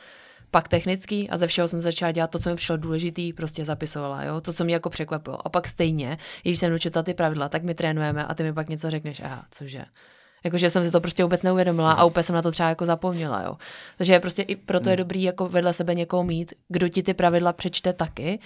pak 0.52 0.68
technický 0.68 1.30
a 1.30 1.38
ze 1.38 1.47
všeho 1.47 1.68
jsem 1.68 1.80
začala 1.80 2.12
dělat 2.12 2.32
to, 2.32 2.39
co 2.39 2.50
mi 2.50 2.56
přišlo 2.56 2.78
důležitý, 2.78 3.34
prostě 3.34 3.66
zapisovala, 3.66 4.24
jo, 4.24 4.41
to, 4.41 4.54
co 4.54 4.64
mě 4.64 4.74
jako 4.74 4.89
překvapilo. 4.89 5.47
A 5.47 5.50
pak 5.50 5.68
stejně, 5.68 6.18
když 6.41 6.60
jsem 6.60 6.72
dočetla 6.72 7.04
ty 7.04 7.14
pravidla, 7.14 7.50
tak 7.50 7.64
my 7.64 7.74
trénujeme 7.76 8.26
a 8.26 8.34
ty 8.34 8.43
mi 8.43 8.54
pak 8.54 8.70
něco 8.70 8.89
řekneš, 8.89 9.20
aha, 9.20 9.45
cože. 9.52 9.86
Jakože 10.43 10.70
jsem 10.70 10.84
si 10.84 10.91
to 10.91 11.02
prostě 11.02 11.24
vůbec 11.24 11.41
neuvědomila 11.41 11.91
a 11.91 12.04
úplně 12.04 12.24
jsem 12.24 12.36
na 12.36 12.41
to 12.41 12.52
třeba 12.52 12.70
jako 12.70 12.86
zapomněla, 12.86 13.43
jo. 13.43 13.58
Takže 13.97 14.20
prostě 14.20 14.41
i 14.41 14.56
proto 14.56 14.89
je 14.89 14.93
hmm. 14.93 14.97
dobrý 14.97 15.24
jako 15.24 15.50
vedle 15.50 15.74
sebe 15.74 15.95
někoho 15.95 16.24
mít, 16.24 16.54
kdo 16.68 16.89
ti 16.89 17.04
ty 17.04 17.14
pravidla 17.14 17.54
přečte 17.54 17.93
taky, 17.93 18.39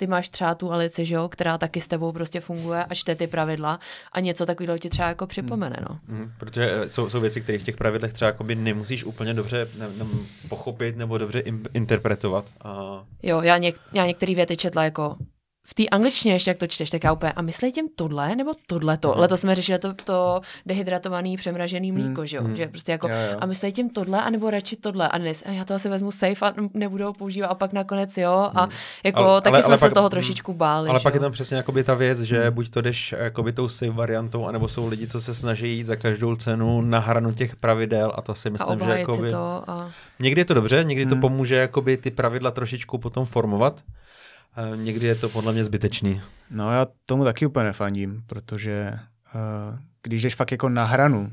ty 0.00 0.06
máš 0.06 0.28
třeba 0.28 0.54
tu 0.54 0.72
Alici, 0.72 1.04
že 1.04 1.14
jo, 1.14 1.28
která 1.28 1.58
taky 1.58 1.80
s 1.80 1.88
tebou 1.88 2.12
prostě 2.12 2.40
funguje 2.40 2.84
a 2.84 2.94
čte 2.94 3.14
ty 3.14 3.26
pravidla 3.26 3.80
a 4.12 4.20
něco 4.20 4.46
takového 4.46 4.78
ti 4.78 4.88
třeba 4.88 5.08
jako 5.08 5.26
připomene, 5.26 5.76
no. 5.88 5.98
Mm, 6.08 6.32
protože 6.38 6.70
eh, 6.72 6.90
jsou, 6.90 7.10
jsou 7.10 7.20
věci, 7.20 7.40
které 7.40 7.58
v 7.58 7.62
těch 7.62 7.76
pravidlech 7.76 8.12
třeba 8.12 8.32
by 8.42 8.54
nemusíš 8.54 9.04
úplně 9.04 9.34
dobře 9.34 9.68
ne, 9.78 9.88
ne, 9.88 10.04
pochopit 10.48 10.96
nebo 10.96 11.18
dobře 11.18 11.40
im, 11.40 11.64
interpretovat. 11.74 12.44
A... 12.64 13.04
Jo, 13.22 13.40
já, 13.40 13.58
něk, 13.58 13.76
já 13.92 14.06
některé 14.06 14.34
věty 14.34 14.56
četla 14.56 14.84
jako 14.84 15.16
v 15.70 15.74
té 15.74 15.86
angličtině 15.86 16.34
ještě, 16.34 16.50
jak 16.50 16.58
to 16.58 16.66
čteš, 16.66 16.90
tak 16.90 17.04
já 17.04 17.12
úplně, 17.12 17.32
a 17.32 17.42
myslí 17.42 17.72
tím 17.72 17.88
tohle 17.96 18.36
nebo 18.36 18.52
tohle 18.66 18.96
to? 18.96 19.12
Mm. 19.14 19.20
Letos 19.20 19.40
jsme 19.40 19.54
řešili 19.54 19.78
to, 19.78 19.94
to 19.94 20.40
dehydratovaný, 20.66 21.36
přemražený 21.36 21.92
mlíko, 21.92 22.20
mm. 22.20 22.26
že 22.26 22.36
jo? 22.36 22.42
Mm. 22.42 22.56
Že 22.56 22.68
prostě 22.68 22.92
jako, 22.92 23.08
jo, 23.08 23.14
jo. 23.32 23.38
a 23.40 23.46
myslí 23.46 23.72
tím 23.72 23.90
tohle, 23.90 24.22
anebo 24.22 24.50
radši 24.50 24.76
tohle, 24.76 25.08
a 25.08 25.18
dnes, 25.18 25.42
a 25.46 25.50
já 25.50 25.64
to 25.64 25.74
asi 25.74 25.88
vezmu 25.88 26.10
safe 26.10 26.46
a 26.46 26.52
nebudu 26.74 27.04
ho 27.04 27.12
používat, 27.12 27.48
a 27.48 27.54
pak 27.54 27.72
nakonec 27.72 28.16
jo, 28.16 28.50
a 28.54 28.66
mm. 28.66 28.72
jako 29.04 29.24
ale, 29.24 29.40
taky 29.40 29.54
ale, 29.54 29.62
jsme 29.62 29.68
ale 29.70 29.78
se 29.78 29.84
pak, 29.84 29.90
z 29.90 29.94
toho 29.94 30.08
trošičku 30.08 30.54
báli. 30.54 30.88
Ale 30.88 30.98
že? 30.98 31.02
pak 31.02 31.14
je 31.14 31.20
tam 31.20 31.32
přesně 31.32 31.56
jakoby 31.56 31.84
ta 31.84 31.94
věc, 31.94 32.20
že 32.20 32.50
mm. 32.50 32.54
buď 32.54 32.70
to 32.70 32.80
jdeš 32.80 33.14
jakoby 33.18 33.52
tou 33.52 33.68
safe 33.68 33.92
variantou, 33.92 34.46
anebo 34.46 34.68
jsou 34.68 34.88
lidi, 34.88 35.06
co 35.06 35.20
se 35.20 35.34
snaží 35.34 35.76
jít 35.76 35.86
za 35.86 35.96
každou 35.96 36.36
cenu 36.36 36.80
na 36.80 36.98
hranu 36.98 37.32
těch 37.32 37.56
pravidel 37.56 38.12
a 38.14 38.22
to 38.22 38.34
si 38.34 38.50
myslím, 38.50 38.78
že 38.78 38.90
jakoby... 38.90 39.30
To 39.30 39.62
a... 39.66 39.90
Někdy 40.18 40.40
je 40.40 40.44
to 40.44 40.54
dobře, 40.54 40.84
někdy 40.84 41.04
mm. 41.04 41.10
to 41.10 41.16
pomůže 41.16 41.54
jakoby 41.54 41.96
ty 41.96 42.10
pravidla 42.10 42.50
trošičku 42.50 42.98
potom 42.98 43.24
formovat, 43.24 43.80
někdy 44.74 45.06
je 45.06 45.14
to 45.14 45.28
podle 45.28 45.52
mě 45.52 45.64
zbytečný. 45.64 46.20
No 46.50 46.72
já 46.72 46.86
tomu 47.06 47.24
taky 47.24 47.46
úplně 47.46 47.64
nefandím, 47.64 48.22
protože 48.26 48.92
uh, 49.34 49.78
když 50.02 50.22
jdeš 50.22 50.34
fakt 50.34 50.52
jako 50.52 50.68
na 50.68 50.84
hranu, 50.84 51.32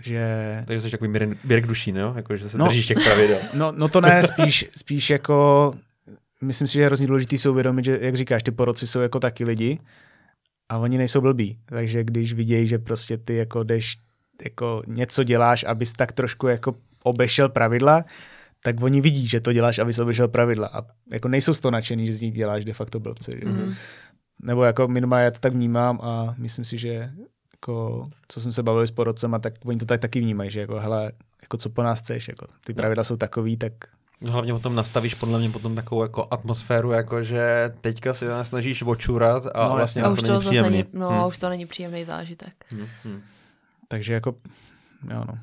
že... 0.00 0.64
Takže 0.66 0.80
jsi 0.80 0.90
takový 0.90 1.36
Birk 1.44 1.66
duší, 1.66 1.92
no? 1.92 2.12
Jako, 2.16 2.36
že 2.36 2.48
se 2.48 2.58
no, 2.58 2.66
držíš 2.66 2.86
těch 2.86 3.04
pravidel. 3.04 3.38
No, 3.54 3.72
no 3.76 3.88
to 3.88 4.00
ne, 4.00 4.22
spíš, 4.22 4.70
spíš 4.76 5.10
jako... 5.10 5.74
Myslím 6.40 6.68
si, 6.68 6.74
že 6.74 6.80
je 6.80 6.86
hrozně 6.86 7.06
důležité 7.06 7.38
si 7.38 7.48
uvědomit, 7.48 7.84
že, 7.84 7.98
jak 8.00 8.14
říkáš, 8.14 8.42
ty 8.42 8.50
poroci 8.50 8.86
jsou 8.86 9.00
jako 9.00 9.20
taky 9.20 9.44
lidi 9.44 9.78
a 10.68 10.78
oni 10.78 10.98
nejsou 10.98 11.20
blbí. 11.20 11.58
Takže 11.64 12.04
když 12.04 12.32
vidějí, 12.32 12.68
že 12.68 12.78
prostě 12.78 13.18
ty 13.18 13.36
jako 13.36 13.62
jdeš, 13.62 13.96
jako 14.44 14.82
něco 14.86 15.24
děláš, 15.24 15.64
abys 15.64 15.92
tak 15.92 16.12
trošku 16.12 16.46
jako 16.46 16.74
obešel 17.02 17.48
pravidla, 17.48 18.04
tak 18.64 18.82
oni 18.82 19.00
vidí, 19.00 19.26
že 19.26 19.40
to 19.40 19.52
děláš, 19.52 19.78
aby 19.78 19.92
se 19.92 20.02
obešel 20.02 20.28
pravidla. 20.28 20.66
A 20.72 20.82
jako 21.10 21.28
nejsou 21.28 21.54
z 21.54 21.60
toho 21.60 21.70
nadšený, 21.72 22.06
že 22.06 22.12
z 22.12 22.20
nich 22.20 22.34
děláš 22.34 22.64
de 22.64 22.72
facto 22.72 23.00
blbce. 23.00 23.30
Že? 23.34 23.38
Mm-hmm. 23.46 23.74
Nebo 24.42 24.64
jako 24.64 24.88
minimálně 24.88 25.24
já 25.24 25.30
to 25.30 25.38
tak 25.40 25.52
vnímám 25.52 25.98
a 26.02 26.34
myslím 26.38 26.64
si, 26.64 26.78
že 26.78 27.10
jako, 27.54 28.08
co 28.28 28.40
jsem 28.40 28.52
se 28.52 28.62
bavil 28.62 28.86
s 28.86 28.90
porodcem, 28.90 29.36
tak 29.40 29.54
oni 29.64 29.78
to 29.78 29.84
tak 29.86 30.00
taky 30.00 30.20
vnímají, 30.20 30.50
že 30.50 30.60
jako 30.60 30.80
hele, 30.80 31.12
jako 31.42 31.56
co 31.56 31.70
po 31.70 31.82
nás 31.82 31.98
chceš, 32.00 32.28
jako 32.28 32.46
ty 32.64 32.74
pravidla 32.74 33.04
jsou 33.04 33.16
takový, 33.16 33.56
tak 33.56 33.72
No, 34.20 34.32
hlavně 34.32 34.52
potom 34.52 34.74
nastavíš 34.74 35.14
podle 35.14 35.38
mě 35.38 35.50
potom 35.50 35.74
takovou 35.74 36.02
jako 36.02 36.28
atmosféru, 36.30 36.90
jako 36.90 37.22
že 37.22 37.70
teďka 37.80 38.14
si 38.14 38.24
nás 38.24 38.48
snažíš 38.48 38.82
očurat 38.82 39.42
a 39.54 39.68
No, 39.68 39.74
vlastně. 39.76 40.02
A 40.02 40.08
už 40.10 40.20
to 40.20 40.26
to, 40.26 40.32
není 40.32 40.40
příjemný. 40.40 40.70
není, 40.70 40.84
no, 40.92 41.10
Hm, 41.10 41.26
už 41.28 41.38
to 41.38 41.48
není 41.48 41.66
příjemný 41.66 42.04
zážitek. 42.04 42.52
hm, 42.74 42.86
hm. 43.04 43.20
Takže 43.88 44.12
jako, 44.14 44.34
jo 45.10 45.24
no. 45.28 45.38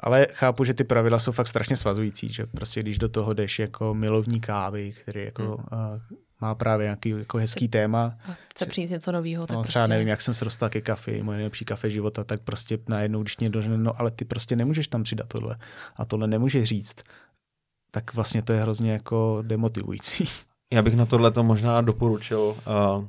Ale 0.00 0.26
chápu, 0.32 0.64
že 0.64 0.74
ty 0.74 0.84
pravidla 0.84 1.18
jsou 1.18 1.32
fakt 1.32 1.46
strašně 1.46 1.76
svazující, 1.76 2.28
že 2.28 2.46
prostě 2.46 2.80
když 2.80 2.98
do 2.98 3.08
toho 3.08 3.34
jdeš 3.34 3.58
jako 3.58 3.94
milovní 3.94 4.40
kávy, 4.40 4.94
který 5.02 5.24
jako 5.24 5.42
Hmm. 5.42 5.52
uh, 5.52 6.00
má 6.40 6.54
právě 6.54 6.84
nějaký 6.84 7.10
jako 7.10 7.38
hezký 7.38 7.68
téma, 7.68 8.16
chce 8.50 8.66
přinést 8.66 8.90
něco 8.90 9.12
nového, 9.12 9.46
tak 9.46 9.54
no, 9.54 9.60
prostě... 9.62 9.70
třeba 9.70 9.86
nevím, 9.86 10.08
jak 10.08 10.22
jsem 10.22 10.34
se 10.34 10.44
dostal 10.44 10.68
ke 10.68 10.80
kafi, 10.80 11.22
moje 11.22 11.36
nejlepší 11.36 11.64
kafe 11.64 11.90
života, 11.90 12.24
tak 12.24 12.40
prostě 12.42 12.78
najednou, 12.88 13.22
když 13.22 13.36
někdo 13.36 13.62
řekne, 13.62 13.78
no 13.78 14.00
ale 14.00 14.10
ty 14.10 14.24
prostě 14.24 14.56
nemůžeš 14.56 14.88
tam 14.88 15.02
přidat 15.02 15.28
tohle 15.28 15.56
a 15.96 16.04
tohle 16.04 16.26
nemůžeš 16.26 16.68
říct, 16.68 16.96
tak 17.90 18.14
vlastně 18.14 18.42
to 18.42 18.52
je 18.52 18.60
hrozně 18.60 18.92
jako 18.92 19.38
demotivující. 19.42 20.24
Já 20.72 20.82
bych 20.82 20.96
na 20.96 21.06
tohle 21.06 21.30
to 21.30 21.44
možná 21.44 21.80
doporučil 21.80 22.40
uh, 22.40 23.04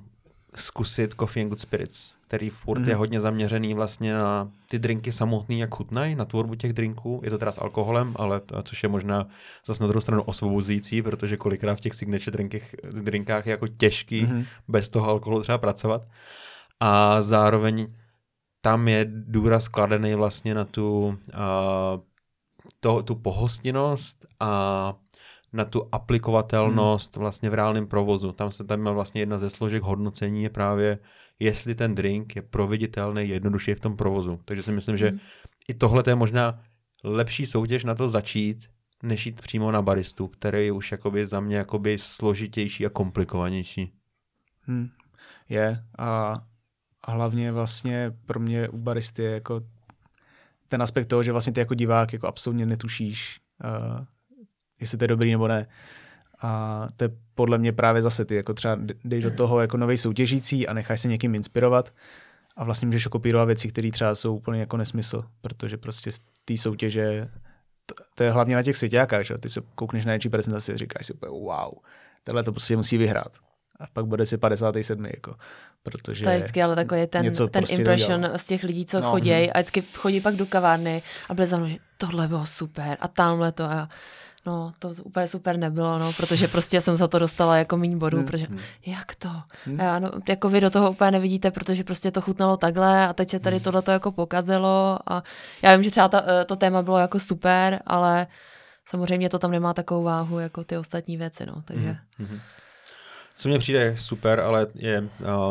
zkusit 0.56 1.14
Coffee 1.20 1.44
and 1.44 1.50
Good 1.50 1.60
Spirits, 1.60 2.14
který 2.28 2.50
furt 2.50 2.80
Mhm. 2.80 2.90
je 2.90 2.96
hodně 2.96 3.22
zaměřený 3.22 3.74
vlastně 3.74 4.14
na 4.14 4.52
ty 4.70 4.80
drinky 4.80 5.12
samotný, 5.12 5.60
jak 5.60 5.76
chutnají, 5.76 6.16
na 6.16 6.26
tvorbu 6.26 6.56
těch 6.56 6.74
drinků. 6.74 7.22
Je 7.24 7.30
to 7.30 7.38
teda 7.38 7.52
s 7.52 7.62
alkoholem, 7.62 8.14
ale 8.16 8.42
uh, 8.54 8.62
což 8.62 8.84
je 8.84 8.90
možná 8.90 9.26
zase 9.66 9.84
na 9.84 9.88
druhou 9.88 10.02
stranu 10.02 10.22
osvobozující, 10.24 11.02
protože 11.02 11.38
kolikrát 11.38 11.76
v 11.76 11.80
těch 11.82 11.94
signature 11.94 12.32
drinkách, 12.38 12.70
drinkách 12.84 13.46
je 13.46 13.52
jako 13.52 13.68
těžký 13.68 14.22
Mhm. 14.22 14.46
bez 14.68 14.90
toho 14.90 15.08
alkoholu 15.08 15.42
třeba 15.42 15.58
pracovat. 15.58 16.08
A 16.80 17.22
zároveň 17.22 17.94
tam 18.62 18.88
je 18.88 19.06
důraz 19.10 19.68
kladený 19.68 20.16
vlastně 20.16 20.54
na 20.56 20.66
tu, 20.66 21.08
uh, 21.08 21.16
to, 22.80 23.04
tu 23.04 23.16
pohostinnost 23.16 24.26
a 24.40 24.94
na 25.54 25.66
tu 25.66 25.90
aplikovatelnost 25.92 27.16
vlastně 27.16 27.50
v 27.50 27.54
reálném 27.54 27.88
provozu. 27.88 28.32
Tam 28.32 28.52
se 28.52 28.64
tam 28.64 28.86
je 28.86 28.92
vlastně 28.92 29.22
jedna 29.22 29.38
ze 29.38 29.50
složek 29.50 29.84
hodnocení 29.84 30.44
je 30.44 30.50
právě, 30.50 31.00
jestli 31.40 31.76
ten 31.76 31.96
drink 31.96 32.36
je 32.36 32.42
proveditelný 32.42 33.30
jednoduše 33.30 33.76
v 33.76 33.80
tom 33.80 33.98
provozu. 33.98 34.40
Takže 34.46 34.64
si 34.64 34.72
myslím, 34.72 34.98
že 34.98 35.12
Mhm. 35.12 35.20
i 35.68 35.74
tohle 35.74 36.04
je 36.08 36.16
možná 36.16 36.62
lepší 37.04 37.46
soutěž 37.46 37.84
na 37.84 37.96
to 37.96 38.10
začít, 38.10 38.70
než 39.04 39.26
jít 39.26 39.42
přímo 39.42 39.72
na 39.72 39.82
baristu, 39.82 40.28
který 40.28 40.66
je 40.66 40.72
už 40.72 40.92
jakoby 40.92 41.28
za 41.28 41.40
mě 41.40 41.58
jakoby 41.58 41.98
složitější 42.00 42.86
a 42.86 42.90
komplikovanější. 42.90 43.94
Hmm. 44.62 44.90
Je 45.50 45.84
a, 45.98 46.42
a 47.04 47.12
hlavně 47.12 47.52
vlastně 47.52 48.12
pro 48.26 48.40
mě 48.40 48.70
u 48.70 48.78
baristy 48.78 49.24
je 49.24 49.32
jako 49.32 49.62
ten 50.68 50.82
aspekt 50.82 51.06
toho, 51.06 51.24
že 51.24 51.32
vlastně 51.32 51.54
ty 51.54 51.60
jako 51.60 51.74
divák 51.74 52.14
jako 52.14 52.28
absolutně 52.28 52.66
netušíš, 52.66 53.40
uh, 53.64 54.06
jestli 54.80 54.98
to 54.98 55.04
je 55.04 55.08
dobrý 55.08 55.32
nebo 55.32 55.48
ne. 55.48 55.68
A 56.42 56.88
to 56.98 57.04
je 57.04 57.10
podle 57.36 57.58
mě 57.58 57.72
právě 57.72 58.02
zase 58.02 58.26
ty, 58.26 58.36
jako 58.36 58.54
třeba 58.54 58.78
jdeš 59.04 59.24
do 59.24 59.32
toho 59.32 59.60
jako 59.62 59.78
nový 59.78 59.98
soutěžící 59.98 60.68
a 60.68 60.74
necháš 60.74 61.02
se 61.02 61.08
někým 61.08 61.36
inspirovat 61.36 61.94
a 62.58 62.64
vlastně 62.64 62.86
můžeš 62.86 63.08
kopírovat 63.08 63.48
věci, 63.48 63.68
které 63.68 63.92
třeba 63.92 64.16
jsou 64.16 64.36
úplně 64.36 64.60
jako 64.60 64.78
nesmysl, 64.78 65.20
protože 65.42 65.78
prostě 65.78 66.12
z 66.12 66.20
té 66.46 66.58
soutěže, 66.58 67.30
to, 67.86 67.96
to, 68.16 68.24
je 68.24 68.32
hlavně 68.32 68.56
na 68.56 68.64
těch 68.64 68.78
svěťákách, 68.78 69.26
že? 69.26 69.34
jo. 69.34 69.38
ty 69.38 69.50
se 69.50 69.62
koukneš 69.76 70.06
na 70.06 70.14
něčí 70.14 70.30
prezentaci 70.30 70.74
a 70.74 70.78
říkáš 70.78 71.06
si 71.06 71.14
úplně 71.14 71.30
wow, 71.32 71.72
tohle 72.24 72.44
to 72.44 72.52
prostě 72.52 72.78
musí 72.78 72.98
vyhrát. 72.98 73.32
A 73.80 73.84
pak 73.94 74.06
bude 74.06 74.26
si 74.26 74.38
57. 74.38 75.06
Jako, 75.06 75.36
protože 75.84 76.24
To 76.24 76.30
je 76.30 76.38
vždycky 76.38 76.64
ale 76.64 76.76
takový 76.76 77.08
ten, 77.08 77.24
něco 77.26 77.48
ten 77.48 77.62
prostě 77.62 77.76
impression 77.76 78.22
dodělal. 78.22 78.38
z 78.38 78.46
těch 78.46 78.64
lidí, 78.64 78.86
co 78.86 79.00
No. 79.00 79.12
chodí 79.12 79.34
a 79.34 79.60
vždycky 79.60 79.84
chodí 79.94 80.22
pak 80.22 80.36
do 80.36 80.46
kavárny 80.46 81.02
a 81.30 81.34
byli 81.34 81.48
za 81.48 81.58
mnou, 81.58 81.68
že 81.68 81.76
tohle 81.98 82.28
bylo 82.28 82.46
super 82.46 82.98
a 83.00 83.08
tamhle 83.08 83.52
to 83.52 83.64
a 83.64 83.90
no 84.46 84.72
to 84.80 84.94
úplně 85.04 85.28
super 85.28 85.58
nebylo, 85.58 86.00
no, 86.00 86.14
protože 86.14 86.48
prostě 86.48 86.82
jsem 86.82 86.96
za 86.96 87.08
to 87.08 87.20
dostala 87.20 87.58
jako 87.58 87.78
míň 87.78 87.98
bodů, 87.98 88.18
Hmm. 88.18 88.26
protože 88.28 88.46
jak 88.86 89.16
to? 89.16 89.30
Hmm. 89.66 89.80
Já, 89.80 90.00
no, 90.00 90.12
jako 90.30 90.50
vy 90.50 90.62
do 90.62 90.70
toho 90.70 90.92
úplně 90.92 91.12
nevidíte, 91.12 91.52
protože 91.52 91.84
prostě 91.84 92.12
to 92.12 92.22
chutnalo 92.22 92.58
takhle 92.58 93.08
a 93.08 93.14
teď 93.14 93.30
se 93.30 93.40
tady 93.40 93.60
tohle 93.60 93.82
to 93.82 93.92
jako 93.92 94.12
pokazilo 94.12 95.00
a 95.08 95.24
já 95.62 95.76
vím, 95.76 95.84
že 95.84 95.92
třeba 95.92 96.08
ta, 96.08 96.24
eh, 96.28 96.46
to 96.46 96.56
téma 96.56 96.82
bylo 96.82 96.98
jako 96.98 97.20
super, 97.20 97.80
ale 97.86 98.28
samozřejmě 98.90 99.30
to 99.30 99.40
tam 99.40 99.52
nemá 99.52 99.74
takovou 99.74 100.04
váhu 100.04 100.40
jako 100.40 100.64
ty 100.64 100.78
ostatní 100.78 101.18
věci, 101.18 101.46
no, 101.46 101.62
takže... 101.66 101.98
Co 103.36 103.50
mně 103.50 103.60
přijde 103.60 103.96
super, 104.00 104.40
ale 104.40 104.68
je 104.76 105.02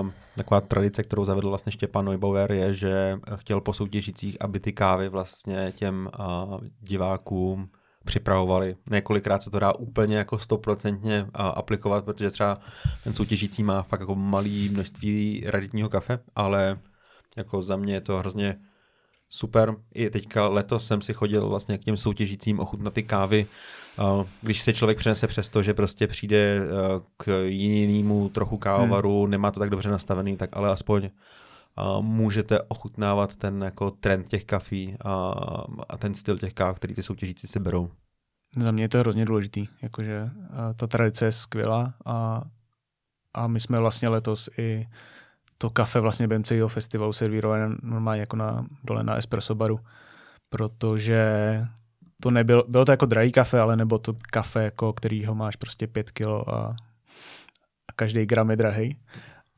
um, 0.01 0.13
taková 0.37 0.61
tradice, 0.61 1.03
kterou 1.03 1.25
zavedl 1.25 1.49
vlastně 1.49 1.73
Štěpán 1.73 2.05
Neubauer, 2.05 2.53
je, 2.53 2.75
že 2.75 3.19
chtěl 3.35 3.61
po 3.61 3.73
soutěžících, 3.73 4.37
aby 4.41 4.61
ty 4.61 4.73
kávy 4.73 5.09
vlastně 5.09 5.73
těm 5.77 6.11
uh, 6.21 6.61
divákům 6.81 7.67
připravovali. 8.09 8.77
Několikrát 8.91 9.43
se 9.43 9.51
to 9.51 9.59
dá 9.59 9.73
úplně 9.73 10.17
jako 10.17 10.39
stoprocentně 10.39 11.27
aplikovat, 11.35 12.05
protože 12.05 12.31
třeba 12.31 12.61
ten 13.05 13.15
soutěžící 13.15 13.63
má 13.63 13.83
fakt 13.83 14.01
jako 14.01 14.15
malý 14.15 14.69
množství 14.69 15.45
raditního 15.47 15.89
kafe, 15.89 16.19
ale 16.37 16.79
jako 17.37 17.63
za 17.63 17.77
mě 17.77 17.95
je 17.95 18.01
to 18.01 18.19
hrozně 18.19 18.57
super. 19.29 19.75
I 19.95 20.11
teďka 20.11 20.49
letos 20.49 20.87
jsem 20.87 21.01
si 21.01 21.15
chodil 21.15 21.49
vlastně 21.49 21.79
k 21.79 21.85
těm 21.85 21.97
soutěžícím 21.97 22.61
ochutnat 22.61 22.95
ty 22.95 23.03
kávy, 23.03 23.47
když 24.43 24.61
se 24.61 24.73
člověk 24.73 24.99
přenese 24.99 25.27
přes 25.27 25.49
to, 25.49 25.63
že 25.63 25.75
prostě 25.75 26.07
přijde 26.07 26.61
k 27.17 27.45
jinému 27.47 28.29
trochu 28.29 28.57
kávovaru, 28.57 29.23
hmm. 29.23 29.31
nemá 29.31 29.51
to 29.51 29.61
tak 29.61 29.71
dobře 29.71 29.91
nastavený, 29.91 30.37
tak 30.37 30.57
ale 30.57 30.71
aspoň 30.71 31.11
můžete 32.01 32.63
ochutnávat 32.63 33.37
ten 33.37 33.63
jako 33.63 33.91
trend 33.91 34.29
těch 34.29 34.45
kafí 34.45 34.97
a, 35.05 35.35
a 35.89 35.97
ten 35.97 36.15
styl 36.15 36.39
těch 36.39 36.55
káv, 36.55 36.77
který 36.77 36.95
ty 36.95 37.03
soutěžící 37.03 37.47
si 37.47 37.59
berou. 37.59 37.91
Za 38.57 38.71
mě 38.71 38.85
je 38.85 38.89
to 38.89 38.99
hrozně 38.99 39.25
důležitý, 39.25 39.69
jakože 39.83 40.31
ta 40.77 40.87
tradice 40.87 41.25
je 41.25 41.33
skvělá 41.33 41.95
a, 42.05 42.43
a 43.35 43.47
my 43.47 43.61
jsme 43.61 43.79
vlastně 43.79 44.09
letos 44.09 44.49
i 44.59 44.89
to 45.59 45.71
kafe 45.71 46.01
vlastně 46.01 46.29
během 46.29 46.45
celého 46.45 46.69
festivalu 46.69 47.13
servírovali 47.13 47.77
normálně 47.83 48.21
jako 48.21 48.37
na, 48.37 48.67
dole 48.85 49.03
na 49.03 49.17
espresso 49.17 49.55
baru, 49.55 49.81
protože 50.51 51.61
to 52.23 52.31
nebylo, 52.31 52.65
bylo 52.69 52.85
to 52.85 52.91
jako 52.93 53.07
drahý 53.07 53.33
kafe, 53.33 53.61
ale 53.61 53.77
nebo 53.77 53.99
to 53.99 54.15
kafe, 54.31 54.65
jako, 54.65 54.93
který 54.93 55.25
ho 55.25 55.35
máš 55.35 55.57
prostě 55.57 55.87
pět 55.87 56.11
kilo 56.11 56.55
a, 56.55 56.77
a 57.89 57.93
každý 57.97 58.27
gram 58.27 58.51
je 58.51 58.57
drahý. 58.57 58.97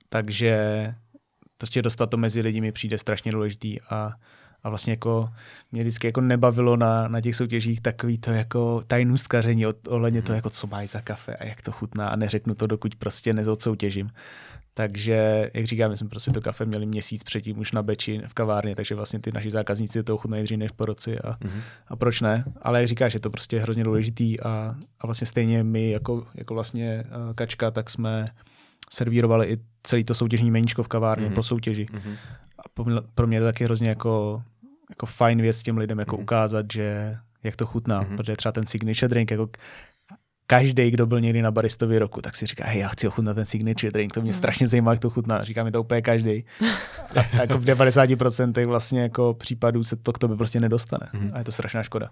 Takže 0.09 0.95
prostě 1.61 1.83
dostat 1.83 2.07
to 2.11 2.17
mezi 2.17 2.41
lidi 2.41 2.61
mi 2.61 2.73
přijde 2.73 2.99
strašně 2.99 3.33
důležitý 3.33 3.81
a, 3.81 4.13
a 4.63 4.69
vlastně 4.69 4.93
jako 4.93 5.31
mě 5.73 5.83
vždycky 5.83 6.07
jako 6.07 6.21
nebavilo 6.21 6.77
na, 6.77 7.09
na 7.09 7.21
těch 7.21 7.37
soutěžích 7.37 7.81
takový 7.81 8.19
to 8.19 8.31
jako 8.31 8.83
tajnůstkaření 8.87 9.67
ohledně 9.67 10.23
toho, 10.23 10.37
jako 10.37 10.51
co 10.51 10.67
máš 10.67 10.91
za 10.91 11.01
kafe 11.01 11.37
a 11.37 11.45
jak 11.47 11.63
to 11.63 11.72
chutná 11.72 12.09
a 12.09 12.17
neřeknu 12.17 12.55
to, 12.55 12.67
dokud 12.67 12.95
prostě 12.95 13.33
nezodsoutěžím. 13.33 14.11
Takže, 14.75 15.51
jak 15.55 15.64
říkám, 15.64 15.91
my 15.91 15.97
jsme 15.97 16.09
prostě 16.09 16.30
to 16.30 16.41
kafe 16.41 16.64
měli 16.67 16.87
měsíc 16.87 17.22
předtím 17.22 17.59
už 17.59 17.72
na 17.72 17.83
beči 17.83 18.22
v 18.26 18.34
kavárně, 18.34 18.76
takže 18.76 18.95
vlastně 18.95 19.18
ty 19.21 19.33
naši 19.33 19.51
zákazníci 19.51 20.03
to 20.03 20.14
ochutnají 20.14 20.43
dřív 20.45 20.59
než 20.59 20.71
po 20.71 20.84
roci 20.84 21.18
a, 21.18 21.37
Mhm. 21.45 21.61
a 21.89 21.97
proč 21.97 22.21
ne? 22.21 22.45
Ale 22.63 22.79
jak 22.80 22.89
říkáš, 22.89 23.14
je 23.14 23.21
to 23.21 23.30
prostě 23.30 23.59
hrozně 23.59 23.84
důležitý 23.84 24.41
a, 24.41 24.75
a 25.01 25.07
vlastně 25.07 25.26
stejně 25.26 25.64
my 25.64 25.91
jako, 25.91 26.26
jako 26.34 26.55
vlastně 26.55 27.05
uh, 27.07 27.34
kačka, 27.34 27.71
tak 27.71 27.91
jsme 27.91 28.26
servírovali 28.92 29.46
i 29.46 29.58
celý 29.83 30.04
to 30.04 30.14
soutěžní 30.14 30.50
meníčko 30.50 30.83
v 30.83 30.88
kavárně 30.88 31.26
Mhm. 31.26 31.34
po 31.34 31.42
soutěži. 31.42 31.87
Mhm. 31.92 32.17
A 32.58 32.62
pro 32.75 32.84
mě- 32.84 33.00
pro 33.14 33.26
mě 33.26 33.37
je 33.37 33.41
to 33.41 33.46
taky 33.46 33.64
hrozně 33.64 33.88
jako, 33.88 34.42
jako 34.91 35.07
fajn 35.07 35.42
věc 35.42 35.62
těm 35.62 35.79
lidem 35.79 35.99
jako 35.99 36.17
Mhm. 36.17 36.22
ukázat, 36.22 36.67
že 36.72 37.17
jak 37.45 37.57
to 37.57 37.67
chutná, 37.67 38.00
Mhm. 38.03 38.17
protože 38.17 38.37
třeba 38.37 38.53
ten 38.53 38.67
signature 38.67 39.08
drink, 39.08 39.30
jako 39.30 39.49
každý, 40.46 40.91
kdo 40.91 41.07
byl 41.07 41.21
někdy 41.21 41.42
na 41.42 41.50
baristovi 41.50 41.99
roku, 41.99 42.21
tak 42.22 42.37
si 42.37 42.46
říká, 42.46 42.64
hej, 42.67 42.79
já 42.80 42.88
chci 42.88 43.08
ochutnat 43.08 43.34
ten 43.34 43.46
signature 43.46 43.92
drink, 43.92 44.12
to 44.12 44.21
mě 44.21 44.30
Mhm. 44.30 44.37
strašně 44.38 44.67
zajímá, 44.67 44.91
jak 44.91 45.00
to 45.00 45.11
chutná. 45.11 45.45
Říká 45.45 45.64
mi 45.64 45.71
to 45.71 45.80
úplně 45.80 46.03
každý. 46.03 46.45
A, 47.17 47.21
a 47.21 47.41
jako 47.41 47.58
v 47.58 47.64
90% 47.64 48.67
vlastně 48.67 49.00
jako 49.00 49.34
případů 49.34 49.84
se 49.84 49.96
to 49.96 50.12
k 50.12 50.18
tobě 50.18 50.37
prostě 50.37 50.61
nedostane. 50.61 51.07
Mhm. 51.12 51.30
A 51.34 51.38
je 51.38 51.45
to 51.45 51.53
strašná 51.53 51.83
škoda. 51.83 52.11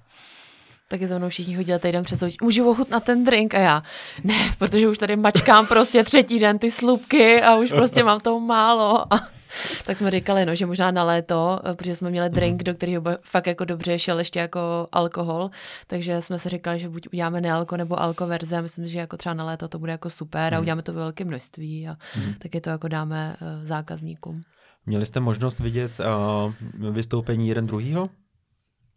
Taky 0.88 1.06
za 1.06 1.18
mnou 1.18 1.28
všichni 1.28 1.56
chodili 1.56 1.78
týden 1.78 2.04
před 2.04 2.16
soutěž. 2.16 2.36
Můžu 2.42 2.70
ochutnat 2.70 3.04
ten 3.04 3.24
drink 3.24 3.54
a 3.54 3.58
já. 3.58 3.82
Ne, 4.24 4.34
protože 4.58 4.88
už 4.88 4.98
tady 4.98 5.16
mačkám 5.16 5.66
prostě 5.66 6.04
třetí 6.04 6.38
den 6.38 6.58
ty 6.58 6.70
slupky 6.70 7.42
a 7.42 7.56
už 7.56 7.70
prostě 7.70 8.04
mám 8.04 8.20
toho 8.20 8.40
málo. 8.40 9.12
A 9.14 9.28
tak 9.86 9.98
jsme 9.98 10.10
říkali, 10.10 10.46
no, 10.46 10.54
že 10.54 10.66
možná 10.66 10.90
na 10.90 11.04
léto, 11.04 11.60
eh, 11.64 11.74
protože 11.74 11.94
jsme 11.96 12.10
měli 12.10 12.30
drink, 12.30 12.62
do 12.62 12.74
kterého 12.74 13.00
by 13.02 13.10
fakt 13.22 13.46
jako 13.46 13.64
dobře 13.64 13.98
šel 13.98 14.18
ještě 14.18 14.38
jako 14.38 14.88
alkohol, 14.92 15.50
takže 15.86 16.22
jsme 16.22 16.38
si 16.38 16.48
říkali, 16.48 16.78
že 16.78 16.88
buď 16.88 17.08
uděláme 17.12 17.40
nealko 17.40 17.76
nebo 17.76 18.00
alko 18.00 18.26
verze 18.26 18.62
myslím, 18.62 18.86
že 18.86 18.98
jako 18.98 19.16
třeba 19.16 19.34
na 19.34 19.44
léto 19.44 19.68
to 19.68 19.78
bude 19.78 19.92
jako 19.92 20.10
super 20.10 20.54
a 20.54 20.56
Mhm. 20.56 20.62
uděláme 20.62 20.82
to 20.82 20.92
ve 20.92 21.00
velkém 21.00 21.26
množství 21.28 21.88
a 21.88 21.96
Mhm. 22.16 22.34
taky 22.34 22.60
to 22.60 22.70
jako 22.70 22.88
dáme 22.88 23.36
eh, 23.42 23.66
zákazníkům. 23.66 24.40
Měli 24.86 25.06
jste 25.06 25.20
možnost 25.20 25.60
vidět 25.60 25.92
uh, 26.80 26.90
vystoupení 26.90 27.48
jeden 27.48 27.66
druhýho? 27.66 28.10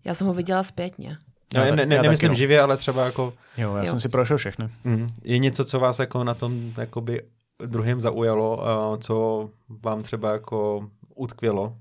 Já 0.06 0.14
jsem 0.14 0.28
ho 0.28 0.34
viděla 0.34 0.64
zpětně. 0.64 1.18
Já 1.56 1.76
Ne, 1.76 1.86
ne, 1.86 2.02
nemyslím 2.02 2.30
no. 2.30 2.36
živě, 2.36 2.62
ale 2.62 2.78
třeba 2.78 3.06
jako 3.06 3.34
Jo, 3.58 3.76
já 3.76 3.84
Jo. 3.84 3.90
jsem 3.90 4.00
si 4.00 4.10
prošel 4.10 4.38
všechny. 4.38 4.70
mm, 4.84 5.08
je 5.24 5.40
něco, 5.40 5.66
co 5.66 5.80
vás 5.80 6.00
jako 6.00 6.24
na 6.24 6.34
tom 6.34 6.74
jakoby 6.78 7.22
druhým 7.66 8.02
zaujalo, 8.02 8.58
uh, 8.92 8.98
co 8.98 9.50
vám 9.70 10.04
třeba 10.04 10.32
jako 10.32 10.90
utkvělo? 11.16 11.76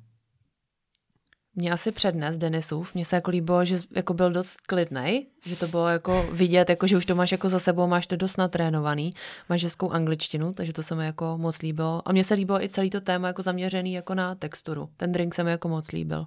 mě 1.55 1.73
asi 1.73 1.93
přednes 1.93 2.39
Denisův. 2.39 2.95
Mně 2.95 3.05
se 3.05 3.17
jako 3.17 3.31
líbilo, 3.31 3.65
že 3.65 3.79
jako 3.97 4.15
byl 4.15 4.31
dost 4.31 4.57
klidnej, 4.67 5.27
že 5.47 5.57
to 5.57 5.69
bylo 5.69 5.89
jako 5.89 6.27
vidět, 6.33 6.71
jako 6.71 6.87
že 6.87 6.97
už 6.97 7.07
to 7.07 7.15
máš 7.15 7.33
jako 7.33 7.49
za 7.49 7.59
sebou, 7.59 7.87
máš 7.87 8.07
to 8.07 8.17
dost 8.17 8.37
natrénovaný, 8.37 9.11
máš 9.49 9.63
hezkou 9.65 9.91
angličtinu, 9.91 10.53
takže 10.53 10.73
to 10.73 10.83
se 10.83 10.95
mi 10.95 11.05
jako 11.07 11.39
moc 11.39 11.63
líbilo. 11.63 12.03
A 12.09 12.13
mně 12.13 12.25
se 12.25 12.35
líbilo 12.35 12.63
i 12.63 12.69
celý 12.69 12.91
to 12.91 13.01
téma 13.01 13.27
jako 13.29 13.43
zaměřený 13.43 13.93
jako 13.93 14.15
na 14.15 14.35
texturu. 14.35 14.89
Ten 14.97 15.13
drink 15.13 15.35
se 15.35 15.45
mi 15.45 15.51
jako 15.51 15.69
moc 15.69 15.93
líbil. 15.93 16.27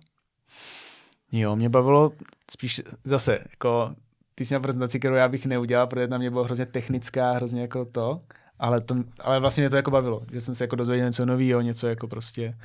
Jo, 1.35 1.55
mě 1.55 1.69
bavilo 1.69 2.11
spíš 2.51 2.81
zase, 3.03 3.39
jako 3.49 3.95
ty 4.35 4.45
jsi 4.45 4.53
na 4.53 4.59
prezentaci, 4.59 4.99
kterou 4.99 5.15
já 5.15 5.27
bych 5.27 5.45
neudělal, 5.45 5.87
protože 5.87 6.07
tam 6.07 6.19
mě 6.19 6.31
bylo 6.31 6.43
hrozně 6.43 6.65
technická, 6.65 7.31
hrozně 7.31 7.61
jako 7.61 7.85
to, 7.85 8.21
ale, 8.59 8.81
to, 8.81 8.95
ale 9.19 9.39
vlastně 9.39 9.61
mě 9.61 9.69
to 9.69 9.75
jako 9.75 9.91
bavilo, 9.91 10.21
že 10.31 10.39
jsem 10.39 10.55
se 10.55 10.63
jako 10.63 10.75
dozvěděl 10.75 11.07
něco 11.07 11.25
nového, 11.25 11.61
něco 11.61 11.87
jako 11.87 12.07
prostě 12.07 12.57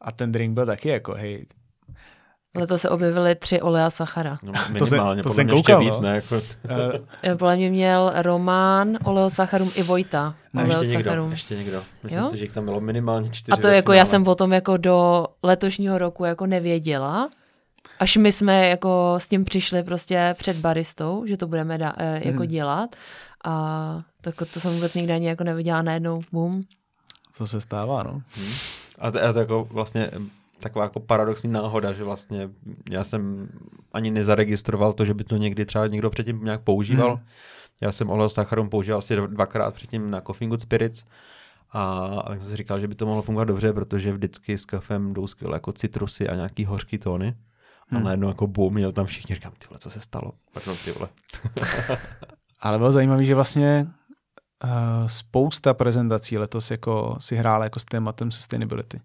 a 0.00 0.12
ten 0.12 0.32
drink 0.32 0.54
byl 0.54 0.66
taky 0.66 0.88
jako, 0.88 1.12
hej, 1.14 1.46
Letos 2.54 2.80
se 2.80 2.88
objevily 2.88 3.34
tři 3.34 3.60
olea 3.60 3.90
sachara. 3.90 4.36
No, 4.42 4.52
minimálně, 4.72 5.22
to, 5.22 5.28
to 5.28 5.34
jsem 5.34 5.48
koukal, 5.48 5.82
ještě 5.82 5.90
víc, 5.90 6.00
no. 6.00 6.08
ne? 6.08 6.14
Jako... 6.14 6.34
Uh, 6.36 7.36
podle 7.38 7.56
mě 7.56 7.70
měl 7.70 8.12
Román, 8.16 8.98
oleosacharum 9.04 9.70
i 9.74 9.82
Vojta. 9.82 10.34
No, 10.54 10.62
ještě 10.62 10.96
někdo, 10.96 11.28
ještě 11.30 11.56
někdo. 11.56 11.82
Myslím 12.02 12.22
Jo? 12.22 12.30
si, 12.30 12.36
že 12.36 12.44
jich 12.44 12.52
tam 12.52 12.64
bylo 12.64 12.80
minimálně 12.80 13.30
čtyři. 13.30 13.52
A 13.52 13.56
to 13.56 13.66
jako 13.66 13.92
já 13.92 14.04
jsem 14.04 14.28
o 14.28 14.34
tom 14.34 14.52
jako 14.52 14.76
do 14.76 15.26
letošního 15.42 15.98
roku 15.98 16.24
jako 16.24 16.46
nevěděla, 16.46 17.28
až 18.00 18.16
my 18.16 18.32
jsme 18.32 18.68
jako 18.68 19.14
s 19.18 19.28
tím 19.28 19.44
přišli 19.44 19.82
prostě 19.82 20.34
před 20.38 20.56
baristou, 20.56 21.24
že 21.26 21.36
to 21.36 21.46
budeme 21.46 21.78
da, 21.78 21.94
eh, 21.96 22.20
jako 22.28 22.38
Mhm. 22.42 22.46
dělat 22.48 22.96
a 23.44 24.02
tak 24.20 24.34
to 24.54 24.60
jsem 24.60 24.72
vůbec 24.74 24.94
nikdy 24.94 25.12
ani 25.12 25.26
jako 25.26 25.44
neviděla 25.44 25.82
najednou, 25.82 26.22
bum. 26.32 26.60
co 27.32 27.46
se 27.46 27.60
stává, 27.60 28.02
no. 28.02 28.10
Hmm. 28.36 28.52
A 28.98 29.10
to, 29.10 29.24
a 29.24 29.32
to 29.32 29.38
jako 29.38 29.68
vlastně 29.70 30.06
em, 30.06 30.30
taková 30.60 30.84
jako 30.84 31.00
paradoxní 31.00 31.50
náhoda, 31.52 31.92
že 31.92 32.04
vlastně 32.04 32.48
já 32.90 33.04
jsem 33.04 33.48
ani 33.92 34.10
nezaregistroval 34.10 34.92
to, 34.92 35.04
že 35.04 35.14
by 35.14 35.24
to 35.24 35.36
někdy 35.36 35.66
třeba 35.66 35.86
někdo 35.86 36.10
předtím 36.10 36.44
nějak 36.44 36.60
používal. 36.60 37.16
Hmm. 37.16 37.24
Já 37.80 37.92
jsem 37.92 38.10
oleo 38.10 38.28
sacharum 38.28 38.68
používal 38.68 38.98
asi 38.98 39.16
dv- 39.16 39.26
dvakrát 39.28 39.74
předtím 39.74 40.10
na 40.10 40.20
Coffee 40.20 40.48
Good 40.48 40.60
Spirits 40.60 41.04
a, 41.72 41.82
a 42.24 42.28
tak 42.28 42.42
jsem 42.42 42.50
si 42.50 42.56
říkal, 42.56 42.80
že 42.80 42.88
by 42.88 42.94
to 42.94 43.06
mohlo 43.06 43.22
fungovat 43.22 43.44
dobře, 43.44 43.72
protože 43.72 44.12
vždycky 44.12 44.58
s 44.58 44.64
kafem 44.66 45.12
jdou 45.14 45.26
skvěle 45.26 45.56
jako 45.56 45.72
citrusy 45.72 46.28
a 46.28 46.34
nějaký 46.34 46.64
hořký 46.64 46.98
tóny. 46.98 47.34
A 47.92 47.94
Hmm. 47.94 48.04
najednou 48.04 48.28
jako 48.28 48.46
boom, 48.46 48.74
měl 48.74 48.92
tam 48.92 49.06
všichni, 49.06 49.34
říkám, 49.34 49.52
ty 49.58 49.66
vole, 49.70 49.78
co 49.78 49.90
se 49.90 50.00
stalo? 50.00 50.32
Pardon, 50.52 50.76
ty 50.84 50.92
vole. 50.92 51.08
Ale 52.60 52.78
bylo 52.78 52.92
zajímavé, 52.92 53.24
že 53.24 53.34
vlastně 53.34 53.86
uh, 54.64 54.70
spousta 55.06 55.74
prezentací 55.74 56.38
letos 56.38 56.70
jako 56.70 57.16
si 57.20 57.36
hrála 57.36 57.64
jako 57.64 57.78
s 57.78 57.84
tématem 57.84 58.30
sustainability. 58.30 59.00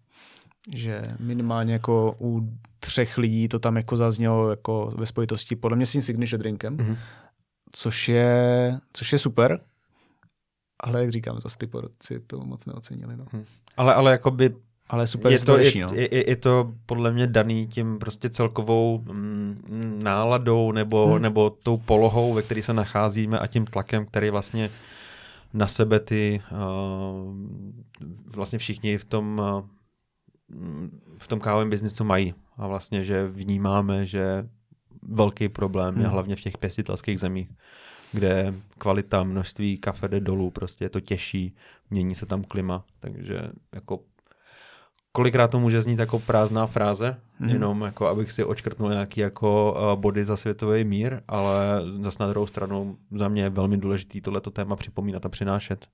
Že 0.73 1.01
minimálně 1.19 1.73
jako 1.73 2.15
u 2.21 2.41
třech 2.79 3.17
lidí 3.17 3.47
to 3.47 3.59
tam 3.59 3.77
jako 3.77 3.97
zaznělo 3.97 4.49
jako 4.49 4.93
ve 4.97 5.05
spojitosti 5.05 5.55
podle 5.55 5.75
mě 5.77 5.85
s 5.85 5.91
tím 5.91 6.01
signature 6.01 6.37
drinkem, 6.37 6.77
Mhm. 6.77 6.97
což 7.71 8.09
je, 8.09 8.79
což 8.93 9.11
je 9.11 9.17
super, 9.17 9.59
ale 10.79 11.01
jak 11.01 11.09
říkám, 11.11 11.39
zase 11.39 11.57
ty 11.57 11.67
porodci 11.67 12.19
to 12.19 12.45
moc 12.45 12.65
neocenili. 12.65 13.17
No. 13.17 13.25
Ale, 13.77 13.93
ale 13.93 14.11
jakoby 14.11 14.55
Ale 14.89 15.07
super, 15.07 15.31
je 15.31 15.39
to, 15.39 15.57
řeší, 15.57 15.79
je, 15.79 15.85
no. 15.85 15.93
je, 15.93 16.15
je, 16.15 16.29
je 16.29 16.35
to 16.35 16.73
podle 16.85 17.11
mě 17.11 17.27
daný 17.27 17.67
tím 17.67 17.97
prostě 17.97 18.29
celkovou 18.29 19.03
mm, 19.11 19.99
náladou 20.03 20.71
nebo, 20.71 21.07
Hmm. 21.07 21.21
nebo 21.21 21.49
tou 21.49 21.77
polohou, 21.77 22.33
ve 22.33 22.41
které 22.41 22.63
se 22.63 22.73
nacházíme 22.73 23.39
a 23.39 23.47
tím 23.47 23.65
tlakem, 23.65 24.05
který 24.05 24.29
vlastně 24.29 24.69
na 25.53 25.67
sebe 25.67 25.99
ty 25.99 26.41
uh, 26.51 27.35
vlastně 28.35 28.59
všichni 28.59 28.97
v 28.97 29.05
tom 29.05 29.39
uh, 29.39 29.65
v 31.17 31.27
tom 31.27 31.39
kávovém 31.39 31.69
biznisu 31.69 32.03
mají. 32.03 32.33
A 32.57 32.67
vlastně, 32.67 33.03
že 33.03 33.27
vnímáme, 33.27 34.05
že 34.05 34.49
velký 35.01 35.49
problém 35.49 35.95
je 35.95 36.03
Hmm. 36.03 36.11
hlavně 36.11 36.35
v 36.35 36.41
těch 36.41 36.57
pěstitelských 36.57 37.19
zemích, 37.19 37.49
kde 38.11 38.53
kvalita, 38.77 39.23
množství 39.23 39.77
kafe 39.77 40.07
jde 40.07 40.19
dolů, 40.19 40.51
prostě 40.51 40.85
je 40.85 40.89
to 40.89 40.99
těžší, 40.99 41.55
mění 41.89 42.15
se 42.15 42.25
tam 42.25 42.43
klima, 42.43 42.85
takže 42.99 43.41
jako 43.73 43.99
kolikrát 45.15 45.51
to 45.51 45.59
může 45.59 45.81
znít 45.81 45.99
jako 45.99 46.19
prázdná 46.19 46.67
fráze, 46.67 47.17
Mhm. 47.39 47.49
mm. 47.49 47.53
jenom 47.53 47.81
jako 47.81 48.07
abych 48.07 48.31
si 48.31 48.43
očkrtnul 48.43 48.89
nějaký 48.89 49.21
jako 49.21 49.73
uh, 49.73 50.01
body 50.01 50.25
za 50.25 50.37
světový 50.37 50.83
mír, 50.83 51.21
ale 51.27 51.81
zase 52.01 52.23
na 52.23 52.29
druhou 52.29 52.47
stranu 52.47 52.97
za 53.11 53.27
mě 53.27 53.43
je 53.43 53.49
velmi 53.49 53.77
důležitý 53.77 54.21
tohleto 54.21 54.51
téma 54.51 54.75
připomínat 54.75 55.25
a 55.25 55.29
přinášet. 55.29 55.87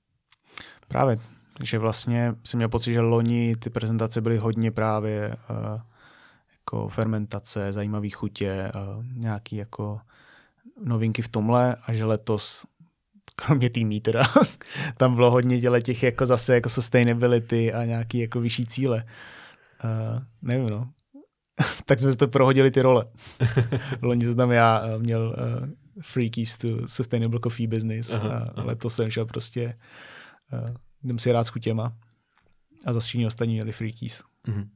Právě, 0.88 1.18
že 1.62 1.78
vlastně 1.78 2.34
jsem 2.44 2.58
měl 2.58 2.68
pocit, 2.68 2.92
že 2.92 3.00
loni 3.00 3.56
ty 3.56 3.70
prezentace 3.70 4.20
byly 4.20 4.38
hodně 4.38 4.70
právě 4.70 5.36
uh, 5.50 5.80
jako 6.52 6.88
fermentace, 6.88 7.72
zajímavé 7.72 8.10
chutě, 8.10 8.72
uh, 8.74 9.04
nějaký 9.14 9.56
jako 9.56 10.00
novinky 10.84 11.22
v 11.22 11.28
tomhle 11.28 11.76
a 11.86 11.92
že 11.92 12.04
letos 12.04 12.66
kromě 13.36 13.70
týmí 13.70 14.00
teda, 14.00 14.22
tam 14.96 15.14
bylo 15.14 15.30
hodně 15.30 15.60
děle 15.60 15.82
těch 15.82 16.02
jako 16.02 16.26
zase 16.26 16.54
jako 16.54 16.68
sustainability 16.68 17.72
a 17.72 17.84
nějaký 17.84 18.18
jako 18.18 18.40
vyšší 18.40 18.66
cíle. 18.66 19.04
Uh, 19.84 20.22
nevím, 20.42 20.68
no. 20.68 20.90
tak 21.86 22.00
jsme 22.00 22.10
si 22.10 22.16
to 22.16 22.28
prohodili 22.28 22.70
ty 22.70 22.82
role. 22.82 23.06
Loni 24.02 24.24
jsem 24.24 24.36
tam 24.36 24.50
já 24.50 24.86
uh, 24.86 25.02
měl 25.02 25.36
uh, 25.38 25.68
free 26.02 26.30
keys 26.30 26.56
to 26.56 26.68
sustainable 26.88 27.40
coffee 27.40 27.68
business 27.68 28.12
Aha, 28.12 28.28
a 28.28 28.52
aha. 28.56 28.66
letos 28.66 28.94
jsem 28.94 29.10
šel 29.10 29.26
prostě 29.26 29.78
uh, 30.52 30.74
jdem 31.02 31.18
si 31.18 31.32
rád 31.32 31.44
s 31.44 31.48
chutěma 31.48 31.96
a 32.86 32.92
zase 32.92 33.06
všichni 33.06 33.26
ostatní 33.26 33.54
měli 33.54 33.72
free 33.72 33.92
keys. 33.92 34.22
Mhm. 34.46 34.68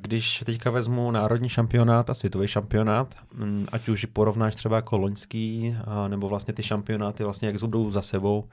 Když 0.00 0.42
teďka 0.46 0.70
vezmu 0.70 1.10
národní 1.10 1.48
šampionát 1.48 2.10
a 2.10 2.14
světový 2.14 2.48
šampionát, 2.48 3.14
mm, 3.34 3.66
ať 3.72 3.88
už 3.88 4.04
porovnáš 4.04 4.54
třeba 4.54 4.76
jako 4.76 4.98
loňský, 4.98 5.76
nebo 6.08 6.28
vlastně 6.28 6.54
ty 6.54 6.62
šampionáty, 6.62 7.24
vlastně 7.24 7.48
jak 7.48 7.58
jdou 7.58 7.90
za 7.90 8.02
sebou, 8.02 8.48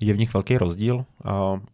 je 0.00 0.14
v 0.14 0.18
nich 0.18 0.34
velký 0.34 0.58
rozdíl, 0.58 1.04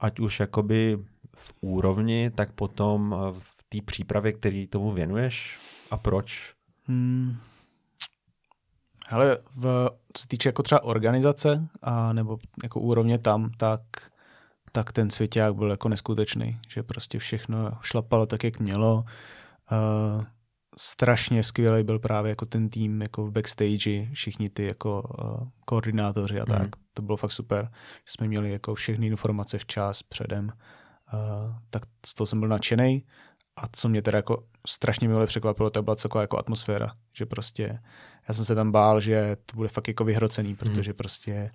ať 0.01 0.21
už 0.21 0.41
jakoby 0.41 0.99
v 1.37 1.55
úrovni, 1.61 2.31
tak 2.35 2.53
potom 2.53 3.17
v 3.39 3.65
té 3.69 3.79
přípravě, 3.85 4.33
který 4.33 4.67
tomu 4.67 4.93
věnuješ 4.93 5.61
a 5.91 5.97
proč. 5.97 6.55
Hmm. 6.87 7.37
Hele, 9.09 9.39
v, 9.57 9.91
co 10.13 10.23
se 10.23 10.29
týče 10.29 10.49
jako 10.49 10.63
třeba 10.63 10.85
organizace 10.85 11.69
a 11.83 12.13
nebo 12.13 12.39
jako 12.63 12.81
úrovně 12.81 13.19
tam, 13.19 13.51
tak, 13.51 13.81
tak 14.77 14.93
ten 14.93 15.11
svěťák 15.11 15.55
byl 15.55 15.71
jako 15.71 15.89
neskutečný, 15.89 16.59
že 16.69 16.83
prostě 16.83 17.19
všechno 17.19 17.73
šlapalo 17.83 18.27
tak, 18.27 18.45
jak 18.45 18.61
mělo. 18.61 19.05
Uh, 19.73 20.25
strašně 20.79 21.43
skvělý 21.43 21.83
byl 21.83 21.99
právě 21.99 22.31
jako 22.31 22.47
ten 22.47 22.69
tým 22.69 23.03
jako 23.03 23.27
v 23.27 23.31
backstage, 23.31 24.09
všichni 24.13 24.51
ty 24.51 24.65
jako 24.67 25.03
uh, 25.03 25.49
koordinátoři 25.65 26.41
a 26.41 26.47
tak. 26.47 26.61
Mhm. 26.61 26.71
To 26.95 27.03
bylo 27.03 27.17
fakt 27.17 27.33
super, 27.33 27.71
že 27.97 28.13
jsme 28.13 28.29
měli 28.29 28.51
jako 28.51 28.75
všechny 28.75 29.07
informace 29.07 29.59
včas 29.59 30.03
předem. 30.03 30.53
Uh, 31.13 31.57
tak 31.71 31.83
z 32.07 32.15
toho 32.15 32.27
jsem 32.27 32.41
byl 32.41 32.49
nadšený. 32.49 33.05
A 33.57 33.69
co 33.73 33.89
mě 33.89 34.03
teda 34.03 34.19
jako 34.19 34.45
strašně 34.67 35.09
milé 35.09 35.27
překvapilo, 35.27 35.71
to 35.71 35.83
byla 35.83 35.97
taková 35.97 36.23
jako 36.23 36.39
atmosféra, 36.39 36.93
že 37.13 37.27
prostě 37.27 37.79
já 38.29 38.35
jsem 38.35 38.45
se 38.45 38.55
tam 38.55 38.73
bál, 38.73 39.01
že 39.01 39.37
to 39.47 39.57
bude 39.57 39.69
fakt 39.69 39.89
jako 39.89 40.05
vyhrocený, 40.05 40.57
protože 40.57 40.95
prostě 40.95 41.51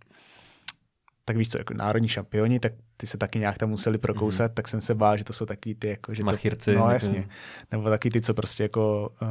tak 1.29 1.37
víš 1.37 1.49
co, 1.49 1.57
jako 1.57 1.73
národní 1.73 2.07
šampioni, 2.07 2.59
tak 2.59 2.73
ty 2.97 3.07
se 3.07 3.17
taky 3.17 3.39
nějak 3.39 3.57
tam 3.57 3.69
museli 3.69 3.97
prokousat, 3.97 4.51
tak 4.53 4.67
jsem 4.67 4.81
se 4.81 4.95
bál, 4.95 5.17
že 5.17 5.23
to 5.23 5.33
jsou 5.33 5.45
takový 5.45 5.75
ty 5.75 5.87
jako, 5.87 6.13
že 6.13 6.21
to, 6.21 6.25
Machirci. 6.25 6.71
no 6.71 6.81
jako- 6.81 6.91
jasně, 6.91 7.27
nebo 7.71 7.89
taky 7.89 8.09
ty, 8.09 8.21
co 8.21 8.33
prostě 8.33 8.63
jako 8.63 9.09
uh, 9.21 9.27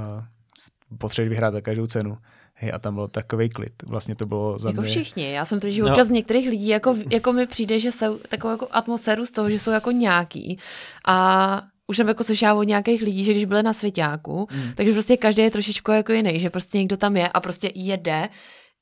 potřebují 0.98 1.28
vyhrát 1.28 1.54
za 1.54 1.60
každou 1.60 1.86
cenu. 1.86 2.18
Hej, 2.54 2.72
a 2.74 2.78
tam 2.78 2.94
byl 2.94 3.08
takový 3.08 3.48
klid. 3.48 3.72
Vlastně 3.86 4.14
to 4.14 4.26
bylo 4.26 4.58
za 4.58 4.68
Jako 4.68 4.80
mě... 4.80 4.90
všichni. 4.90 5.32
Já 5.32 5.44
jsem 5.44 5.60
totiž 5.60 5.78
No. 5.78 5.88
občas 5.88 6.06
z 6.06 6.10
některých 6.10 6.48
lidí, 6.48 6.68
jako, 6.68 6.94
jako 7.12 7.32
mi 7.32 7.46
přijde, 7.46 7.78
že 7.78 7.92
jsou 7.92 8.18
takovou 8.18 8.50
jako 8.50 8.68
atmosféru 8.70 9.26
z 9.26 9.30
toho, 9.30 9.50
že 9.50 9.58
jsou 9.58 9.70
jako 9.70 9.90
nějaký. 9.90 10.58
A 11.06 11.62
už 11.86 11.96
jsem 11.96 12.08
jako 12.08 12.24
slyšela 12.24 12.54
od 12.54 12.62
nějakých 12.62 13.02
lidí, 13.02 13.24
že 13.24 13.32
když 13.32 13.44
byli 13.44 13.62
na 13.62 13.72
svěťáku, 13.72 14.48
Mm. 14.52 14.72
takže 14.74 14.92
prostě 14.92 15.16
každý 15.16 15.42
je 15.42 15.50
trošičku 15.50 15.90
jako 15.90 16.12
jiný, 16.12 16.40
že 16.40 16.50
prostě 16.50 16.78
někdo 16.78 16.96
tam 16.96 17.16
je 17.16 17.28
a 17.28 17.40
prostě 17.40 17.70
jede, 17.74 18.28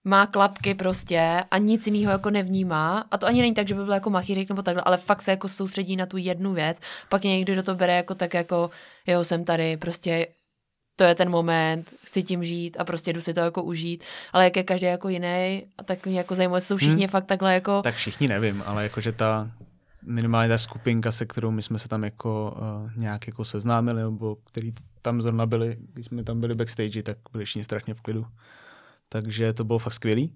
má 0.06 0.26
klapky 0.26 0.74
prostě 0.74 1.44
a 1.50 1.58
nic 1.58 1.86
jiného 1.86 2.12
jako 2.12 2.30
nevnímá. 2.30 3.04
A 3.10 3.18
to 3.18 3.26
ani 3.26 3.40
není 3.40 3.54
tak, 3.54 3.68
že 3.68 3.74
by 3.74 3.84
byl 3.84 3.94
jako 3.94 4.10
machírik 4.10 4.48
nebo 4.48 4.62
takhle, 4.62 4.82
ale 4.82 4.96
fakt 4.96 5.22
se 5.22 5.30
jako 5.30 5.48
soustředí 5.48 5.96
na 5.96 6.06
tu 6.06 6.16
jednu 6.16 6.52
věc. 6.52 6.80
Pak 7.08 7.22
někdo, 7.22 7.52
kdo 7.52 7.62
to 7.62 7.74
bere 7.74 7.96
jako 7.96 8.14
tak 8.14 8.34
jako, 8.34 8.70
jo, 9.06 9.24
jsem 9.24 9.44
tady, 9.44 9.76
prostě 9.76 10.26
to 10.96 11.04
je 11.04 11.14
ten 11.14 11.30
moment, 11.30 11.90
chci 12.04 12.22
tím 12.22 12.44
žít 12.44 12.76
a 12.80 12.84
prostě 12.84 13.12
jdu 13.12 13.20
si 13.20 13.34
to 13.34 13.40
jako 13.40 13.62
užít. 13.62 14.04
Ale 14.32 14.44
jak 14.44 14.56
je 14.56 14.62
každý 14.62 14.86
jako 14.86 15.08
jiný, 15.08 15.62
a 15.78 15.82
tak 15.84 16.06
mě 16.06 16.18
jako 16.18 16.34
zajímavé, 16.34 16.60
jsou 16.60 16.76
všichni 16.76 17.04
Hmm. 17.04 17.10
fakt 17.10 17.26
takhle 17.26 17.54
jako... 17.54 17.82
Tak 17.82 17.94
všichni 17.94 18.28
nevím, 18.28 18.62
ale 18.66 18.82
jakože 18.82 19.12
ta 19.12 19.50
minimálně 20.02 20.48
ta 20.48 20.58
skupinka, 20.58 21.12
se 21.12 21.26
kterou 21.26 21.50
my 21.50 21.62
jsme 21.62 21.78
se 21.78 21.88
tam 21.88 22.04
jako 22.04 22.56
uh, 22.58 22.90
nějak 22.96 23.26
jako 23.26 23.44
seznámili, 23.44 24.02
nebo 24.02 24.36
který 24.44 24.72
tam 25.02 25.22
zrovna 25.22 25.46
byli, 25.46 25.76
když 25.92 26.06
jsme 26.06 26.24
tam 26.24 26.40
byli 26.40 26.54
backstage, 26.54 27.02
tak 27.02 27.18
byli 27.32 27.44
všichni 27.44 27.64
strašně 27.64 27.94
v 27.94 28.00
klidu. 28.00 28.26
Takže 29.08 29.52
to 29.52 29.64
bylo 29.64 29.78
fakt 29.78 29.92
skvělý. 29.92 30.32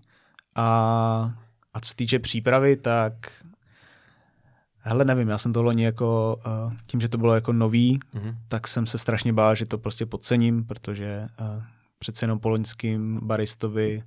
A, 0.55 1.35
a 1.75 1.81
co 1.81 1.89
se 1.89 1.97
týče 1.97 2.19
přípravy, 2.19 2.77
tak 2.77 3.15
Hele, 4.83 5.05
nevím, 5.05 5.29
já 5.29 5.39
jsem 5.39 5.53
to 5.53 5.63
loni 5.63 5.85
jako, 5.85 6.41
uh, 6.47 6.73
tím, 6.87 7.01
že 7.01 7.09
to 7.09 7.19
bylo 7.19 7.35
jako 7.35 7.53
nový, 7.53 7.99
mm-hmm. 8.15 8.37
tak 8.49 8.69
jsem 8.69 8.87
se 8.87 8.99
strašně 8.99 9.33
bál, 9.33 9.55
že 9.55 9.67
to 9.67 9.79
prostě 9.79 10.07
podcením, 10.07 10.65
protože 10.65 11.29
uh, 11.41 11.63
přece 11.99 12.25
jenom 12.25 12.39
po 12.39 12.49
loňským 12.49 13.21
baristovi, 13.23 14.03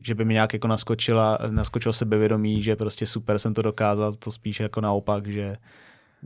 že 0.00 0.14
by 0.14 0.24
mi 0.24 0.34
nějak 0.34 0.52
jako 0.52 0.68
naskočila, 0.68 1.38
naskočilo 1.50 1.92
sebevědomí, 1.92 2.62
že 2.62 2.76
prostě 2.76 3.06
super 3.06 3.38
jsem 3.38 3.54
to 3.54 3.62
dokázal, 3.62 4.14
to 4.14 4.32
spíš 4.32 4.60
jako 4.60 4.80
naopak, 4.80 5.26
že... 5.26 5.56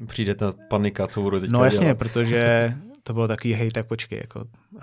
Přijde 0.06 0.34
ta 0.34 0.54
panika, 0.68 1.06
co 1.06 1.22
budu 1.22 1.40
No 1.48 1.64
jasně, 1.64 1.84
dělat. 1.84 1.98
protože 1.98 2.74
to 3.02 3.12
bylo 3.12 3.28
takový, 3.28 3.54
hej, 3.54 3.70
tak 3.70 3.86
počkej, 3.86 4.18
jako, 4.18 4.40
uh, 4.40 4.82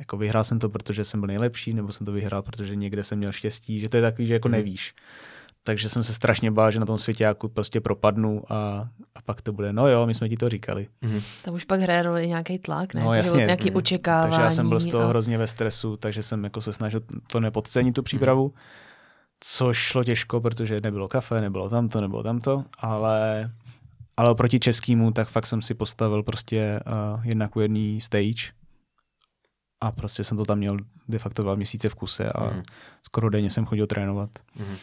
jako 0.00 0.16
vyhrál 0.16 0.44
jsem 0.44 0.58
to, 0.58 0.68
protože 0.68 1.04
jsem 1.04 1.20
byl 1.20 1.26
nejlepší, 1.26 1.74
nebo 1.74 1.92
jsem 1.92 2.04
to 2.04 2.12
vyhrál, 2.12 2.42
protože 2.42 2.76
někde 2.76 3.04
jsem 3.04 3.18
měl 3.18 3.32
štěstí, 3.32 3.80
že 3.80 3.88
to 3.88 3.96
je 3.96 4.02
takový, 4.02 4.26
že 4.26 4.32
jako 4.32 4.48
hmm. 4.48 4.52
nevíš 4.52 4.94
takže 5.64 5.88
jsem 5.88 6.02
se 6.02 6.14
strašně 6.14 6.50
bál, 6.50 6.70
že 6.70 6.80
na 6.80 6.86
tom 6.86 6.98
světě 6.98 7.24
jako 7.24 7.48
prostě 7.48 7.80
propadnu 7.80 8.42
a, 8.48 8.88
a 9.14 9.22
pak 9.24 9.42
to 9.42 9.52
bude, 9.52 9.72
no 9.72 9.88
jo, 9.88 10.06
my 10.06 10.14
jsme 10.14 10.28
ti 10.28 10.36
to 10.36 10.48
říkali. 10.48 10.88
Mm-hmm. 11.02 11.22
Tam 11.42 11.54
už 11.54 11.64
pak 11.64 11.80
hraje 11.80 12.02
roli 12.02 12.28
nějaký 12.28 12.58
tlak, 12.58 12.94
ne? 12.94 13.04
No 13.04 13.14
jasně. 13.14 13.44
Nějaký 13.44 13.70
mm. 13.70 13.76
očekávání. 13.76 14.30
Takže 14.30 14.42
já 14.42 14.50
jsem 14.50 14.68
byl 14.68 14.80
z 14.80 14.86
toho 14.86 15.04
a... 15.04 15.06
hrozně 15.06 15.38
ve 15.38 15.46
stresu, 15.46 15.96
takže 15.96 16.22
jsem 16.22 16.44
jako 16.44 16.60
se 16.60 16.72
snažil 16.72 17.00
to 17.26 17.40
nepodcenit, 17.40 17.94
tu 17.94 18.02
přípravu, 18.02 18.44
mm. 18.44 18.52
což 19.40 19.76
šlo 19.76 20.04
těžko, 20.04 20.40
protože 20.40 20.80
nebylo 20.80 21.08
kafe, 21.08 21.40
nebylo 21.40 21.68
tamto, 21.70 22.00
nebylo 22.00 22.22
tamto, 22.22 22.64
ale, 22.78 23.50
ale 24.16 24.30
oproti 24.30 24.60
českýmu, 24.60 25.10
tak 25.10 25.28
fakt 25.28 25.46
jsem 25.46 25.62
si 25.62 25.74
postavil 25.74 26.22
prostě 26.22 26.80
uh, 26.86 27.26
jednak 27.26 27.56
u 27.56 27.60
jedný 27.60 28.00
stage, 28.00 28.52
a 29.80 29.92
prostě 29.92 30.24
jsem 30.24 30.36
to 30.36 30.44
tam 30.44 30.58
měl 30.58 30.76
de 31.08 31.18
facto 31.18 31.42
dva 31.42 31.54
měsíce 31.54 31.88
v 31.88 31.94
kuse 31.94 32.32
a 32.32 32.54
mm. 32.54 32.62
skoro 33.02 33.30
denně 33.30 33.50
jsem 33.50 33.66
chodil 33.66 33.86
trénovat. 33.86 34.30
Mm 34.56 34.76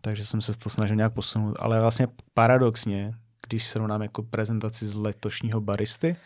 takže 0.00 0.24
jsem 0.24 0.40
se 0.40 0.58
to 0.58 0.70
snažil 0.70 0.96
nějak 0.96 1.12
posunout. 1.12 1.56
Ale 1.60 1.80
vlastně 1.80 2.08
paradoxně, 2.34 3.14
když 3.48 3.66
srovnám 3.66 4.02
jako 4.02 4.22
prezentaci 4.22 4.86
z 4.86 4.94
letošního 4.94 5.60
baristy 5.60 6.16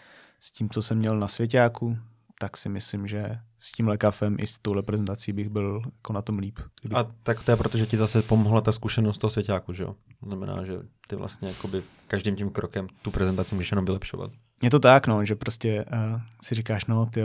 s 0.41 0.51
tím, 0.51 0.71
co 0.71 0.83
jsem 0.83 0.99
měl 0.99 1.19
na 1.19 1.29
Svěťáku, 1.29 1.99
tak 2.39 2.57
si 2.57 2.69
myslím, 2.69 3.07
že 3.07 3.39
s 3.59 3.73
tím 3.73 3.89
lekafem 3.89 4.37
i 4.41 4.47
s 4.47 4.59
touhle 4.59 4.83
prezentací 4.83 5.33
bych 5.33 5.49
byl 5.49 5.83
jako 5.85 6.13
na 6.13 6.23
tom 6.23 6.39
líp. 6.39 6.59
Kdyby... 6.81 6.95
A 6.95 7.07
tak 7.23 7.43
to 7.43 7.51
je 7.51 7.57
proto, 7.57 7.79
že 7.79 7.87
ti 7.87 7.97
zase 7.97 8.23
pomohla 8.23 8.61
ta 8.61 8.73
zkušenost 8.73 9.19
toho 9.19 9.31
Svěťáku, 9.31 9.73
že 9.73 9.83
jo? 9.83 9.95
To 10.21 10.27
znamená, 10.27 10.65
že 10.65 10.79
ty 11.07 11.17
vlastně 11.17 11.49
jakoby 11.49 11.83
každým 12.09 12.37
tím 12.37 12.51
krokem 12.51 12.87
tu 13.03 13.11
prezentaci 13.11 13.55
můžeš 13.55 13.71
jenom 13.71 13.85
vylepšovat. 13.85 14.31
Je 14.63 14.71
to 14.71 14.81
tak, 14.81 15.07
no, 15.07 15.25
že 15.25 15.35
prostě 15.35 15.85
uh, 15.85 16.21
si 16.43 16.55
říkáš, 16.55 16.87
no, 16.87 17.07
ty 17.07 17.21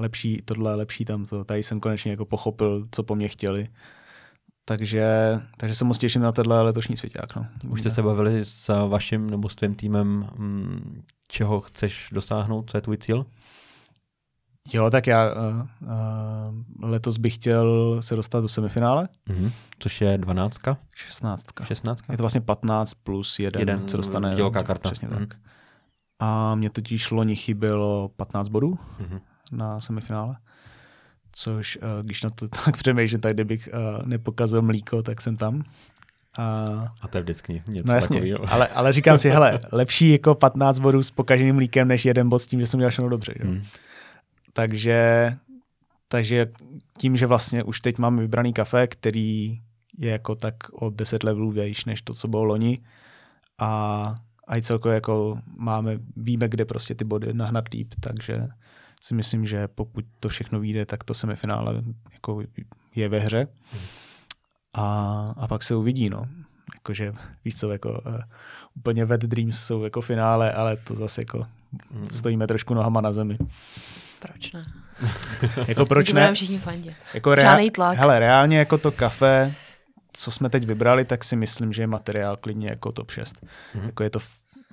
lepší 0.00 0.38
tohle, 0.44 0.74
lepší 0.74 1.04
tamto. 1.04 1.44
Tady 1.44 1.62
jsem 1.62 1.80
konečně 1.80 2.10
jako 2.10 2.24
pochopil, 2.24 2.86
co 2.90 3.02
po 3.02 3.14
mně 3.14 3.28
chtěli 3.28 3.68
takže, 4.64 5.06
takže 5.56 5.74
se 5.74 5.84
moc 5.84 5.98
těším 5.98 6.22
na 6.22 6.32
tenhle 6.32 6.62
letošní 6.62 6.96
svěťák. 6.96 7.36
No. 7.36 7.46
Už 7.68 7.80
jste 7.80 7.90
se 7.90 8.02
bavili 8.02 8.44
s 8.44 8.88
vaším 8.88 9.30
nebo 9.30 9.48
s 9.48 9.54
tvým 9.54 9.74
týmem, 9.74 10.28
mm, 10.36 11.02
čeho 11.28 11.60
chceš 11.60 12.08
dosáhnout, 12.12 12.70
co 12.70 12.76
je 12.76 12.80
tvůj 12.80 12.96
cíl? 12.96 13.26
Jo, 14.72 14.90
tak 14.90 15.06
já 15.06 15.34
uh, 15.34 15.66
uh, 15.82 16.90
letos 16.90 17.18
bych 17.18 17.34
chtěl 17.34 17.96
se 18.02 18.16
dostat 18.16 18.40
do 18.40 18.48
semifinále. 18.48 19.08
Mm-hmm. 19.28 19.52
Což 19.78 20.00
je 20.00 20.18
dvanáctka? 20.18 20.76
Šestnáctka. 20.94 21.64
Šestnáctka? 21.64 22.12
Je 22.12 22.16
to 22.16 22.22
vlastně 22.22 22.40
15 22.40 22.94
plus 22.94 23.38
jeden, 23.38 23.60
jeden 23.60 23.88
co 23.88 23.96
dostane. 23.96 24.34
Dělká 24.34 24.62
karta. 24.62 24.90
Přesně 24.90 25.08
mm-hmm. 25.08 25.18
tak. 25.18 25.38
A 26.18 26.54
mě 26.54 26.70
totiž 26.70 27.10
loni 27.10 27.36
chybělo 27.36 28.10
15 28.16 28.48
bodů 28.48 28.78
mm-hmm. 29.00 29.20
Na 29.54 29.80
semifinále 29.80 30.36
což 31.34 31.76
uh, 31.76 32.02
když 32.02 32.22
na 32.22 32.30
to 32.30 32.48
tak 32.64 32.76
přemýšlím, 32.76 33.20
tak 33.20 33.32
kdybych 33.32 33.68
uh, 33.72 34.06
nepokazil 34.06 34.62
mlíko, 34.62 35.02
tak 35.02 35.20
jsem 35.20 35.36
tam. 35.36 35.64
A, 36.38 36.44
a 37.00 37.08
to 37.08 37.18
je 37.18 37.22
vždycky 37.22 37.62
něco 37.66 37.84
no 37.86 37.94
jasně, 37.94 38.16
takový, 38.16 38.32
ale, 38.48 38.68
ale 38.68 38.92
říkám 38.92 39.18
si, 39.18 39.30
hele, 39.30 39.58
lepší 39.72 40.10
jako 40.10 40.34
15 40.34 40.78
bodů 40.78 41.02
s 41.02 41.10
pokaženým 41.10 41.54
mlíkem, 41.54 41.88
než 41.88 42.04
jeden 42.04 42.28
bod 42.28 42.38
s 42.38 42.46
tím, 42.46 42.60
že 42.60 42.66
jsem 42.66 42.80
dělal 42.80 42.90
všechno 42.90 43.08
dobře. 43.08 43.34
Hmm. 43.40 43.62
Takže, 44.52 45.36
takže 46.08 46.46
tím, 46.98 47.16
že 47.16 47.26
vlastně 47.26 47.62
už 47.62 47.80
teď 47.80 47.98
máme 47.98 48.22
vybraný 48.22 48.52
kafe, 48.52 48.86
který 48.86 49.60
je 49.98 50.10
jako 50.10 50.34
tak 50.34 50.54
o 50.72 50.90
10 50.90 51.22
levelů 51.22 51.50
vějíš 51.50 51.84
než 51.84 52.02
to, 52.02 52.14
co 52.14 52.28
bylo 52.28 52.44
loni 52.44 52.78
a, 53.58 54.14
a 54.48 54.56
i 54.56 54.62
celkově 54.62 54.94
jako 54.94 55.38
máme, 55.56 55.98
víme, 56.16 56.48
kde 56.48 56.64
prostě 56.64 56.94
ty 56.94 57.04
body 57.04 57.34
nahnat 57.34 57.64
líp, 57.68 57.94
takže 58.00 58.48
si 59.04 59.14
myslím, 59.14 59.46
že 59.46 59.68
pokud 59.68 60.04
to 60.20 60.28
všechno 60.28 60.60
vyjde, 60.60 60.86
tak 60.86 61.04
to 61.04 61.14
semifinále 61.14 61.82
jako 62.12 62.42
je 62.94 63.08
ve 63.08 63.18
hře. 63.18 63.48
A, 64.74 64.84
a 65.36 65.48
pak 65.48 65.62
se 65.62 65.74
uvidí, 65.74 66.10
no. 66.10 66.24
Jakože, 66.74 67.12
víš 67.44 67.56
co, 67.56 67.72
jako 67.72 67.90
uh, 67.90 68.16
úplně 68.76 69.04
Wet 69.04 69.20
Dreams 69.20 69.64
jsou 69.64 69.84
jako 69.84 70.00
finále, 70.00 70.52
ale 70.52 70.76
to 70.76 70.94
zase 70.94 71.20
jako 71.20 71.46
mm. 71.90 72.06
stojíme 72.10 72.46
trošku 72.46 72.74
nohama 72.74 73.00
na 73.00 73.12
zemi. 73.12 73.38
Proč 74.20 74.52
ne? 74.52 74.62
jako 75.68 75.86
proč 75.86 76.12
ne? 76.12 76.34
všichni 76.34 76.58
fandit. 76.58 76.94
Jako 77.14 77.30
rea- 77.30 77.70
tlak. 77.70 77.98
Hele, 77.98 78.18
reálně 78.18 78.58
jako 78.58 78.78
to 78.78 78.92
kafe, 78.92 79.54
co 80.12 80.30
jsme 80.30 80.50
teď 80.50 80.66
vybrali, 80.66 81.04
tak 81.04 81.24
si 81.24 81.36
myslím, 81.36 81.72
že 81.72 81.82
je 81.82 81.86
materiál 81.86 82.36
klidně 82.36 82.68
jako 82.68 82.92
top 82.92 83.10
6. 83.10 83.36
Mm-hmm. 83.36 83.84
Jako 83.86 84.02
je 84.02 84.10
to 84.10 84.18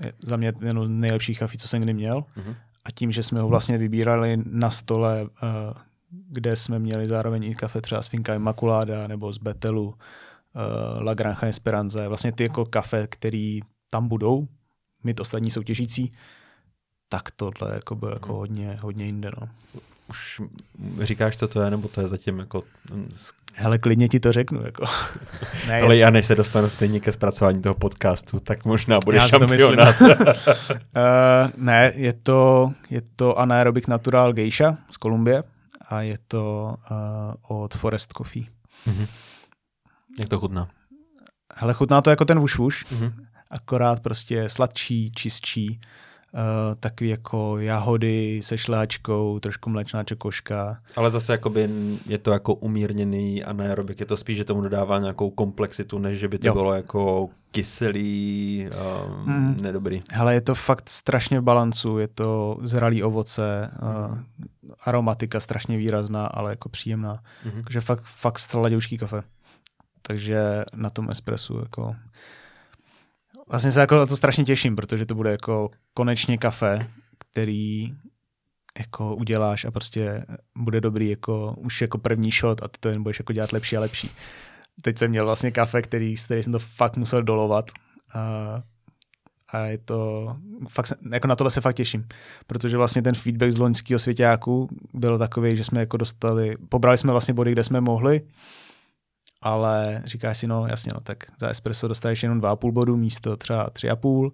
je 0.03 0.13
za 0.23 0.37
mě 0.37 0.47
jeden 0.47 0.99
nejlepších 0.99 1.39
kafí, 1.39 1.57
co 1.57 1.67
jsem 1.67 1.81
kdy 1.81 1.93
měl. 1.93 2.15
Mm-hmm. 2.15 2.55
A 2.85 2.91
tím, 2.91 3.11
že 3.11 3.23
jsme 3.23 3.41
ho 3.41 3.47
vlastně 3.47 3.77
vybírali 3.77 4.37
na 4.45 4.69
stole, 4.69 5.29
eh, 5.43 5.47
kde 6.11 6.55
jsme 6.55 6.79
měli 6.79 7.07
zároveň 7.07 7.43
i 7.43 7.55
kafe 7.55 7.81
třeba 7.81 8.01
s 8.01 8.07
Finka 8.07 8.35
Immaculada 8.35 9.07
nebo 9.07 9.33
z 9.33 9.37
Betelu, 9.37 9.95
eh, 10.55 11.03
La 11.03 11.13
Granja 11.13 11.47
Esperanza, 11.47 12.07
vlastně 12.07 12.31
ty 12.31 12.43
jako 12.43 12.65
kafe, 12.65 13.07
který 13.07 13.59
tam 13.89 14.07
budou, 14.07 14.47
mít 15.03 15.19
ostatní 15.19 15.51
soutěžící, 15.51 16.11
tak 17.09 17.31
tohle 17.31 17.73
jako 17.73 17.95
bylo 17.95 18.11
jako 18.11 18.33
hodně, 18.33 18.77
hodně 18.81 19.05
jinde. 19.05 19.29
No. 19.41 19.49
Už 20.11 20.41
říkáš, 21.01 21.37
co 21.37 21.47
to 21.47 21.61
je, 21.61 21.69
nebo 21.69 21.87
to 21.87 22.01
je 22.01 22.07
zatím 22.07 22.39
jako 22.39 22.63
Hele, 23.53 23.77
klidně 23.77 24.07
ti 24.07 24.19
to 24.19 24.31
řeknu. 24.31 24.65
Jako. 24.65 24.85
Ne, 25.67 25.81
Ale 25.81 25.97
já 25.97 26.09
než 26.09 26.25
se 26.25 26.35
dostanu 26.35 26.69
stejně 26.69 26.99
ke 26.99 27.11
zpracování 27.11 27.61
toho 27.61 27.75
podcastu, 27.75 28.39
tak 28.39 28.65
možná 28.65 28.99
bude 29.05 29.17
já 29.17 29.27
šampionát. 29.27 30.01
uh, 30.01 30.07
ne, 31.57 31.91
je 31.95 32.13
to, 32.13 32.73
je 32.89 33.01
to 33.15 33.39
anaerobic 33.39 33.87
natural 33.87 34.33
geisha 34.33 34.77
z 34.89 34.97
Kolumbie 34.97 35.43
a 35.89 36.01
je 36.01 36.17
to 36.27 36.73
uh, 36.91 37.61
od 37.61 37.75
Forest 37.75 38.13
Coffee. 38.17 38.45
Mm-hmm. 38.87 39.07
Jak 40.19 40.29
to 40.29 40.39
chutná? 40.39 40.67
Hele, 41.55 41.73
chutná 41.73 42.01
to 42.01 42.09
jako 42.09 42.25
ten 42.25 42.39
vušvuš, 42.39 42.85
mm-hmm. 42.85 43.13
akorát 43.51 43.99
prostě 43.99 44.49
sladší, 44.49 45.11
čistší 45.11 45.69
uh, 45.69 45.81
takový 46.79 47.09
jako 47.09 47.59
jahody 47.59 48.39
se 48.43 48.57
šláčkou, 48.57 49.39
trošku 49.39 49.69
mlečná 49.69 50.03
čokoška. 50.03 50.77
Ale 50.95 51.11
zase 51.11 51.31
jakoby 51.31 51.69
je 52.05 52.17
to 52.17 52.31
jako 52.31 52.53
umírněný 52.53 53.43
anaerobik, 53.43 53.99
je 53.99 54.05
to 54.05 54.17
spíš, 54.17 54.37
že 54.37 54.45
tomu 54.45 54.61
dodává 54.61 54.99
nějakou 54.99 55.29
komplexitu, 55.29 55.99
než 55.99 56.19
že 56.19 56.27
by 56.27 56.39
to 56.39 56.47
jo. 56.47 56.53
bylo 56.53 56.73
jako 56.73 57.29
kyselý, 57.51 58.67
um, 59.25 59.33
mm. 59.33 59.61
nedobrý. 59.61 60.01
Hele, 60.11 60.33
je 60.33 60.41
to 60.41 60.55
fakt 60.55 60.89
strašně 60.89 61.39
v 61.39 61.43
balancu, 61.43 61.97
je 61.97 62.07
to 62.07 62.57
zralý 62.61 63.03
ovoce, 63.03 63.71
uh, 63.81 64.17
aromatika 64.85 65.39
strašně 65.39 65.77
výrazná, 65.77 66.25
ale 66.25 66.51
jako 66.51 66.69
příjemná. 66.69 67.15
Mm-hmm. 67.45 67.63
Takže 67.63 67.81
fakt, 67.81 68.03
fakt 68.03 68.39
sladěušký 68.39 68.97
kafe. 68.97 69.23
Takže 70.01 70.63
na 70.75 70.89
tom 70.89 71.09
espresu 71.09 71.59
jako 71.59 71.95
Vlastně 73.51 73.71
se 73.71 73.79
jako 73.79 73.95
na 73.95 74.05
to 74.05 74.17
strašně 74.17 74.43
těším, 74.43 74.75
protože 74.75 75.05
to 75.05 75.15
bude 75.15 75.31
jako 75.31 75.69
konečně 75.93 76.37
kafe, 76.37 76.87
který 77.17 77.93
jako 78.79 79.15
uděláš 79.15 79.65
a 79.65 79.71
prostě 79.71 80.25
bude 80.57 80.81
dobrý 80.81 81.09
jako 81.09 81.55
už 81.57 81.81
jako 81.81 81.97
první 81.97 82.31
shot 82.31 82.63
a 82.63 82.67
ty 82.67 82.77
to 82.79 82.89
jen 82.89 83.03
budeš 83.03 83.19
jako 83.19 83.33
dělat 83.33 83.53
lepší 83.53 83.77
a 83.77 83.79
lepší. 83.79 84.09
Teď 84.81 84.97
jsem 84.97 85.11
měl 85.11 85.25
vlastně 85.25 85.51
kafe, 85.51 85.81
který, 85.81 86.15
který 86.25 86.43
jsem 86.43 86.53
to 86.53 86.59
fakt 86.59 86.97
musel 86.97 87.23
dolovat 87.23 87.71
a, 88.13 88.63
a 89.53 89.59
je 89.59 89.77
to, 89.77 90.27
fakt, 90.69 90.93
jako 91.11 91.27
na 91.27 91.35
tohle 91.35 91.51
se 91.51 91.61
fakt 91.61 91.75
těším, 91.75 92.07
protože 92.47 92.77
vlastně 92.77 93.01
ten 93.01 93.15
feedback 93.15 93.51
z 93.51 93.57
loňského 93.57 93.99
svěťáku 93.99 94.69
byl 94.93 95.17
takový, 95.17 95.57
že 95.57 95.63
jsme 95.63 95.79
jako 95.79 95.97
dostali, 95.97 96.55
pobrali 96.69 96.97
jsme 96.97 97.11
vlastně 97.11 97.33
body, 97.33 97.51
kde 97.51 97.63
jsme 97.63 97.81
mohli, 97.81 98.21
ale 99.41 100.01
říkáš 100.05 100.37
si, 100.37 100.47
no 100.47 100.67
jasně, 100.67 100.91
no 100.93 100.99
tak 100.99 101.17
za 101.39 101.49
espresso 101.49 101.87
dostaneš 101.87 102.23
jenom 102.23 102.41
2,5 102.41 102.71
bodu 102.71 102.97
místo 102.97 103.37
třeba 103.37 103.69
3,5, 103.69 104.31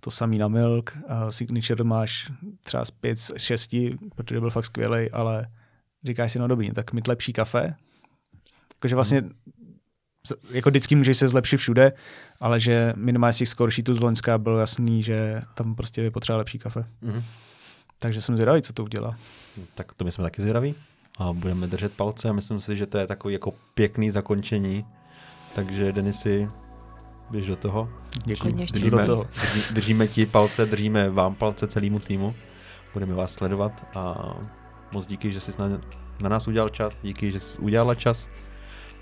to 0.00 0.10
samý 0.10 0.38
na 0.38 0.48
milk, 0.48 0.96
uh, 0.96 1.28
signature 1.28 1.84
máš 1.84 2.30
třeba 2.62 2.84
z 2.84 2.90
5, 2.90 3.18
6, 3.36 3.76
protože 4.14 4.40
byl 4.40 4.50
fakt 4.50 4.64
skvělý, 4.64 5.10
ale 5.10 5.46
říkáš 6.04 6.32
si, 6.32 6.38
no 6.38 6.48
dobrý, 6.48 6.70
tak 6.70 6.92
mít 6.92 7.08
lepší 7.08 7.32
kafe, 7.32 7.74
takže 8.78 8.94
vlastně 8.94 9.22
jako 10.50 10.70
vždycky 10.70 10.94
můžeš 10.94 11.16
se 11.16 11.28
zlepšit 11.28 11.56
všude, 11.56 11.92
ale 12.40 12.60
že 12.60 12.92
minimálně 12.96 13.32
z 13.32 13.38
těch 13.38 13.48
score 13.48 13.72
sheetů 13.72 13.94
z 13.94 14.00
Loňska 14.00 14.38
bylo 14.38 14.58
jasný, 14.58 15.02
že 15.02 15.42
tam 15.54 15.74
prostě 15.74 16.02
je 16.02 16.10
potřeba 16.10 16.38
lepší 16.38 16.58
kafe. 16.58 16.84
Mm-hmm. 17.02 17.22
Takže 17.98 18.20
jsem 18.20 18.36
zvědavý, 18.36 18.62
co 18.62 18.72
to 18.72 18.84
udělá. 18.84 19.18
Tak 19.74 19.94
to 19.94 20.04
my 20.04 20.12
jsme 20.12 20.24
taky 20.24 20.42
zvědaví 20.42 20.74
a 21.18 21.32
budeme 21.32 21.66
držet 21.66 21.92
palce 21.92 22.28
a 22.28 22.32
myslím 22.32 22.60
si, 22.60 22.76
že 22.76 22.86
to 22.86 22.98
je 22.98 23.06
takový 23.06 23.34
jako 23.34 23.52
pěkný 23.74 24.10
zakončení. 24.10 24.84
Takže 25.54 25.92
Denisy, 25.92 26.48
běž 27.30 27.46
do 27.46 27.56
toho. 27.56 27.88
Děkuji. 28.24 28.48
Jdu 28.52 28.56
do 28.56 28.64
Držíme, 28.72 29.06
toho. 29.06 29.26
drží, 29.52 29.74
držíme 29.74 30.08
ti 30.08 30.26
palce, 30.26 30.66
držíme 30.66 31.10
vám 31.10 31.34
palce 31.34 31.66
celému 31.66 31.98
týmu. 31.98 32.34
Budeme 32.92 33.14
vás 33.14 33.32
sledovat 33.32 33.72
a 33.96 34.34
moc 34.92 35.06
díky, 35.06 35.32
že 35.32 35.40
jsi 35.40 35.52
na, 35.58 35.68
na 36.22 36.28
nás 36.28 36.48
udělal 36.48 36.68
čas, 36.68 36.94
díky, 37.02 37.32
že 37.32 37.40
jsi 37.40 37.58
udělala 37.58 37.94
čas 37.94 38.28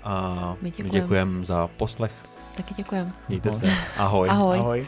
a 0.03 0.55
My 0.61 0.71
děkujem. 0.71 0.91
děkujeme 0.91 1.45
za 1.45 1.67
poslech. 1.67 2.11
Taky 2.57 2.73
děkujem. 2.77 3.11
Mějte 3.29 3.51
se. 3.51 3.73
Ahoj. 3.97 4.29
Ahoj. 4.29 4.59
Ahoj. 4.59 4.87